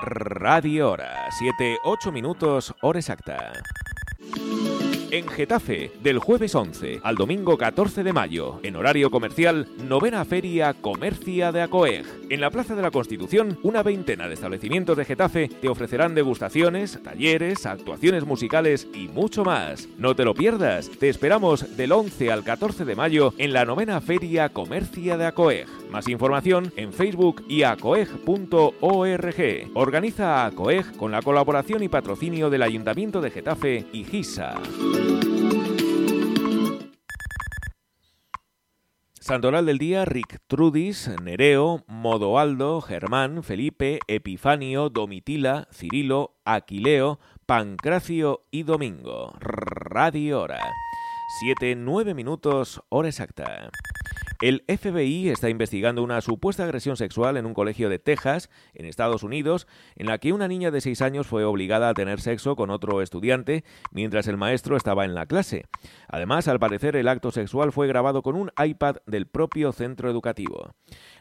Radio 0.00 0.90
Hora, 0.90 1.28
7-8 1.84 2.10
minutos, 2.12 2.74
hora 2.80 2.98
exacta. 2.98 3.52
En 5.10 5.26
Getafe, 5.26 5.90
del 6.02 6.18
jueves 6.18 6.54
11 6.54 7.00
al 7.02 7.16
domingo 7.16 7.56
14 7.56 8.02
de 8.02 8.12
mayo, 8.12 8.60
en 8.62 8.76
horario 8.76 9.10
comercial, 9.10 9.66
novena 9.88 10.22
feria 10.26 10.74
Comercia 10.74 11.50
de 11.50 11.62
Acoeg. 11.62 12.04
En 12.28 12.42
la 12.42 12.50
Plaza 12.50 12.74
de 12.76 12.82
la 12.82 12.90
Constitución, 12.90 13.58
una 13.62 13.82
veintena 13.82 14.28
de 14.28 14.34
establecimientos 14.34 14.98
de 14.98 15.06
Getafe 15.06 15.48
te 15.48 15.70
ofrecerán 15.70 16.14
degustaciones, 16.14 17.02
talleres, 17.02 17.64
actuaciones 17.64 18.26
musicales 18.26 18.86
y 18.92 19.08
mucho 19.08 19.44
más. 19.44 19.88
No 19.96 20.14
te 20.14 20.26
lo 20.26 20.34
pierdas, 20.34 20.90
te 20.90 21.08
esperamos 21.08 21.78
del 21.78 21.92
11 21.92 22.30
al 22.30 22.44
14 22.44 22.84
de 22.84 22.94
mayo 22.94 23.32
en 23.38 23.54
la 23.54 23.64
novena 23.64 24.02
feria 24.02 24.50
Comercia 24.50 25.16
de 25.16 25.24
Acoeg. 25.24 25.66
Más 25.90 26.06
información 26.08 26.70
en 26.76 26.92
Facebook 26.92 27.44
y 27.48 27.62
acoeg.org. 27.62 28.76
Organiza 29.72 30.44
Acoeg 30.44 30.96
con 30.98 31.12
la 31.12 31.22
colaboración 31.22 31.82
y 31.82 31.88
patrocinio 31.88 32.50
del 32.50 32.62
Ayuntamiento 32.62 33.22
de 33.22 33.30
Getafe 33.30 33.86
y 33.90 34.04
GISA. 34.04 34.54
Santoral 39.28 39.66
del 39.66 39.76
día, 39.76 40.06
Rick 40.06 40.40
Trudis, 40.46 41.10
Nereo, 41.22 41.84
Modoaldo, 41.86 42.80
Germán, 42.80 43.42
Felipe, 43.42 43.98
Epifanio, 44.08 44.88
Domitila, 44.88 45.68
Cirilo, 45.70 46.38
Aquileo, 46.46 47.20
Pancracio 47.44 48.46
y 48.50 48.62
Domingo. 48.62 49.34
Radio 49.38 50.40
Hora. 50.40 50.72
7-9 51.60 52.14
minutos, 52.14 52.82
hora 52.88 53.08
exacta. 53.08 53.70
El 54.40 54.62
FBI 54.68 55.30
está 55.30 55.48
investigando 55.48 56.00
una 56.00 56.20
supuesta 56.20 56.62
agresión 56.62 56.96
sexual 56.96 57.36
en 57.36 57.44
un 57.44 57.54
colegio 57.54 57.88
de 57.88 57.98
Texas, 57.98 58.50
en 58.72 58.86
Estados 58.86 59.24
Unidos, 59.24 59.66
en 59.96 60.06
la 60.06 60.18
que 60.18 60.32
una 60.32 60.46
niña 60.46 60.70
de 60.70 60.80
6 60.80 61.02
años 61.02 61.26
fue 61.26 61.42
obligada 61.42 61.88
a 61.88 61.94
tener 61.94 62.20
sexo 62.20 62.54
con 62.54 62.70
otro 62.70 63.02
estudiante 63.02 63.64
mientras 63.90 64.28
el 64.28 64.36
maestro 64.36 64.76
estaba 64.76 65.04
en 65.04 65.16
la 65.16 65.26
clase. 65.26 65.64
Además, 66.06 66.46
al 66.46 66.60
parecer, 66.60 66.94
el 66.94 67.08
acto 67.08 67.32
sexual 67.32 67.72
fue 67.72 67.88
grabado 67.88 68.22
con 68.22 68.36
un 68.36 68.52
iPad 68.64 68.98
del 69.06 69.26
propio 69.26 69.72
centro 69.72 70.08
educativo. 70.08 70.72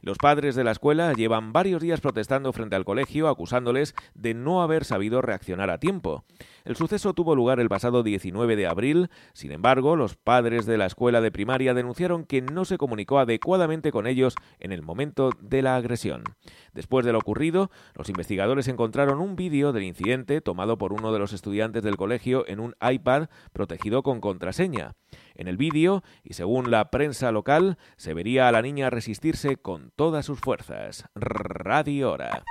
Los 0.02 0.20
padres 0.20 0.54
de 0.54 0.64
la 0.64 0.72
escuela 0.72 1.12
llevan 1.14 1.54
varios 1.54 1.82
días 1.82 2.02
protestando 2.02 2.54
frente 2.54 2.76
al 2.76 2.86
colegio 2.86 3.30
acusándoles 3.30 3.96
de 4.14 4.36
no 4.36 4.62
haber 4.62 4.86
sabido 4.86 5.24
reaccionar 5.24 5.72
a 5.72 5.80
tiempo. 5.80 6.24
El 6.66 6.76
suceso 6.76 7.16
tuvo 7.16 7.36
lugar 7.36 7.60
el 7.60 7.70
pasado 7.70 8.04
19 8.04 8.56
de 8.56 8.68
abril, 8.68 9.10
sin 9.34 9.52
embargo, 9.52 9.96
los 9.96 10.16
padres 10.16 10.68
de 10.68 10.78
la 10.78 10.86
escuela 10.86 11.20
de 11.20 11.32
primaria 11.32 11.74
denunciaron 11.74 12.26
que 12.26 12.44
no 12.44 12.64
se 12.64 12.78
adecuadamente 13.16 13.92
con 13.92 14.08
ellos 14.08 14.36
en 14.60 14.72
el 14.72 14.82
momento 14.82 15.32
de 15.40 15.62
la 15.62 15.76
agresión. 15.76 16.24
Después 16.74 17.06
de 17.06 17.14
lo 17.14 17.20
ocurrido, 17.20 17.72
los 17.96 18.10
investigadores 18.10 18.68
encontraron 18.68 19.22
un 19.22 19.36
vídeo 19.36 19.72
del 19.72 19.84
incidente 19.84 20.42
tomado 20.42 20.78
por 20.78 20.94
uno 20.94 21.14
de 21.14 21.20
los 21.20 21.34
estudiantes 21.34 21.84
del 21.84 21.96
colegio 21.96 22.46
en 22.48 22.60
un 22.60 22.76
iPad 22.82 23.30
protegido 23.54 24.04
con 24.04 24.20
contraseña. 24.20 24.96
En 25.36 25.48
el 25.48 25.58
vídeo, 25.58 26.04
y 26.24 26.34
según 26.34 26.72
la 26.72 26.90
prensa 26.92 27.32
local, 27.32 27.78
se 27.96 28.14
vería 28.14 28.48
a 28.48 28.52
la 28.52 28.62
niña 28.62 28.90
resistirse 28.90 29.58
con 29.58 29.92
todas 29.96 30.26
sus 30.26 30.40
fuerzas. 30.40 31.06
Radio 31.16 32.12
Hora. 32.12 32.44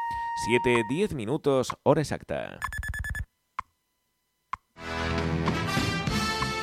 7-10 0.65 1.15
minutos, 1.15 1.77
hora 1.83 2.03
exacta. 2.03 2.59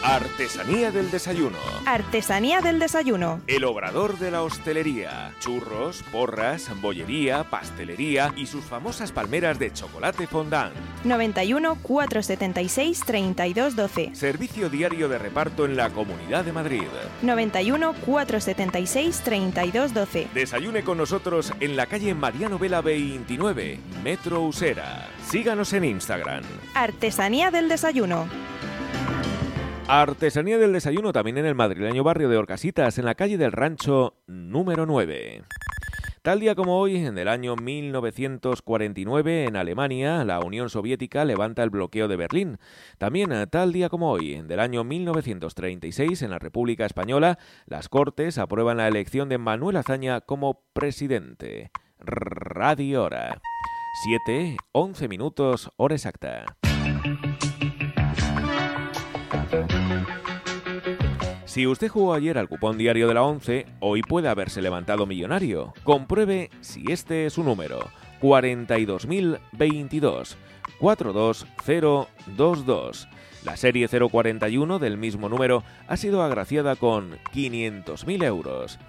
Artesanía 0.05 0.91
del 0.91 1.09
desayuno. 1.09 1.57
Artesanía 1.85 2.59
del 2.59 2.77
desayuno. 2.77 3.39
El 3.47 3.63
obrador 3.63 4.19
de 4.19 4.31
la 4.31 4.43
hostelería. 4.43 5.33
Churros, 5.39 6.03
porras, 6.11 6.69
bollería, 6.81 7.45
pastelería 7.49 8.33
y 8.35 8.45
sus 8.45 8.65
famosas 8.65 9.13
palmeras 9.13 9.59
de 9.59 9.71
chocolate 9.71 10.27
fondant. 10.27 10.73
91 11.05 11.77
476 11.81 12.99
3212. 13.05 14.13
Servicio 14.13 14.69
diario 14.69 15.07
de 15.07 15.19
reparto 15.19 15.63
en 15.63 15.77
la 15.77 15.89
Comunidad 15.89 16.43
de 16.43 16.51
Madrid. 16.51 16.83
91 17.21 17.93
476 18.05 19.21
3212. 19.23 20.27
Desayune 20.33 20.83
con 20.83 20.97
nosotros 20.97 21.53
en 21.61 21.77
la 21.77 21.85
calle 21.85 22.13
Mariano 22.13 22.59
Vela 22.59 22.81
29, 22.81 23.79
Metro 24.03 24.41
Usera. 24.41 25.07
Síganos 25.29 25.71
en 25.71 25.85
Instagram. 25.85 26.43
Artesanía 26.75 27.51
del 27.51 27.69
desayuno. 27.69 28.27
Artesanía 29.87 30.57
del 30.57 30.71
desayuno 30.71 31.11
también 31.11 31.37
en 31.37 31.45
el 31.45 31.55
madrileño 31.55 32.03
barrio 32.03 32.29
de 32.29 32.37
Orcasitas, 32.37 32.97
en 32.97 33.05
la 33.05 33.15
calle 33.15 33.37
del 33.37 33.51
Rancho 33.51 34.15
número 34.27 34.85
9. 34.85 35.43
Tal 36.21 36.39
día 36.39 36.55
como 36.55 36.79
hoy, 36.79 36.95
en 36.95 37.17
el 37.17 37.27
año 37.27 37.57
1949, 37.57 39.43
en 39.43 39.57
Alemania, 39.57 40.23
la 40.23 40.39
Unión 40.39 40.69
Soviética 40.69 41.25
levanta 41.25 41.63
el 41.63 41.69
bloqueo 41.69 42.07
de 42.07 42.15
Berlín. 42.15 42.59
También 42.97 43.33
eh, 43.33 43.45
tal 43.45 43.73
día 43.73 43.89
como 43.89 44.09
hoy, 44.09 44.35
en 44.35 44.49
el 44.49 44.61
año 44.61 44.85
1936, 44.85 46.21
en 46.21 46.31
la 46.31 46.39
República 46.39 46.85
Española, 46.85 47.37
las 47.65 47.89
Cortes 47.89 48.37
aprueban 48.37 48.77
la 48.77 48.87
elección 48.87 49.27
de 49.27 49.37
Manuel 49.37 49.75
Azaña 49.75 50.21
como 50.21 50.61
presidente. 50.71 51.71
Radio 51.99 53.03
Hora. 53.03 53.41
7, 54.05 54.55
11 54.71 55.07
minutos, 55.09 55.71
hora 55.75 55.95
exacta. 55.95 56.45
Si 61.53 61.67
usted 61.67 61.87
jugó 61.87 62.15
ayer 62.15 62.39
al 62.39 62.49
cupón 62.49 62.79
diario 62.79 63.07
de 63.07 63.13
la 63.13 63.21
11, 63.21 63.67
hoy 63.79 64.01
puede 64.01 64.27
haberse 64.27 64.59
levantado 64.59 65.05
millonario. 65.05 65.75
Compruebe 65.83 66.49
si 66.61 66.91
este 66.91 67.27
es 67.27 67.33
su 67.33 67.43
número. 67.43 67.91
42.022 68.23 70.35
42022. 70.79 73.07
La 73.45 73.55
serie 73.55 73.87
041 73.87 74.79
del 74.79 74.97
mismo 74.97 75.29
número 75.29 75.63
ha 75.87 75.95
sido 75.95 76.23
agraciada 76.23 76.75
con 76.75 77.19
500.000 77.35 78.23
euros. 78.23 78.79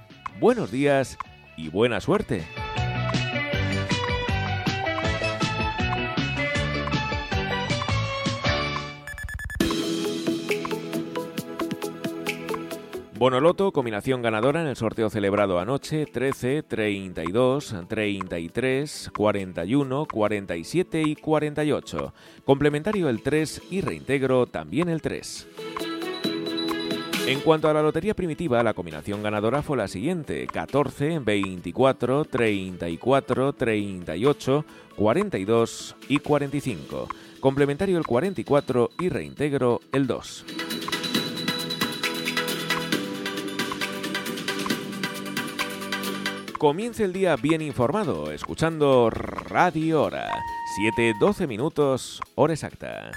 Buenos 0.40 0.70
días 0.70 1.18
y 1.58 1.68
buena 1.68 2.00
suerte. 2.00 2.46
Bonoloto, 13.24 13.72
combinación 13.72 14.20
ganadora 14.20 14.60
en 14.60 14.66
el 14.66 14.76
sorteo 14.76 15.08
celebrado 15.08 15.58
anoche, 15.58 16.04
13, 16.04 16.62
32, 16.62 17.74
33, 17.88 19.10
41, 19.16 20.06
47 20.12 21.02
y 21.06 21.16
48. 21.16 22.12
Complementario 22.44 23.08
el 23.08 23.22
3 23.22 23.62
y 23.70 23.80
reintegro 23.80 24.44
también 24.44 24.90
el 24.90 25.00
3. 25.00 25.48
En 27.26 27.40
cuanto 27.40 27.70
a 27.70 27.72
la 27.72 27.80
lotería 27.80 28.12
primitiva, 28.12 28.62
la 28.62 28.74
combinación 28.74 29.22
ganadora 29.22 29.62
fue 29.62 29.78
la 29.78 29.88
siguiente: 29.88 30.46
14, 30.46 31.20
24, 31.20 32.26
34, 32.26 33.52
38, 33.54 34.64
42 34.96 35.96
y 36.10 36.18
45. 36.18 37.08
Complementario 37.40 37.96
el 37.96 38.06
44 38.06 38.90
y 39.00 39.08
reintegro 39.08 39.80
el 39.92 40.06
2. 40.06 40.44
Comience 46.64 47.04
el 47.04 47.12
día 47.12 47.36
bien 47.36 47.60
informado, 47.60 48.32
escuchando 48.32 49.10
Radio 49.10 50.00
Hora. 50.00 50.30
7-12 50.96 51.46
minutos, 51.46 52.22
hora 52.36 52.54
exacta. 52.54 53.10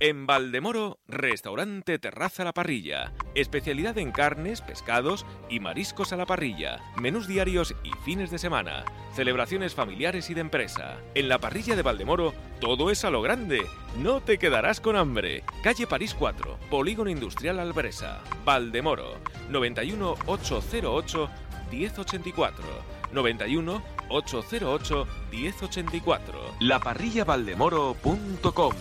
En 0.00 0.26
Valdemoro, 0.26 0.98
restaurante 1.06 2.00
Terraza 2.00 2.42
la 2.42 2.52
Parrilla. 2.52 3.12
Especialidad 3.36 3.96
en 3.98 4.10
carnes, 4.10 4.60
pescados 4.60 5.24
y 5.48 5.60
mariscos 5.60 6.12
a 6.12 6.16
la 6.16 6.26
parrilla. 6.26 6.80
Menús 6.96 7.28
diarios 7.28 7.76
y 7.84 7.90
fines 8.04 8.32
de 8.32 8.38
semana. 8.38 8.84
Celebraciones 9.14 9.72
familiares 9.72 10.28
y 10.28 10.34
de 10.34 10.40
empresa. 10.40 10.96
En 11.14 11.28
la 11.28 11.38
parrilla 11.38 11.76
de 11.76 11.82
Valdemoro, 11.82 12.34
todo 12.60 12.90
es 12.90 13.04
a 13.04 13.10
lo 13.10 13.22
grande. 13.22 13.62
No 14.02 14.20
te 14.20 14.36
quedarás 14.36 14.80
con 14.80 14.96
hambre. 14.96 15.44
Calle 15.62 15.86
París 15.86 16.12
4, 16.18 16.58
Polígono 16.68 17.08
Industrial 17.08 17.60
Albresa. 17.60 18.20
Valdemoro, 18.44 19.18
91 19.48 20.16
808 20.26 21.30
1084. 21.70 22.64
91 23.12 23.82
808 24.08 25.06
1084. 25.30 26.38
Laparrillavaldemoro.com 26.60 28.72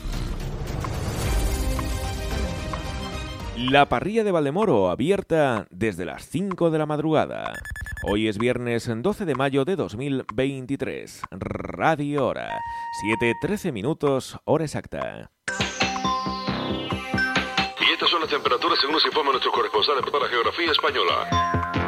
La 3.58 3.90
parrilla 3.90 4.24
de 4.24 4.32
Valdemoro 4.32 4.90
abierta 4.90 5.68
desde 5.70 6.06
las 6.06 6.26
5 6.30 6.72
de 6.72 6.78
la 6.78 6.86
madrugada. 6.86 7.52
Hoy 8.10 8.30
es 8.30 8.38
viernes 8.38 8.90
12 8.90 9.26
de 9.26 9.36
mayo 9.36 9.66
de 9.66 9.76
2023. 9.76 11.24
Radio 11.32 12.28
Hora. 12.28 12.58
7.13 13.22 13.74
minutos, 13.74 14.40
hora 14.46 14.64
exacta. 14.64 15.30
Y 17.82 17.92
estas 17.92 18.10
son 18.10 18.22
las 18.22 18.30
temperaturas 18.30 18.80
según 18.80 18.94
nos 18.94 19.06
informa 19.06 19.32
nuestro 19.32 19.52
corresponsal 19.52 19.96
para 20.10 20.24
la 20.24 20.30
Geografía 20.30 20.72
Española. 20.72 21.79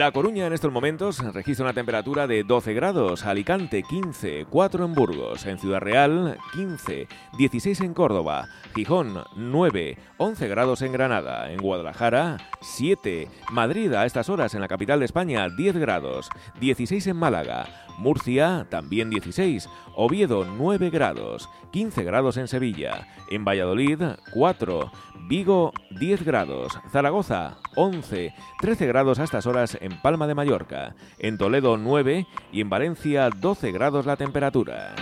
La 0.00 0.12
Coruña 0.12 0.46
en 0.46 0.54
estos 0.54 0.72
momentos 0.72 1.18
registra 1.34 1.66
una 1.66 1.74
temperatura 1.74 2.26
de 2.26 2.42
12 2.42 2.72
grados, 2.72 3.26
Alicante 3.26 3.82
15, 3.82 4.46
4 4.48 4.86
en 4.86 4.94
Burgos, 4.94 5.44
en 5.44 5.58
Ciudad 5.58 5.80
Real 5.80 6.38
15, 6.54 7.06
16 7.36 7.82
en 7.82 7.92
Córdoba, 7.92 8.48
Gijón 8.74 9.22
9, 9.36 9.98
11 10.16 10.48
grados 10.48 10.80
en 10.80 10.92
Granada, 10.92 11.52
en 11.52 11.60
Guadalajara 11.60 12.38
7, 12.62 13.28
Madrid 13.50 13.92
a 13.92 14.06
estas 14.06 14.30
horas 14.30 14.54
en 14.54 14.62
la 14.62 14.68
capital 14.68 15.00
de 15.00 15.04
España 15.04 15.46
10 15.50 15.76
grados, 15.76 16.30
16 16.60 17.06
en 17.08 17.16
Málaga, 17.18 17.66
Murcia 17.98 18.66
también 18.70 19.10
16, 19.10 19.68
Oviedo 19.94 20.44
9 20.44 20.90
grados, 20.90 21.48
15 21.72 22.04
grados 22.04 22.36
en 22.36 22.48
Sevilla, 22.48 23.08
en 23.30 23.44
Valladolid 23.44 24.02
4, 24.32 24.92
Vigo 25.28 25.72
10 25.98 26.24
grados, 26.24 26.78
Zaragoza 26.90 27.58
11, 27.76 28.34
13 28.60 28.86
grados 28.86 29.18
a 29.18 29.24
estas 29.24 29.46
horas 29.46 29.78
en 29.80 30.00
Palma 30.00 30.26
de 30.26 30.34
Mallorca, 30.34 30.94
en 31.18 31.38
Toledo 31.38 31.76
9 31.76 32.26
y 32.52 32.60
en 32.60 32.70
Valencia 32.70 33.30
12 33.30 33.72
grados 33.72 34.06
la 34.06 34.16
temperatura. 34.16 34.94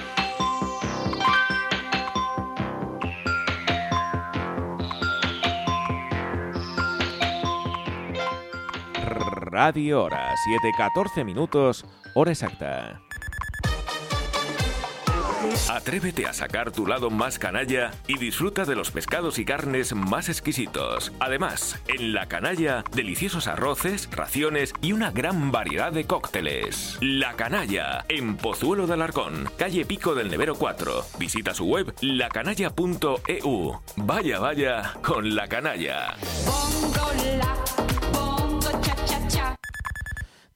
Radio 9.50 10.04
Hora, 10.04 10.34
7.14 10.36 11.24
minutos, 11.24 11.84
hora 12.18 12.32
exacta. 12.32 13.00
Atrévete 15.70 16.26
a 16.26 16.32
sacar 16.32 16.72
tu 16.72 16.86
lado 16.86 17.10
más 17.10 17.38
canalla 17.38 17.92
y 18.08 18.18
disfruta 18.18 18.64
de 18.64 18.74
los 18.74 18.90
pescados 18.90 19.38
y 19.38 19.44
carnes 19.44 19.94
más 19.94 20.28
exquisitos. 20.28 21.12
Además, 21.20 21.80
en 21.86 22.12
La 22.12 22.26
Canalla, 22.26 22.82
deliciosos 22.92 23.46
arroces, 23.46 24.08
raciones 24.10 24.74
y 24.80 24.92
una 24.92 25.12
gran 25.12 25.52
variedad 25.52 25.92
de 25.92 26.04
cócteles. 26.04 26.98
La 27.00 27.34
Canalla, 27.34 28.04
en 28.08 28.36
Pozuelo 28.36 28.86
de 28.86 28.94
Alarcón, 28.94 29.48
calle 29.56 29.84
Pico 29.84 30.14
del 30.14 30.28
Nevero 30.28 30.56
4. 30.56 31.04
Visita 31.18 31.54
su 31.54 31.66
web 31.66 31.94
lacanalla.eu. 32.00 33.80
Vaya, 33.96 34.38
vaya 34.40 34.94
con 35.02 35.34
La 35.36 35.46
Canalla. 35.46 36.16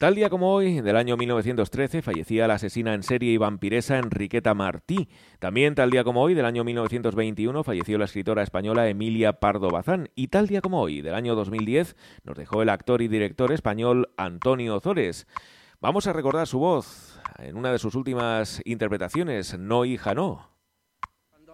Tal 0.03 0.16
día 0.16 0.31
como 0.31 0.53
hoy, 0.53 0.81
del 0.81 0.97
año 0.97 1.16
1913, 1.16 2.03
fallecía 2.03 2.49
la 2.49 2.55
asesina 2.55 2.93
en 2.93 3.05
serie 3.05 3.33
y 3.33 3.37
vampiresa 3.37 3.99
Enriqueta 3.99 4.53
Martí. 4.53 5.09
También 5.39 5.77
tal 5.77 5.93
día 5.93 6.03
como 6.03 6.23
hoy, 6.23 6.35
del 6.35 6.45
año 6.45 6.65
1921, 6.65 7.62
falleció 7.62 7.99
la 7.99 8.07
escritora 8.07 8.43
española 8.43 8.89
Emilia 8.89 9.35
Pardo 9.35 9.70
Bazán. 9.70 10.09
Y 10.16 10.27
tal 10.27 10.49
día 10.49 10.61
como 10.61 10.81
hoy, 10.81 11.03
del 11.03 11.15
año 11.15 11.37
2010, 11.37 11.95
nos 12.24 12.37
dejó 12.37 12.62
el 12.62 12.70
actor 12.70 13.01
y 13.01 13.07
director 13.07 13.53
español 13.53 14.11
Antonio 14.16 14.74
Ozores. 14.74 15.29
Vamos 15.81 16.09
a 16.09 16.12
recordar 16.12 16.49
su 16.49 16.59
voz 16.59 17.20
en 17.39 17.57
una 17.57 17.70
de 17.70 17.79
sus 17.79 17.95
últimas 17.95 18.61
interpretaciones, 18.65 19.57
No 19.57 19.85
hija 19.85 20.15
no 20.15 20.52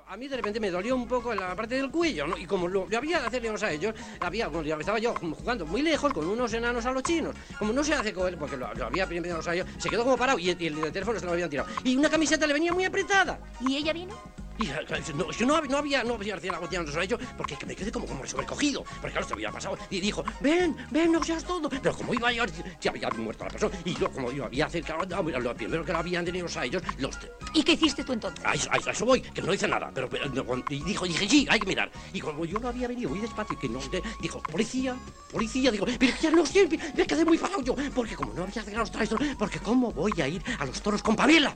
a 0.08 0.16
mí 0.16 0.26
de 0.26 0.36
repente 0.36 0.58
me 0.58 0.70
dolió 0.70 0.96
un 0.96 1.06
poco 1.06 1.32
en 1.32 1.40
la 1.40 1.54
parte 1.54 1.74
del 1.74 1.90
cuello, 1.90 2.26
¿no? 2.26 2.36
Y 2.38 2.46
como 2.46 2.66
lo, 2.66 2.86
había 2.96 3.20
de 3.20 3.26
hacerles 3.26 3.62
a 3.62 3.70
ellos, 3.70 3.94
había, 4.20 4.48
bueno, 4.48 4.78
estaba 4.80 4.98
yo 4.98 5.14
jugando 5.14 5.66
muy 5.66 5.82
lejos 5.82 6.12
con 6.12 6.26
unos 6.26 6.52
enanos 6.54 6.86
a 6.86 6.92
los 6.92 7.02
chinos. 7.02 7.34
Como 7.58 7.72
no 7.74 7.84
se 7.84 7.92
hace 7.92 8.12
con 8.12 8.26
él, 8.26 8.38
porque 8.38 8.56
lo, 8.56 8.66
había 8.66 9.06
primero 9.06 9.40
a 9.46 9.54
ellos, 9.54 9.66
se 9.76 9.90
quedó 9.90 10.04
como 10.04 10.16
parado 10.16 10.38
y, 10.38 10.50
el, 10.50 10.60
el 10.60 10.92
teléfono 10.92 11.20
se 11.20 11.26
lo 11.26 11.32
habían 11.32 11.50
tirado. 11.50 11.68
Y 11.84 11.94
una 11.96 12.08
camiseta 12.08 12.46
le 12.46 12.54
venía 12.54 12.72
muy 12.72 12.84
apretada. 12.84 13.38
¿Y 13.60 13.76
ella 13.76 13.92
vino? 13.92 14.16
Y 14.58 14.66
no, 15.14 15.30
yo 15.30 15.46
no, 15.46 15.54
había, 15.54 15.70
no 15.70 15.76
había, 15.78 16.02
no 16.02 16.14
había 16.14 16.34
a 16.34 17.02
ellos 17.04 17.20
porque 17.36 17.56
me 17.64 17.76
quedé 17.76 17.92
como, 17.92 18.06
como 18.06 18.26
sobrecogido. 18.26 18.82
Porque 18.82 19.12
claro, 19.12 19.28
se 19.28 19.34
había 19.34 19.52
pasado. 19.52 19.78
Y 19.88 20.00
dijo, 20.00 20.24
ven, 20.40 20.76
ven, 20.90 21.12
no 21.12 21.22
seas 21.22 21.44
todo. 21.44 21.68
Pero 21.68 21.94
como 21.94 22.12
iba 22.12 22.32
yo, 22.32 22.44
ya 22.80 22.90
había 22.90 23.08
muerto 23.10 23.44
la 23.44 23.50
persona. 23.50 23.78
Y 23.84 23.94
yo, 23.94 24.10
como 24.10 24.32
yo 24.32 24.46
había 24.46 24.66
acercado, 24.66 25.04
lo 25.22 25.54
primero 25.54 25.84
que 25.84 25.92
lo 25.92 25.98
habían 25.98 26.24
tenido 26.24 26.48
a 26.56 26.64
ellos, 26.64 26.82
los. 26.98 27.16
¿Y 27.54 27.62
qué 27.62 27.72
hiciste 27.72 28.02
tú 28.02 28.12
entonces? 28.12 28.44
A 28.44 28.54
eso, 28.54 28.68
a 28.72 28.90
eso 28.90 29.04
voy, 29.04 29.20
que 29.20 29.42
no 29.42 29.54
hice 29.54 29.68
nada. 29.68 29.90
Pero, 30.08 30.64
y 30.70 30.80
dijo, 30.82 31.04
dije, 31.06 31.28
sí, 31.28 31.46
hay 31.50 31.58
que 31.58 31.66
mirar. 31.66 31.90
Y 32.12 32.20
como 32.20 32.44
yo 32.44 32.58
no 32.58 32.68
había 32.68 32.88
venido 32.88 33.10
muy 33.10 33.20
despacio, 33.20 33.58
que 33.58 33.68
no. 33.68 33.80
Dijo, 34.20 34.40
policía, 34.42 34.96
policía. 35.32 35.70
Digo, 35.70 35.86
pero 35.98 36.12
ya 36.20 36.30
no 36.30 36.44
sé, 36.46 36.68
me 36.94 37.06
quedé 37.06 37.24
muy 37.24 37.38
parado 37.38 37.62
yo. 37.62 37.74
Porque 37.94 38.14
como 38.14 38.32
no 38.34 38.44
había 38.44 38.62
llegado 38.62 38.80
los 38.80 38.92
traidores, 38.92 39.36
porque 39.36 39.58
¿cómo 39.58 39.90
voy 39.92 40.12
a 40.20 40.28
ir 40.28 40.42
a 40.58 40.66
los 40.66 40.80
toros 40.80 41.02
con 41.02 41.16
Pamela? 41.16 41.54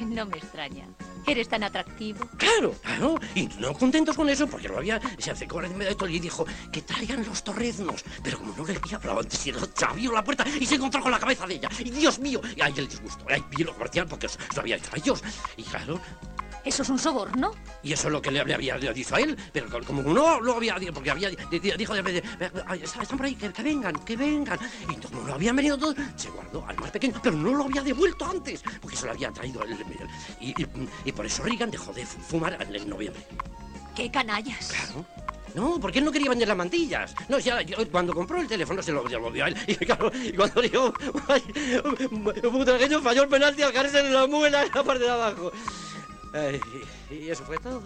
No 0.00 0.26
me 0.26 0.38
extraña. 0.38 0.86
Eres 1.26 1.48
tan 1.48 1.64
atractivo. 1.64 2.26
Claro, 2.36 2.72
claro. 2.82 3.18
Y 3.34 3.46
no 3.58 3.74
contentos 3.74 4.14
con 4.14 4.28
eso, 4.28 4.46
porque 4.46 4.68
lo 4.68 4.78
había. 4.78 5.00
Se 5.18 5.30
acercó 5.30 5.62
en 5.62 5.76
medio 5.76 5.90
de 5.90 5.96
todo 5.96 6.08
y 6.08 6.20
dijo 6.20 6.46
que 6.72 6.82
traigan 6.82 7.24
los 7.26 7.42
torreznos. 7.42 8.04
Pero 8.22 8.38
como 8.38 8.54
no 8.56 8.64
le 8.64 8.76
había 8.76 8.96
hablado 8.96 9.20
antes, 9.20 9.38
se 9.40 9.84
abrió 9.84 10.12
la 10.12 10.22
puerta 10.22 10.44
y 10.60 10.66
se 10.66 10.76
encontró 10.76 11.02
con 11.02 11.10
la 11.10 11.18
cabeza 11.18 11.46
de 11.46 11.54
ella. 11.54 11.68
Y 11.80 11.90
Dios 11.90 12.18
mío, 12.18 12.40
y 12.54 12.60
ahí 12.60 12.74
el 12.76 12.88
disgusto. 12.88 13.24
Ahí 13.28 13.42
vi 13.50 13.64
lo 13.64 13.72
comercial 13.72 14.06
porque 14.06 14.26
eso, 14.26 14.38
lo 14.54 14.60
había 14.60 14.76
hecho 14.76 14.90
a 14.92 14.98
ellos. 14.98 15.22
Y 15.56 15.64
claro, 15.64 16.00
eso 16.66 16.82
es 16.82 16.88
un 16.88 16.98
soborno. 16.98 17.52
Y 17.84 17.92
eso 17.92 18.08
es 18.08 18.12
lo 18.12 18.20
que 18.20 18.32
le, 18.32 18.40
había 18.40 18.76
dicho 18.76 19.14
a 19.14 19.20
él. 19.20 19.36
Pero 19.52 19.68
como 19.86 20.02
no 20.02 20.40
lo 20.40 20.56
había 20.56 20.74
dicho, 20.74 20.92
porque 20.92 21.12
había 21.12 21.30
dijo 21.30 21.94
de 21.94 22.22
están 22.82 23.16
por 23.16 23.26
ahí, 23.26 23.36
que, 23.36 23.62
vengan, 23.62 23.94
que 24.04 24.16
vengan. 24.16 24.58
Y 24.90 24.96
como 24.96 25.22
no 25.22 25.34
habían 25.34 25.54
venido 25.54 25.78
todos, 25.78 25.94
se 26.16 26.28
guardó 26.30 26.66
al 26.66 26.76
más 26.78 26.90
pequeño, 26.90 27.20
pero 27.22 27.36
no 27.36 27.54
lo 27.54 27.64
había 27.64 27.82
devuelto 27.82 28.24
antes, 28.24 28.62
porque 28.80 28.96
se 28.96 29.06
lo 29.06 29.12
había 29.12 29.30
traído. 29.30 29.62
El, 29.62 29.76
y, 30.40 30.54
y, 31.04 31.12
por 31.12 31.24
eso 31.24 31.44
Reagan 31.44 31.70
dejó 31.70 31.92
de 31.92 32.04
fumar 32.04 32.58
en 32.60 32.88
noviembre. 32.88 33.22
¡Qué 33.94 34.10
canallas! 34.10 34.68
Claro. 34.68 35.06
No, 35.54 35.80
porque 35.80 36.00
él 36.00 36.04
no 36.04 36.12
quería 36.12 36.28
vender 36.28 36.48
las 36.48 36.56
mantillas. 36.56 37.14
No, 37.28 37.38
ya, 37.38 37.60
cuando 37.90 38.12
compró 38.12 38.40
el 38.40 38.48
teléfono 38.48 38.82
se 38.82 38.92
lo, 38.92 39.04
devolvió 39.04 39.44
a 39.44 39.48
él. 39.48 39.56
Y, 39.68 39.76
claro, 39.76 40.10
y 40.12 40.32
cuando 40.32 40.60
dijo, 40.60 40.92
¡ay! 41.28 41.42
Un 42.42 43.02
falló 43.02 43.22
el 43.22 43.28
penalti 43.28 43.62
al 43.62 43.72
caerse 43.72 44.00
en 44.00 44.12
la 44.12 44.26
muela 44.26 44.64
en 44.64 44.72
la 44.74 44.82
parte 44.82 45.04
de 45.04 45.10
abajo 45.10 45.52
y 47.10 47.28
eso 47.28 47.44
fue 47.44 47.58
todo. 47.58 47.82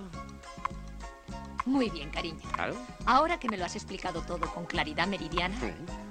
Muy 1.67 1.91
bien, 1.91 2.11
cariño. 2.11 2.41
¿Claro? 2.55 2.75
Ahora 3.07 3.39
que 3.39 3.49
me 3.49 3.57
lo 3.57 3.65
has 3.65 3.77
explicado 3.77 4.23
todo 4.23 4.47
con 4.53 4.65
claridad 4.65 5.07
meridiana, 5.07 5.57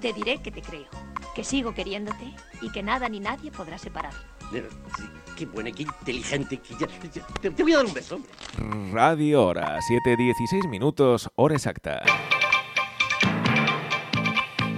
te 0.00 0.12
diré 0.12 0.40
que 0.40 0.50
te 0.50 0.62
creo, 0.62 0.88
que 1.34 1.44
sigo 1.44 1.74
queriéndote 1.74 2.34
y 2.62 2.70
que 2.70 2.82
nada 2.82 3.08
ni 3.08 3.20
nadie 3.20 3.50
podrá 3.50 3.76
separar. 3.78 4.14
Qué 5.36 5.46
buena, 5.46 5.70
qué 5.72 5.82
inteligente. 5.84 6.60
te, 7.40 7.50
te 7.50 7.62
voy 7.62 7.72
a 7.72 7.76
dar 7.78 7.86
un 7.86 7.94
beso. 7.94 8.20
Radio 8.92 9.46
Hora, 9.46 9.78
7.16 9.80 10.68
minutos, 10.68 11.30
hora 11.36 11.54
exacta. 11.54 12.02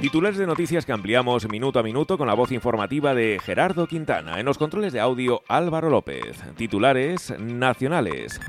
Titulares 0.02 0.36
de 0.36 0.48
noticias 0.48 0.84
que 0.84 0.90
ampliamos 0.90 1.48
minuto 1.48 1.78
a 1.78 1.84
minuto 1.84 2.18
con 2.18 2.26
la 2.26 2.34
voz 2.34 2.50
informativa 2.50 3.14
de 3.14 3.38
Gerardo 3.40 3.86
Quintana. 3.86 4.40
En 4.40 4.46
los 4.46 4.58
controles 4.58 4.92
de 4.92 4.98
audio, 4.98 5.42
Álvaro 5.46 5.90
López. 5.90 6.42
Titulares 6.56 7.32
nacionales. 7.38 8.40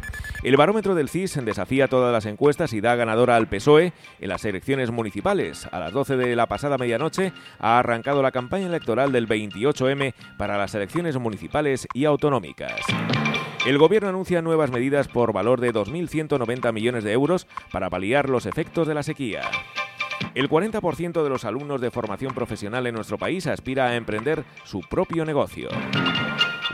El 0.41 0.57
barómetro 0.57 0.95
del 0.95 1.09
CIS 1.09 1.45
desafía 1.45 1.88
todas 1.88 2.11
las 2.11 2.25
encuestas 2.25 2.73
y 2.73 2.81
da 2.81 2.95
ganadora 2.95 3.35
al 3.35 3.47
PSOE 3.49 3.93
en 4.19 4.30
las 4.30 4.43
elecciones 4.45 4.89
municipales. 4.89 5.67
A 5.71 5.80
las 5.80 5.93
12 5.93 6.17
de 6.17 6.35
la 6.35 6.47
pasada 6.47 6.80
medianoche 6.80 7.34
ha 7.59 7.77
arrancado 7.77 8.23
la 8.23 8.31
campaña 8.31 8.65
electoral 8.65 9.11
del 9.11 9.27
28M 9.27 10.15
para 10.39 10.57
las 10.57 10.73
elecciones 10.73 11.19
municipales 11.19 11.88
y 11.93 12.05
autonómicas. 12.05 12.81
El 13.67 13.77
gobierno 13.77 14.09
anuncia 14.09 14.41
nuevas 14.41 14.71
medidas 14.71 15.07
por 15.07 15.34
valor 15.34 15.61
de 15.61 15.71
2.190 15.71 16.73
millones 16.73 17.03
de 17.03 17.11
euros 17.11 17.45
para 17.71 17.91
paliar 17.91 18.27
los 18.27 18.47
efectos 18.47 18.88
de 18.88 18.95
la 18.95 19.03
sequía. 19.03 19.43
El 20.35 20.49
40% 20.49 21.23
de 21.23 21.29
los 21.29 21.45
alumnos 21.45 21.81
de 21.81 21.91
formación 21.91 22.33
profesional 22.33 22.87
en 22.87 22.95
nuestro 22.95 23.17
país 23.17 23.47
aspira 23.47 23.87
a 23.87 23.95
emprender 23.95 24.43
su 24.63 24.81
propio 24.81 25.25
negocio. 25.25 25.69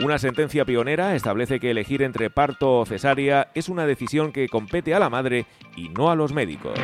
Una 0.02 0.18
sentencia 0.18 0.64
pionera 0.64 1.14
establece 1.14 1.60
que 1.60 1.70
elegir 1.70 2.02
entre 2.02 2.30
parto 2.30 2.78
o 2.78 2.86
cesárea 2.86 3.50
es 3.54 3.68
una 3.68 3.84
decisión 3.84 4.32
que 4.32 4.48
compete 4.48 4.94
a 4.94 4.98
la 4.98 5.10
madre 5.10 5.46
y 5.76 5.90
no 5.90 6.10
a 6.10 6.16
los 6.16 6.32
médicos. 6.32 6.78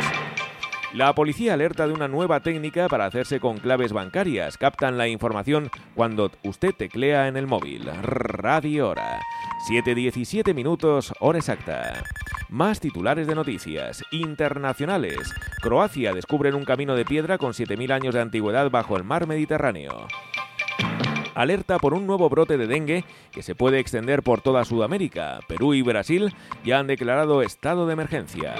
La 0.93 1.15
policía 1.15 1.55
alerta 1.55 1.87
de 1.87 1.93
una 1.93 2.09
nueva 2.09 2.41
técnica 2.41 2.89
para 2.89 3.07
hacerse 3.07 3.41
con 3.41 3.59
claves 3.59 3.93
bancarias. 3.93 4.57
Captan 4.57 4.97
la 4.97 5.09
información 5.09 5.71
cuando 5.95 6.31
usted 6.43 6.75
teclea 6.75 7.29
en 7.29 7.37
el 7.37 7.47
móvil. 7.47 7.91
Radio 8.03 8.91
Hora. 8.91 9.21
7.17 9.69 10.55
minutos, 10.55 11.13
hora 11.21 11.39
exacta. 11.39 12.03
Más 12.49 12.81
titulares 12.81 13.27
de 13.27 13.35
noticias 13.35 14.03
internacionales. 14.11 15.33
Croacia 15.61 16.13
descubre 16.13 16.55
un 16.55 16.65
camino 16.65 16.95
de 16.95 17.05
piedra 17.05 17.39
con 17.39 17.53
7.000 17.53 17.93
años 17.93 18.15
de 18.15 18.21
antigüedad 18.21 18.71
bajo 18.71 18.97
el 18.97 19.05
mar 19.05 19.27
Mediterráneo 19.27 20.07
alerta 21.37 21.79
por 21.79 21.93
un 21.93 22.07
nuevo 22.07 22.31
brote 22.31 22.57
de 22.57 22.67
dengue 22.67 23.05
que 23.31 23.43
se 23.43 23.55
puede 23.55 23.79
extender 23.79 24.23
por 24.23 24.41
toda 24.41 24.65
Sudamérica. 24.65 25.41
Perú 25.47 25.75
y 25.75 25.83
Brasil 25.83 26.35
ya 26.65 26.79
han 26.79 26.87
declarado 26.87 27.43
estado 27.43 27.87
de 27.87 27.93
emergencia. 27.93 28.55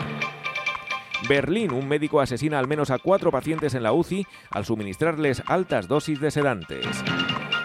Berlín, 1.27 1.73
un 1.73 1.89
médico 1.89 2.21
asesina 2.21 2.59
al 2.59 2.69
menos 2.69 2.91
a 2.91 2.99
cuatro 2.99 3.31
pacientes 3.31 3.75
en 3.75 3.83
la 3.83 3.93
UCI 3.93 4.27
al 4.51 4.67
suministrarles 4.67 5.43
altas 5.47 5.89
dosis 5.89 6.21
de 6.21 6.31
sedantes. 6.31 6.87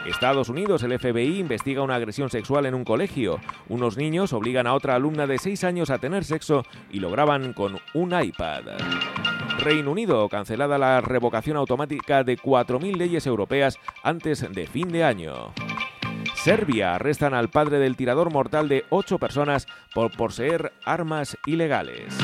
Estados 0.06 0.50
Unidos, 0.50 0.82
el 0.84 0.98
FBI 0.98 1.40
investiga 1.40 1.84
una 1.84 1.96
agresión 1.96 2.30
sexual 2.30 2.66
en 2.66 2.74
un 2.74 2.84
colegio. 2.84 3.40
Unos 3.70 3.98
niños 3.98 4.34
obligan 4.34 4.66
a 4.66 4.74
otra 4.74 4.96
alumna 4.96 5.28
de 5.28 5.38
6 5.38 5.64
años 5.64 5.90
a 5.90 6.00
tener 6.00 6.24
sexo 6.24 6.64
y 6.92 7.00
lo 7.00 7.12
graban 7.12 7.54
con 7.54 7.78
un 7.94 8.20
iPad. 8.20 8.64
Reino 9.60 9.92
Unido, 9.92 10.28
cancelada 10.28 10.80
la 10.80 11.02
revocación 11.02 11.56
automática 11.56 12.24
de 12.24 12.38
4.000 12.38 12.96
leyes 12.98 13.28
europeas 13.28 13.78
antes 14.04 14.52
de 14.52 14.66
fin 14.66 14.92
de 14.92 15.04
año. 15.04 15.54
Serbia 16.36 16.96
arrestan 16.96 17.36
al 17.36 17.50
padre 17.50 17.78
del 17.78 17.96
tirador 17.96 18.32
mortal 18.32 18.68
de 18.68 18.86
8 18.90 19.20
personas 19.20 19.68
por 19.94 20.12
poseer 20.18 20.74
armas 20.84 21.38
ilegales. 21.46 22.18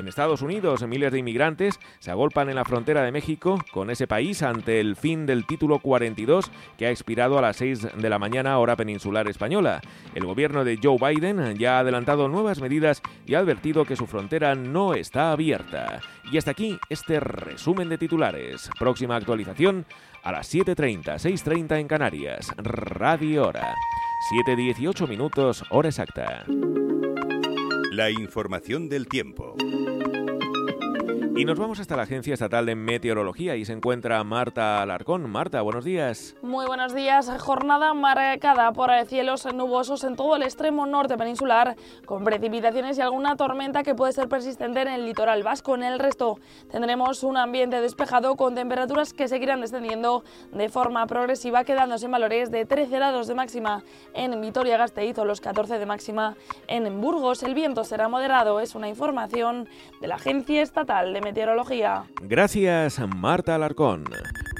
En 0.00 0.08
Estados 0.08 0.40
Unidos, 0.40 0.82
miles 0.86 1.12
de 1.12 1.18
inmigrantes 1.18 1.78
se 1.98 2.10
agolpan 2.10 2.48
en 2.48 2.54
la 2.54 2.64
frontera 2.64 3.02
de 3.02 3.12
México 3.12 3.58
con 3.70 3.90
ese 3.90 4.06
país 4.06 4.42
ante 4.42 4.80
el 4.80 4.96
fin 4.96 5.26
del 5.26 5.46
título 5.46 5.78
42 5.78 6.50
que 6.78 6.86
ha 6.86 6.90
expirado 6.90 7.38
a 7.38 7.42
las 7.42 7.56
6 7.56 7.98
de 7.98 8.08
la 8.08 8.18
mañana 8.18 8.58
hora 8.58 8.76
peninsular 8.76 9.28
española. 9.28 9.82
El 10.14 10.24
gobierno 10.24 10.64
de 10.64 10.78
Joe 10.82 10.96
Biden 10.96 11.54
ya 11.58 11.76
ha 11.76 11.80
adelantado 11.80 12.28
nuevas 12.28 12.62
medidas 12.62 13.02
y 13.26 13.34
ha 13.34 13.40
advertido 13.40 13.84
que 13.84 13.94
su 13.94 14.06
frontera 14.06 14.54
no 14.54 14.94
está 14.94 15.32
abierta. 15.32 16.00
Y 16.32 16.38
hasta 16.38 16.52
aquí 16.52 16.78
este 16.88 17.20
resumen 17.20 17.90
de 17.90 17.98
titulares. 17.98 18.70
Próxima 18.78 19.16
actualización 19.16 19.84
a 20.22 20.32
las 20.32 20.50
7.30, 20.54 21.04
6.30 21.04 21.78
en 21.78 21.88
Canarias. 21.88 22.54
Radio 22.56 23.48
Hora. 23.48 23.74
7.18 24.46 25.06
minutos, 25.06 25.62
hora 25.68 25.90
exacta. 25.90 26.46
La 27.90 28.08
información 28.08 28.88
del 28.88 29.08
tiempo. 29.08 29.56
Y 31.40 31.46
nos 31.46 31.58
vamos 31.58 31.80
hasta 31.80 31.96
la 31.96 32.02
Agencia 32.02 32.34
Estatal 32.34 32.66
de 32.66 32.74
Meteorología 32.74 33.56
y 33.56 33.64
se 33.64 33.72
encuentra 33.72 34.22
Marta 34.24 34.82
Alarcón. 34.82 35.30
Marta, 35.30 35.62
buenos 35.62 35.86
días. 35.86 36.36
Muy 36.42 36.66
buenos 36.66 36.94
días. 36.94 37.30
Jornada 37.38 37.94
marcada 37.94 38.72
por 38.72 38.90
cielos 39.06 39.46
nubosos 39.54 40.04
en 40.04 40.16
todo 40.16 40.36
el 40.36 40.42
extremo 40.42 40.84
norte 40.84 41.16
peninsular, 41.16 41.76
con 42.04 42.24
precipitaciones 42.24 42.98
y 42.98 43.00
alguna 43.00 43.36
tormenta 43.36 43.82
que 43.82 43.94
puede 43.94 44.12
ser 44.12 44.28
persistente 44.28 44.82
en 44.82 44.88
el 44.88 45.06
litoral 45.06 45.42
vasco. 45.42 45.74
En 45.74 45.82
el 45.82 45.98
resto 45.98 46.38
tendremos 46.70 47.22
un 47.22 47.38
ambiente 47.38 47.80
despejado 47.80 48.36
con 48.36 48.54
temperaturas 48.54 49.14
que 49.14 49.26
seguirán 49.26 49.62
descendiendo 49.62 50.24
de 50.52 50.68
forma 50.68 51.06
progresiva, 51.06 51.64
quedándose 51.64 52.04
en 52.04 52.12
valores 52.12 52.50
de 52.50 52.66
13 52.66 52.94
grados 52.96 53.28
de 53.28 53.34
máxima 53.34 53.82
en 54.12 54.38
Vitoria-Gasteiz 54.42 55.16
o 55.16 55.24
los 55.24 55.40
14 55.40 55.78
de 55.78 55.86
máxima 55.86 56.36
en 56.68 57.00
Burgos. 57.00 57.42
El 57.42 57.54
viento 57.54 57.84
será 57.84 58.08
moderado, 58.08 58.60
es 58.60 58.74
una 58.74 58.90
información 58.90 59.70
de 60.02 60.06
la 60.06 60.16
Agencia 60.16 60.60
Estatal 60.60 61.14
de 61.14 61.20
Meteorología 61.22 61.29
meteorología. 61.30 62.02
Gracias, 62.22 63.00
Marta 63.16 63.54
Alarcón. 63.54 64.04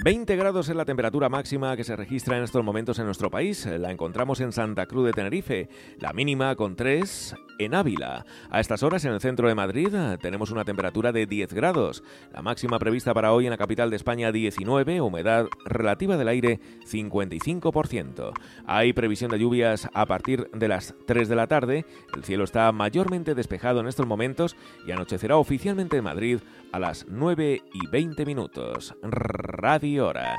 20 0.03 0.35
grados 0.37 0.69
es 0.71 0.77
la 0.77 0.87
temperatura 0.87 1.29
máxima 1.29 1.77
que 1.77 1.85
se 1.85 1.95
registra 1.95 2.39
en 2.39 2.45
estos 2.45 2.65
momentos 2.65 2.99
en 2.99 3.05
nuestro 3.05 3.29
país. 3.29 3.67
La 3.67 3.91
encontramos 3.91 4.41
en 4.41 4.51
Santa 4.51 4.87
Cruz 4.87 5.05
de 5.05 5.13
Tenerife, 5.13 5.69
la 5.99 6.15
mínima 6.15 6.57
con 6.57 6.75
3 6.75 7.35
en 7.59 7.75
Ávila. 7.75 8.25
A 8.49 8.61
estas 8.61 8.83
horas 8.83 9.05
en 9.05 9.13
el 9.13 9.21
centro 9.21 9.47
de 9.47 9.55
Madrid 9.55 9.95
tenemos 10.23 10.51
una 10.51 10.65
temperatura 10.65 11.13
de 11.13 11.27
10 11.27 11.53
grados. 11.53 12.03
La 12.33 12.41
máxima 12.41 12.79
prevista 12.79 13.13
para 13.13 13.35
hoy 13.35 13.45
en 13.45 13.51
la 13.51 13.59
capital 13.59 13.91
de 13.91 13.97
España 13.97 14.33
19, 14.33 15.03
humedad 15.03 15.47
relativa 15.67 16.17
del 16.17 16.29
aire 16.29 16.61
55%. 16.91 18.33
Hay 18.65 18.95
previsión 18.95 19.31
de 19.31 19.39
lluvias 19.39 19.87
a 19.93 20.07
partir 20.07 20.49
de 20.53 20.69
las 20.69 20.95
3 21.07 21.29
de 21.29 21.37
la 21.37 21.47
tarde. 21.47 21.85
El 22.17 22.25
cielo 22.25 22.45
está 22.45 22.73
mayormente 22.73 23.35
despejado 23.35 23.81
en 23.81 23.87
estos 23.87 24.07
momentos 24.07 24.57
y 24.87 24.93
anochecerá 24.93 25.37
oficialmente 25.37 25.99
en 25.99 26.05
Madrid 26.05 26.39
a 26.73 26.79
las 26.79 27.07
9 27.09 27.63
y 27.73 27.87
20 27.89 28.27
minutos. 28.27 28.95
Radio 29.03 30.09
Hora. 30.09 30.37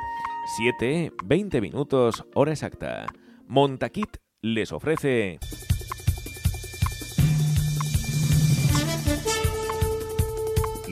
7, 0.57 1.11
20 1.23 1.61
minutos, 1.61 2.25
hora 2.33 2.51
exacta. 2.51 3.05
Montaquit 3.47 4.17
les 4.41 4.71
ofrece... 4.71 5.39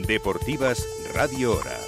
Deportivas 0.06 0.86
Radio 1.14 1.52
Hora. 1.52 1.78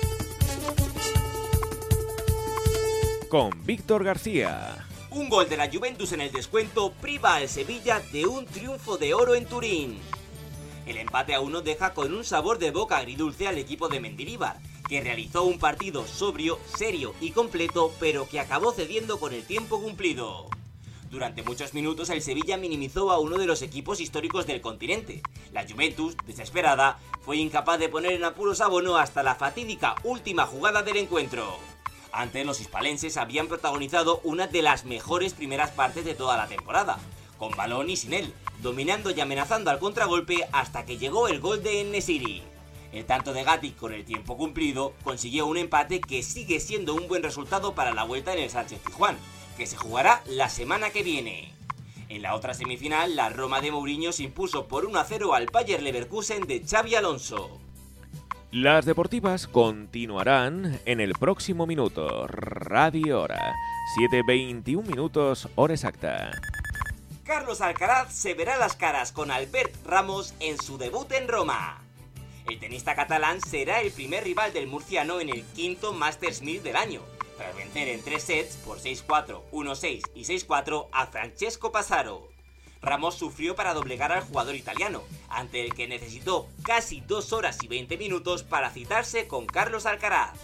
Con 3.29 3.51
Víctor 3.65 4.05
García. 4.05 4.87
Un 5.11 5.29
gol 5.29 5.49
de 5.49 5.57
la 5.57 5.69
Juventus 5.71 6.13
en 6.13 6.21
el 6.21 6.31
descuento 6.31 6.93
priva 7.01 7.37
al 7.37 7.49
Sevilla 7.49 8.01
de 8.13 8.27
un 8.27 8.47
triunfo 8.47 8.97
de 8.97 9.15
oro 9.15 9.35
en 9.35 9.47
Turín. 9.47 9.99
El 10.87 10.97
empate 10.97 11.35
a 11.35 11.41
uno 11.41 11.61
deja 11.61 11.95
con 11.95 12.13
un 12.13 12.25
sabor 12.25 12.59
de 12.59 12.73
boca 12.73 12.97
agridulce 12.97 13.47
al 13.47 13.59
equipo 13.59 13.89
de 13.89 14.01
Mendilibar, 14.01 14.61
que 14.89 15.01
realizó 15.01 15.45
un 15.45 15.59
partido 15.59 16.07
sobrio, 16.07 16.59
serio 16.77 17.15
y 17.21 17.31
completo, 17.31 17.93
pero 18.01 18.29
que 18.29 18.41
acabó 18.41 18.73
cediendo 18.73 19.21
con 19.21 19.33
el 19.33 19.45
tiempo 19.45 19.81
cumplido. 19.81 20.49
Durante 21.09 21.43
muchos 21.43 21.75
minutos 21.75 22.11
el 22.11 22.23
Sevilla 22.23 22.57
minimizó 22.57 23.13
a 23.13 23.19
uno 23.19 23.37
de 23.39 23.47
los 23.47 23.63
equipos 23.63 24.01
históricos 24.01 24.47
del 24.47 24.61
continente. 24.61 25.23
La 25.53 25.67
Juventus, 25.69 26.17
desesperada, 26.27 26.99
fue 27.21 27.37
incapaz 27.37 27.79
de 27.79 27.89
poner 27.89 28.13
en 28.13 28.25
apuros 28.25 28.61
a 28.61 28.67
Bono 28.67 28.97
hasta 28.97 29.23
la 29.23 29.35
fatídica 29.35 29.95
última 30.05 30.47
jugada 30.47 30.83
del 30.83 30.97
encuentro. 30.97 31.59
Antes 32.13 32.45
los 32.45 32.61
hispalenses 32.61 33.19
habían 33.19 33.47
protagonizado 33.47 34.21
una 34.25 34.47
de 34.47 34.63
las 34.63 34.85
mejores 34.85 35.35
primeras 35.35 35.71
partes 35.71 36.05
de 36.05 36.15
toda 36.15 36.37
la 36.37 36.49
temporada, 36.49 36.99
con 37.43 37.57
balón 37.57 37.91
y 37.91 37.97
sin 37.97 38.13
él, 38.13 38.33
dominando 38.61 39.11
y 39.11 39.21
amenazando 39.21 39.73
al 39.73 39.81
contragolpe 39.81 40.47
hasta 40.53 40.85
que 40.85 40.97
llegó 40.97 41.27
el 41.27 41.41
gol 41.41 41.61
de 41.61 41.83
Nesiri. 41.83 42.41
El 42.93 43.05
tanto 43.05 43.33
de 43.33 43.43
Gatti 43.43 43.73
con 43.73 43.93
el 43.93 44.05
tiempo 44.05 44.37
cumplido 44.37 44.93
consiguió 45.03 45.49
un 45.49 45.57
empate 45.57 46.01
que 46.01 46.23
sigue 46.23 46.61
siendo 46.61 46.95
un 46.95 47.09
buen 47.09 47.25
resultado 47.25 47.75
para 47.75 47.93
la 47.95 48.05
vuelta 48.05 48.33
en 48.33 48.39
el 48.39 48.49
Sánchez 48.49 48.79
Tijuán, 48.85 49.17
que 49.57 49.67
se 49.67 49.77
jugará 49.77 50.23
la 50.27 50.49
semana 50.49 50.91
que 50.91 51.03
viene. 51.03 51.53
En 52.09 52.23
la 52.23 52.37
otra 52.37 52.55
semifinal, 52.55 53.17
la 53.17 53.29
Roma 53.29 53.61
de 53.61 53.73
Mourinho 53.73 54.13
se 54.13 54.23
impuso 54.23 54.69
por 54.69 54.87
1 54.87 55.01
a 55.01 55.05
0 55.05 55.35
al 55.35 55.47
Bayer 55.47 55.83
Leverkusen 55.83 56.47
de 56.47 56.63
Xavi 56.65 56.95
Alonso. 56.95 57.59
Las 58.53 58.85
deportivas 58.85 59.49
continuarán 59.49 60.79
en 60.85 61.01
el 61.01 61.15
próximo 61.15 61.67
minuto. 61.67 62.29
Radio 62.29 63.21
Hora. 63.21 63.53
7.21 63.99 64.87
minutos, 64.87 65.49
hora 65.57 65.75
exacta. 65.75 66.31
Carlos 67.25 67.61
Alcaraz 67.61 68.13
se 68.13 68.35
verá 68.35 68.57
las 68.57 68.75
caras 68.75 69.13
con 69.13 69.31
Albert 69.31 69.75
Ramos 69.87 70.35
en 70.41 70.61
su 70.61 70.77
debut 70.77 71.11
en 71.13 71.29
Roma. 71.29 71.81
El 72.49 72.59
tenista 72.59 72.97
catalán 72.97 73.41
será 73.41 73.81
el 73.81 73.93
primer 73.93 74.25
rival 74.25 74.53
del 74.53 74.67
murciano 74.67 75.21
en 75.21 75.29
el 75.29 75.45
quinto 75.45 75.93
Masters 75.93 76.43
1000 76.43 76.65
del 76.65 76.75
año, 76.75 77.01
tras 77.37 77.55
vencer 77.55 77.87
en 77.87 78.03
tres 78.03 78.25
sets 78.25 78.57
por 78.57 78.81
6-4, 78.81 79.41
1-6 79.53 80.03
y 80.17 80.25
6-4 80.25 80.89
a 80.91 81.07
Francesco 81.07 81.71
Passaro. 81.71 82.29
Ramos 82.81 83.15
sufrió 83.15 83.55
para 83.55 83.73
doblegar 83.73 84.11
al 84.11 84.25
jugador 84.25 84.57
italiano, 84.57 85.05
ante 85.29 85.65
el 85.65 85.75
que 85.75 85.87
necesitó 85.87 86.49
casi 86.65 87.03
2 87.03 87.33
horas 87.33 87.59
y 87.63 87.69
20 87.69 87.99
minutos 87.99 88.43
para 88.43 88.71
citarse 88.71 89.29
con 89.29 89.47
Carlos 89.47 89.87
Alcaraz. 89.87 90.37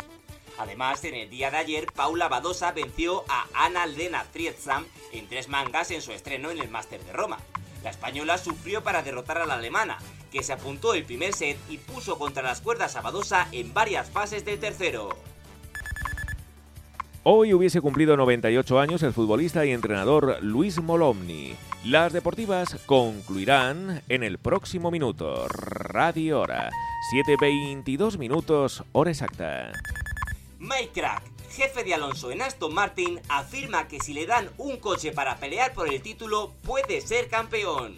Además, 0.59 1.05
en 1.05 1.15
el 1.15 1.31
día 1.31 1.51
de 1.51 1.57
ayer, 1.57 1.87
Paula 1.95 2.29
Badosa 2.29 2.73
venció 2.73 3.25
a 3.29 3.47
Ana 3.55 3.87
Lena 3.87 4.25
Friedsam 4.25 4.85
en 5.13 5.29
tres 5.29 5.49
mangas 5.49 5.91
en 5.93 6.03
su 6.03 6.13
estreno 6.13 6.51
en 6.51 6.59
el 6.59 6.69
Máster 6.69 7.03
de 7.05 7.13
Roma. 7.13 7.39
La 7.85 7.91
española 7.91 8.39
sufrió 8.39 8.83
para 8.83 9.03
derrotar 9.03 9.39
a 9.39 9.47
la 9.47 9.55
alemana, 9.55 9.99
que 10.33 10.43
se 10.43 10.53
apuntó 10.53 10.95
el 10.95 11.05
primer 11.05 11.33
set 11.33 11.57
y 11.69 11.79
puso 11.79 12.19
contra 12.19 12.43
las 12.43 12.61
cuerdas 12.61 12.97
a 12.97 13.03
Badosa 13.03 13.47
en 13.53 13.73
varias 13.73 14.11
fases 14.11 14.45
del 14.45 14.59
tercero. 14.59 15.17
Hoy 17.23 17.53
hubiese 17.55 17.81
cumplido 17.81 18.17
98 18.17 18.81
años 18.81 19.03
el 19.03 19.13
futbolista 19.13 19.65
y 19.65 19.71
entrenador 19.71 20.39
Luis 20.43 20.81
Molomni. 20.81 21.55
Las 21.85 22.13
deportivas 22.13 22.77
concluirán 22.87 24.03
en 24.09 24.25
el 24.25 24.39
próximo 24.39 24.91
minuto. 24.91 25.47
Radio 25.49 26.41
Hora. 26.41 26.71
7.22 27.13 28.19
minutos, 28.19 28.83
hora 28.93 29.11
exacta. 29.11 29.73
Mike 30.61 30.91
Crack, 30.93 31.23
jefe 31.51 31.85
de 31.85 31.95
Alonso 31.95 32.33
en 32.33 32.43
Aston 32.43 32.75
Martin, 32.75 33.21
afirma 33.29 33.87
que 33.87 34.01
si 34.01 34.13
le 34.13 34.27
dan 34.27 34.51
un 34.59 34.79
coche 34.79 35.13
para 35.13 35.37
pelear 35.37 35.73
por 35.73 35.89
el 35.89 36.03
título, 36.03 36.53
puede 36.63 37.01
ser 37.01 37.29
campeón. 37.29 37.95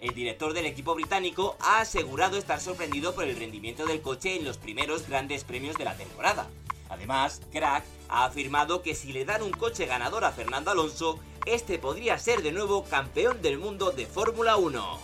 El 0.00 0.12
director 0.12 0.52
del 0.54 0.66
equipo 0.66 0.96
británico 0.96 1.56
ha 1.60 1.80
asegurado 1.80 2.36
estar 2.36 2.60
sorprendido 2.60 3.14
por 3.14 3.24
el 3.24 3.36
rendimiento 3.36 3.86
del 3.86 4.02
coche 4.02 4.36
en 4.36 4.44
los 4.44 4.58
primeros 4.58 5.08
grandes 5.08 5.44
premios 5.44 5.76
de 5.76 5.84
la 5.84 5.96
temporada. 5.96 6.48
Además, 6.90 7.40
Crack 7.52 7.84
ha 8.08 8.24
afirmado 8.24 8.82
que 8.82 8.96
si 8.96 9.12
le 9.12 9.24
dan 9.24 9.42
un 9.42 9.52
coche 9.52 9.86
ganador 9.86 10.24
a 10.24 10.32
Fernando 10.32 10.72
Alonso, 10.72 11.20
este 11.46 11.78
podría 11.78 12.18
ser 12.18 12.42
de 12.42 12.50
nuevo 12.50 12.84
campeón 12.84 13.40
del 13.40 13.58
mundo 13.58 13.92
de 13.92 14.06
Fórmula 14.06 14.56
1. 14.56 14.98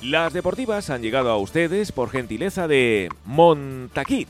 Las 0.00 0.32
deportivas 0.32 0.88
han 0.88 1.02
llegado 1.02 1.30
a 1.30 1.36
ustedes 1.36 1.92
por 1.92 2.10
gentileza 2.10 2.66
de 2.66 3.10
Montaquit. 3.24 4.28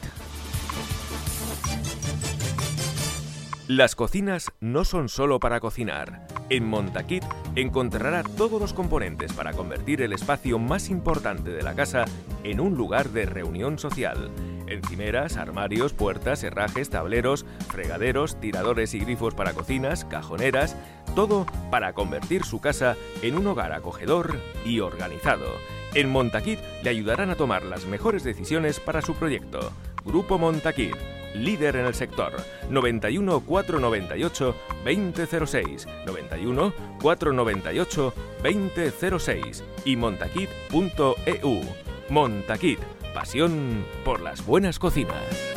Las 3.75 3.97
cocinas 3.97 4.53
no 4.61 4.85
son 4.85 5.09
solo 5.09 5.41
para 5.41 5.59
cocinar. 5.59 6.27
En 6.51 6.67
Montaquit 6.67 7.25
encontrará 7.57 8.23
todos 8.23 8.61
los 8.61 8.75
componentes 8.75 9.33
para 9.33 9.55
convertir 9.55 10.03
el 10.03 10.13
espacio 10.13 10.59
más 10.59 10.91
importante 10.91 11.51
de 11.53 11.63
la 11.63 11.75
casa 11.75 12.05
en 12.45 12.61
un 12.61 12.77
lugar 12.77 13.09
de 13.13 13.25
reunión 13.25 13.79
social. 13.79 14.31
Encimeras, 14.67 15.39
armarios, 15.39 15.95
puertas, 15.95 16.45
herrajes, 16.45 16.91
tableros, 16.91 17.47
fregaderos, 17.69 18.39
tiradores 18.39 18.93
y 18.93 18.99
grifos 18.99 19.35
para 19.35 19.55
cocinas, 19.55 20.05
cajoneras, 20.05 20.77
todo 21.17 21.47
para 21.71 21.95
convertir 21.95 22.45
su 22.45 22.61
casa 22.61 22.95
en 23.23 23.39
un 23.39 23.47
hogar 23.47 23.73
acogedor 23.73 24.39
y 24.67 24.81
organizado. 24.81 25.47
En 25.95 26.09
Montaquit 26.09 26.59
le 26.83 26.91
ayudarán 26.91 27.31
a 27.31 27.35
tomar 27.35 27.63
las 27.65 27.85
mejores 27.85 28.25
decisiones 28.25 28.81
para 28.81 29.03
su 29.03 29.15
proyecto. 29.15 29.73
Grupo 30.05 30.39
Montaquit, 30.39 30.95
líder 31.35 31.77
en 31.77 31.87
el 31.87 31.95
sector. 31.95 32.33
91 32.71 33.41
498 33.41 34.55
2006, 34.85 35.87
91 36.07 36.73
498 37.01 38.15
2006 38.43 39.65
y 39.85 39.97
montaquit.eu. 39.97 41.61
Montaquit, 42.09 42.81
pasión 43.15 43.85
por 44.03 44.21
las 44.21 44.45
buenas 44.47 44.79
cocinas. 44.79 45.53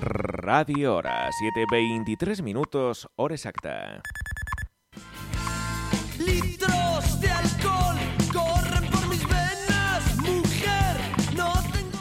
Radio 0.00 0.96
Hora, 0.96 1.28
7.23 1.30 2.42
minutos, 2.42 3.08
hora 3.16 3.34
exacta. 3.34 4.02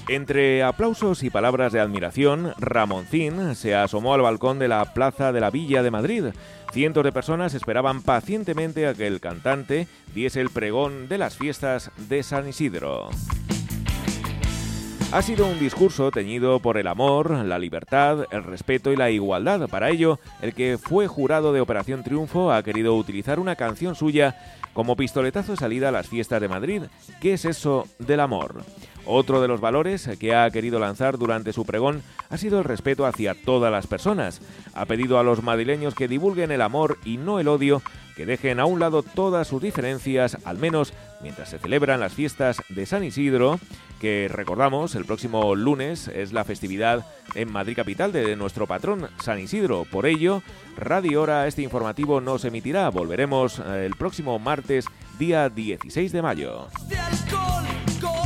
Entre 0.09 0.63
aplausos 0.63 1.21
y 1.21 1.29
palabras 1.29 1.71
de 1.71 1.79
admiración, 1.79 2.53
Ramoncín 2.57 3.55
se 3.55 3.75
asomó 3.75 4.15
al 4.15 4.23
balcón 4.23 4.57
de 4.57 4.67
la 4.67 4.93
Plaza 4.95 5.31
de 5.31 5.39
la 5.39 5.51
Villa 5.51 5.83
de 5.83 5.91
Madrid. 5.91 6.25
Cientos 6.73 7.03
de 7.03 7.11
personas 7.11 7.53
esperaban 7.53 8.01
pacientemente 8.01 8.87
a 8.87 8.95
que 8.95 9.05
el 9.05 9.19
cantante 9.19 9.87
diese 10.15 10.41
el 10.41 10.49
pregón 10.49 11.07
de 11.09 11.19
las 11.19 11.37
fiestas 11.37 11.91
de 12.09 12.23
San 12.23 12.49
Isidro. 12.49 13.09
Ha 15.11 15.23
sido 15.23 15.47
un 15.47 15.57
discurso 15.57 16.11
teñido 16.11 16.59
por 16.59 16.77
el 16.77 16.85
amor, 16.85 17.31
la 17.31 17.57
libertad, 17.57 18.25
el 18.29 18.43
respeto 18.43 18.93
y 18.93 18.95
la 18.95 19.09
igualdad. 19.09 19.67
Para 19.67 19.89
ello, 19.89 20.19
el 20.39 20.53
que 20.53 20.77
fue 20.77 21.07
jurado 21.07 21.51
de 21.51 21.61
Operación 21.61 22.03
Triunfo 22.03 22.51
ha 22.51 22.61
querido 22.61 22.95
utilizar 22.95 23.39
una 23.39 23.55
canción 23.55 23.95
suya 23.95 24.37
como 24.73 24.95
pistoletazo 24.95 25.53
de 25.53 25.57
salida 25.57 25.89
a 25.89 25.91
las 25.91 26.07
fiestas 26.07 26.39
de 26.39 26.47
Madrid. 26.47 26.83
¿Qué 27.19 27.33
es 27.33 27.45
eso 27.45 27.87
del 27.97 28.19
amor? 28.19 28.63
Otro 29.11 29.41
de 29.41 29.47
los 29.47 29.59
valores 29.59 30.07
que 30.19 30.35
ha 30.35 30.47
querido 30.51 30.77
lanzar 30.77 31.17
durante 31.17 31.51
su 31.51 31.65
pregón 31.65 32.03
ha 32.29 32.37
sido 32.37 32.59
el 32.59 32.63
respeto 32.63 33.07
hacia 33.07 33.33
todas 33.33 33.71
las 33.71 33.87
personas. 33.87 34.39
Ha 34.75 34.85
pedido 34.85 35.17
a 35.17 35.23
los 35.23 35.41
madrileños 35.41 35.95
que 35.95 36.07
divulguen 36.07 36.51
el 36.51 36.61
amor 36.61 36.99
y 37.03 37.17
no 37.17 37.39
el 37.39 37.47
odio, 37.47 37.81
que 38.15 38.27
dejen 38.27 38.59
a 38.59 38.65
un 38.65 38.79
lado 38.79 39.01
todas 39.01 39.47
sus 39.47 39.63
diferencias, 39.63 40.37
al 40.45 40.59
menos 40.59 40.93
mientras 41.23 41.49
se 41.49 41.57
celebran 41.57 41.99
las 41.99 42.13
fiestas 42.13 42.61
de 42.69 42.85
San 42.85 43.03
Isidro, 43.03 43.59
que 43.99 44.29
recordamos, 44.31 44.93
el 44.93 45.05
próximo 45.05 45.55
lunes 45.55 46.07
es 46.07 46.31
la 46.31 46.43
festividad 46.43 47.03
en 47.33 47.51
Madrid 47.51 47.75
capital 47.75 48.11
de 48.11 48.35
nuestro 48.35 48.67
patrón 48.67 49.09
San 49.23 49.39
Isidro. 49.39 49.85
Por 49.91 50.05
ello, 50.05 50.43
Radio 50.77 51.23
Hora, 51.23 51.47
este 51.47 51.63
informativo 51.63 52.21
no 52.21 52.37
se 52.37 52.49
emitirá. 52.49 52.87
Volveremos 52.89 53.57
eh, 53.57 53.87
el 53.87 53.95
próximo 53.95 54.37
martes, 54.37 54.85
día 55.17 55.49
16 55.49 56.11
de 56.11 56.21
mayo. 56.21 56.67
de 56.87 56.99
alcohol 56.99 58.18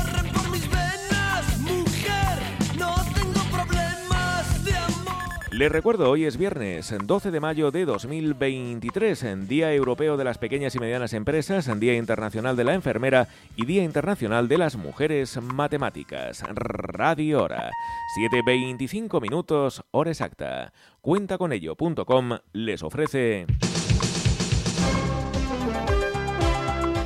Les 5.54 5.72
recuerdo, 5.72 6.10
hoy 6.10 6.26
es 6.26 6.38
viernes 6.38 6.96
12 7.06 7.30
de 7.30 7.40
mayo 7.40 7.70
de 7.70 7.86
2023, 7.86 9.22
en 9.22 9.48
Día 9.48 9.72
Europeo 9.72 10.18
de 10.18 10.24
las 10.24 10.40
Pequeñas 10.40 10.74
y 10.74 10.80
Medianas 10.80 11.14
Empresas, 11.14 11.68
en 11.68 11.80
Día 11.80 11.94
Internacional 11.94 12.56
de 12.56 12.64
la 12.64 12.74
Enfermera 12.74 13.28
y 13.56 13.68
Día 13.68 13.84
Internacional 13.84 14.48
de 14.48 14.58
las 14.58 14.78
Mujeres 14.78 15.40
Matemáticas. 15.40 16.44
Radio 16.50 17.44
Hora, 17.44 17.70
7.25 18.18 19.22
minutos, 19.22 19.84
hora 19.92 20.10
exacta. 20.10 20.74
Cuentaconello.com 21.02 22.32
les 22.54 22.82
ofrece... 22.82 23.46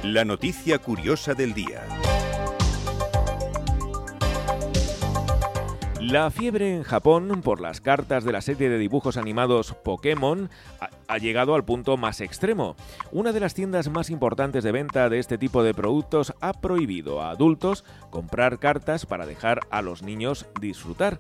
La 0.04 0.24
noticia 0.24 0.78
curiosa 0.78 1.34
del 1.34 1.54
día. 1.54 1.84
La 6.10 6.32
fiebre 6.32 6.74
en 6.74 6.84
Japón 6.84 7.42
por 7.44 7.60
las 7.60 7.82
cartas 7.82 8.24
de 8.24 8.32
la 8.32 8.40
serie 8.40 8.70
de 8.70 8.78
dibujos 8.78 9.18
animados 9.18 9.74
Pokémon 9.74 10.50
ha, 11.10 11.18
llegado 11.18 11.54
al 11.54 11.66
punto 11.66 11.98
más 11.98 12.22
extremo. 12.22 12.78
Una 13.12 13.34
de 13.34 13.42
las 13.42 13.54
tiendas 13.54 13.90
más 13.90 14.10
importantes 14.10 14.64
de 14.64 14.72
venta 14.72 15.10
de 15.10 15.20
este 15.20 15.38
tipo 15.38 15.64
de 15.64 15.74
productos 15.74 16.34
ha 16.40 16.54
prohibido 16.54 17.22
a 17.22 17.32
adultos 17.32 17.84
comprar 18.10 18.58
cartas 18.58 19.06
para 19.06 19.26
dejar 19.26 19.60
a 19.70 19.82
los 19.82 20.02
niños 20.02 20.46
disfrutar. 20.62 21.20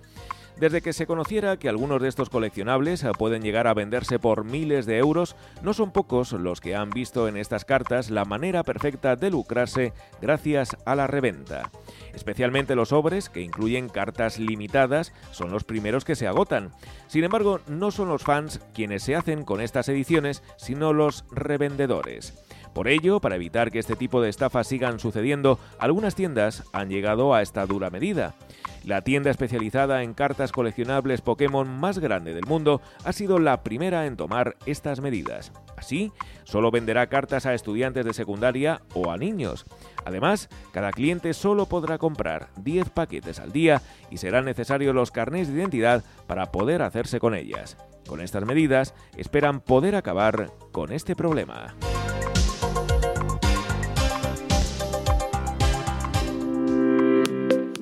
Desde 0.57 0.81
que 0.81 0.93
se 0.93 1.05
conociera 1.05 1.57
que 1.57 1.67
algunos 1.67 2.01
de 2.01 2.07
estos 2.07 2.29
coleccionables 2.29 3.05
pueden 3.17 3.41
llegar 3.41 3.67
a 3.67 3.73
venderse 3.73 4.19
por 4.19 4.45
miles 4.45 4.85
de 4.85 4.99
euros, 4.99 5.35
no 5.63 5.73
son 5.73 5.91
pocos 5.91 6.31
los 6.31 6.61
que 6.61 6.77
han 6.77 6.91
visto 6.91 7.27
en 7.27 7.35
estas 7.35 7.65
cartas 7.65 8.09
la 8.09 8.23
manera 8.23 8.63
perfecta 8.63 9.17
de 9.17 9.31
lucrarse 9.31 9.91
gracias 10.21 10.77
a 10.85 10.95
la 10.95 11.07
reventa. 11.07 11.69
Especialmente 12.17 12.73
los 12.73 12.89
sobres, 12.89 13.29
que 13.29 13.41
incluyen 13.41 13.89
cartas 13.89 14.39
limitadas, 14.39 15.13
son 15.29 15.51
los 15.51 15.63
primeros 15.63 16.03
que 16.03 16.15
se 16.15 16.25
agotan. 16.25 16.71
Sin 17.07 17.23
embargo, 17.23 17.59
no 17.67 17.91
son 17.91 18.09
los 18.09 18.23
fans 18.23 18.59
quienes 18.73 19.03
se 19.03 19.15
hacen 19.15 19.43
con 19.43 19.61
estas 19.61 19.87
ediciones, 19.87 20.41
sino 20.57 20.93
los 20.93 21.25
revendedores. 21.29 22.33
Por 22.73 22.87
ello, 22.87 23.19
para 23.19 23.35
evitar 23.35 23.69
que 23.69 23.77
este 23.77 23.95
tipo 23.95 24.19
de 24.19 24.29
estafas 24.29 24.65
sigan 24.65 24.99
sucediendo, 24.99 25.59
algunas 25.77 26.15
tiendas 26.15 26.63
han 26.73 26.89
llegado 26.89 27.35
a 27.35 27.43
esta 27.43 27.67
dura 27.67 27.91
medida. 27.91 28.33
La 28.87 29.01
tienda 29.01 29.29
especializada 29.29 30.01
en 30.01 30.13
cartas 30.13 30.53
coleccionables 30.53 31.19
Pokémon 31.19 31.67
más 31.67 31.99
grande 31.99 32.33
del 32.33 32.45
mundo 32.45 32.79
ha 33.03 33.11
sido 33.11 33.37
la 33.37 33.61
primera 33.61 34.05
en 34.05 34.15
tomar 34.15 34.55
estas 34.65 35.01
medidas. 35.01 35.51
Así, 35.75 36.13
solo 36.45 36.71
venderá 36.71 37.07
cartas 37.07 37.45
a 37.45 37.53
estudiantes 37.53 38.05
de 38.05 38.13
secundaria 38.13 38.81
o 38.93 39.11
a 39.11 39.17
niños. 39.17 39.65
Además, 40.05 40.47
cada 40.71 40.91
cliente 40.91 41.33
solo 41.33 41.65
podrá 41.65 41.97
comprar 41.97 42.47
10 42.61 42.89
paquetes 42.91 43.39
al 43.39 43.51
día 43.51 43.81
y 44.09 44.19
serán 44.19 44.45
necesarios 44.45 44.95
los 44.95 45.11
carnés 45.11 45.49
de 45.49 45.59
identidad 45.59 46.05
para 46.25 46.53
poder 46.53 46.81
hacerse 46.81 47.19
con 47.19 47.35
ellas. 47.35 47.75
Con 48.07 48.21
estas 48.21 48.45
medidas, 48.45 48.93
esperan 49.17 49.59
poder 49.59 49.97
acabar 49.97 50.49
con 50.71 50.93
este 50.93 51.13
problema. 51.13 51.75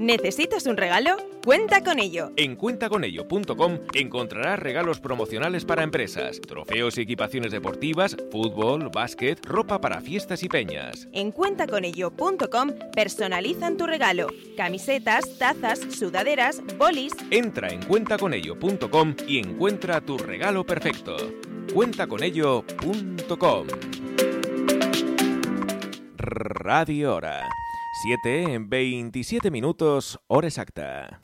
¿Necesitas 0.06 0.68
un 0.68 0.78
regalo? 0.78 1.18
Cuenta 1.44 1.84
con 1.84 1.98
ello. 1.98 2.32
En 2.36 2.56
cuentaconello.com 2.56 3.80
encontrarás 3.96 4.60
regalos 4.60 5.00
promocionales 5.00 5.66
para 5.66 5.82
empresas, 5.82 6.40
trofeos 6.42 7.00
y 7.00 7.02
equipaciones 7.02 7.52
deportivas, 7.52 8.16
fútbol, 8.32 8.92
básquet, 8.94 9.44
ropa 9.44 9.82
para 9.82 10.02
fiestas 10.02 10.44
y 10.44 10.48
peñas. 10.48 11.08
En 11.12 11.32
cuentaconello.com 11.32 12.70
personalizan 12.96 13.78
tu 13.78 13.88
regalo. 13.88 14.28
Camisetas, 14.56 15.40
tazas, 15.40 15.80
sudaderas, 15.80 16.62
bolis. 16.78 17.14
Entra 17.32 17.70
en 17.70 17.84
cuentaconello.com 17.84 19.16
y 19.28 19.40
encuentra 19.40 20.02
tu 20.02 20.20
regalo 20.20 20.64
perfecto. 20.64 21.16
Cuentaconello.com 21.74 23.68
Radio 26.18 27.16
Hora. 27.16 27.65
7 28.04 28.54
en 28.54 28.70
27 28.70 29.50
minutos, 29.50 30.20
hora 30.28 30.48
exacta. 30.48 31.20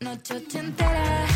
Noche 0.00 0.44
entera, 0.52 1.26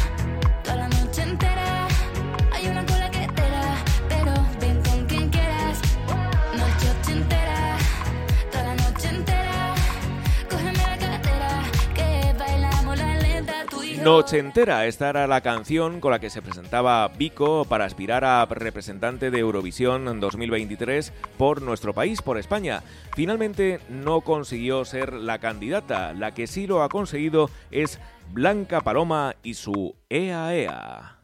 lenta 13.98 14.04
tú 14.04 14.04
y 14.04 14.04
yo. 14.04 14.04
Noche 14.04 14.38
entera, 14.38 14.86
esta 14.86 15.10
era 15.10 15.26
la 15.26 15.40
canción 15.40 16.00
con 16.00 16.12
la 16.12 16.18
que 16.18 16.30
se 16.30 16.42
presentaba 16.42 17.08
Vico 17.08 17.64
para 17.64 17.84
aspirar 17.84 18.24
a 18.24 18.46
representante 18.46 19.30
de 19.30 19.38
Eurovisión 19.38 20.20
2023 20.20 21.12
por 21.36 21.62
nuestro 21.62 21.92
país, 21.92 22.22
por 22.22 22.38
España. 22.38 22.82
Finalmente 23.14 23.80
no 23.88 24.20
consiguió 24.20 24.84
ser 24.84 25.12
la 25.12 25.38
candidata, 25.38 26.12
la 26.12 26.32
que 26.34 26.46
sí 26.46 26.66
lo 26.66 26.82
ha 26.82 26.88
conseguido 26.88 27.50
es 27.70 28.00
Blanca 28.32 28.80
Paloma 28.80 29.36
y 29.42 29.54
su 29.54 29.94
E 30.08 30.28
EA 30.28 31.17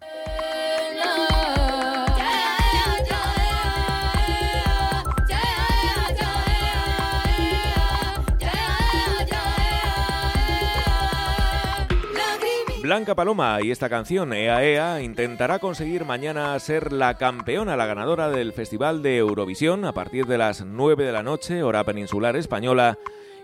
Blanca 12.84 13.14
Paloma 13.14 13.60
y 13.62 13.70
esta 13.70 13.88
canción 13.88 14.34
Ea 14.34 14.62
Ea 14.62 15.00
intentará 15.00 15.58
conseguir 15.58 16.04
mañana 16.04 16.58
ser 16.58 16.92
la 16.92 17.14
campeona, 17.14 17.78
la 17.78 17.86
ganadora 17.86 18.28
del 18.28 18.52
Festival 18.52 19.02
de 19.02 19.16
Eurovisión 19.16 19.86
a 19.86 19.94
partir 19.94 20.26
de 20.26 20.36
las 20.36 20.66
9 20.66 21.02
de 21.02 21.12
la 21.12 21.22
noche, 21.22 21.62
hora 21.62 21.82
peninsular 21.82 22.36
española, 22.36 22.98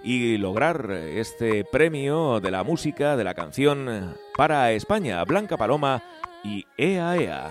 y 0.04 0.36
lograr 0.36 0.90
este 0.90 1.64
premio 1.64 2.40
de 2.40 2.50
la 2.50 2.64
música, 2.64 3.16
de 3.16 3.24
la 3.24 3.32
canción 3.32 4.14
para 4.36 4.72
España, 4.72 5.24
Blanca 5.24 5.56
Paloma 5.56 6.02
y 6.44 6.66
Ea 6.76 7.16
Ea. 7.16 7.50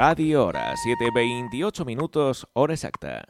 Radio 0.00 0.46
Hora, 0.46 0.72
7.28 0.76 1.84
minutos, 1.84 2.46
hora 2.54 2.72
exacta. 2.72 3.22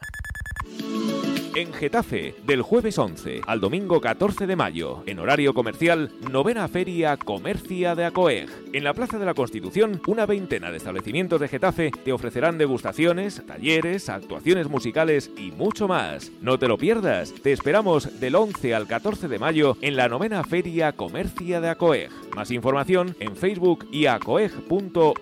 En 1.53 1.73
Getafe, 1.73 2.33
del 2.45 2.61
jueves 2.61 2.97
11 2.97 3.41
al 3.45 3.59
domingo 3.59 3.99
14 3.99 4.47
de 4.47 4.55
mayo, 4.55 5.03
en 5.05 5.19
horario 5.19 5.53
comercial, 5.53 6.09
novena 6.31 6.65
feria 6.69 7.17
Comercia 7.17 7.93
de 7.93 8.05
Acoeg. 8.05 8.47
En 8.71 8.85
la 8.85 8.93
Plaza 8.93 9.19
de 9.19 9.25
la 9.25 9.33
Constitución, 9.33 10.01
una 10.07 10.25
veintena 10.25 10.71
de 10.71 10.77
establecimientos 10.77 11.41
de 11.41 11.49
Getafe 11.49 11.91
te 12.05 12.13
ofrecerán 12.13 12.57
degustaciones, 12.57 13.45
talleres, 13.45 14.07
actuaciones 14.07 14.69
musicales 14.69 15.29
y 15.35 15.51
mucho 15.51 15.89
más. 15.89 16.31
No 16.39 16.57
te 16.57 16.69
lo 16.69 16.77
pierdas, 16.77 17.33
te 17.33 17.51
esperamos 17.51 18.21
del 18.21 18.35
11 18.35 18.73
al 18.73 18.87
14 18.87 19.27
de 19.27 19.39
mayo 19.39 19.75
en 19.81 19.97
la 19.97 20.07
novena 20.07 20.45
feria 20.45 20.93
Comercia 20.93 21.59
de 21.59 21.67
Acoeg. 21.67 22.11
Más 22.33 22.49
información 22.51 23.17
en 23.19 23.35
Facebook 23.35 23.89
y 23.91 24.05
acoeg.org. 24.05 25.17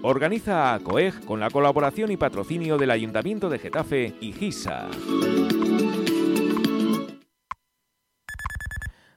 Organiza 0.00 0.72
Acoeg 0.72 1.24
con 1.26 1.40
la 1.40 1.50
colaboración 1.50 2.10
y 2.10 2.16
patrocinio 2.16 2.78
del 2.78 2.90
Ayuntamiento 2.90 3.50
de 3.50 3.58
Getafe 3.58 4.14
y 4.18 4.32
GISA. 4.32 4.88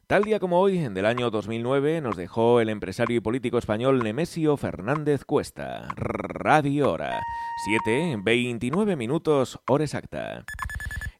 Tal 0.09 0.23
día 0.23 0.39
como 0.39 0.59
hoy, 0.59 0.79
del 0.79 1.05
año 1.05 1.29
2009, 1.29 2.01
nos 2.01 2.17
dejó 2.17 2.61
el 2.61 2.69
empresario 2.69 3.17
y 3.17 3.19
político 3.19 3.59
español 3.59 3.99
Nemesio 3.99 4.57
Fernández 4.57 5.23
Cuesta. 5.23 5.87
Radio 5.95 6.91
Hora. 6.91 7.21
7, 7.63 8.17
29 8.23 8.95
minutos, 8.95 9.59
hora 9.67 9.83
exacta. 9.83 10.45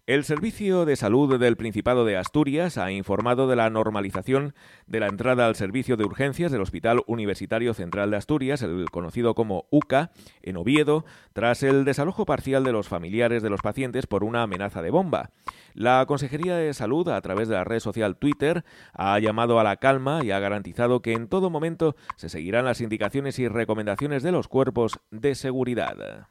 El 0.10 0.24
Servicio 0.24 0.86
de 0.86 0.96
Salud 0.96 1.38
del 1.38 1.56
Principado 1.56 2.04
de 2.04 2.18
Asturias 2.18 2.80
ha 2.80 2.92
informado 2.92 3.48
de 3.48 3.56
la 3.56 3.70
normalización 3.70 4.56
de 4.88 5.00
la 5.00 5.06
entrada 5.06 5.46
al 5.46 5.54
servicio 5.54 5.98
de 5.98 6.04
urgencias 6.04 6.52
del 6.52 6.64
Hospital 6.64 7.04
Universitario 7.06 7.76
Central 7.76 8.10
de 8.10 8.18
Asturias, 8.18 8.64
el 8.64 8.88
conocido 8.90 9.36
como 9.36 9.68
UCA, 9.70 10.10
en 10.42 10.58
Oviedo, 10.58 11.06
tras 11.34 11.62
el 11.62 11.86
desalojo 11.86 12.26
parcial 12.26 12.64
de 12.64 12.72
los 12.72 12.88
familiares 12.88 13.44
de 13.44 13.52
los 13.52 13.62
pacientes 13.62 14.08
por 14.08 14.24
una 14.24 14.42
amenaza 14.42 14.82
de 14.82 14.90
bomba. 14.90 15.30
La 15.76 16.04
Consejería 16.08 16.56
de 16.56 16.74
Salud, 16.74 17.08
a 17.10 17.22
través 17.22 17.48
de 17.48 17.54
la 17.54 17.64
red 17.64 17.80
social 17.80 18.18
Twitter, 18.18 18.66
ha 18.94 19.20
llamado 19.20 19.60
a 19.60 19.64
la 19.64 19.78
calma 19.78 20.22
y 20.26 20.32
ha 20.32 20.40
garantizado 20.40 21.04
que 21.04 21.14
en 21.14 21.28
todo 21.28 21.52
momento 21.52 21.96
se 22.16 22.30
seguirán 22.30 22.66
las 22.66 22.82
indicaciones 22.82 23.38
y 23.38 23.48
recomendaciones 23.48 24.24
de 24.24 24.32
los 24.32 24.48
cuerpos 24.48 25.00
de 25.12 25.36
seguridad. 25.36 26.30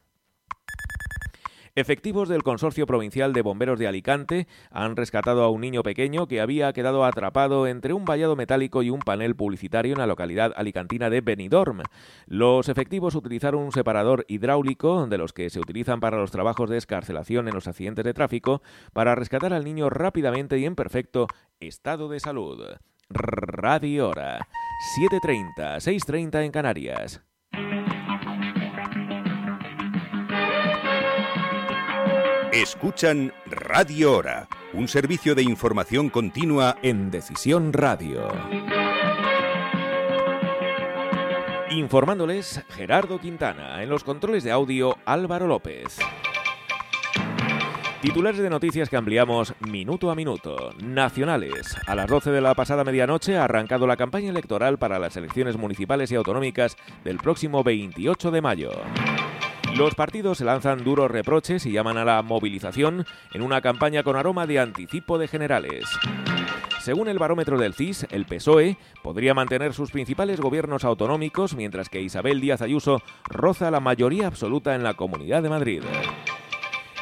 Efectivos 1.79 2.29
del 2.29 2.43
Consorcio 2.43 2.87
Provincial 2.87 3.33
de 3.33 3.41
Bomberos 3.41 3.79
de 3.79 3.87
Alicante 3.87 4.49
han 4.73 4.97
rescatado 4.97 5.45
a 5.45 5.49
un 5.49 5.61
niño 5.61 5.85
pequeño 5.85 6.27
que 6.27 6.41
había 6.41 6.73
quedado 6.73 7.05
atrapado 7.05 7.69
entre 7.69 7.93
un 7.93 8.05
vallado 8.05 8.35
metálico 8.35 8.83
y 8.83 8.91
un 8.91 8.99
panel 8.99 9.37
publicitario 9.37 9.93
en 9.93 10.01
la 10.01 10.09
localidad 10.09 10.53
alicantina 10.57 11.09
de 11.09 11.21
Benidorm. 11.21 11.83
Los 12.27 12.69
efectivos 12.69 13.15
utilizaron 13.15 13.63
un 13.63 13.71
separador 13.71 14.25
hidráulico, 14.27 15.07
de 15.07 15.19
los 15.19 15.33
que 15.33 15.51
se 15.51 15.61
utilizan 15.61 16.01
para 16.01 16.17
los 16.17 16.33
trabajos 16.33 16.69
de 16.69 16.79
escarcelación 16.79 17.47
en 17.47 17.55
los 17.55 17.69
accidentes 17.69 18.05
de 18.05 18.13
tráfico, 18.13 18.61
para 18.93 19.15
rescatar 19.15 19.53
al 19.53 19.63
niño 19.63 19.89
rápidamente 19.89 20.59
y 20.59 20.65
en 20.65 20.75
perfecto 20.75 21.29
estado 21.61 22.09
de 22.09 22.19
salud. 22.19 22.61
Radio 23.09 24.09
Hora. 24.09 24.41
7.30, 24.99 25.77
6.30 25.77 26.45
en 26.45 26.51
Canarias. 26.51 27.28
Escuchan 32.63 33.33
Radio 33.47 34.17
Hora, 34.17 34.49
un 34.73 34.89
servicio 34.89 35.37
de 35.37 35.45
información 35.45 36.11
continua 36.11 36.77
en 36.83 37.09
Decisión 37.09 37.73
Radio. 37.73 38.27
Informándoles 41.71 42.65
Gerardo 42.71 43.21
Quintana, 43.21 43.81
en 43.81 43.89
los 43.89 44.03
controles 44.03 44.43
de 44.43 44.51
audio 44.51 44.97
Álvaro 45.05 45.47
López. 45.47 45.99
Titulares 48.03 48.41
de 48.41 48.51
noticias 48.51 48.89
que 48.89 48.97
ampliamos 48.97 49.55
minuto 49.61 50.11
a 50.11 50.17
minuto. 50.17 50.73
Nacionales. 50.83 51.77
A 51.87 51.95
las 51.95 52.09
12 52.09 52.33
de 52.33 52.41
la 52.41 52.57
pasada 52.57 52.83
medianoche 52.83 53.37
ha 53.37 53.45
arrancado 53.45 53.87
la 53.87 53.97
campaña 53.97 54.31
electoral 54.31 54.79
para 54.79 54.99
las 54.99 55.17
elecciones 55.17 55.57
municipales 55.57 56.11
y 56.11 56.17
autonómicas 56.17 56.77
del 57.05 57.19
próximo 57.19 57.63
28 57.63 58.33
de 58.33 58.43
mayo. 58.43 58.71
Los 59.77 59.95
partidos 59.95 60.39
se 60.39 60.45
lanzan 60.45 60.83
duros 60.83 61.11
reproches 61.11 61.65
y 61.67 61.73
llaman 61.73 61.99
a 61.99 62.05
la 62.05 62.23
movilización 62.23 63.07
en 63.33 63.43
una 63.43 63.61
campaña 63.61 64.03
con 64.03 64.17
aroma 64.17 64.47
de 64.47 64.59
anticipo 64.59 65.19
de 65.19 65.29
generales. 65.29 65.85
Según 66.81 67.09
el 67.09 67.19
barómetro 67.19 67.59
del 67.59 67.75
CIS, 67.75 68.07
el 68.11 68.25
PSOE 68.25 68.77
podría 69.03 69.35
mantener 69.35 69.75
sus 69.75 69.91
principales 69.91 70.41
gobiernos 70.41 70.85
autonómicos 70.85 71.55
mientras 71.55 71.89
que 71.89 72.01
Isabel 72.01 72.41
Díaz 72.41 72.63
Ayuso 72.63 73.03
roza 73.29 73.71
la 73.71 73.81
mayoría 73.81 74.27
absoluta 74.27 74.75
en 74.75 74.83
la 74.83 74.95
Comunidad 74.95 75.43
de 75.43 75.49
Madrid. 75.51 75.83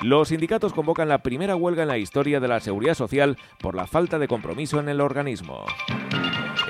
Los 0.03 0.29
sindicatos 0.29 0.73
convocan 0.75 1.09
la 1.09 1.19
primera 1.19 1.57
huelga 1.57 1.83
en 1.83 1.89
la 1.89 1.99
historia 1.99 2.41
de 2.41 2.49
la 2.49 2.61
seguridad 2.61 2.95
social 2.95 3.39
por 3.59 3.75
la 3.75 3.87
falta 3.87 4.19
de 4.19 4.29
compromiso 4.29 4.79
en 4.81 4.89
el 4.89 5.01
organismo. 5.01 5.65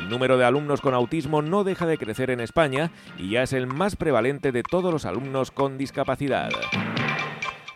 El 0.07 0.13
número 0.13 0.39
de 0.39 0.45
alumnos 0.45 0.81
con 0.81 0.95
autismo 0.95 1.43
no 1.43 1.65
deja 1.65 1.85
de 1.85 1.99
crecer 1.99 2.31
en 2.31 2.39
España 2.39 2.93
y 3.19 3.31
ya 3.31 3.43
es 3.43 3.53
el 3.53 3.67
más 3.67 3.97
prevalente 3.97 4.53
de 4.53 4.63
todos 4.63 4.93
los 4.93 5.05
alumnos 5.05 5.51
con 5.51 5.79
discapacidad. 5.79 6.51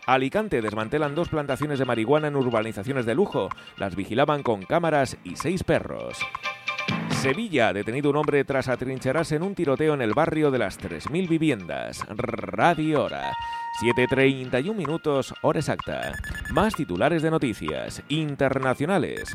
Alicante 0.05 0.61
desmantelan 0.61 1.13
dos 1.13 1.27
plantaciones 1.27 1.77
de 1.77 1.83
marihuana 1.83 2.29
en 2.29 2.37
urbanizaciones 2.37 3.05
de 3.05 3.15
lujo. 3.15 3.49
Las 3.75 3.97
vigilaban 3.97 4.43
con 4.43 4.63
cámaras 4.63 5.17
y 5.25 5.35
seis 5.35 5.65
perros. 5.65 6.19
Sevilla 7.09 7.67
ha 7.67 7.73
detenido 7.73 8.09
un 8.09 8.15
hombre 8.15 8.45
tras 8.45 8.69
atrincherarse 8.69 9.35
en 9.35 9.43
un 9.43 9.53
tiroteo 9.53 9.93
en 9.93 10.01
el 10.01 10.13
barrio 10.13 10.51
de 10.51 10.59
las 10.59 10.79
3.000 10.79 11.27
viviendas. 11.27 12.05
Radio 12.07 13.03
Hora. 13.03 13.33
7.31 13.79 14.75
minutos, 14.75 15.33
hora 15.41 15.59
exacta. 15.59 16.13
Más 16.51 16.75
titulares 16.75 17.21
de 17.21 17.31
noticias 17.31 18.03
internacionales. 18.09 19.33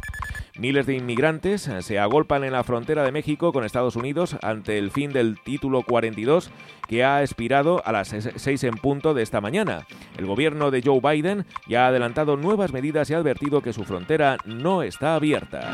Miles 0.59 0.87
de 0.87 0.95
inmigrantes 0.95 1.71
se 1.81 1.99
agolpan 1.99 2.45
en 2.45 2.53
la 2.53 2.63
frontera 2.63 3.03
de 3.03 3.13
México 3.13 3.53
con 3.53 3.65
Estados 3.65 3.97
Unidos 3.97 4.37
ante 4.43 4.79
el 4.79 4.91
fin 4.91 5.13
del 5.13 5.39
título 5.43 5.83
42 5.83 6.51
que 6.87 7.05
ha 7.05 7.23
expirado 7.23 7.83
a 7.85 7.93
las 7.93 8.09
6 8.09 8.65
en 8.65 8.75
punto 8.77 9.15
de 9.15 9.23
esta 9.23 9.41
mañana. 9.41 9.87
El 10.17 10.27
gobierno 10.27 10.71
de 10.71 10.83
Joe 10.83 11.01
Biden 11.01 11.47
ya 11.67 11.85
ha 11.85 11.89
adelantado 11.89 12.37
nuevas 12.37 12.73
medidas 12.73 13.11
y 13.11 13.15
ha 13.15 13.19
advertido 13.19 13.63
que 13.63 13.73
su 13.73 13.85
frontera 13.85 14.37
no 14.45 14.83
está 14.83 15.15
abierta. 15.15 15.73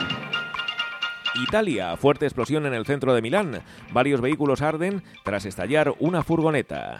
Italia, 1.35 1.97
fuerte 1.97 2.27
explosión 2.27 2.67
en 2.67 2.75
el 2.75 2.87
centro 2.87 3.15
de 3.15 3.23
Milán. 3.23 3.63
Varios 3.93 4.21
vehículos 4.21 4.63
arden 4.63 5.03
tras 5.25 5.47
estallar 5.47 5.95
una 5.99 6.23
furgoneta. 6.23 6.99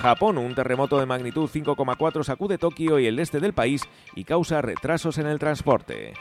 Japón, 0.00 0.38
un 0.38 0.54
terremoto 0.54 0.98
de 1.00 1.06
magnitud 1.06 1.48
5,4 1.48 2.22
sacude 2.22 2.58
Tokio 2.58 2.98
y 2.98 3.06
el 3.06 3.18
este 3.18 3.40
del 3.40 3.54
país 3.54 3.82
y 4.14 4.24
causa 4.24 4.62
retrasos 4.62 5.18
en 5.18 5.26
el 5.26 5.38
transporte. 5.38 6.14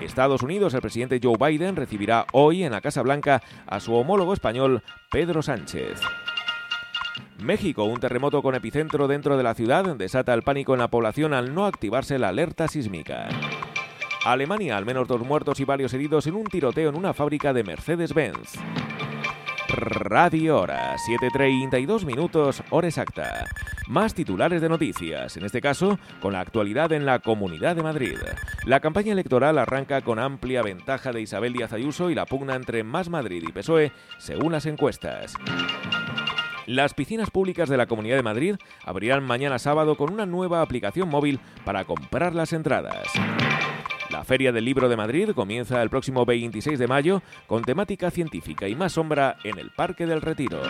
Estados 0.00 0.42
Unidos, 0.42 0.74
el 0.74 0.82
presidente 0.82 1.20
Joe 1.22 1.36
Biden 1.38 1.76
recibirá 1.76 2.26
hoy 2.32 2.64
en 2.64 2.72
la 2.72 2.80
Casa 2.80 3.02
Blanca 3.02 3.42
a 3.66 3.80
su 3.80 3.94
homólogo 3.94 4.32
español 4.32 4.82
Pedro 5.10 5.42
Sánchez. 5.42 6.00
México, 7.38 7.84
un 7.84 8.00
terremoto 8.00 8.42
con 8.42 8.54
epicentro 8.54 9.08
dentro 9.08 9.36
de 9.36 9.42
la 9.42 9.54
ciudad 9.54 9.84
desata 9.96 10.34
el 10.34 10.42
pánico 10.42 10.74
en 10.74 10.80
la 10.80 10.88
población 10.88 11.34
al 11.34 11.54
no 11.54 11.66
activarse 11.66 12.18
la 12.18 12.28
alerta 12.28 12.68
sísmica. 12.68 13.28
Alemania, 14.24 14.76
al 14.76 14.84
menos 14.84 15.06
dos 15.06 15.20
muertos 15.20 15.60
y 15.60 15.64
varios 15.64 15.94
heridos 15.94 16.26
en 16.26 16.34
un 16.34 16.44
tiroteo 16.44 16.88
en 16.88 16.96
una 16.96 17.14
fábrica 17.14 17.52
de 17.52 17.62
Mercedes-Benz. 17.62 18.58
Radio 19.68 20.60
Hora, 20.60 20.96
7.32 20.96 22.04
minutos, 22.04 22.62
hora 22.70 22.86
exacta. 22.86 23.46
Más 23.88 24.14
titulares 24.14 24.62
de 24.62 24.68
noticias, 24.68 25.36
en 25.36 25.44
este 25.44 25.60
caso 25.60 25.98
con 26.20 26.32
la 26.32 26.40
actualidad 26.40 26.92
en 26.92 27.04
la 27.04 27.18
Comunidad 27.18 27.74
de 27.74 27.82
Madrid. 27.82 28.16
La 28.64 28.80
campaña 28.80 29.12
electoral 29.12 29.58
arranca 29.58 30.02
con 30.02 30.18
amplia 30.18 30.62
ventaja 30.62 31.12
de 31.12 31.20
Isabel 31.20 31.52
Díaz 31.52 31.72
Ayuso 31.72 32.10
y 32.10 32.14
la 32.14 32.26
pugna 32.26 32.54
entre 32.54 32.84
Más 32.84 33.08
Madrid 33.08 33.44
y 33.46 33.52
PSOE, 33.52 33.92
según 34.18 34.52
las 34.52 34.66
encuestas. 34.66 35.34
Las 36.66 36.94
piscinas 36.94 37.30
públicas 37.30 37.68
de 37.68 37.76
la 37.76 37.86
Comunidad 37.86 38.16
de 38.16 38.22
Madrid 38.22 38.56
abrirán 38.84 39.24
mañana 39.24 39.58
sábado 39.58 39.96
con 39.96 40.12
una 40.12 40.26
nueva 40.26 40.62
aplicación 40.62 41.08
móvil 41.08 41.40
para 41.64 41.84
comprar 41.84 42.34
las 42.34 42.52
entradas. 42.52 43.08
La 44.16 44.24
Feria 44.24 44.50
del 44.50 44.64
Libro 44.64 44.88
de 44.88 44.96
Madrid 44.96 45.32
comienza 45.34 45.82
el 45.82 45.90
próximo 45.90 46.24
26 46.24 46.78
de 46.78 46.86
mayo 46.86 47.20
con 47.46 47.62
temática 47.62 48.10
científica 48.10 48.66
y 48.66 48.74
más 48.74 48.92
sombra 48.92 49.36
en 49.44 49.58
el 49.58 49.70
Parque 49.72 50.06
del 50.06 50.22
Retiro. 50.22 50.62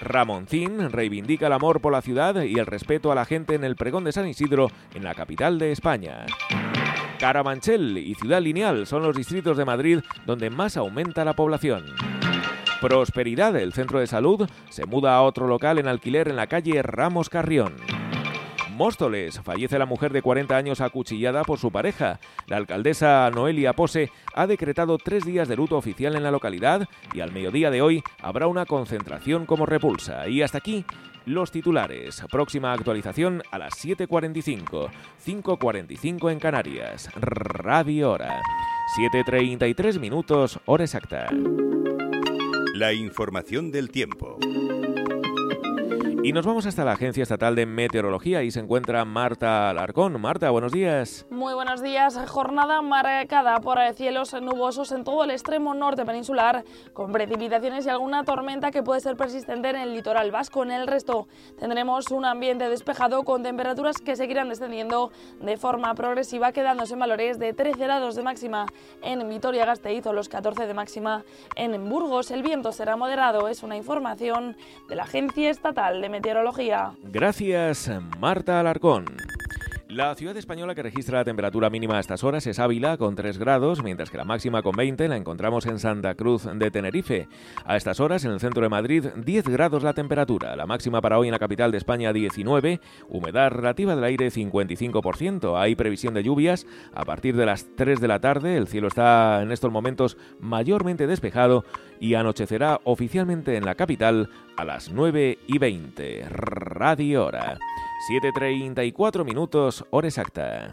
Ramoncín 0.00 0.92
reivindica 0.92 1.48
el 1.48 1.54
amor 1.54 1.80
por 1.80 1.90
la 1.92 2.02
ciudad 2.02 2.40
y 2.42 2.56
el 2.60 2.66
respeto 2.66 3.10
a 3.10 3.16
la 3.16 3.24
gente 3.24 3.56
en 3.56 3.64
el 3.64 3.74
pregón 3.74 4.04
de 4.04 4.12
San 4.12 4.28
Isidro 4.28 4.70
en 4.94 5.02
la 5.02 5.14
capital 5.14 5.58
de 5.58 5.72
España. 5.72 6.24
Carabanchel 7.18 7.98
y 7.98 8.14
Ciudad 8.14 8.40
Lineal 8.40 8.86
son 8.86 9.02
los 9.02 9.16
distritos 9.16 9.56
de 9.56 9.64
Madrid 9.64 9.98
donde 10.24 10.48
más 10.48 10.76
aumenta 10.76 11.24
la 11.24 11.34
población. 11.34 11.84
Prosperidad, 12.80 13.56
el 13.56 13.72
centro 13.72 13.98
de 13.98 14.06
salud, 14.06 14.48
se 14.68 14.86
muda 14.86 15.16
a 15.16 15.22
otro 15.22 15.48
local 15.48 15.80
en 15.80 15.88
alquiler 15.88 16.28
en 16.28 16.36
la 16.36 16.46
calle 16.46 16.80
Ramos 16.82 17.28
Carrión. 17.28 17.74
Móstoles, 18.76 19.40
fallece 19.40 19.78
la 19.78 19.86
mujer 19.86 20.12
de 20.12 20.20
40 20.20 20.54
años 20.54 20.80
acuchillada 20.82 21.44
por 21.44 21.58
su 21.58 21.72
pareja. 21.72 22.20
La 22.46 22.58
alcaldesa 22.58 23.30
Noelia 23.34 23.72
Pose 23.72 24.10
ha 24.34 24.46
decretado 24.46 24.98
tres 24.98 25.24
días 25.24 25.48
de 25.48 25.56
luto 25.56 25.78
oficial 25.78 26.14
en 26.14 26.22
la 26.22 26.30
localidad 26.30 26.86
y 27.14 27.20
al 27.20 27.32
mediodía 27.32 27.70
de 27.70 27.80
hoy 27.80 28.02
habrá 28.20 28.46
una 28.46 28.66
concentración 28.66 29.46
como 29.46 29.64
repulsa. 29.64 30.28
Y 30.28 30.42
hasta 30.42 30.58
aquí 30.58 30.84
los 31.24 31.50
titulares. 31.50 32.22
Próxima 32.30 32.74
actualización 32.74 33.42
a 33.50 33.58
las 33.58 33.72
7.45, 33.82 34.90
5.45 35.24 36.30
en 36.30 36.38
Canarias. 36.38 37.08
Radio 37.14 38.12
Hora. 38.12 38.42
7.33 39.14 39.98
minutos, 39.98 40.60
hora 40.66 40.84
exacta. 40.84 41.28
La 42.74 42.92
información 42.92 43.72
del 43.72 43.90
tiempo. 43.90 44.38
Y 46.26 46.32
nos 46.32 46.44
vamos 46.44 46.66
hasta 46.66 46.84
la 46.84 46.94
Agencia 46.94 47.22
Estatal 47.22 47.54
de 47.54 47.66
Meteorología 47.66 48.42
y 48.42 48.50
se 48.50 48.58
encuentra 48.58 49.04
Marta 49.04 49.70
Alarcón. 49.70 50.20
Marta, 50.20 50.50
buenos 50.50 50.72
días. 50.72 51.24
Muy 51.30 51.54
buenos 51.54 51.80
días. 51.80 52.18
Jornada 52.26 52.82
marcada 52.82 53.60
por 53.60 53.78
cielos 53.94 54.34
nubosos 54.42 54.90
en 54.90 55.04
todo 55.04 55.22
el 55.22 55.30
extremo 55.30 55.72
norte 55.74 56.04
peninsular, 56.04 56.64
con 56.94 57.12
precipitaciones 57.12 57.86
y 57.86 57.90
alguna 57.90 58.24
tormenta 58.24 58.72
que 58.72 58.82
puede 58.82 59.00
ser 59.00 59.16
persistente 59.16 59.70
en 59.70 59.76
el 59.76 59.94
litoral 59.94 60.32
vasco. 60.32 60.64
En 60.64 60.72
el 60.72 60.88
resto 60.88 61.28
tendremos 61.60 62.10
un 62.10 62.24
ambiente 62.24 62.68
despejado 62.68 63.22
con 63.22 63.44
temperaturas 63.44 63.98
que 63.98 64.16
seguirán 64.16 64.48
descendiendo 64.48 65.12
de 65.40 65.56
forma 65.56 65.94
progresiva, 65.94 66.50
quedándose 66.50 66.94
en 66.94 66.98
valores 66.98 67.38
de 67.38 67.52
13 67.52 67.78
grados 67.78 68.16
de 68.16 68.24
máxima 68.24 68.66
en 69.00 69.28
Vitoria-Gasteiz 69.28 70.04
o 70.06 70.12
los 70.12 70.28
14 70.28 70.66
de 70.66 70.74
máxima 70.74 71.22
en 71.54 71.88
Burgos. 71.88 72.32
El 72.32 72.42
viento 72.42 72.72
será 72.72 72.96
moderado. 72.96 73.46
Es 73.46 73.62
una 73.62 73.76
información 73.76 74.56
de 74.88 74.96
la 74.96 75.04
Agencia 75.04 75.50
Estatal 75.50 76.00
de 76.00 76.08
Meteorología. 76.08 76.15
Gracias, 77.02 77.90
Marta 78.18 78.60
Alarcón. 78.60 79.06
La 79.88 80.14
ciudad 80.16 80.36
española 80.36 80.74
que 80.74 80.82
registra 80.82 81.18
la 81.18 81.24
temperatura 81.24 81.70
mínima 81.70 81.96
a 81.96 82.00
estas 82.00 82.24
horas 82.24 82.46
es 82.48 82.58
Ávila 82.58 82.96
con 82.96 83.14
3 83.14 83.38
grados, 83.38 83.84
mientras 83.84 84.10
que 84.10 84.16
la 84.16 84.24
máxima 84.24 84.60
con 84.60 84.74
20 84.74 85.06
la 85.06 85.16
encontramos 85.16 85.64
en 85.64 85.78
Santa 85.78 86.16
Cruz 86.16 86.46
de 86.52 86.70
Tenerife. 86.72 87.28
A 87.64 87.76
estas 87.76 88.00
horas 88.00 88.24
en 88.24 88.32
el 88.32 88.40
centro 88.40 88.62
de 88.62 88.68
Madrid 88.68 89.06
10 89.14 89.48
grados 89.48 89.84
la 89.84 89.94
temperatura, 89.94 90.56
la 90.56 90.66
máxima 90.66 91.00
para 91.00 91.18
hoy 91.18 91.28
en 91.28 91.32
la 91.32 91.38
capital 91.38 91.70
de 91.70 91.78
España 91.78 92.12
19, 92.12 92.80
humedad 93.08 93.50
relativa 93.52 93.94
del 93.94 94.04
aire 94.04 94.26
55%. 94.26 95.56
Hay 95.56 95.76
previsión 95.76 96.14
de 96.14 96.24
lluvias 96.24 96.66
a 96.92 97.04
partir 97.04 97.36
de 97.36 97.46
las 97.46 97.68
3 97.76 98.00
de 98.00 98.08
la 98.08 98.18
tarde, 98.18 98.56
el 98.56 98.66
cielo 98.66 98.88
está 98.88 99.40
en 99.40 99.52
estos 99.52 99.70
momentos 99.70 100.18
mayormente 100.40 101.06
despejado 101.06 101.64
y 102.00 102.14
anochecerá 102.14 102.80
oficialmente 102.82 103.56
en 103.56 103.64
la 103.64 103.76
capital 103.76 104.30
a 104.56 104.64
las 104.64 104.90
9 104.90 105.38
y 105.46 105.58
20. 105.58 106.26
Radio 106.30 107.26
Hora. 107.26 107.58
7.34 108.10 109.24
minutos, 109.24 109.84
hora 109.90 110.08
exacta. 110.08 110.70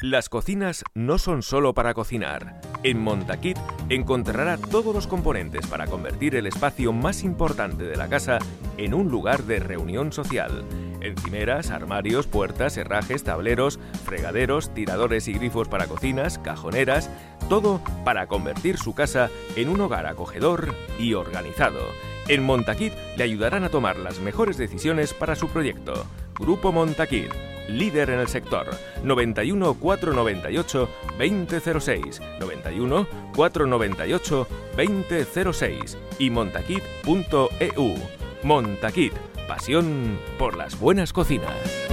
Las 0.00 0.28
cocinas 0.28 0.84
no 0.94 1.18
son 1.18 1.42
solo 1.42 1.74
para 1.74 1.92
cocinar. 1.92 2.60
En 2.84 3.00
Montaquit 3.00 3.58
encontrará 3.88 4.56
todos 4.56 4.94
los 4.94 5.06
componentes 5.06 5.66
para 5.66 5.86
convertir 5.86 6.36
el 6.36 6.46
espacio 6.46 6.92
más 6.92 7.24
importante 7.24 7.84
de 7.84 7.96
la 7.96 8.08
casa 8.08 8.38
en 8.76 8.94
un 8.94 9.08
lugar 9.08 9.42
de 9.44 9.58
reunión 9.58 10.12
social. 10.12 10.64
Encimeras, 11.00 11.70
armarios, 11.70 12.26
puertas, 12.26 12.76
herrajes, 12.76 13.24
tableros, 13.24 13.80
fregaderos, 14.04 14.72
tiradores 14.72 15.26
y 15.26 15.32
grifos 15.32 15.68
para 15.68 15.86
cocinas, 15.86 16.38
cajoneras, 16.38 17.10
todo 17.48 17.80
para 18.04 18.28
convertir 18.28 18.78
su 18.78 18.94
casa 18.94 19.30
en 19.56 19.68
un 19.68 19.80
hogar 19.80 20.06
acogedor 20.06 20.74
y 20.98 21.14
organizado. 21.14 21.80
En 22.28 22.44
Montaquit 22.44 22.92
le 23.16 23.24
ayudarán 23.24 23.64
a 23.64 23.70
tomar 23.70 23.96
las 23.96 24.20
mejores 24.20 24.58
decisiones 24.58 25.14
para 25.14 25.34
su 25.34 25.48
proyecto. 25.48 26.04
Grupo 26.38 26.72
Montaquit, 26.72 27.32
líder 27.68 28.10
en 28.10 28.20
el 28.20 28.28
sector. 28.28 28.68
91 29.02 29.74
498 29.74 30.88
2006, 31.18 32.20
91 32.38 33.06
498 33.34 34.48
2006 34.76 35.98
y 36.18 36.28
montaquit.eu. 36.28 37.94
Montaquit, 38.42 39.14
pasión 39.48 40.18
por 40.38 40.54
las 40.56 40.78
buenas 40.78 41.14
cocinas. 41.14 41.88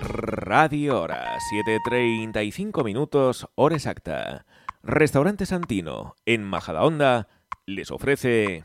Radio 0.00 1.00
Hora, 1.00 1.38
7.35 1.50 2.84
minutos, 2.84 3.48
hora 3.54 3.76
exacta. 3.76 4.44
Restaurante 4.86 5.46
Santino, 5.46 6.14
en 6.26 6.44
Majadahonda, 6.44 7.26
les 7.64 7.90
ofrece... 7.90 8.64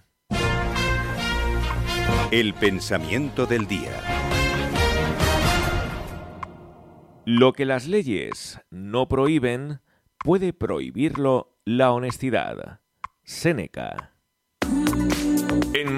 El 2.30 2.54
pensamiento 2.54 3.46
del 3.46 3.68
día. 3.68 3.94
Lo 7.26 7.54
que 7.54 7.66
las 7.66 7.88
leyes 7.88 8.60
no 8.70 9.08
prohíben, 9.08 9.80
puede 10.18 10.52
prohibirlo 10.52 11.58
la 11.64 11.94
honestidad. 11.94 12.82
Séneca. 13.24 14.09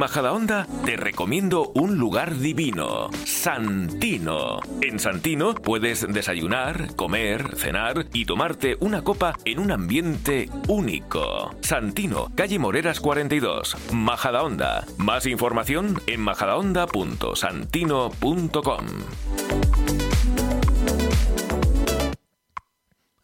Majadahonda 0.01 0.65
te 0.83 0.97
recomiendo 0.97 1.71
un 1.75 1.99
lugar 1.99 2.35
divino, 2.35 3.11
Santino. 3.23 4.59
En 4.81 4.97
Santino 4.97 5.53
puedes 5.53 6.11
desayunar, 6.11 6.95
comer, 6.95 7.55
cenar 7.55 8.07
y 8.11 8.25
tomarte 8.25 8.77
una 8.79 9.03
copa 9.03 9.35
en 9.45 9.59
un 9.59 9.69
ambiente 9.69 10.49
único. 10.67 11.53
Santino, 11.61 12.31
calle 12.33 12.57
Moreras 12.57 12.99
42, 12.99 13.77
Majadahonda. 13.93 14.87
Más 14.97 15.27
información 15.27 16.01
en 16.07 16.21
majadahonda.santino.com. 16.21 18.85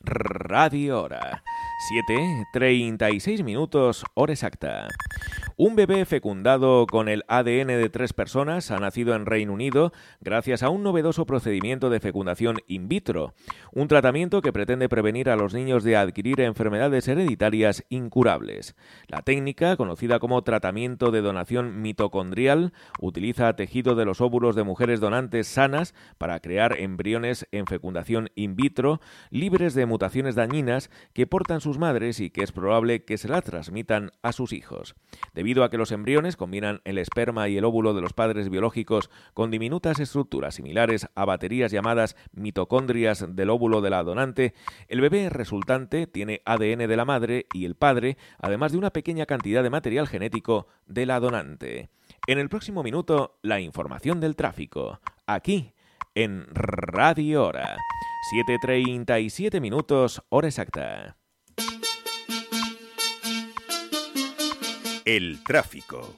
Radio 0.04 1.02
Hora. 1.02 1.42
7.36 2.08 3.44
minutos, 3.44 4.04
hora 4.14 4.34
exacta. 4.34 4.88
Un 5.60 5.76
bebé 5.76 6.06
fecundado 6.06 6.86
con 6.86 7.10
el 7.10 7.24
ADN 7.28 7.66
de 7.66 7.90
tres 7.90 8.14
personas 8.14 8.70
ha 8.70 8.78
nacido 8.78 9.16
en 9.16 9.26
Reino 9.26 9.54
Unido 9.54 9.92
gracias 10.22 10.62
a 10.62 10.70
un 10.70 10.84
novedoso 10.84 11.26
procedimiento 11.26 11.90
de 11.90 12.00
fecundación 12.00 12.58
in 12.68 12.88
vitro, 12.88 13.34
un 13.74 13.88
tratamiento 13.88 14.44
que 14.44 14.54
pretende 14.54 14.88
prevenir 14.88 15.32
a 15.32 15.36
los 15.36 15.56
niños 15.56 15.84
de 15.84 15.98
adquirir 15.98 16.42
enfermedades 16.42 17.08
hereditarias 17.08 17.84
incurables. 17.90 18.76
La 19.08 19.24
técnica, 19.24 19.78
conocida 19.78 20.20
como 20.20 20.44
tratamiento 20.44 21.10
de 21.10 21.22
donación 21.22 21.82
mitocondrial, 21.82 22.72
utiliza 23.02 23.56
tejido 23.56 23.96
de 23.96 24.06
los 24.06 24.22
óvulos 24.22 24.56
de 24.56 24.62
mujeres 24.62 25.00
donantes 25.00 25.48
sanas 25.48 25.96
para 26.20 26.40
crear 26.40 26.80
embriones 26.80 27.48
en 27.52 27.66
fecundación 27.66 28.30
in 28.36 28.56
vitro 28.56 29.02
libres 29.32 29.74
de 29.74 29.88
mutaciones 29.88 30.36
dañinas 30.36 30.92
que 31.14 31.26
portan 31.26 31.62
sus 31.62 31.80
madres 31.80 32.20
y 32.20 32.30
que 32.30 32.44
es 32.44 32.52
probable 32.52 33.06
que 33.06 33.18
se 33.18 33.28
las 33.28 33.44
transmitan 33.44 34.12
a 34.22 34.34
sus 34.34 34.54
hijos. 34.54 34.94
Debido 35.48 35.64
a 35.64 35.70
que 35.70 35.78
los 35.78 35.94
embriones 35.94 36.36
combinan 36.36 36.82
el 36.84 36.98
esperma 36.98 37.48
y 37.48 37.56
el 37.56 37.64
óvulo 37.64 37.94
de 37.94 38.02
los 38.02 38.12
padres 38.12 38.50
biológicos 38.50 39.10
con 39.34 39.50
diminutas 39.50 39.98
estructuras 39.98 40.56
similares 40.56 41.08
a 41.16 41.24
baterías 41.24 41.72
llamadas 41.72 42.18
mitocondrias 42.34 43.26
del 43.34 43.50
óvulo 43.50 43.80
de 43.80 43.90
la 43.90 44.04
donante, 44.04 44.54
el 44.90 45.00
bebé 45.00 45.30
resultante 45.30 46.06
tiene 46.06 46.42
ADN 46.44 46.80
de 46.90 46.98
la 46.98 47.06
madre 47.06 47.46
y 47.54 47.64
el 47.64 47.76
padre, 47.76 48.18
además 48.40 48.74
de 48.74 48.78
una 48.78 48.92
pequeña 48.92 49.26
cantidad 49.26 49.64
de 49.64 49.70
material 49.70 50.10
genético 50.10 50.68
de 50.86 51.06
la 51.06 51.22
donante. 51.22 51.92
En 52.28 52.40
el 52.40 52.50
próximo 52.50 52.84
minuto, 52.84 53.40
la 53.42 53.62
información 53.62 54.20
del 54.20 54.36
tráfico. 54.36 55.00
Aquí, 55.28 55.72
en 56.14 56.46
Radio 56.52 57.46
Hora. 57.46 57.78
7.37 58.50 59.62
minutos, 59.62 60.22
hora 60.28 60.50
exacta. 60.50 61.16
El 65.08 65.42
tráfico. 65.42 66.18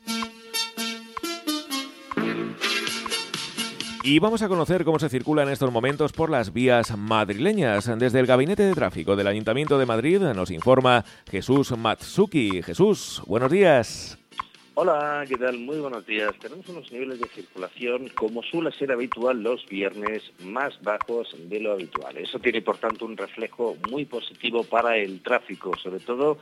Y 4.01 4.17
vamos 4.17 4.41
a 4.41 4.47
conocer 4.47 4.83
cómo 4.83 4.97
se 4.97 5.09
circula 5.09 5.43
en 5.43 5.49
estos 5.49 5.71
momentos 5.71 6.11
por 6.11 6.31
las 6.31 6.51
vías 6.53 6.97
madrileñas. 6.97 7.85
Desde 7.99 8.19
el 8.19 8.25
Gabinete 8.25 8.63
de 8.63 8.73
Tráfico 8.73 9.15
del 9.15 9.27
Ayuntamiento 9.27 9.77
de 9.77 9.85
Madrid 9.85 10.19
nos 10.33 10.49
informa 10.49 11.05
Jesús 11.29 11.77
Matsuki. 11.77 12.63
Jesús, 12.63 13.21
buenos 13.27 13.51
días. 13.51 14.17
Hola, 14.81 15.25
¿qué 15.27 15.35
tal? 15.35 15.59
Muy 15.59 15.77
buenos 15.77 16.05
días. 16.07 16.31
Tenemos 16.39 16.67
unos 16.69 16.89
niveles 16.91 17.19
de 17.19 17.27
circulación, 17.27 18.07
como 18.15 18.41
suele 18.41 18.71
ser 18.71 18.93
habitual 18.93 19.43
los 19.43 19.65
viernes, 19.67 20.23
más 20.39 20.81
bajos 20.81 21.35
de 21.37 21.59
lo 21.59 21.73
habitual. 21.73 22.17
Eso 22.17 22.39
tiene, 22.39 22.61
por 22.61 22.77
tanto, 22.77 23.05
un 23.05 23.17
reflejo 23.17 23.75
muy 23.91 24.05
positivo 24.05 24.63
para 24.63 24.95
el 24.95 25.21
tráfico, 25.21 25.77
sobre 25.77 25.99
todo 25.99 26.37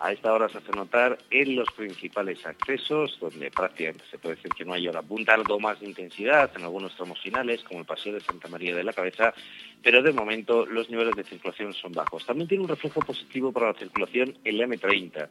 a 0.00 0.12
esta 0.12 0.32
hora 0.32 0.48
se 0.48 0.58
hace 0.58 0.72
notar 0.72 1.18
en 1.30 1.56
los 1.56 1.70
principales 1.72 2.44
accesos, 2.46 3.18
donde 3.20 3.50
prácticamente 3.50 4.04
se 4.10 4.18
puede 4.18 4.36
decir 4.36 4.50
que 4.52 4.64
no 4.64 4.72
hay 4.72 4.88
hora 4.88 5.02
punta, 5.02 5.34
algo 5.34 5.60
más 5.60 5.78
de 5.78 5.88
intensidad 5.88 6.50
en 6.56 6.64
algunos 6.64 6.96
tramos 6.96 7.20
finales, 7.20 7.62
como 7.64 7.80
el 7.80 7.86
Paseo 7.86 8.14
de 8.14 8.20
Santa 8.20 8.48
María 8.48 8.74
de 8.74 8.82
la 8.82 8.94
Cabeza, 8.94 9.34
pero 9.82 10.02
de 10.02 10.12
momento 10.12 10.64
los 10.64 10.88
niveles 10.88 11.14
de 11.16 11.24
circulación 11.24 11.74
son 11.74 11.92
bajos. 11.92 12.24
También 12.24 12.48
tiene 12.48 12.64
un 12.64 12.70
reflejo 12.70 13.00
positivo 13.00 13.52
para 13.52 13.68
la 13.68 13.74
circulación 13.74 14.38
el 14.42 14.60
M30. 14.60 15.28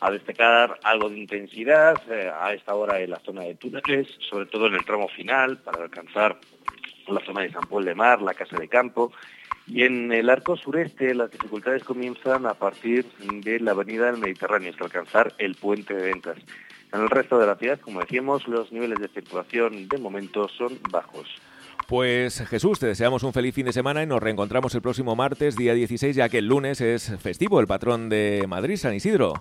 A 0.00 0.10
destacar 0.10 0.78
algo 0.84 1.10
de 1.10 1.18
intensidad 1.18 2.00
eh, 2.08 2.30
a 2.32 2.52
esta 2.54 2.74
hora 2.74 3.00
en 3.00 3.10
la 3.10 3.18
zona 3.20 3.42
de 3.42 3.56
túneles, 3.56 4.08
sobre 4.30 4.46
todo 4.46 4.68
en 4.68 4.74
el 4.74 4.84
tramo 4.84 5.08
final, 5.08 5.58
para 5.58 5.82
alcanzar 5.82 6.38
la 7.08 7.20
zona 7.24 7.42
de 7.42 7.50
San 7.50 7.68
Paul 7.68 7.84
de 7.84 7.94
Mar, 7.94 8.22
la 8.22 8.34
Casa 8.34 8.56
de 8.56 8.68
Campo, 8.68 9.12
y 9.66 9.84
en 9.84 10.12
el 10.12 10.28
arco 10.28 10.56
sureste 10.56 11.14
las 11.14 11.30
dificultades 11.30 11.84
comienzan 11.84 12.46
a 12.46 12.54
partir 12.54 13.06
de 13.42 13.60
la 13.60 13.72
avenida 13.72 14.06
del 14.06 14.20
Mediterráneo 14.20 14.70
hasta 14.70 14.84
alcanzar 14.84 15.34
el 15.38 15.54
puente 15.54 15.94
de 15.94 16.02
ventas. 16.12 16.38
En 16.92 17.00
el 17.00 17.10
resto 17.10 17.38
de 17.38 17.46
la 17.46 17.56
ciudad, 17.56 17.80
como 17.80 18.00
decíamos, 18.00 18.46
los 18.48 18.70
niveles 18.70 18.98
de 18.98 19.08
circulación 19.08 19.88
de 19.88 19.98
momento 19.98 20.48
son 20.48 20.78
bajos. 20.90 21.26
Pues 21.88 22.46
Jesús, 22.48 22.78
te 22.78 22.86
deseamos 22.86 23.22
un 23.22 23.32
feliz 23.32 23.54
fin 23.54 23.66
de 23.66 23.72
semana 23.72 24.02
y 24.02 24.06
nos 24.06 24.22
reencontramos 24.22 24.74
el 24.74 24.82
próximo 24.82 25.16
martes, 25.16 25.56
día 25.56 25.74
16, 25.74 26.16
ya 26.16 26.28
que 26.28 26.38
el 26.38 26.46
lunes 26.46 26.80
es 26.80 27.12
festivo, 27.20 27.60
el 27.60 27.66
patrón 27.66 28.08
de 28.08 28.44
Madrid, 28.48 28.76
San 28.76 28.94
Isidro. 28.94 29.34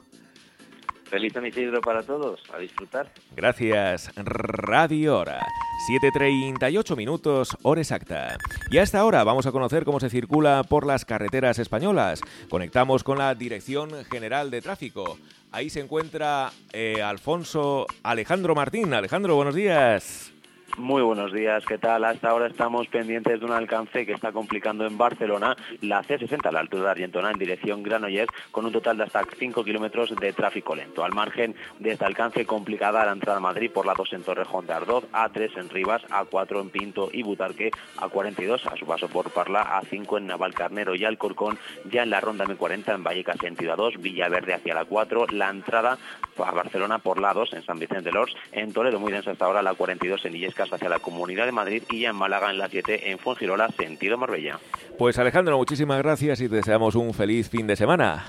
Feliz 1.11 1.33
San 1.33 1.45
Isidro 1.45 1.81
para 1.81 2.03
todos, 2.03 2.39
a 2.53 2.57
disfrutar. 2.57 3.11
Gracias. 3.35 4.09
Radio 4.15 5.17
Hora. 5.17 5.45
7.38 5.89 6.95
minutos, 6.95 7.57
hora 7.63 7.81
exacta. 7.81 8.38
Y 8.69 8.77
a 8.77 8.83
esta 8.83 9.03
hora 9.03 9.25
vamos 9.25 9.45
a 9.45 9.51
conocer 9.51 9.83
cómo 9.83 9.99
se 9.99 10.09
circula 10.09 10.63
por 10.63 10.85
las 10.88 11.03
carreteras 11.03 11.59
españolas. 11.59 12.21
Conectamos 12.49 13.03
con 13.03 13.17
la 13.17 13.35
Dirección 13.35 13.89
General 14.05 14.49
de 14.51 14.61
Tráfico. 14.61 15.17
Ahí 15.51 15.69
se 15.69 15.81
encuentra 15.81 16.51
eh, 16.71 17.01
Alfonso 17.01 17.88
Alejandro 18.03 18.55
Martín. 18.55 18.93
Alejandro, 18.93 19.35
buenos 19.35 19.55
días. 19.55 20.31
Muy 20.77 21.02
buenos 21.02 21.34
días, 21.34 21.65
¿qué 21.65 21.77
tal? 21.77 22.06
Hasta 22.06 22.30
ahora 22.30 22.48
estamos 22.48 22.88
pendientes 22.88 23.39
de 23.39 23.45
un 23.45 23.52
alcance 23.52 24.06
que 24.06 24.14
está 24.14 24.31
complicando 24.31 24.85
en 24.85 24.98
Barcelona 24.98 25.56
la 25.81 26.02
C60 26.02 26.45
a 26.45 26.52
la 26.52 26.61
altura 26.61 26.85
de 26.85 26.91
Argentona 26.91 27.31
en 27.31 27.38
dirección 27.38 27.84
Granollers 27.84 28.31
con 28.52 28.65
un 28.65 28.72
total 28.72 28.98
de 28.98 29.03
hasta 29.03 29.23
5 29.38 29.64
kilómetros 29.65 30.15
de 30.15 30.34
tráfico 30.34 30.73
lento. 30.73 31.03
Al 31.03 31.14
margen 31.14 31.56
de 31.80 31.91
este 31.91 32.06
alcance 32.06 32.45
complicada 32.45 33.06
la 33.06 33.11
entrada 33.11 33.38
a 33.38 33.41
Madrid 33.41 33.69
por 33.69 33.85
la 33.85 33.93
2 33.93 34.14
en 34.14 34.23
Torrejón 34.23 34.65
de 34.65 34.73
Ardoz, 34.73 35.06
A3 35.11 35.60
en 35.60 35.69
Rivas, 35.69 36.03
A4 36.10 36.61
en 36.61 36.69
Pinto 36.69 37.10
y 37.11 37.22
Butarque, 37.23 37.72
A42 37.98 38.65
a 38.65 38.77
su 38.77 38.85
paso 38.85 39.10
por 39.10 39.30
Parla, 39.31 39.81
A5 39.81 40.19
en 40.19 40.27
Navalcarnero 40.27 40.95
y 40.95 41.03
Alcorcón, 41.03 41.60
ya 41.91 42.03
en 42.03 42.10
la 42.10 42.22
ronda 42.22 42.45
M40 42.45 42.95
en 42.95 43.03
Vallecas 43.03 43.38
sentido 43.39 43.76
A2, 43.76 43.99
Villaverde 43.99 44.53
hacia 44.53 44.73
la 44.73 44.85
4, 44.85 45.27
la 45.31 45.49
entrada 45.49 45.98
a 46.38 46.52
Barcelona 46.52 46.99
por 46.99 47.19
la 47.19 47.34
2 47.34 47.53
en 47.53 47.64
San 47.64 47.77
Vicente 47.77 48.06
de 48.06 48.11
Lors, 48.14 48.35
en 48.52 48.73
Toledo 48.73 48.99
muy 48.99 49.11
densa 49.11 49.31
hasta 49.31 49.45
ahora 49.45 49.61
la 49.61 49.76
42 49.76 50.26
en 50.26 50.34
Hacia 50.71 50.89
la 50.89 50.99
Comunidad 50.99 51.45
de 51.45 51.51
Madrid 51.51 51.83
y 51.89 52.05
en 52.05 52.15
Málaga 52.15 52.49
en 52.49 52.57
la 52.57 52.67
7 52.67 53.11
en 53.11 53.19
Fuengirola, 53.19 53.69
sentido 53.69 54.17
Marbella. 54.17 54.59
Pues 54.97 55.17
Alejandro, 55.17 55.57
muchísimas 55.57 55.97
gracias 55.99 56.41
y 56.41 56.49
te 56.49 56.55
deseamos 56.55 56.95
un 56.95 57.13
feliz 57.13 57.49
fin 57.49 57.67
de 57.67 57.75
semana. 57.75 58.25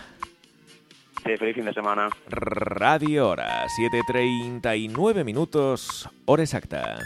Sí, 1.24 1.36
feliz 1.36 1.54
fin 1.54 1.64
de 1.64 1.72
semana. 1.72 2.08
Radio 2.28 3.28
Hora, 3.28 3.66
7.39 3.66 5.24
minutos, 5.24 6.08
hora 6.24 6.42
exacta. 6.42 6.98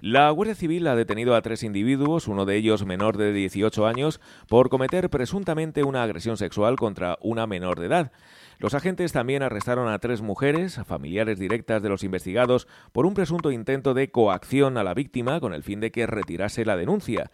La 0.00 0.30
Guardia 0.30 0.54
Civil 0.54 0.86
ha 0.86 0.96
detenido 0.96 1.34
a 1.34 1.42
tres 1.42 1.62
individuos, 1.62 2.26
uno 2.26 2.46
de 2.46 2.56
ellos 2.56 2.86
menor 2.86 3.18
de 3.18 3.34
18 3.34 3.86
años, 3.86 4.18
por 4.48 4.70
cometer 4.70 5.10
presuntamente 5.10 5.84
una 5.84 6.02
agresión 6.02 6.38
sexual 6.38 6.76
contra 6.76 7.18
una 7.20 7.46
menor 7.46 7.78
de 7.80 7.86
edad. 7.86 8.12
Los 8.60 8.74
agentes 8.74 9.12
también 9.12 9.42
arrestaron 9.42 9.88
a 9.88 9.98
tres 10.00 10.20
mujeres, 10.20 10.82
familiares 10.86 11.38
directas 11.38 11.82
de 11.82 11.88
los 11.88 12.04
investigados, 12.04 12.68
por 12.92 13.06
un 13.06 13.14
presunto 13.14 13.52
intento 13.52 13.94
de 13.94 14.10
coacción 14.10 14.76
a 14.76 14.84
la 14.84 14.92
víctima 14.92 15.40
con 15.40 15.54
el 15.54 15.62
fin 15.62 15.80
de 15.80 15.90
que 15.90 16.06
retirase 16.06 16.66
la 16.66 16.76
denuncia. 16.76 17.30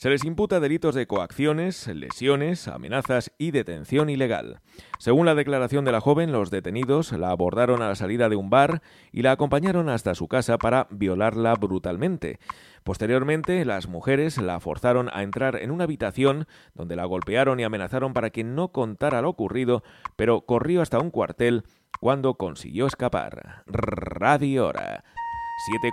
Se 0.00 0.08
les 0.08 0.24
imputa 0.24 0.60
delitos 0.60 0.94
de 0.94 1.06
coacciones, 1.06 1.86
lesiones, 1.86 2.68
amenazas 2.68 3.32
y 3.36 3.50
detención 3.50 4.08
ilegal. 4.08 4.62
Según 4.98 5.26
la 5.26 5.34
declaración 5.34 5.84
de 5.84 5.92
la 5.92 6.00
joven, 6.00 6.32
los 6.32 6.50
detenidos 6.50 7.12
la 7.12 7.28
abordaron 7.28 7.82
a 7.82 7.88
la 7.88 7.94
salida 7.94 8.30
de 8.30 8.36
un 8.36 8.48
bar 8.48 8.80
y 9.12 9.20
la 9.20 9.32
acompañaron 9.32 9.90
hasta 9.90 10.14
su 10.14 10.26
casa 10.26 10.56
para 10.56 10.86
violarla 10.88 11.52
brutalmente. 11.52 12.38
Posteriormente, 12.82 13.62
las 13.66 13.88
mujeres 13.88 14.38
la 14.38 14.58
forzaron 14.58 15.10
a 15.12 15.22
entrar 15.22 15.56
en 15.56 15.70
una 15.70 15.84
habitación 15.84 16.46
donde 16.72 16.96
la 16.96 17.04
golpearon 17.04 17.60
y 17.60 17.64
amenazaron 17.64 18.14
para 18.14 18.30
que 18.30 18.42
no 18.42 18.72
contara 18.72 19.20
lo 19.20 19.28
ocurrido, 19.28 19.82
pero 20.16 20.46
corrió 20.46 20.80
hasta 20.80 20.98
un 20.98 21.10
cuartel 21.10 21.64
cuando 22.00 22.36
consiguió 22.36 22.86
escapar. 22.86 23.64
Radio 23.66 24.66
Hora. 24.68 25.04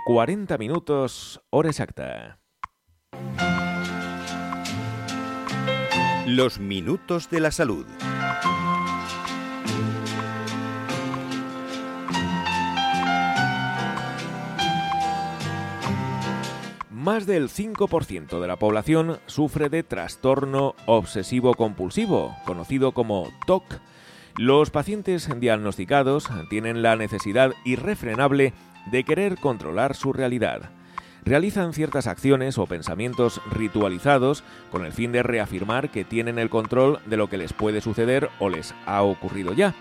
7.40 0.08 0.58
minutos, 0.58 1.42
hora 1.50 1.68
exacta. 1.68 2.38
Los 6.30 6.60
minutos 6.60 7.30
de 7.30 7.40
la 7.40 7.50
salud. 7.50 7.86
Más 16.90 17.24
del 17.24 17.48
5% 17.48 18.40
de 18.40 18.46
la 18.46 18.56
población 18.56 19.18
sufre 19.24 19.70
de 19.70 19.82
trastorno 19.82 20.74
obsesivo-compulsivo, 20.84 22.36
conocido 22.44 22.92
como 22.92 23.30
TOC. 23.46 23.64
Los 24.36 24.68
pacientes 24.68 25.30
diagnosticados 25.40 26.28
tienen 26.50 26.82
la 26.82 26.96
necesidad 26.96 27.54
irrefrenable 27.64 28.52
de 28.92 29.04
querer 29.04 29.38
controlar 29.38 29.96
su 29.96 30.12
realidad. 30.12 30.77
Realizan 31.28 31.74
ciertas 31.74 32.06
acciones 32.06 32.56
o 32.56 32.66
pensamientos 32.66 33.42
ritualizados 33.50 34.42
con 34.70 34.86
el 34.86 34.92
fin 34.92 35.12
de 35.12 35.22
reafirmar 35.22 35.90
que 35.90 36.02
tienen 36.02 36.38
el 36.38 36.48
control 36.48 37.00
de 37.04 37.18
lo 37.18 37.28
que 37.28 37.36
les 37.36 37.52
puede 37.52 37.82
suceder 37.82 38.30
o 38.38 38.48
les 38.48 38.74
ha 38.86 39.02
ocurrido 39.02 39.52
ya. 39.52 39.74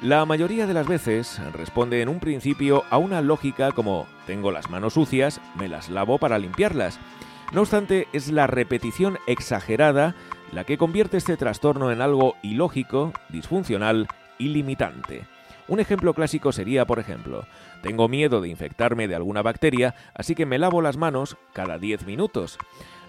La 0.00 0.24
mayoría 0.24 0.68
de 0.68 0.74
las 0.74 0.86
veces 0.86 1.40
responde 1.52 2.00
en 2.00 2.08
un 2.08 2.20
principio 2.20 2.84
a 2.90 2.98
una 2.98 3.22
lógica 3.22 3.72
como 3.72 4.06
tengo 4.24 4.52
las 4.52 4.70
manos 4.70 4.94
sucias, 4.94 5.40
me 5.56 5.66
las 5.66 5.88
lavo 5.88 6.18
para 6.18 6.38
limpiarlas. 6.38 7.00
No 7.52 7.62
obstante, 7.62 8.06
es 8.12 8.30
la 8.30 8.46
repetición 8.46 9.18
exagerada 9.26 10.14
la 10.52 10.62
que 10.62 10.78
convierte 10.78 11.16
este 11.16 11.36
trastorno 11.36 11.90
en 11.90 12.00
algo 12.00 12.36
ilógico, 12.40 13.12
disfuncional 13.30 14.06
y 14.38 14.50
limitante. 14.50 15.26
Un 15.68 15.80
ejemplo 15.80 16.14
clásico 16.14 16.50
sería, 16.50 16.86
por 16.86 16.98
ejemplo, 16.98 17.44
tengo 17.82 18.08
miedo 18.08 18.40
de 18.40 18.48
infectarme 18.48 19.06
de 19.06 19.14
alguna 19.14 19.42
bacteria, 19.42 19.94
así 20.14 20.34
que 20.34 20.46
me 20.46 20.58
lavo 20.58 20.80
las 20.80 20.96
manos 20.96 21.36
cada 21.52 21.78
10 21.78 22.06
minutos. 22.06 22.58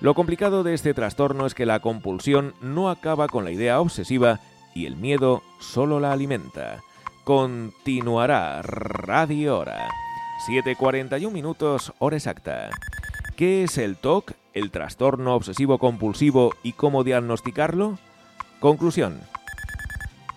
Lo 0.01 0.13
complicado 0.13 0.63
de 0.63 0.73
este 0.73 0.93
trastorno 0.93 1.45
es 1.45 1.53
que 1.53 1.65
la 1.65 1.79
compulsión 1.79 2.53
no 2.61 2.89
acaba 2.89 3.27
con 3.27 3.45
la 3.45 3.51
idea 3.51 3.79
obsesiva 3.79 4.39
y 4.75 4.85
el 4.85 4.97
miedo 4.97 5.41
solo 5.59 5.99
la 5.99 6.11
alimenta. 6.11 6.81
Continuará 7.23 8.61
Radio 8.61 9.57
Hora. 9.57 9.89
7.41 10.47 11.31
minutos, 11.31 11.93
hora 11.99 12.15
exacta. 12.15 12.69
¿Qué 13.35 13.63
es 13.63 13.77
el 13.77 13.97
TOC, 13.97 14.31
el 14.53 14.71
trastorno 14.71 15.35
obsesivo 15.35 15.79
compulsivo 15.79 16.53
y 16.63 16.73
cómo 16.73 17.03
diagnosticarlo? 17.03 17.99
Conclusión. 18.59 19.19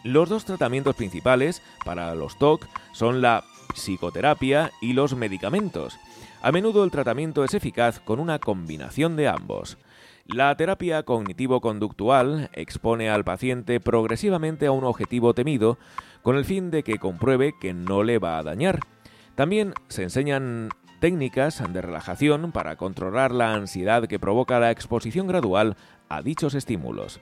Los 0.04 0.28
dos 0.28 0.44
tratamientos 0.44 0.96
principales 0.96 1.62
para 1.84 2.14
los 2.14 2.36
TOC 2.36 2.66
son 2.92 3.22
la 3.22 3.44
psicoterapia 3.74 4.72
y 4.80 4.94
los 4.94 5.14
medicamentos. 5.14 5.98
A 6.42 6.50
menudo 6.50 6.82
el 6.82 6.90
tratamiento 6.90 7.44
es 7.44 7.54
eficaz 7.54 8.00
con 8.00 8.18
una 8.18 8.40
combinación 8.40 9.14
de 9.14 9.28
ambos. 9.28 9.78
La 10.26 10.56
terapia 10.56 11.04
cognitivo-conductual 11.04 12.50
expone 12.52 13.10
al 13.10 13.24
paciente 13.24 13.78
progresivamente 13.78 14.66
a 14.66 14.72
un 14.72 14.84
objetivo 14.84 15.34
temido 15.34 15.78
con 16.22 16.36
el 16.36 16.44
fin 16.44 16.70
de 16.70 16.82
que 16.82 16.98
compruebe 16.98 17.54
que 17.60 17.72
no 17.72 18.02
le 18.02 18.18
va 18.18 18.38
a 18.38 18.42
dañar. 18.42 18.80
También 19.36 19.72
se 19.88 20.02
enseñan 20.02 20.70
técnicas 21.00 21.62
de 21.72 21.82
relajación 21.82 22.52
para 22.52 22.76
controlar 22.76 23.32
la 23.32 23.54
ansiedad 23.54 24.06
que 24.06 24.20
provoca 24.20 24.60
la 24.60 24.70
exposición 24.70 25.26
gradual 25.26 25.76
a 26.08 26.22
dichos 26.22 26.54
estímulos. 26.54 27.20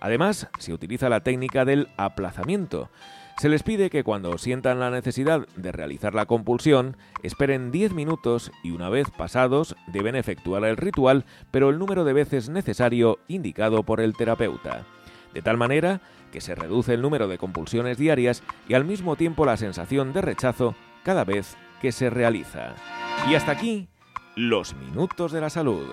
Además, 0.00 0.48
se 0.58 0.72
utiliza 0.72 1.08
la 1.08 1.20
técnica 1.20 1.64
del 1.64 1.88
aplazamiento. 1.96 2.90
Se 3.36 3.48
les 3.48 3.62
pide 3.62 3.88
que 3.88 4.04
cuando 4.04 4.36
sientan 4.38 4.80
la 4.80 4.90
necesidad 4.90 5.46
de 5.56 5.72
realizar 5.72 6.14
la 6.14 6.26
compulsión, 6.26 6.96
esperen 7.22 7.70
10 7.70 7.94
minutos 7.94 8.52
y 8.62 8.72
una 8.72 8.88
vez 8.90 9.08
pasados 9.10 9.76
deben 9.86 10.14
efectuar 10.14 10.64
el 10.64 10.76
ritual, 10.76 11.24
pero 11.50 11.70
el 11.70 11.78
número 11.78 12.04
de 12.04 12.12
veces 12.12 12.50
necesario 12.50 13.18
indicado 13.28 13.82
por 13.82 14.00
el 14.00 14.14
terapeuta. 14.14 14.84
De 15.32 15.42
tal 15.42 15.56
manera 15.56 16.00
que 16.32 16.40
se 16.40 16.54
reduce 16.54 16.94
el 16.94 17.02
número 17.02 17.28
de 17.28 17.38
compulsiones 17.38 17.98
diarias 17.98 18.42
y 18.68 18.74
al 18.74 18.84
mismo 18.84 19.16
tiempo 19.16 19.46
la 19.46 19.56
sensación 19.56 20.12
de 20.12 20.20
rechazo 20.20 20.74
cada 21.02 21.24
vez 21.24 21.56
que 21.80 21.92
se 21.92 22.10
realiza. 22.10 22.74
Y 23.28 23.34
hasta 23.34 23.52
aquí, 23.52 23.88
los 24.36 24.74
minutos 24.74 25.32
de 25.32 25.40
la 25.40 25.50
salud. 25.50 25.86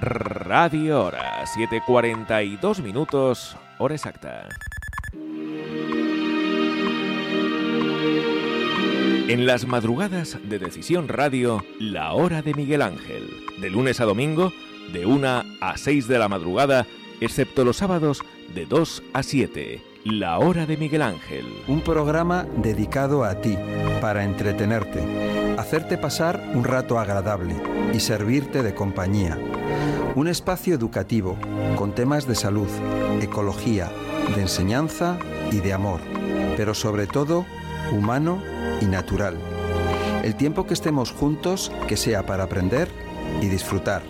Radio 0.00 1.04
Hora, 1.04 1.44
7.42 1.44 2.82
minutos, 2.82 3.54
hora 3.78 3.94
exacta. 3.94 4.48
En 9.28 9.44
las 9.44 9.66
madrugadas 9.66 10.38
de 10.42 10.58
Decisión 10.58 11.06
Radio, 11.08 11.62
la 11.78 12.14
hora 12.14 12.40
de 12.40 12.54
Miguel 12.54 12.80
Ángel. 12.80 13.28
De 13.60 13.68
lunes 13.68 14.00
a 14.00 14.06
domingo, 14.06 14.54
de 14.90 15.04
1 15.04 15.44
a 15.60 15.76
6 15.76 16.08
de 16.08 16.18
la 16.18 16.28
madrugada, 16.28 16.86
excepto 17.20 17.66
los 17.66 17.76
sábados, 17.76 18.22
de 18.54 18.64
2 18.64 19.02
a 19.12 19.22
7. 19.22 19.89
La 20.10 20.40
hora 20.40 20.66
de 20.66 20.76
Miguel 20.76 21.02
Ángel. 21.02 21.62
Un 21.68 21.82
programa 21.82 22.44
dedicado 22.56 23.22
a 23.22 23.40
ti, 23.40 23.56
para 24.00 24.24
entretenerte, 24.24 25.00
hacerte 25.56 25.98
pasar 25.98 26.50
un 26.52 26.64
rato 26.64 26.98
agradable 26.98 27.54
y 27.94 28.00
servirte 28.00 28.64
de 28.64 28.74
compañía. 28.74 29.38
Un 30.16 30.26
espacio 30.26 30.74
educativo 30.74 31.36
con 31.76 31.94
temas 31.94 32.26
de 32.26 32.34
salud, 32.34 32.66
ecología, 33.22 33.88
de 34.34 34.42
enseñanza 34.42 35.16
y 35.52 35.58
de 35.58 35.72
amor, 35.72 36.00
pero 36.56 36.74
sobre 36.74 37.06
todo 37.06 37.46
humano 37.92 38.42
y 38.80 38.86
natural. 38.86 39.38
El 40.24 40.34
tiempo 40.34 40.66
que 40.66 40.74
estemos 40.74 41.12
juntos, 41.12 41.70
que 41.86 41.96
sea 41.96 42.26
para 42.26 42.44
aprender 42.44 42.88
y 43.40 43.46
disfrutar. 43.46 44.02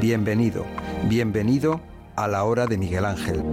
Bienvenido, 0.00 0.64
bienvenido 1.04 1.82
a 2.16 2.28
la 2.28 2.44
hora 2.44 2.66
de 2.66 2.78
Miguel 2.78 3.04
Ángel. 3.04 3.44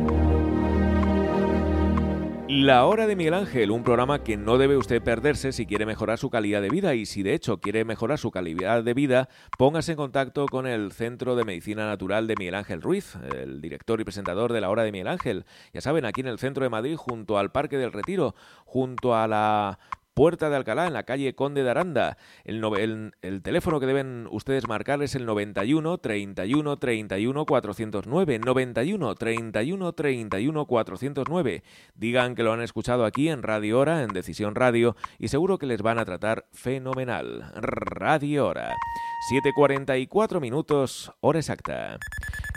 La 2.58 2.86
Hora 2.86 3.06
de 3.06 3.18
Miguel 3.18 3.34
Ángel, 3.34 3.70
un 3.70 3.84
programa 3.84 4.24
que 4.24 4.38
no 4.38 4.58
debe 4.58 4.78
usted 4.78 5.04
perderse 5.04 5.52
si 5.52 5.66
quiere 5.66 5.86
mejorar 5.86 6.18
su 6.18 6.30
calidad 6.30 6.62
de 6.62 6.70
vida 6.70 6.96
y 6.96 7.06
si 7.06 7.22
de 7.22 7.34
hecho 7.34 7.60
quiere 7.60 7.84
mejorar 7.84 8.18
su 8.18 8.32
calidad 8.32 8.82
de 8.82 8.94
vida, 8.94 9.28
póngase 9.58 9.92
en 9.92 9.98
contacto 9.98 10.46
con 10.46 10.66
el 10.66 10.94
Centro 10.94 11.36
de 11.36 11.44
Medicina 11.44 11.86
Natural 11.86 12.28
de 12.28 12.36
Miguel 12.40 12.56
Ángel 12.56 12.82
Ruiz, 12.82 13.18
el 13.36 13.60
director 13.60 14.00
y 14.00 14.06
presentador 14.06 14.54
de 14.54 14.62
La 14.62 14.70
Hora 14.70 14.84
de 14.84 14.94
Miguel 14.94 15.10
Ángel. 15.10 15.46
Ya 15.74 15.82
saben, 15.82 16.06
aquí 16.06 16.22
en 16.22 16.28
el 16.28 16.40
centro 16.40 16.64
de 16.64 16.70
Madrid, 16.70 16.96
junto 16.96 17.38
al 17.38 17.52
Parque 17.52 17.78
del 17.78 17.92
Retiro, 17.92 18.36
junto 18.64 19.14
a 19.14 19.28
la 19.28 19.78
Puerta 20.16 20.50
de 20.50 20.56
Alcalá, 20.56 20.88
en 20.88 20.94
la 20.94 21.04
calle 21.04 21.36
Conde 21.36 21.62
de 21.62 21.70
Aranda. 21.70 22.18
El, 22.46 22.64
el, 22.80 23.14
el, 23.22 23.42
teléfono 23.42 23.82
que 23.82 23.86
deben 23.86 24.28
ustedes 24.32 24.66
marcar 24.66 25.04
es 25.04 25.14
el 25.14 25.26
91 25.26 25.98
31 25.98 26.78
31 26.78 27.46
409. 27.46 28.40
91 28.40 29.16
31 29.16 29.94
31 29.94 30.66
409. 30.66 31.64
Digan 31.96 32.36
que 32.36 32.44
lo 32.44 32.54
han 32.54 32.62
escuchado 32.62 33.04
aquí 33.04 33.28
en 33.28 33.44
Radio 33.44 33.78
Hora, 33.78 34.04
en 34.04 34.08
Decisión 34.08 34.56
Radio, 34.56 34.96
y 35.20 35.28
seguro 35.28 35.58
que 35.58 35.66
les 35.66 35.82
van 35.82 36.00
a 36.00 36.06
tratar 36.06 36.46
fenomenal. 36.54 37.52
Radio 37.54 38.48
Hora. 38.48 38.74
7.44 39.30 40.40
minutos, 40.40 41.12
hora 41.20 41.40
exacta. 41.40 41.98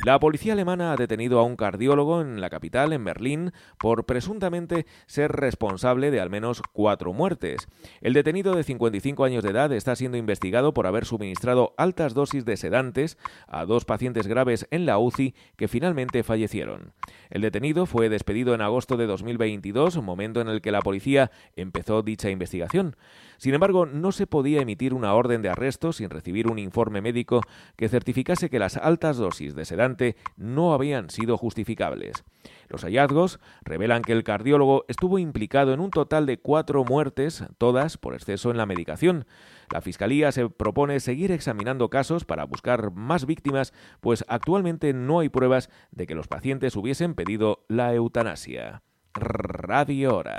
La 0.04 0.20
policía 0.20 0.52
alemana 0.52 0.92
ha 0.92 0.96
detenido 0.96 1.40
a 1.40 1.42
un 1.42 1.56
cardiólogo 1.56 2.20
en 2.20 2.40
la 2.40 2.50
capital, 2.50 2.92
en 2.92 3.04
Berlín, 3.04 3.52
por 3.78 4.06
presuntamente 4.06 4.86
ser 5.06 5.32
responsable 5.32 6.12
de 6.12 6.20
al 6.20 6.30
menos 6.30 6.62
cuatro 6.72 7.12
muertes. 7.12 7.66
El 8.00 8.12
detenido 8.12 8.54
de 8.54 8.62
55 8.62 9.24
años 9.24 9.42
de 9.42 9.50
edad 9.50 9.72
está 9.72 9.96
siendo 9.96 10.16
investigado 10.16 10.72
por 10.72 10.86
haber 10.86 11.04
suministrado 11.04 11.74
altas 11.76 12.14
dosis 12.14 12.44
de 12.44 12.56
sedantes 12.56 13.18
a 13.48 13.64
dos 13.64 13.84
pacientes 13.84 14.28
graves 14.28 14.68
en 14.70 14.86
la 14.86 14.98
UCI 14.98 15.34
que 15.56 15.66
finalmente 15.66 16.22
fallecieron. 16.22 16.92
El 17.28 17.42
detenido 17.42 17.84
fue 17.84 18.08
despedido 18.08 18.54
en 18.54 18.60
agosto 18.60 18.96
de 18.96 19.06
2022, 19.06 20.00
momento 20.00 20.40
en 20.40 20.48
el 20.48 20.60
que 20.60 20.70
la 20.70 20.80
policía 20.80 21.32
empezó 21.56 22.02
dicha 22.02 22.30
investigación. 22.30 22.94
Sin 23.38 23.54
embargo, 23.54 23.86
no 23.86 24.12
se 24.12 24.26
podía 24.26 24.60
emitir 24.60 24.92
una 24.92 25.14
orden 25.14 25.42
de 25.42 25.48
arresto 25.48 25.92
sin 25.92 26.10
recibir 26.10 26.48
un 26.48 26.58
informe 26.58 27.00
médico 27.00 27.40
que 27.76 27.88
certificase 27.88 28.50
que 28.50 28.58
las 28.58 28.76
altas 28.76 29.16
dosis 29.16 29.54
de 29.54 29.64
sedante 29.64 30.16
no 30.36 30.74
habían 30.74 31.08
sido 31.08 31.36
justificables. 31.38 32.24
Los 32.68 32.82
hallazgos 32.82 33.38
revelan 33.62 34.02
que 34.02 34.12
el 34.12 34.24
cardiólogo 34.24 34.84
estuvo 34.88 35.18
implicado 35.18 35.72
en 35.72 35.80
un 35.80 35.90
total 35.90 36.26
de 36.26 36.38
cuatro 36.38 36.84
muertes, 36.84 37.44
todas 37.58 37.96
por 37.96 38.14
exceso 38.14 38.50
en 38.50 38.56
la 38.56 38.66
medicación. 38.66 39.24
La 39.72 39.80
Fiscalía 39.80 40.32
se 40.32 40.48
propone 40.50 40.98
seguir 40.98 41.30
examinando 41.30 41.90
casos 41.90 42.24
para 42.24 42.44
buscar 42.44 42.90
más 42.92 43.24
víctimas, 43.24 43.72
pues 44.00 44.24
actualmente 44.28 44.92
no 44.92 45.20
hay 45.20 45.28
pruebas 45.28 45.70
de 45.92 46.06
que 46.06 46.14
los 46.14 46.26
pacientes 46.26 46.74
hubiesen 46.76 47.14
pedido 47.14 47.64
la 47.68 47.94
eutanasia. 47.94 48.82
Radio 49.14 50.16
Hora. 50.16 50.36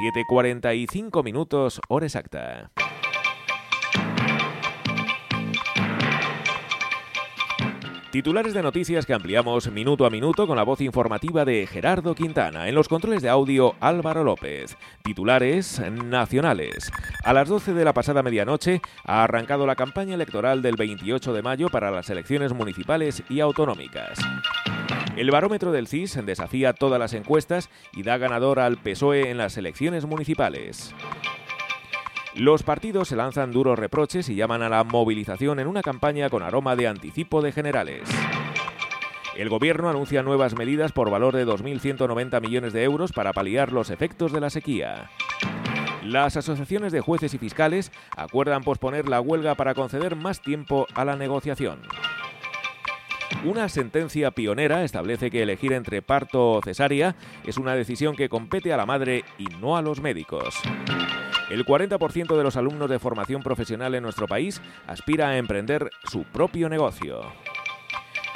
7.45 0.00 1.24
minutos, 1.24 1.80
hora 1.88 2.06
exacta. 2.06 2.70
Titulares 8.10 8.54
de 8.54 8.62
noticias 8.62 9.04
que 9.04 9.12
ampliamos 9.12 9.70
minuto 9.70 10.06
a 10.06 10.10
minuto 10.10 10.46
con 10.46 10.56
la 10.56 10.62
voz 10.62 10.80
informativa 10.80 11.44
de 11.44 11.66
Gerardo 11.66 12.14
Quintana. 12.14 12.66
En 12.66 12.74
los 12.74 12.88
controles 12.88 13.22
de 13.22 13.28
audio, 13.28 13.74
Álvaro 13.80 14.24
López. 14.24 14.78
Titulares 15.02 15.80
nacionales. 15.90 16.90
A 17.22 17.34
las 17.34 17.48
12 17.48 17.74
de 17.74 17.84
la 17.84 17.92
pasada 17.92 18.22
medianoche 18.22 18.80
ha 19.04 19.24
arrancado 19.24 19.66
la 19.66 19.76
campaña 19.76 20.14
electoral 20.14 20.62
del 20.62 20.76
28 20.76 21.34
de 21.34 21.42
mayo 21.42 21.68
para 21.68 21.90
las 21.90 22.08
elecciones 22.08 22.54
municipales 22.54 23.22
y 23.28 23.40
autonómicas. 23.40 24.18
El 25.18 25.32
barómetro 25.32 25.72
del 25.72 25.88
CIS 25.88 26.24
desafía 26.24 26.74
todas 26.74 27.00
las 27.00 27.12
encuestas 27.12 27.70
y 27.92 28.04
da 28.04 28.18
ganador 28.18 28.60
al 28.60 28.76
PSOE 28.76 29.30
en 29.30 29.36
las 29.36 29.56
elecciones 29.56 30.06
municipales. 30.06 30.94
Los 32.36 32.62
partidos 32.62 33.08
se 33.08 33.16
lanzan 33.16 33.50
duros 33.50 33.76
reproches 33.76 34.28
y 34.28 34.36
llaman 34.36 34.62
a 34.62 34.68
la 34.68 34.84
movilización 34.84 35.58
en 35.58 35.66
una 35.66 35.82
campaña 35.82 36.30
con 36.30 36.44
aroma 36.44 36.76
de 36.76 36.86
anticipo 36.86 37.42
de 37.42 37.50
generales. 37.50 38.08
El 39.36 39.48
gobierno 39.48 39.90
anuncia 39.90 40.22
nuevas 40.22 40.54
medidas 40.54 40.92
por 40.92 41.10
valor 41.10 41.34
de 41.34 41.44
2.190 41.44 42.40
millones 42.40 42.72
de 42.72 42.84
euros 42.84 43.10
para 43.10 43.32
paliar 43.32 43.72
los 43.72 43.90
efectos 43.90 44.30
de 44.30 44.38
la 44.38 44.50
sequía. 44.50 45.10
Las 46.04 46.36
asociaciones 46.36 46.92
de 46.92 47.00
jueces 47.00 47.34
y 47.34 47.38
fiscales 47.38 47.90
acuerdan 48.16 48.62
posponer 48.62 49.08
la 49.08 49.20
huelga 49.20 49.56
para 49.56 49.74
conceder 49.74 50.14
más 50.14 50.40
tiempo 50.40 50.86
a 50.94 51.04
la 51.04 51.16
negociación. 51.16 51.80
Una 53.44 53.68
sentencia 53.68 54.30
pionera 54.32 54.84
establece 54.84 55.30
que 55.30 55.42
elegir 55.42 55.72
entre 55.72 56.02
parto 56.02 56.52
o 56.52 56.62
cesárea 56.62 57.14
es 57.44 57.56
una 57.56 57.74
decisión 57.74 58.16
que 58.16 58.28
compete 58.28 58.72
a 58.72 58.76
la 58.76 58.86
madre 58.86 59.24
y 59.38 59.46
no 59.60 59.76
a 59.76 59.82
los 59.82 60.00
médicos. 60.00 60.56
El 61.50 61.64
40% 61.64 62.36
de 62.36 62.42
los 62.42 62.56
alumnos 62.56 62.90
de 62.90 62.98
formación 62.98 63.42
profesional 63.42 63.94
en 63.94 64.02
nuestro 64.02 64.26
país 64.26 64.60
aspira 64.86 65.28
a 65.28 65.38
emprender 65.38 65.90
su 66.04 66.24
propio 66.24 66.68
negocio. 66.68 67.20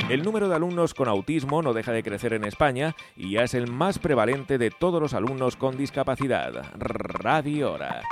El 0.08 0.22
número 0.22 0.48
de 0.48 0.56
alumnos 0.56 0.94
con 0.94 1.08
autismo 1.08 1.62
no 1.62 1.72
deja 1.72 1.92
de 1.92 2.02
crecer 2.02 2.32
en 2.32 2.44
España 2.44 2.94
y 3.16 3.32
ya 3.32 3.42
es 3.42 3.54
el 3.54 3.70
más 3.70 3.98
prevalente 3.98 4.58
de 4.58 4.70
todos 4.70 5.00
los 5.00 5.14
alumnos 5.14 5.56
con 5.56 5.76
discapacidad. 5.76 6.52
Radio 6.78 7.72
Hora. 7.72 8.02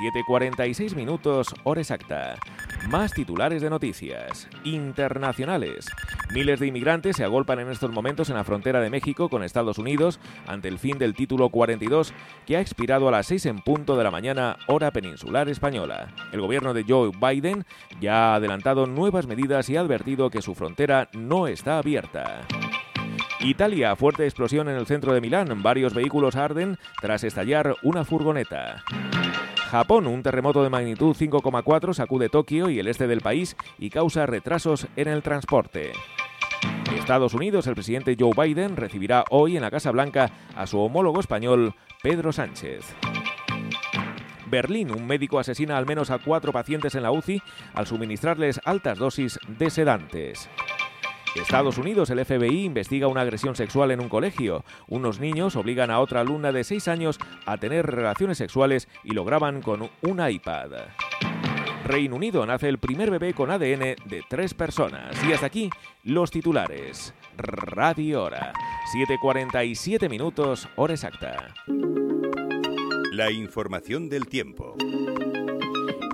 7.46 0.00 0.94
minutos, 0.94 1.48
hora 1.62 1.82
exacta. 1.82 2.36
Más 2.88 3.12
titulares 3.12 3.60
de 3.60 3.68
noticias. 3.68 4.48
Internacionales. 4.64 5.86
Miles 6.32 6.58
de 6.58 6.68
inmigrantes 6.68 7.16
se 7.16 7.24
agolpan 7.24 7.60
en 7.60 7.68
estos 7.68 7.92
momentos 7.92 8.30
en 8.30 8.36
la 8.36 8.44
frontera 8.44 8.80
de 8.80 8.88
México 8.88 9.28
con 9.28 9.42
Estados 9.42 9.76
Unidos 9.76 10.18
ante 10.46 10.68
el 10.68 10.78
fin 10.78 10.96
del 10.96 11.14
título 11.14 11.50
42 11.50 12.14
que 12.46 12.56
ha 12.56 12.60
expirado 12.62 13.08
a 13.08 13.10
las 13.10 13.26
6 13.26 13.44
en 13.46 13.58
punto 13.58 13.96
de 13.98 14.04
la 14.04 14.10
mañana, 14.10 14.56
hora 14.68 14.90
peninsular 14.90 15.50
española. 15.50 16.14
El 16.32 16.40
gobierno 16.40 16.72
de 16.72 16.84
Joe 16.88 17.10
Biden 17.20 17.66
ya 18.00 18.32
ha 18.32 18.34
adelantado 18.36 18.86
nuevas 18.86 19.26
medidas 19.26 19.68
y 19.68 19.76
ha 19.76 19.80
advertido 19.80 20.30
que 20.30 20.40
su 20.40 20.54
frontera 20.54 21.10
no 21.12 21.46
está 21.46 21.76
abierta. 21.76 22.46
Italia, 23.40 23.96
fuerte 23.96 24.24
explosión 24.24 24.68
en 24.68 24.76
el 24.76 24.86
centro 24.86 25.12
de 25.12 25.20
Milán. 25.20 25.62
Varios 25.62 25.94
vehículos 25.94 26.36
arden 26.36 26.78
tras 27.00 27.24
estallar 27.24 27.74
una 27.82 28.04
furgoneta. 28.04 28.82
Japón, 29.70 30.08
un 30.08 30.24
terremoto 30.24 30.64
de 30.64 30.68
magnitud 30.68 31.14
5,4 31.14 31.94
sacude 31.94 32.28
Tokio 32.28 32.70
y 32.70 32.80
el 32.80 32.88
este 32.88 33.06
del 33.06 33.20
país 33.20 33.56
y 33.78 33.88
causa 33.88 34.26
retrasos 34.26 34.88
en 34.96 35.06
el 35.06 35.22
transporte. 35.22 35.92
Estados 36.96 37.34
Unidos, 37.34 37.68
el 37.68 37.74
presidente 37.74 38.16
Joe 38.18 38.32
Biden 38.36 38.76
recibirá 38.76 39.24
hoy 39.30 39.54
en 39.54 39.62
la 39.62 39.70
Casa 39.70 39.92
Blanca 39.92 40.32
a 40.56 40.66
su 40.66 40.80
homólogo 40.80 41.20
español, 41.20 41.76
Pedro 42.02 42.32
Sánchez. 42.32 42.84
Berlín, 44.50 44.90
un 44.90 45.06
médico 45.06 45.38
asesina 45.38 45.78
al 45.78 45.86
menos 45.86 46.10
a 46.10 46.18
cuatro 46.18 46.50
pacientes 46.50 46.96
en 46.96 47.04
la 47.04 47.12
UCI 47.12 47.40
al 47.72 47.86
suministrarles 47.86 48.60
altas 48.64 48.98
dosis 48.98 49.38
de 49.46 49.70
sedantes. 49.70 50.50
Estados 51.36 51.78
Unidos, 51.78 52.10
el 52.10 52.24
FBI 52.24 52.64
investiga 52.64 53.06
una 53.06 53.20
agresión 53.20 53.54
sexual 53.54 53.90
en 53.90 54.00
un 54.00 54.08
colegio. 54.08 54.64
Unos 54.88 55.20
niños 55.20 55.56
obligan 55.56 55.90
a 55.90 56.00
otra 56.00 56.20
alumna 56.20 56.52
de 56.52 56.64
6 56.64 56.88
años 56.88 57.18
a 57.46 57.56
tener 57.56 57.86
relaciones 57.86 58.38
sexuales 58.38 58.88
y 59.04 59.12
lo 59.12 59.24
graban 59.24 59.62
con 59.62 59.90
un 60.02 60.30
iPad. 60.30 60.70
Reino 61.84 62.16
Unido 62.16 62.44
nace 62.46 62.68
el 62.68 62.78
primer 62.78 63.10
bebé 63.10 63.34
con 63.34 63.50
ADN 63.50 63.96
de 64.04 64.22
tres 64.28 64.54
personas. 64.54 65.16
Y 65.24 65.32
hasta 65.32 65.46
aquí 65.46 65.70
los 66.04 66.30
titulares. 66.30 67.14
Radio 67.36 68.24
Hora. 68.24 68.52
7.47 68.94 70.08
minutos, 70.08 70.68
hora 70.76 70.94
exacta. 70.94 71.54
La 73.12 73.30
información 73.30 74.08
del 74.08 74.26
tiempo. 74.26 74.76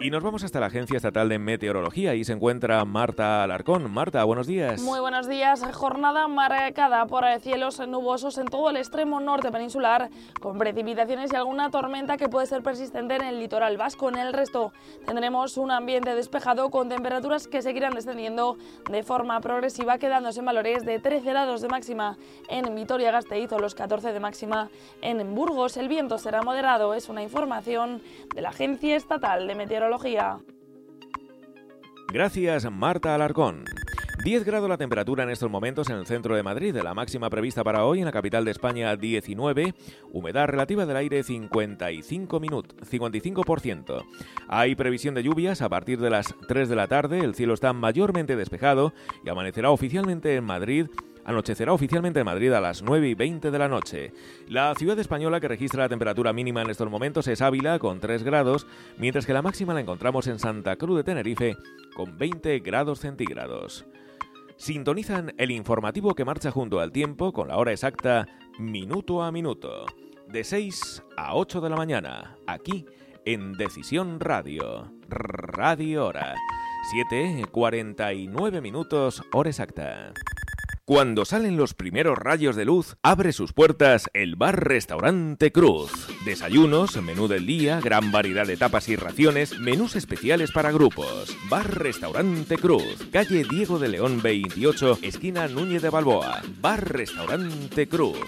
Y 0.06 0.10
nos 0.10 0.22
vamos 0.22 0.44
hasta 0.44 0.60
la 0.60 0.66
Agencia 0.66 0.98
Estatal 0.98 1.28
de 1.28 1.40
Meteorología. 1.40 2.12
Ahí 2.12 2.22
se 2.22 2.32
encuentra 2.32 2.84
Marta 2.84 3.42
Alarcón. 3.42 3.90
Marta, 3.90 4.22
buenos 4.22 4.46
días. 4.46 4.80
Muy 4.80 5.00
buenos 5.00 5.26
días. 5.26 5.64
Jornada 5.72 6.28
marcada 6.28 7.06
por 7.06 7.24
cielos 7.40 7.80
nubosos 7.88 8.38
en 8.38 8.46
todo 8.46 8.70
el 8.70 8.76
extremo 8.76 9.18
norte 9.18 9.50
peninsular, 9.50 10.08
con 10.40 10.58
precipitaciones 10.58 11.32
y 11.32 11.34
alguna 11.34 11.72
tormenta 11.72 12.16
que 12.18 12.28
puede 12.28 12.46
ser 12.46 12.62
persistente 12.62 13.16
en 13.16 13.22
el 13.22 13.40
litoral 13.40 13.76
vasco. 13.78 14.08
En 14.08 14.14
el 14.14 14.32
resto 14.32 14.72
tendremos 15.06 15.56
un 15.56 15.72
ambiente 15.72 16.14
despejado 16.14 16.70
con 16.70 16.88
temperaturas 16.88 17.48
que 17.48 17.60
seguirán 17.60 17.94
descendiendo 17.94 18.58
de 18.88 19.02
forma 19.02 19.40
progresiva, 19.40 19.98
quedándose 19.98 20.38
en 20.38 20.46
valores 20.46 20.84
de 20.84 21.00
13 21.00 21.28
grados 21.28 21.62
de 21.62 21.68
máxima 21.68 22.16
en 22.48 22.72
Vitoria-Gasteiz 22.76 23.50
o 23.50 23.58
los 23.58 23.74
14 23.74 24.12
de 24.12 24.20
máxima 24.20 24.70
en 25.02 25.34
Burgos. 25.34 25.76
El 25.76 25.88
viento 25.88 26.16
será 26.18 26.42
moderado. 26.42 26.94
Es 26.94 27.08
una 27.08 27.24
información 27.24 28.00
de 28.32 28.42
la 28.42 28.50
Agencia 28.50 28.94
Estatal 28.94 29.48
de 29.48 29.56
Meteorología. 29.56 29.95
Gracias, 32.12 32.70
Marta 32.70 33.14
Alarcón. 33.14 33.64
10 34.24 34.44
grados 34.44 34.68
la 34.68 34.76
temperatura 34.76 35.22
en 35.22 35.30
estos 35.30 35.50
momentos 35.50 35.88
en 35.88 35.96
el 35.96 36.06
centro 36.06 36.34
de 36.34 36.42
Madrid, 36.42 36.74
la 36.82 36.94
máxima 36.94 37.30
prevista 37.30 37.62
para 37.62 37.84
hoy 37.84 38.00
en 38.00 38.06
la 38.06 38.12
capital 38.12 38.44
de 38.44 38.50
España 38.50 38.96
19, 38.96 39.72
humedad 40.12 40.46
relativa 40.48 40.84
del 40.84 40.96
aire 40.96 41.22
55 41.22 42.40
minutos, 42.40 42.76
55%. 42.90 44.04
Hay 44.48 44.74
previsión 44.74 45.14
de 45.14 45.22
lluvias 45.22 45.62
a 45.62 45.68
partir 45.68 46.00
de 46.00 46.10
las 46.10 46.34
3 46.48 46.68
de 46.68 46.74
la 46.74 46.88
tarde, 46.88 47.20
el 47.20 47.36
cielo 47.36 47.54
está 47.54 47.72
mayormente 47.72 48.34
despejado 48.34 48.92
y 49.24 49.28
amanecerá 49.28 49.70
oficialmente 49.70 50.34
en 50.34 50.44
Madrid 50.44 50.86
anochecerá 51.26 51.72
oficialmente 51.72 52.20
en 52.20 52.26
Madrid 52.26 52.52
a 52.52 52.60
las 52.60 52.82
9 52.82 53.08
y 53.08 53.14
20 53.14 53.50
de 53.50 53.58
la 53.58 53.68
noche. 53.68 54.12
La 54.48 54.74
ciudad 54.76 54.98
española 54.98 55.40
que 55.40 55.48
registra 55.48 55.82
la 55.82 55.88
temperatura 55.88 56.32
mínima 56.32 56.62
en 56.62 56.70
estos 56.70 56.88
momentos 56.88 57.26
es 57.26 57.42
Ávila 57.42 57.78
con 57.78 58.00
3 58.00 58.22
grados, 58.22 58.66
mientras 58.96 59.26
que 59.26 59.34
la 59.34 59.42
máxima 59.42 59.74
la 59.74 59.80
encontramos 59.80 60.28
en 60.28 60.38
Santa 60.38 60.76
Cruz 60.76 60.96
de 60.96 61.04
Tenerife 61.04 61.56
con 61.94 62.16
20 62.16 62.60
grados 62.60 63.00
centígrados. 63.00 63.84
Sintonizan 64.56 65.34
el 65.36 65.50
informativo 65.50 66.14
que 66.14 66.24
marcha 66.24 66.50
junto 66.50 66.80
al 66.80 66.92
tiempo 66.92 67.32
con 67.32 67.48
la 67.48 67.56
hora 67.56 67.72
exacta 67.72 68.26
minuto 68.58 69.22
a 69.22 69.32
minuto, 69.32 69.84
de 70.28 70.44
6 70.44 71.02
a 71.16 71.34
8 71.34 71.60
de 71.60 71.70
la 71.70 71.76
mañana, 71.76 72.36
aquí 72.46 72.86
en 73.24 73.52
Decisión 73.54 74.20
Radio, 74.20 74.92
Radio 75.08 76.06
Hora, 76.06 76.36
7.49 77.10 78.62
minutos, 78.62 79.22
hora 79.32 79.50
exacta. 79.50 80.14
Cuando 80.88 81.24
salen 81.24 81.56
los 81.56 81.74
primeros 81.74 82.16
rayos 82.16 82.54
de 82.54 82.64
luz, 82.64 82.94
abre 83.02 83.32
sus 83.32 83.52
puertas 83.52 84.08
el 84.14 84.36
bar-restaurante 84.36 85.50
Cruz. 85.50 85.90
Desayunos, 86.24 87.02
menú 87.02 87.26
del 87.26 87.44
día, 87.44 87.80
gran 87.80 88.12
variedad 88.12 88.46
de 88.46 88.56
tapas 88.56 88.88
y 88.88 88.94
raciones, 88.94 89.58
menús 89.58 89.96
especiales 89.96 90.52
para 90.52 90.70
grupos. 90.70 91.36
Bar-restaurante 91.50 92.56
Cruz, 92.56 93.04
calle 93.10 93.44
Diego 93.50 93.80
de 93.80 93.88
León 93.88 94.22
28, 94.22 95.00
esquina 95.02 95.48
Núñez 95.48 95.82
de 95.82 95.90
Balboa. 95.90 96.40
Bar-restaurante 96.60 97.88
Cruz. 97.88 98.20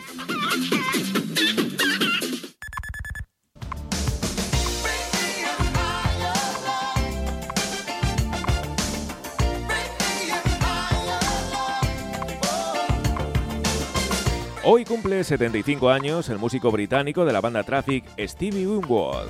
Hoy 14.71 14.85
cumple 14.85 15.25
75 15.25 15.89
años 15.89 16.29
el 16.29 16.39
músico 16.39 16.71
británico 16.71 17.25
de 17.25 17.33
la 17.33 17.41
banda 17.41 17.63
Traffic, 17.63 18.05
Stevie 18.19 18.67
Winwood. 18.67 19.25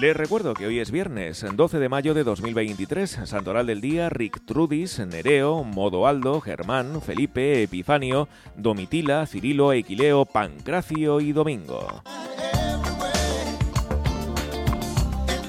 Les 0.00 0.16
recuerdo 0.16 0.54
que 0.54 0.68
hoy 0.68 0.78
es 0.78 0.92
viernes, 0.92 1.44
12 1.52 1.80
de 1.80 1.88
mayo 1.88 2.14
de 2.14 2.22
2023, 2.22 3.22
Santoral 3.24 3.66
del 3.66 3.80
Día, 3.80 4.08
Rick 4.08 4.46
Trudis, 4.46 5.00
Nereo, 5.00 5.64
Modo 5.64 6.06
Aldo, 6.06 6.40
Germán, 6.40 7.02
Felipe, 7.02 7.64
Epifanio, 7.64 8.28
Domitila, 8.54 9.26
Cirilo, 9.26 9.72
Equileo, 9.72 10.26
Pancracio 10.26 11.20
y 11.20 11.32
Domingo. 11.32 12.04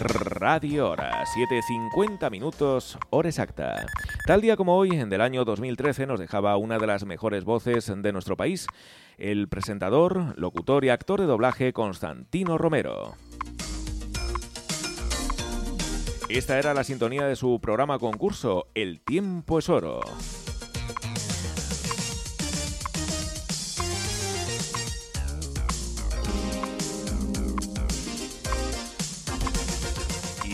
Radio 0.03 0.90
Hora, 0.90 1.23
7.50 1.26 2.32
minutos, 2.32 2.98
hora 3.11 3.30
exacta. 3.30 3.86
Tal 4.26 4.41
día 4.41 4.56
como 4.56 4.76
hoy, 4.76 4.90
en 4.91 5.10
del 5.10 5.22
año 5.22 5.45
2013, 5.45 6.07
nos 6.07 6.19
dejaba 6.19 6.57
una 6.57 6.80
de 6.80 6.88
las 6.88 7.06
mejores 7.06 7.44
voces 7.44 7.91
de 7.95 8.11
nuestro 8.11 8.36
país, 8.36 8.65
el 9.19 9.48
presentador, 9.48 10.34
locutor 10.40 10.86
y 10.86 10.90
actor 10.90 11.19
de 11.19 11.28
doblaje 11.28 11.72
Constantino 11.72 12.57
Romero. 12.57 13.15
Esta 16.30 16.57
era 16.57 16.73
la 16.73 16.84
sintonía 16.84 17.26
de 17.26 17.36
su 17.36 17.60
programa 17.61 17.99
concurso, 17.99 18.69
El 18.73 19.02
tiempo 19.02 19.60
es 19.60 19.69
oro. 19.69 20.02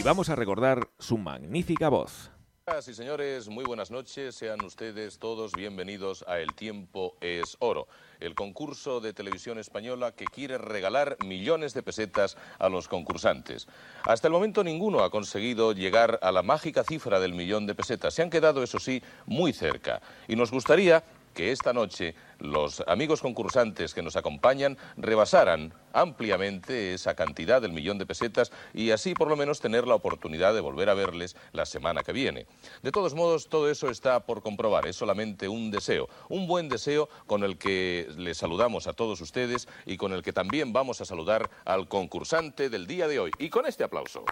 Vamos 0.07 0.29
a 0.29 0.37
recordar 0.37 0.87
su 0.99 1.17
magnífica 1.17 1.89
voz. 1.89 2.31
Señoras 2.65 2.85
señores, 2.85 3.49
muy 3.49 3.65
buenas 3.65 3.91
noches. 3.91 4.35
Sean 4.35 4.63
ustedes 4.63 5.19
todos 5.19 5.51
bienvenidos 5.51 6.23
a 6.29 6.39
El 6.39 6.53
tiempo 6.53 7.17
es 7.19 7.57
oro, 7.59 7.89
el 8.21 8.33
concurso 8.33 9.01
de 9.01 9.11
televisión 9.11 9.59
española 9.59 10.13
que 10.13 10.23
quiere 10.23 10.57
regalar 10.57 11.17
millones 11.25 11.73
de 11.73 11.83
pesetas 11.83 12.37
a 12.57 12.69
los 12.69 12.87
concursantes. 12.87 13.67
Hasta 14.05 14.27
el 14.29 14.33
momento 14.33 14.63
ninguno 14.63 15.03
ha 15.03 15.09
conseguido 15.09 15.73
llegar 15.73 16.19
a 16.21 16.31
la 16.31 16.41
mágica 16.41 16.85
cifra 16.85 17.19
del 17.19 17.33
millón 17.33 17.67
de 17.67 17.75
pesetas. 17.75 18.13
Se 18.13 18.21
han 18.21 18.29
quedado, 18.29 18.63
eso 18.63 18.79
sí, 18.79 19.03
muy 19.25 19.51
cerca. 19.51 20.01
Y 20.29 20.37
nos 20.37 20.51
gustaría 20.51 21.03
que 21.37 21.51
esta 21.51 21.71
noche 21.71 22.15
los 22.39 22.83
amigos 22.87 23.21
concursantes 23.21 23.93
que 23.93 24.01
nos 24.01 24.15
acompañan 24.15 24.75
rebasaran 24.97 25.71
ampliamente 25.93 26.95
esa 26.95 27.13
cantidad 27.13 27.61
del 27.61 27.73
millón 27.73 27.99
de 27.99 28.07
pesetas 28.07 28.51
y 28.73 28.89
así 28.89 29.13
por 29.13 29.27
lo 29.27 29.35
menos 29.35 29.59
tener 29.59 29.85
la 29.85 29.93
oportunidad 29.93 30.55
de 30.55 30.61
volver 30.61 30.89
a 30.89 30.95
verles 30.95 31.35
la 31.51 31.67
semana 31.67 32.01
que 32.01 32.11
viene. 32.11 32.47
De 32.81 32.91
todos 32.91 33.13
modos, 33.13 33.49
todo 33.49 33.69
eso 33.69 33.91
está 33.91 34.21
por 34.21 34.41
comprobar, 34.41 34.87
es 34.87 34.95
solamente 34.95 35.47
un 35.47 35.69
deseo, 35.69 36.09
un 36.27 36.47
buen 36.47 36.69
deseo 36.69 37.07
con 37.27 37.43
el 37.43 37.59
que 37.59 38.07
les 38.17 38.39
saludamos 38.39 38.87
a 38.87 38.93
todos 38.93 39.21
ustedes 39.21 39.67
y 39.85 39.97
con 39.97 40.13
el 40.13 40.23
que 40.23 40.33
también 40.33 40.73
vamos 40.73 41.01
a 41.01 41.05
saludar 41.05 41.51
al 41.65 41.87
concursante 41.87 42.71
del 42.71 42.87
día 42.87 43.07
de 43.07 43.19
hoy. 43.19 43.31
Y 43.37 43.51
con 43.51 43.67
este 43.67 43.83
aplauso. 43.83 44.25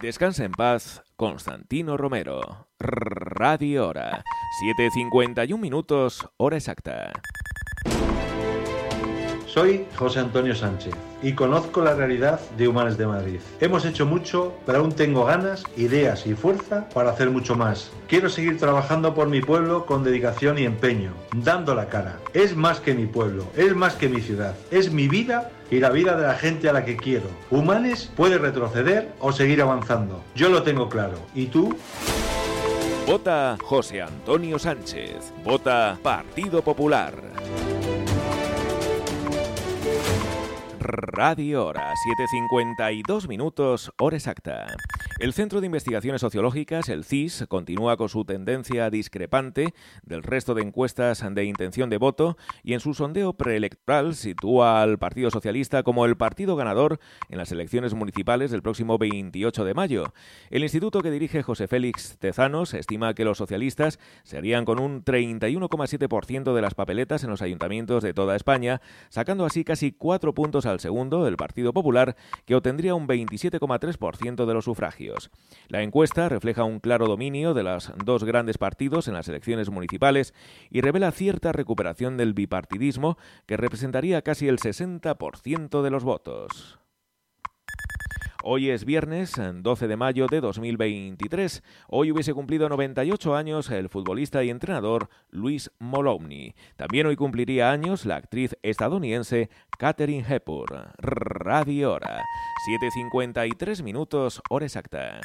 Descansa 0.00 0.44
en 0.44 0.52
paz, 0.52 1.02
Constantino 1.16 1.96
Romero. 1.96 2.68
Radio 2.80 3.88
Hora, 3.88 4.24
7.51 4.78 5.58
minutos, 5.58 6.28
hora 6.36 6.56
exacta. 6.56 7.12
Soy 9.46 9.86
José 9.94 10.18
Antonio 10.18 10.52
Sánchez 10.56 10.92
y 11.22 11.34
conozco 11.34 11.80
la 11.80 11.94
realidad 11.94 12.40
de 12.58 12.66
Humanes 12.66 12.98
de 12.98 13.06
Madrid. 13.06 13.38
Hemos 13.60 13.84
hecho 13.84 14.04
mucho, 14.04 14.52
pero 14.66 14.80
aún 14.80 14.90
tengo 14.90 15.26
ganas, 15.26 15.62
ideas 15.76 16.26
y 16.26 16.34
fuerza 16.34 16.88
para 16.88 17.10
hacer 17.10 17.30
mucho 17.30 17.54
más. 17.54 17.92
Quiero 18.08 18.28
seguir 18.28 18.58
trabajando 18.58 19.14
por 19.14 19.28
mi 19.28 19.40
pueblo 19.40 19.86
con 19.86 20.02
dedicación 20.02 20.58
y 20.58 20.64
empeño, 20.64 21.12
dando 21.36 21.76
la 21.76 21.88
cara. 21.88 22.18
Es 22.32 22.56
más 22.56 22.80
que 22.80 22.94
mi 22.94 23.06
pueblo, 23.06 23.46
es 23.56 23.76
más 23.76 23.94
que 23.94 24.08
mi 24.08 24.20
ciudad, 24.20 24.56
es 24.72 24.92
mi 24.92 25.06
vida 25.06 25.52
y 25.74 25.80
la 25.80 25.90
vida 25.90 26.16
de 26.16 26.24
la 26.24 26.34
gente 26.34 26.68
a 26.68 26.72
la 26.72 26.84
que 26.84 26.96
quiero. 26.96 27.26
Humanes 27.50 28.08
puede 28.14 28.38
retroceder 28.38 29.12
o 29.18 29.32
seguir 29.32 29.60
avanzando. 29.60 30.22
Yo 30.36 30.48
lo 30.48 30.62
tengo 30.62 30.88
claro. 30.88 31.18
¿Y 31.34 31.46
tú? 31.46 31.76
Vota 33.08 33.56
José 33.60 34.00
Antonio 34.00 34.56
Sánchez. 34.58 35.32
Vota 35.42 35.98
Partido 36.00 36.62
Popular. 36.62 37.12
Radio 40.78 41.66
Hora, 41.66 41.92
7.52 42.52 43.26
minutos, 43.26 43.90
hora 43.98 44.16
exacta. 44.16 44.66
El 45.20 45.32
Centro 45.32 45.60
de 45.60 45.66
Investigaciones 45.66 46.20
Sociológicas, 46.20 46.88
el 46.88 47.04
CIS, 47.04 47.44
continúa 47.48 47.96
con 47.96 48.08
su 48.08 48.24
tendencia 48.24 48.90
discrepante 48.90 49.72
del 50.02 50.24
resto 50.24 50.54
de 50.54 50.62
encuestas 50.62 51.24
de 51.34 51.44
intención 51.44 51.88
de 51.88 51.98
voto 51.98 52.36
y 52.64 52.74
en 52.74 52.80
su 52.80 52.94
sondeo 52.94 53.34
preelectoral 53.34 54.16
sitúa 54.16 54.82
al 54.82 54.98
Partido 54.98 55.30
Socialista 55.30 55.84
como 55.84 56.04
el 56.04 56.16
partido 56.16 56.56
ganador 56.56 56.98
en 57.28 57.38
las 57.38 57.52
elecciones 57.52 57.94
municipales 57.94 58.50
del 58.50 58.62
próximo 58.62 58.98
28 58.98 59.64
de 59.64 59.74
mayo. 59.74 60.12
El 60.50 60.64
instituto 60.64 61.00
que 61.00 61.12
dirige 61.12 61.44
José 61.44 61.68
Félix 61.68 62.18
Tezanos 62.18 62.74
estima 62.74 63.14
que 63.14 63.24
los 63.24 63.38
socialistas 63.38 64.00
se 64.24 64.36
harían 64.36 64.64
con 64.64 64.80
un 64.80 65.04
31,7% 65.04 66.54
de 66.54 66.62
las 66.62 66.74
papeletas 66.74 67.22
en 67.22 67.30
los 67.30 67.40
ayuntamientos 67.40 68.02
de 68.02 68.14
toda 68.14 68.34
España, 68.34 68.80
sacando 69.10 69.44
así 69.44 69.62
casi 69.62 69.92
cuatro 69.92 70.34
puntos 70.34 70.66
al 70.66 70.80
segundo, 70.80 71.28
el 71.28 71.36
Partido 71.36 71.72
Popular, 71.72 72.16
que 72.46 72.56
obtendría 72.56 72.96
un 72.96 73.06
27,3% 73.06 74.44
de 74.44 74.54
los 74.54 74.64
sufragios. 74.64 75.03
La 75.68 75.82
encuesta 75.82 76.28
refleja 76.28 76.64
un 76.64 76.80
claro 76.80 77.06
dominio 77.06 77.54
de 77.54 77.62
los 77.62 77.92
dos 78.04 78.24
grandes 78.24 78.58
partidos 78.58 79.08
en 79.08 79.14
las 79.14 79.28
elecciones 79.28 79.70
municipales 79.70 80.34
y 80.70 80.80
revela 80.80 81.10
cierta 81.10 81.52
recuperación 81.52 82.16
del 82.16 82.34
bipartidismo 82.34 83.18
que 83.46 83.56
representaría 83.56 84.22
casi 84.22 84.48
el 84.48 84.58
60% 84.58 85.82
de 85.82 85.90
los 85.90 86.04
votos. 86.04 86.78
Hoy 88.46 88.68
es 88.68 88.84
viernes 88.84 89.32
12 89.38 89.88
de 89.88 89.96
mayo 89.96 90.26
de 90.26 90.42
2023. 90.42 91.62
Hoy 91.88 92.12
hubiese 92.12 92.34
cumplido 92.34 92.68
98 92.68 93.34
años 93.34 93.70
el 93.70 93.88
futbolista 93.88 94.44
y 94.44 94.50
entrenador 94.50 95.08
Luis 95.30 95.70
Molowny. 95.78 96.54
También 96.76 97.06
hoy 97.06 97.16
cumpliría 97.16 97.70
años 97.70 98.04
la 98.04 98.16
actriz 98.16 98.54
estadounidense 98.62 99.48
Katherine 99.78 100.26
Hepburn. 100.28 100.90
Radio 100.98 101.94
Hora. 101.94 102.22
7.53 102.68 103.82
minutos, 103.82 104.42
hora 104.50 104.66
exacta. 104.66 105.22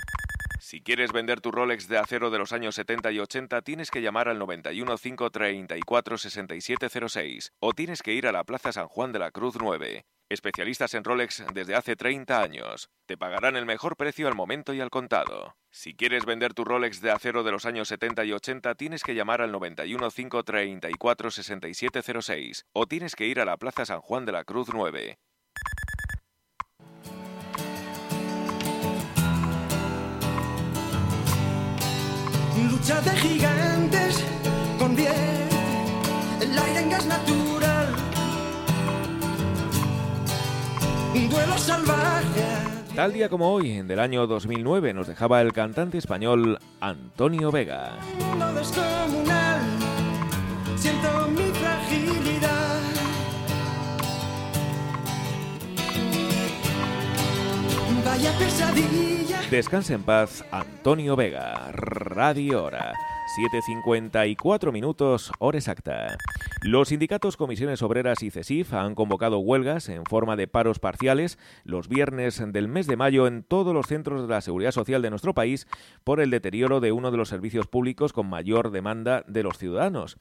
Si 0.62 0.80
quieres 0.80 1.12
vender 1.12 1.42
tu 1.42 1.52
Rolex 1.52 1.90
de 1.90 1.98
acero 1.98 2.30
de 2.30 2.38
los 2.38 2.54
años 2.54 2.76
70 2.76 3.12
y 3.12 3.20
80, 3.20 3.62
tienes 3.64 3.92
que 3.92 4.02
llamar 4.02 4.30
al 4.30 4.40
91 4.40 4.98
534 4.98 6.18
6706 6.18 7.52
o 7.60 7.74
tienes 7.74 8.02
que 8.02 8.14
ir 8.14 8.28
a 8.28 8.32
la 8.32 8.46
Plaza 8.46 8.72
San 8.72 8.88
Juan 8.88 9.12
de 9.12 9.20
la 9.20 9.32
Cruz 9.32 9.56
9. 9.60 10.06
Especialistas 10.30 10.94
en 10.94 11.04
Rolex 11.04 11.44
desde 11.56 11.74
hace 11.74 11.96
30 11.96 12.40
años. 12.40 12.92
Te 13.08 13.18
pagarán 13.18 13.56
el 13.56 13.66
mejor 13.66 13.98
precio 13.98 14.28
al 14.28 14.36
momento 14.36 14.76
y 14.76 14.80
al 14.80 14.92
contado. 14.92 15.56
Si 15.72 15.96
quieres 15.96 16.24
vender 16.24 16.54
tu 16.54 16.64
Rolex 16.64 17.02
de 17.02 17.10
acero 17.10 17.42
de 17.42 17.52
los 17.52 17.66
años 17.66 17.88
70 17.88 18.26
y 18.26 18.34
80, 18.34 18.76
tienes 18.76 19.02
que 19.02 19.16
llamar 19.16 19.42
al 19.42 19.52
91 19.52 20.12
534 20.12 21.32
6706 21.32 22.66
o 22.74 22.86
tienes 22.86 23.16
que 23.16 23.26
ir 23.26 23.40
a 23.40 23.46
la 23.46 23.58
Plaza 23.58 23.88
San 23.88 24.02
Juan 24.02 24.26
de 24.28 24.32
la 24.32 24.44
Cruz 24.44 24.68
9. 24.72 25.18
Lucha 32.70 33.02
de 33.02 33.12
gigantes 33.18 34.24
convierte 34.78 35.50
el 36.42 36.56
aire 36.56 36.80
en 36.82 36.90
gas 36.92 37.06
natural. 37.08 37.59
Un 41.14 41.30
duelo 41.30 41.58
salvaje. 41.58 42.46
Tal 42.96 43.14
día 43.14 43.30
como 43.30 43.52
hoy, 43.52 43.82
del 43.82 44.00
año 44.00 44.28
2009, 44.28 44.94
nos 44.94 45.08
dejaba 45.08 45.42
el 45.42 45.54
cantante 45.54 45.98
español 45.98 46.60
Antonio 46.82 47.52
Vega. 47.52 47.98
Mundo 48.20 48.54
descomunal. 48.54 49.62
Siento 50.76 51.28
mi 51.30 51.52
fragilidad. 51.52 52.82
Vaya 58.06 58.32
pesadilla. 58.38 59.42
Descanse 59.50 59.94
en 59.94 60.04
paz, 60.04 60.44
Antonio 60.52 61.16
Vega. 61.16 61.72
Radio 61.72 62.66
Hora. 62.66 62.94
7.54 63.38 64.72
minutos, 64.72 65.32
hora 65.38 65.60
exacta. 65.60 66.18
Los 66.64 66.90
sindicatos 66.90 67.38
Comisiones 67.38 67.84
Obreras 67.84 68.24
y 68.24 68.32
CESIF 68.32 68.74
han 68.74 68.96
convocado 68.96 69.38
huelgas 69.38 69.88
en 69.88 70.04
forma 70.06 70.36
de 70.36 70.48
paros 70.48 70.80
parciales 70.80 71.38
los 71.64 71.88
viernes 71.88 72.44
del 72.52 72.68
mes 72.68 72.88
de 72.88 72.98
mayo 72.98 73.28
en 73.28 73.44
todos 73.44 73.74
los 73.74 73.86
centros 73.86 74.24
de 74.24 74.28
la 74.28 74.42
seguridad 74.42 74.72
social 74.72 75.02
de 75.04 75.12
nuestro 75.12 75.36
país 75.36 75.68
por 76.04 76.20
el 76.20 76.32
deterioro 76.32 76.80
de 76.80 76.92
uno 76.92 77.12
de 77.12 77.18
los 77.18 77.30
servicios 77.30 77.68
públicos 77.68 78.14
con 78.14 78.28
mayor 78.28 78.72
demanda 78.72 79.24
de 79.28 79.44
los 79.44 79.60
ciudadanos. 79.60 80.18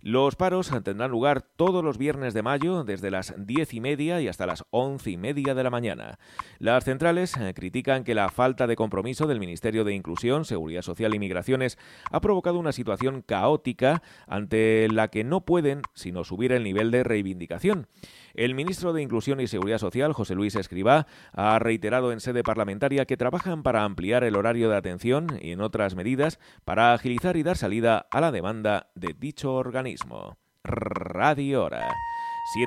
Los 0.00 0.36
paros 0.36 0.72
tendrán 0.82 1.10
lugar 1.10 1.42
todos 1.42 1.84
los 1.84 1.98
viernes 1.98 2.32
de 2.32 2.42
mayo 2.42 2.84
desde 2.84 3.10
las 3.10 3.34
diez 3.36 3.74
y 3.74 3.80
media 3.80 4.20
y 4.20 4.28
hasta 4.28 4.46
las 4.46 4.64
once 4.70 5.10
y 5.10 5.16
media 5.16 5.54
de 5.54 5.62
la 5.62 5.70
mañana. 5.70 6.18
Las 6.58 6.84
centrales 6.84 7.36
eh, 7.36 7.54
critican 7.54 8.04
que 8.04 8.14
la 8.14 8.28
falta 8.28 8.66
de 8.66 8.76
compromiso 8.76 9.26
del 9.26 9.40
Ministerio 9.40 9.84
de 9.84 9.94
Inclusión, 9.94 10.44
Seguridad 10.44 10.82
Social 10.82 11.14
y 11.14 11.18
Migraciones 11.18 11.78
ha 12.10 12.20
provocado 12.20 12.51
una 12.58 12.72
situación 12.72 13.22
caótica 13.22 14.02
ante 14.26 14.88
la 14.90 15.08
que 15.08 15.24
no 15.24 15.42
pueden 15.42 15.82
sino 15.94 16.24
subir 16.24 16.52
el 16.52 16.64
nivel 16.64 16.90
de 16.90 17.04
reivindicación. 17.04 17.86
El 18.34 18.54
ministro 18.54 18.92
de 18.92 19.02
Inclusión 19.02 19.40
y 19.40 19.46
Seguridad 19.46 19.78
Social, 19.78 20.12
José 20.12 20.34
Luis 20.34 20.54
Escribá, 20.56 21.06
ha 21.32 21.58
reiterado 21.58 22.12
en 22.12 22.20
sede 22.20 22.42
parlamentaria 22.42 23.04
que 23.04 23.16
trabajan 23.16 23.62
para 23.62 23.84
ampliar 23.84 24.24
el 24.24 24.36
horario 24.36 24.70
de 24.70 24.76
atención 24.76 25.38
y 25.40 25.52
en 25.52 25.60
otras 25.60 25.94
medidas 25.94 26.38
para 26.64 26.94
agilizar 26.94 27.36
y 27.36 27.42
dar 27.42 27.56
salida 27.56 28.06
a 28.10 28.20
la 28.20 28.32
demanda 28.32 28.90
de 28.94 29.14
dicho 29.18 29.54
organismo. 29.54 30.38
Radio 30.64 31.64
Hora. 31.64 31.88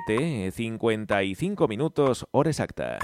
7.55 0.07 1.67
minutos, 1.67 2.25
hora 2.31 2.49
exacta. 2.49 2.97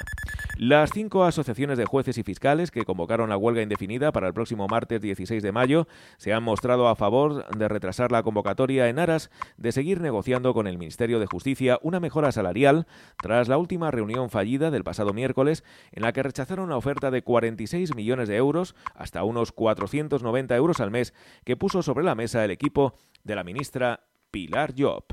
Las 0.58 0.92
cinco 0.92 1.24
asociaciones 1.24 1.78
de 1.78 1.86
jueces 1.86 2.18
y 2.18 2.24
fiscales 2.24 2.72
que 2.72 2.84
convocaron 2.84 3.30
la 3.30 3.38
huelga 3.38 3.62
indefinida 3.62 4.12
para 4.12 4.28
el 4.28 4.34
próximo 4.34 4.68
martes 4.68 5.02
16 5.02 5.42
de 5.42 5.52
mayo 5.52 5.88
se 6.18 6.34
han 6.34 6.44
mostrado 6.44 6.88
a 6.88 6.96
favor 6.96 7.48
de 7.58 7.68
retrasar 7.68 8.12
la 8.12 8.22
convocatoria 8.22 8.90
en 8.90 9.00
aras 9.00 9.32
de 9.58 9.72
seguir 9.72 10.02
negociando 10.02 10.54
con 10.54 10.68
el 10.68 10.78
Ministerio 10.78 11.20
de 11.20 11.26
Justicia 11.26 11.80
una 11.82 12.00
mejora 12.00 12.32
salarial 12.32 12.86
tras 13.22 13.48
la 13.48 13.58
última 13.58 13.92
reunión 13.92 14.30
fallida 14.30 14.72
del 14.72 14.84
pasado 14.84 15.14
miércoles 15.14 15.64
en 15.92 16.04
la 16.04 16.14
que 16.14 16.24
rechazaron 16.24 16.66
una 16.66 16.78
oferta 16.78 17.12
de 17.12 17.24
46 17.24 17.96
millones 17.96 18.28
de 18.28 18.36
euros 18.36 18.76
hasta 18.94 19.24
unos 19.24 19.52
490 19.52 20.56
euros 20.56 20.80
al 20.80 20.92
mes 20.92 21.14
que 21.44 21.58
puso 21.58 21.82
sobre 21.82 22.06
la 22.06 22.16
mesa 22.16 22.46
el 22.46 22.52
equipo 22.52 22.96
de 23.24 23.36
la 23.36 23.44
ministra 23.44 24.02
Pilar 24.32 24.74
Job. 24.78 25.06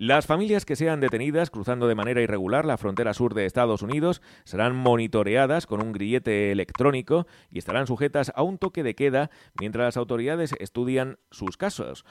Las 0.00 0.26
familias 0.26 0.64
que 0.64 0.76
sean 0.76 1.00
detenidas 1.00 1.50
cruzando 1.50 1.88
de 1.88 1.96
manera 1.96 2.22
irregular 2.22 2.64
la 2.64 2.78
frontera 2.78 3.14
sur 3.14 3.34
de 3.34 3.46
Estados 3.46 3.82
Unidos 3.82 4.22
serán 4.44 4.76
monitoreadas 4.76 5.66
con 5.66 5.82
un 5.82 5.90
grillete 5.90 6.52
electrónico 6.52 7.26
y 7.50 7.58
estarán 7.58 7.88
sujetas 7.88 8.30
a 8.36 8.44
un 8.44 8.58
toque 8.58 8.84
de 8.84 8.94
queda 8.94 9.28
mientras 9.58 9.86
las 9.86 9.96
autoridades 9.96 10.54
estudian 10.60 11.18
sus 11.32 11.56
casos. 11.56 12.04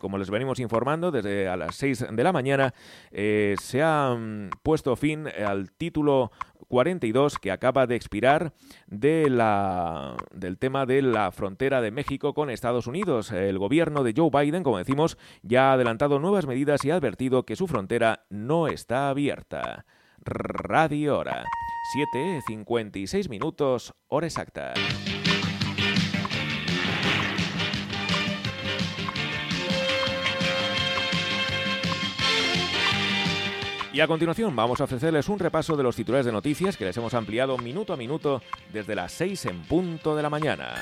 Como 0.00 0.16
les 0.16 0.30
venimos 0.30 0.60
informando, 0.60 1.10
desde 1.10 1.46
a 1.46 1.58
las 1.58 1.76
6 1.76 2.06
de 2.10 2.24
la 2.24 2.32
mañana 2.32 2.72
eh, 3.10 3.54
se 3.60 3.82
ha 3.82 4.16
puesto 4.62 4.96
fin 4.96 5.26
al 5.28 5.70
título 5.72 6.32
42 6.68 7.38
que 7.38 7.52
acaba 7.52 7.86
de 7.86 7.96
expirar 7.96 8.54
del 8.86 9.36
tema 10.58 10.86
de 10.86 11.02
la 11.02 11.30
frontera 11.32 11.82
de 11.82 11.90
México 11.90 12.32
con 12.32 12.48
Estados 12.48 12.86
Unidos. 12.86 13.30
El 13.30 13.58
gobierno 13.58 14.04
de 14.04 14.14
Joe 14.16 14.30
Biden, 14.30 14.62
como 14.62 14.78
decimos, 14.78 15.18
ya 15.42 15.70
ha 15.70 15.72
adelantado 15.74 16.18
nuevas 16.18 16.46
medidas 16.46 16.82
y 16.84 16.90
ha 16.90 16.96
advertido 16.96 17.25
que 17.44 17.56
su 17.56 17.66
frontera 17.66 18.24
no 18.30 18.68
está 18.68 19.08
abierta. 19.08 19.84
Radio 20.18 21.18
Hora. 21.18 21.44
7.56 21.94 23.28
minutos, 23.28 23.94
hora 24.08 24.26
exacta. 24.26 24.74
Y 33.92 34.00
a 34.00 34.06
continuación 34.06 34.54
vamos 34.54 34.80
a 34.80 34.84
ofrecerles 34.84 35.28
un 35.28 35.38
repaso 35.38 35.76
de 35.76 35.82
los 35.82 35.96
titulares 35.96 36.26
de 36.26 36.32
noticias 36.32 36.76
que 36.76 36.84
les 36.84 36.96
hemos 36.96 37.14
ampliado 37.14 37.56
minuto 37.56 37.92
a 37.92 37.96
minuto 37.96 38.42
desde 38.72 38.94
las 38.94 39.12
6 39.12 39.46
en 39.46 39.62
punto 39.62 40.14
de 40.14 40.22
la 40.22 40.28
mañana. 40.28 40.74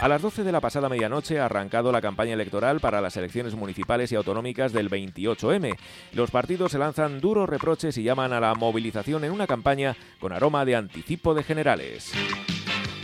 A 0.00 0.08
las 0.08 0.22
12 0.22 0.44
de 0.44 0.52
la 0.52 0.60
pasada 0.60 0.88
medianoche 0.88 1.38
ha 1.38 1.46
arrancado 1.46 1.92
la 1.92 2.02
campaña 2.02 2.34
electoral 2.34 2.80
para 2.80 3.00
las 3.00 3.16
elecciones 3.16 3.54
municipales 3.54 4.10
y 4.12 4.16
autonómicas 4.16 4.72
del 4.72 4.90
28M. 4.90 5.76
Los 6.12 6.30
partidos 6.30 6.72
se 6.72 6.78
lanzan 6.78 7.20
duros 7.20 7.48
reproches 7.48 7.96
y 7.96 8.02
llaman 8.02 8.32
a 8.32 8.40
la 8.40 8.54
movilización 8.54 9.24
en 9.24 9.32
una 9.32 9.46
campaña 9.46 9.96
con 10.20 10.32
aroma 10.32 10.64
de 10.64 10.76
anticipo 10.76 11.34
de 11.34 11.42
generales. 11.42 12.12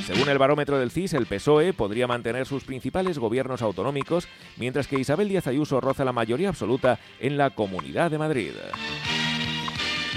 Según 0.04 0.28
el 0.28 0.38
barómetro 0.38 0.78
del 0.78 0.90
CIS, 0.90 1.14
el 1.14 1.26
PSOE 1.26 1.72
podría 1.72 2.08
mantener 2.08 2.44
sus 2.44 2.64
principales 2.64 3.18
gobiernos 3.18 3.62
autonómicos, 3.62 4.26
mientras 4.56 4.88
que 4.88 4.98
Isabel 4.98 5.28
Díaz 5.28 5.46
Ayuso 5.46 5.80
roza 5.80 6.04
la 6.04 6.12
mayoría 6.12 6.48
absoluta 6.48 6.98
en 7.20 7.36
la 7.36 7.50
Comunidad 7.50 8.10
de 8.10 8.18
Madrid. 8.18 8.52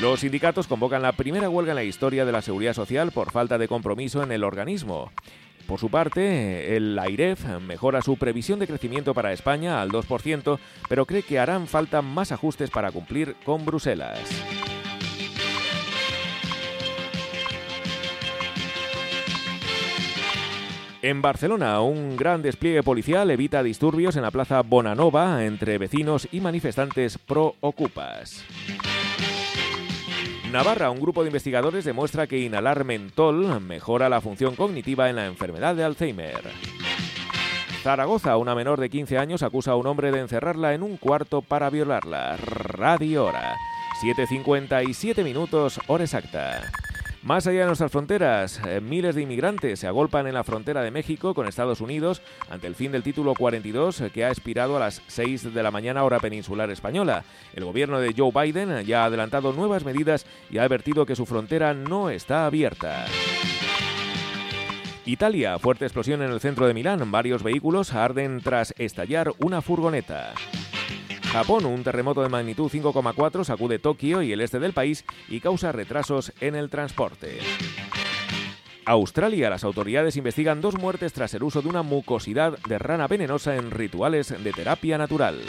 Los 0.01 0.21
sindicatos 0.21 0.67
convocan 0.67 1.03
la 1.03 1.11
primera 1.11 1.49
huelga 1.49 1.71
en 1.71 1.75
la 1.75 1.83
historia 1.83 2.25
de 2.25 2.31
la 2.31 2.41
seguridad 2.41 2.73
social 2.73 3.11
por 3.11 3.31
falta 3.31 3.59
de 3.59 3.67
compromiso 3.67 4.23
en 4.23 4.31
el 4.31 4.43
organismo. 4.43 5.11
Por 5.67 5.79
su 5.79 5.89
parte, 5.89 6.75
el 6.75 6.99
AIREF 6.99 7.45
mejora 7.61 8.01
su 8.01 8.17
previsión 8.17 8.59
de 8.59 8.67
crecimiento 8.67 9.13
para 9.13 9.33
España 9.33 9.81
al 9.81 9.89
2%, 9.89 10.59
pero 10.89 11.05
cree 11.05 11.23
que 11.23 11.39
harán 11.39 11.67
falta 11.67 12.01
más 12.01 12.31
ajustes 12.31 12.69
para 12.69 12.91
cumplir 12.91 13.35
con 13.45 13.65
Bruselas. 13.65 14.19
En 21.01 21.21
Barcelona, 21.21 21.81
un 21.81 22.15
gran 22.15 22.41
despliegue 22.41 22.81
policial 22.81 23.29
evita 23.29 23.61
disturbios 23.61 24.15
en 24.15 24.21
la 24.21 24.31
plaza 24.31 24.61
Bonanova 24.61 25.43
entre 25.43 25.77
vecinos 25.77 26.29
y 26.31 26.39
manifestantes 26.39 27.17
pro-ocupas. 27.17 28.45
Navarra, 30.53 30.91
un 30.91 30.99
grupo 30.99 31.23
de 31.23 31.29
investigadores 31.29 31.83
demuestra 31.83 32.27
que 32.27 32.37
inhalar 32.37 32.83
mentol 32.83 33.59
mejora 33.59 34.07
la 34.07 34.21
función 34.21 34.55
cognitiva 34.55 35.09
en 35.09 35.15
la 35.15 35.25
enfermedad 35.25 35.75
de 35.75 35.83
Alzheimer. 35.83 36.43
Zaragoza, 37.81 38.37
una 38.37 38.53
menor 38.53 38.79
de 38.79 38.91
15 38.91 39.17
años 39.17 39.41
acusa 39.41 39.71
a 39.71 39.75
un 39.75 39.87
hombre 39.87 40.11
de 40.11 40.19
encerrarla 40.19 40.75
en 40.75 40.83
un 40.83 40.97
cuarto 40.97 41.41
para 41.41 41.71
violarla. 41.71 42.37
Radio 42.37 43.25
Hora. 43.25 43.55
7.57 44.03 45.23
minutos, 45.23 45.79
hora 45.87 46.03
exacta. 46.03 46.71
Más 47.23 47.47
allá 47.47 47.61
de 47.61 47.67
nuestras 47.67 47.89
fronteras, 47.89 48.59
eh, 48.67 48.81
miles 48.81 49.15
de 49.15 49.21
inmigrantes 49.21 49.79
se 49.79 49.87
agolpan 49.87 50.27
en 50.27 50.33
la 50.33 50.43
frontera 50.43 50.81
de 50.81 50.91
México 50.91 51.33
con 51.33 51.47
Estados 51.47 51.79
Unidos 51.79 52.21
ante 52.49 52.67
el 52.67 52.75
fin 52.75 52.91
del 52.91 53.01
título 53.01 53.33
42 53.33 54.01
eh, 54.01 54.09
que 54.09 54.25
ha 54.25 54.29
expirado 54.29 54.75
a 54.75 54.81
las 54.81 55.01
6 55.07 55.53
de 55.53 55.63
la 55.63 55.71
mañana 55.71 56.03
hora 56.03 56.19
peninsular 56.19 56.69
española. 56.69 57.23
El 57.53 57.63
gobierno 57.63 58.01
de 58.01 58.13
Joe 58.15 58.31
Biden 58.33 58.85
ya 58.85 59.03
ha 59.03 59.05
adelantado 59.05 59.53
nuevas 59.53 59.85
medidas 59.85 60.25
y 60.51 60.57
ha 60.57 60.63
advertido 60.63 61.05
que 61.05 61.15
su 61.15 61.25
frontera 61.25 61.73
no 61.73 62.09
está 62.09 62.45
abierta. 62.45 63.05
Italia, 65.05 65.57
fuerte 65.59 65.85
explosión 65.85 66.21
en 66.23 66.31
el 66.31 66.41
centro 66.41 66.67
de 66.67 66.73
Milán. 66.73 67.09
Varios 67.09 67.41
vehículos 67.41 67.93
arden 67.93 68.41
tras 68.41 68.73
estallar 68.77 69.31
una 69.39 69.61
furgoneta. 69.61 70.33
Japón, 71.33 71.65
un 71.65 71.83
terremoto 71.83 72.21
de 72.21 72.29
magnitud 72.29 72.69
5,4 72.69 73.43
sacude 73.43 73.79
Tokio 73.79 74.21
y 74.21 74.31
el 74.31 74.39
este 74.39 74.59
del 74.59 74.71
país 74.71 75.03
y 75.27 75.39
causa 75.39 75.71
retrasos 75.71 76.31
en 76.41 76.53
el 76.53 76.69
transporte. 76.69 77.39
Australia, 78.85 79.49
las 79.49 79.63
autoridades 79.63 80.15
investigan 80.15 80.61
dos 80.61 80.77
muertes 80.77 81.11
tras 81.11 81.33
el 81.33 81.41
uso 81.41 81.63
de 81.63 81.69
una 81.69 81.81
mucosidad 81.81 82.59
de 82.69 82.77
rana 82.77 83.07
venenosa 83.07 83.55
en 83.55 83.71
rituales 83.71 84.43
de 84.43 84.51
terapia 84.51 84.99
natural. 84.99 85.39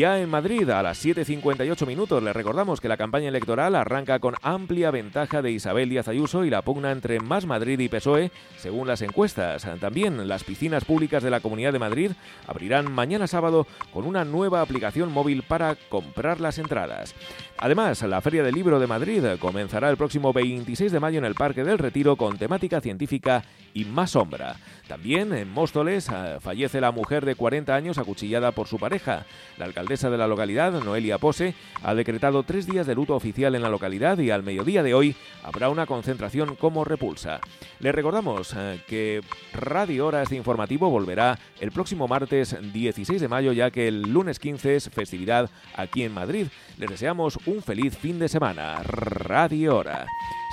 Ya 0.00 0.18
en 0.18 0.30
Madrid, 0.30 0.66
a 0.70 0.82
las 0.82 1.04
7.58 1.04 1.86
minutos, 1.86 2.22
les 2.22 2.34
recordamos 2.34 2.80
que 2.80 2.88
la 2.88 2.96
campaña 2.96 3.28
electoral 3.28 3.74
arranca 3.74 4.18
con 4.18 4.34
amplia 4.40 4.90
ventaja 4.90 5.42
de 5.42 5.50
Isabel 5.50 5.90
Díaz 5.90 6.08
Ayuso 6.08 6.46
y 6.46 6.48
la 6.48 6.62
pugna 6.62 6.90
entre 6.90 7.20
Más 7.20 7.44
Madrid 7.44 7.78
y 7.78 7.90
PSOE, 7.90 8.30
según 8.56 8.88
las 8.88 9.02
encuestas. 9.02 9.66
También 9.78 10.26
las 10.26 10.42
piscinas 10.42 10.86
públicas 10.86 11.22
de 11.22 11.28
la 11.28 11.40
Comunidad 11.40 11.74
de 11.74 11.80
Madrid 11.80 12.12
abrirán 12.46 12.90
mañana 12.90 13.26
sábado 13.26 13.66
con 13.92 14.06
una 14.06 14.24
nueva 14.24 14.62
aplicación 14.62 15.12
móvil 15.12 15.42
para 15.42 15.74
comprar 15.90 16.40
las 16.40 16.56
entradas. 16.56 17.14
Además, 17.62 18.00
la 18.04 18.22
Feria 18.22 18.42
del 18.42 18.54
Libro 18.54 18.80
de 18.80 18.86
Madrid 18.86 19.22
comenzará 19.38 19.90
el 19.90 19.98
próximo 19.98 20.32
26 20.32 20.90
de 20.90 20.98
mayo 20.98 21.18
en 21.18 21.26
el 21.26 21.34
Parque 21.34 21.62
del 21.62 21.76
Retiro 21.76 22.16
con 22.16 22.38
temática 22.38 22.80
científica 22.80 23.44
y 23.74 23.84
más 23.84 24.12
sombra. 24.12 24.56
También 24.88 25.32
en 25.34 25.52
Móstoles 25.52 26.08
eh, 26.08 26.38
fallece 26.40 26.80
la 26.80 26.90
mujer 26.90 27.24
de 27.24 27.34
40 27.34 27.74
años 27.74 27.98
acuchillada 27.98 28.52
por 28.52 28.66
su 28.66 28.78
pareja. 28.78 29.26
La 29.58 29.66
alcaldesa 29.66 30.08
de 30.08 30.16
la 30.16 30.26
localidad, 30.26 30.72
Noelia 30.82 31.18
Pose, 31.18 31.54
ha 31.82 31.94
decretado 31.94 32.42
tres 32.44 32.66
días 32.66 32.86
de 32.86 32.94
luto 32.94 33.14
oficial 33.14 33.54
en 33.54 33.62
la 33.62 33.68
localidad 33.68 34.18
y 34.18 34.30
al 34.30 34.42
mediodía 34.42 34.82
de 34.82 34.94
hoy 34.94 35.14
habrá 35.44 35.68
una 35.68 35.84
concentración 35.84 36.56
como 36.56 36.84
repulsa. 36.84 37.40
Le 37.78 37.92
recordamos 37.92 38.54
eh, 38.56 38.80
que 38.88 39.20
Radio 39.52 40.06
Hora 40.06 40.22
este 40.22 40.34
informativo 40.34 40.88
volverá 40.88 41.38
el 41.60 41.72
próximo 41.72 42.08
martes 42.08 42.56
16 42.72 43.20
de 43.20 43.28
mayo 43.28 43.52
ya 43.52 43.70
que 43.70 43.86
el 43.86 44.00
lunes 44.02 44.38
15 44.38 44.76
es 44.76 44.88
festividad 44.88 45.50
aquí 45.76 46.02
en 46.02 46.14
Madrid. 46.14 46.46
Les 46.78 46.88
deseamos 46.88 47.38
un 47.50 47.62
feliz 47.62 47.96
fin 47.98 48.18
de 48.18 48.28
semana. 48.28 48.80
Radio 48.84 49.76
Hora. 49.76 50.06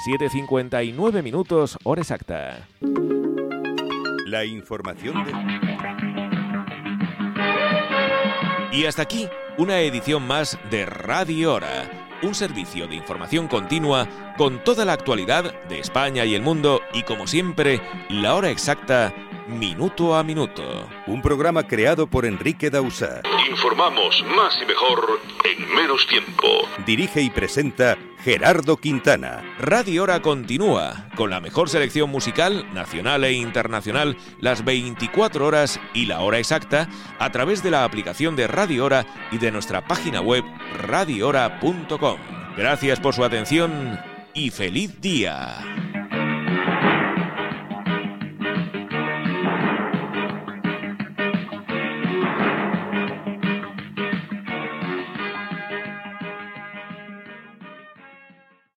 7.59 0.08 1.22
minutos, 1.24 1.78
hora 1.84 2.02
exacta. 2.02 2.68
La 4.26 4.46
información 4.46 5.24
de... 5.24 5.32
Y 8.78 8.86
hasta 8.86 9.04
aquí, 9.04 9.28
una 9.58 9.80
edición 9.80 10.26
más 10.26 10.58
de 10.70 10.86
Radio 10.86 11.54
Hora, 11.54 11.90
un 12.24 12.34
servicio 12.34 12.88
de 12.88 12.96
información 12.96 13.48
continua 13.48 14.08
con 14.38 14.64
toda 14.64 14.84
la 14.86 14.94
actualidad 14.94 15.54
de 15.68 15.80
España 15.80 16.26
y 16.26 16.36
el 16.36 16.42
mundo 16.42 16.82
y 16.94 17.04
como 17.04 17.28
siempre, 17.28 17.80
la 18.10 18.36
hora 18.36 18.50
exacta, 18.50 19.14
minuto 19.48 20.16
a 20.16 20.24
minuto. 20.24 20.88
Un 21.08 21.22
programa 21.22 21.68
creado 21.68 22.08
por 22.08 22.26
Enrique 22.26 22.70
Dausa. 22.70 23.22
Informamos 23.50 24.24
más 24.36 24.58
y 24.62 24.66
mejor 24.66 25.20
en 25.44 25.76
menos 25.76 26.06
tiempo. 26.08 26.48
Dirige 26.86 27.22
y 27.22 27.30
presenta 27.30 27.98
Gerardo 28.20 28.78
Quintana. 28.78 29.44
Radio 29.60 30.04
Hora 30.04 30.22
continúa 30.22 31.08
con 31.16 31.30
la 31.30 31.40
mejor 31.40 31.70
selección 31.70 32.10
musical, 32.10 32.68
nacional 32.74 33.24
e 33.24 33.34
internacional, 33.34 34.18
las 34.40 34.66
24 34.66 35.46
horas 35.46 35.80
y 35.94 36.06
la 36.06 36.20
hora 36.22 36.40
exacta, 36.40 36.90
a 37.20 37.32
través 37.32 37.64
de 37.64 37.72
la 37.72 37.84
aplicación 37.84 38.36
de 38.36 38.48
Radio 38.48 38.86
Hora 38.86 39.06
y 39.32 39.38
de 39.38 39.52
nuestra 39.52 39.88
página 39.88 40.22
web 40.22 40.44
radiohora.com. 40.82 42.18
Gracias 42.58 43.00
por 43.00 43.14
su 43.14 43.24
atención 43.24 44.00
y 44.34 44.50
feliz 44.50 45.00
día. 45.00 45.97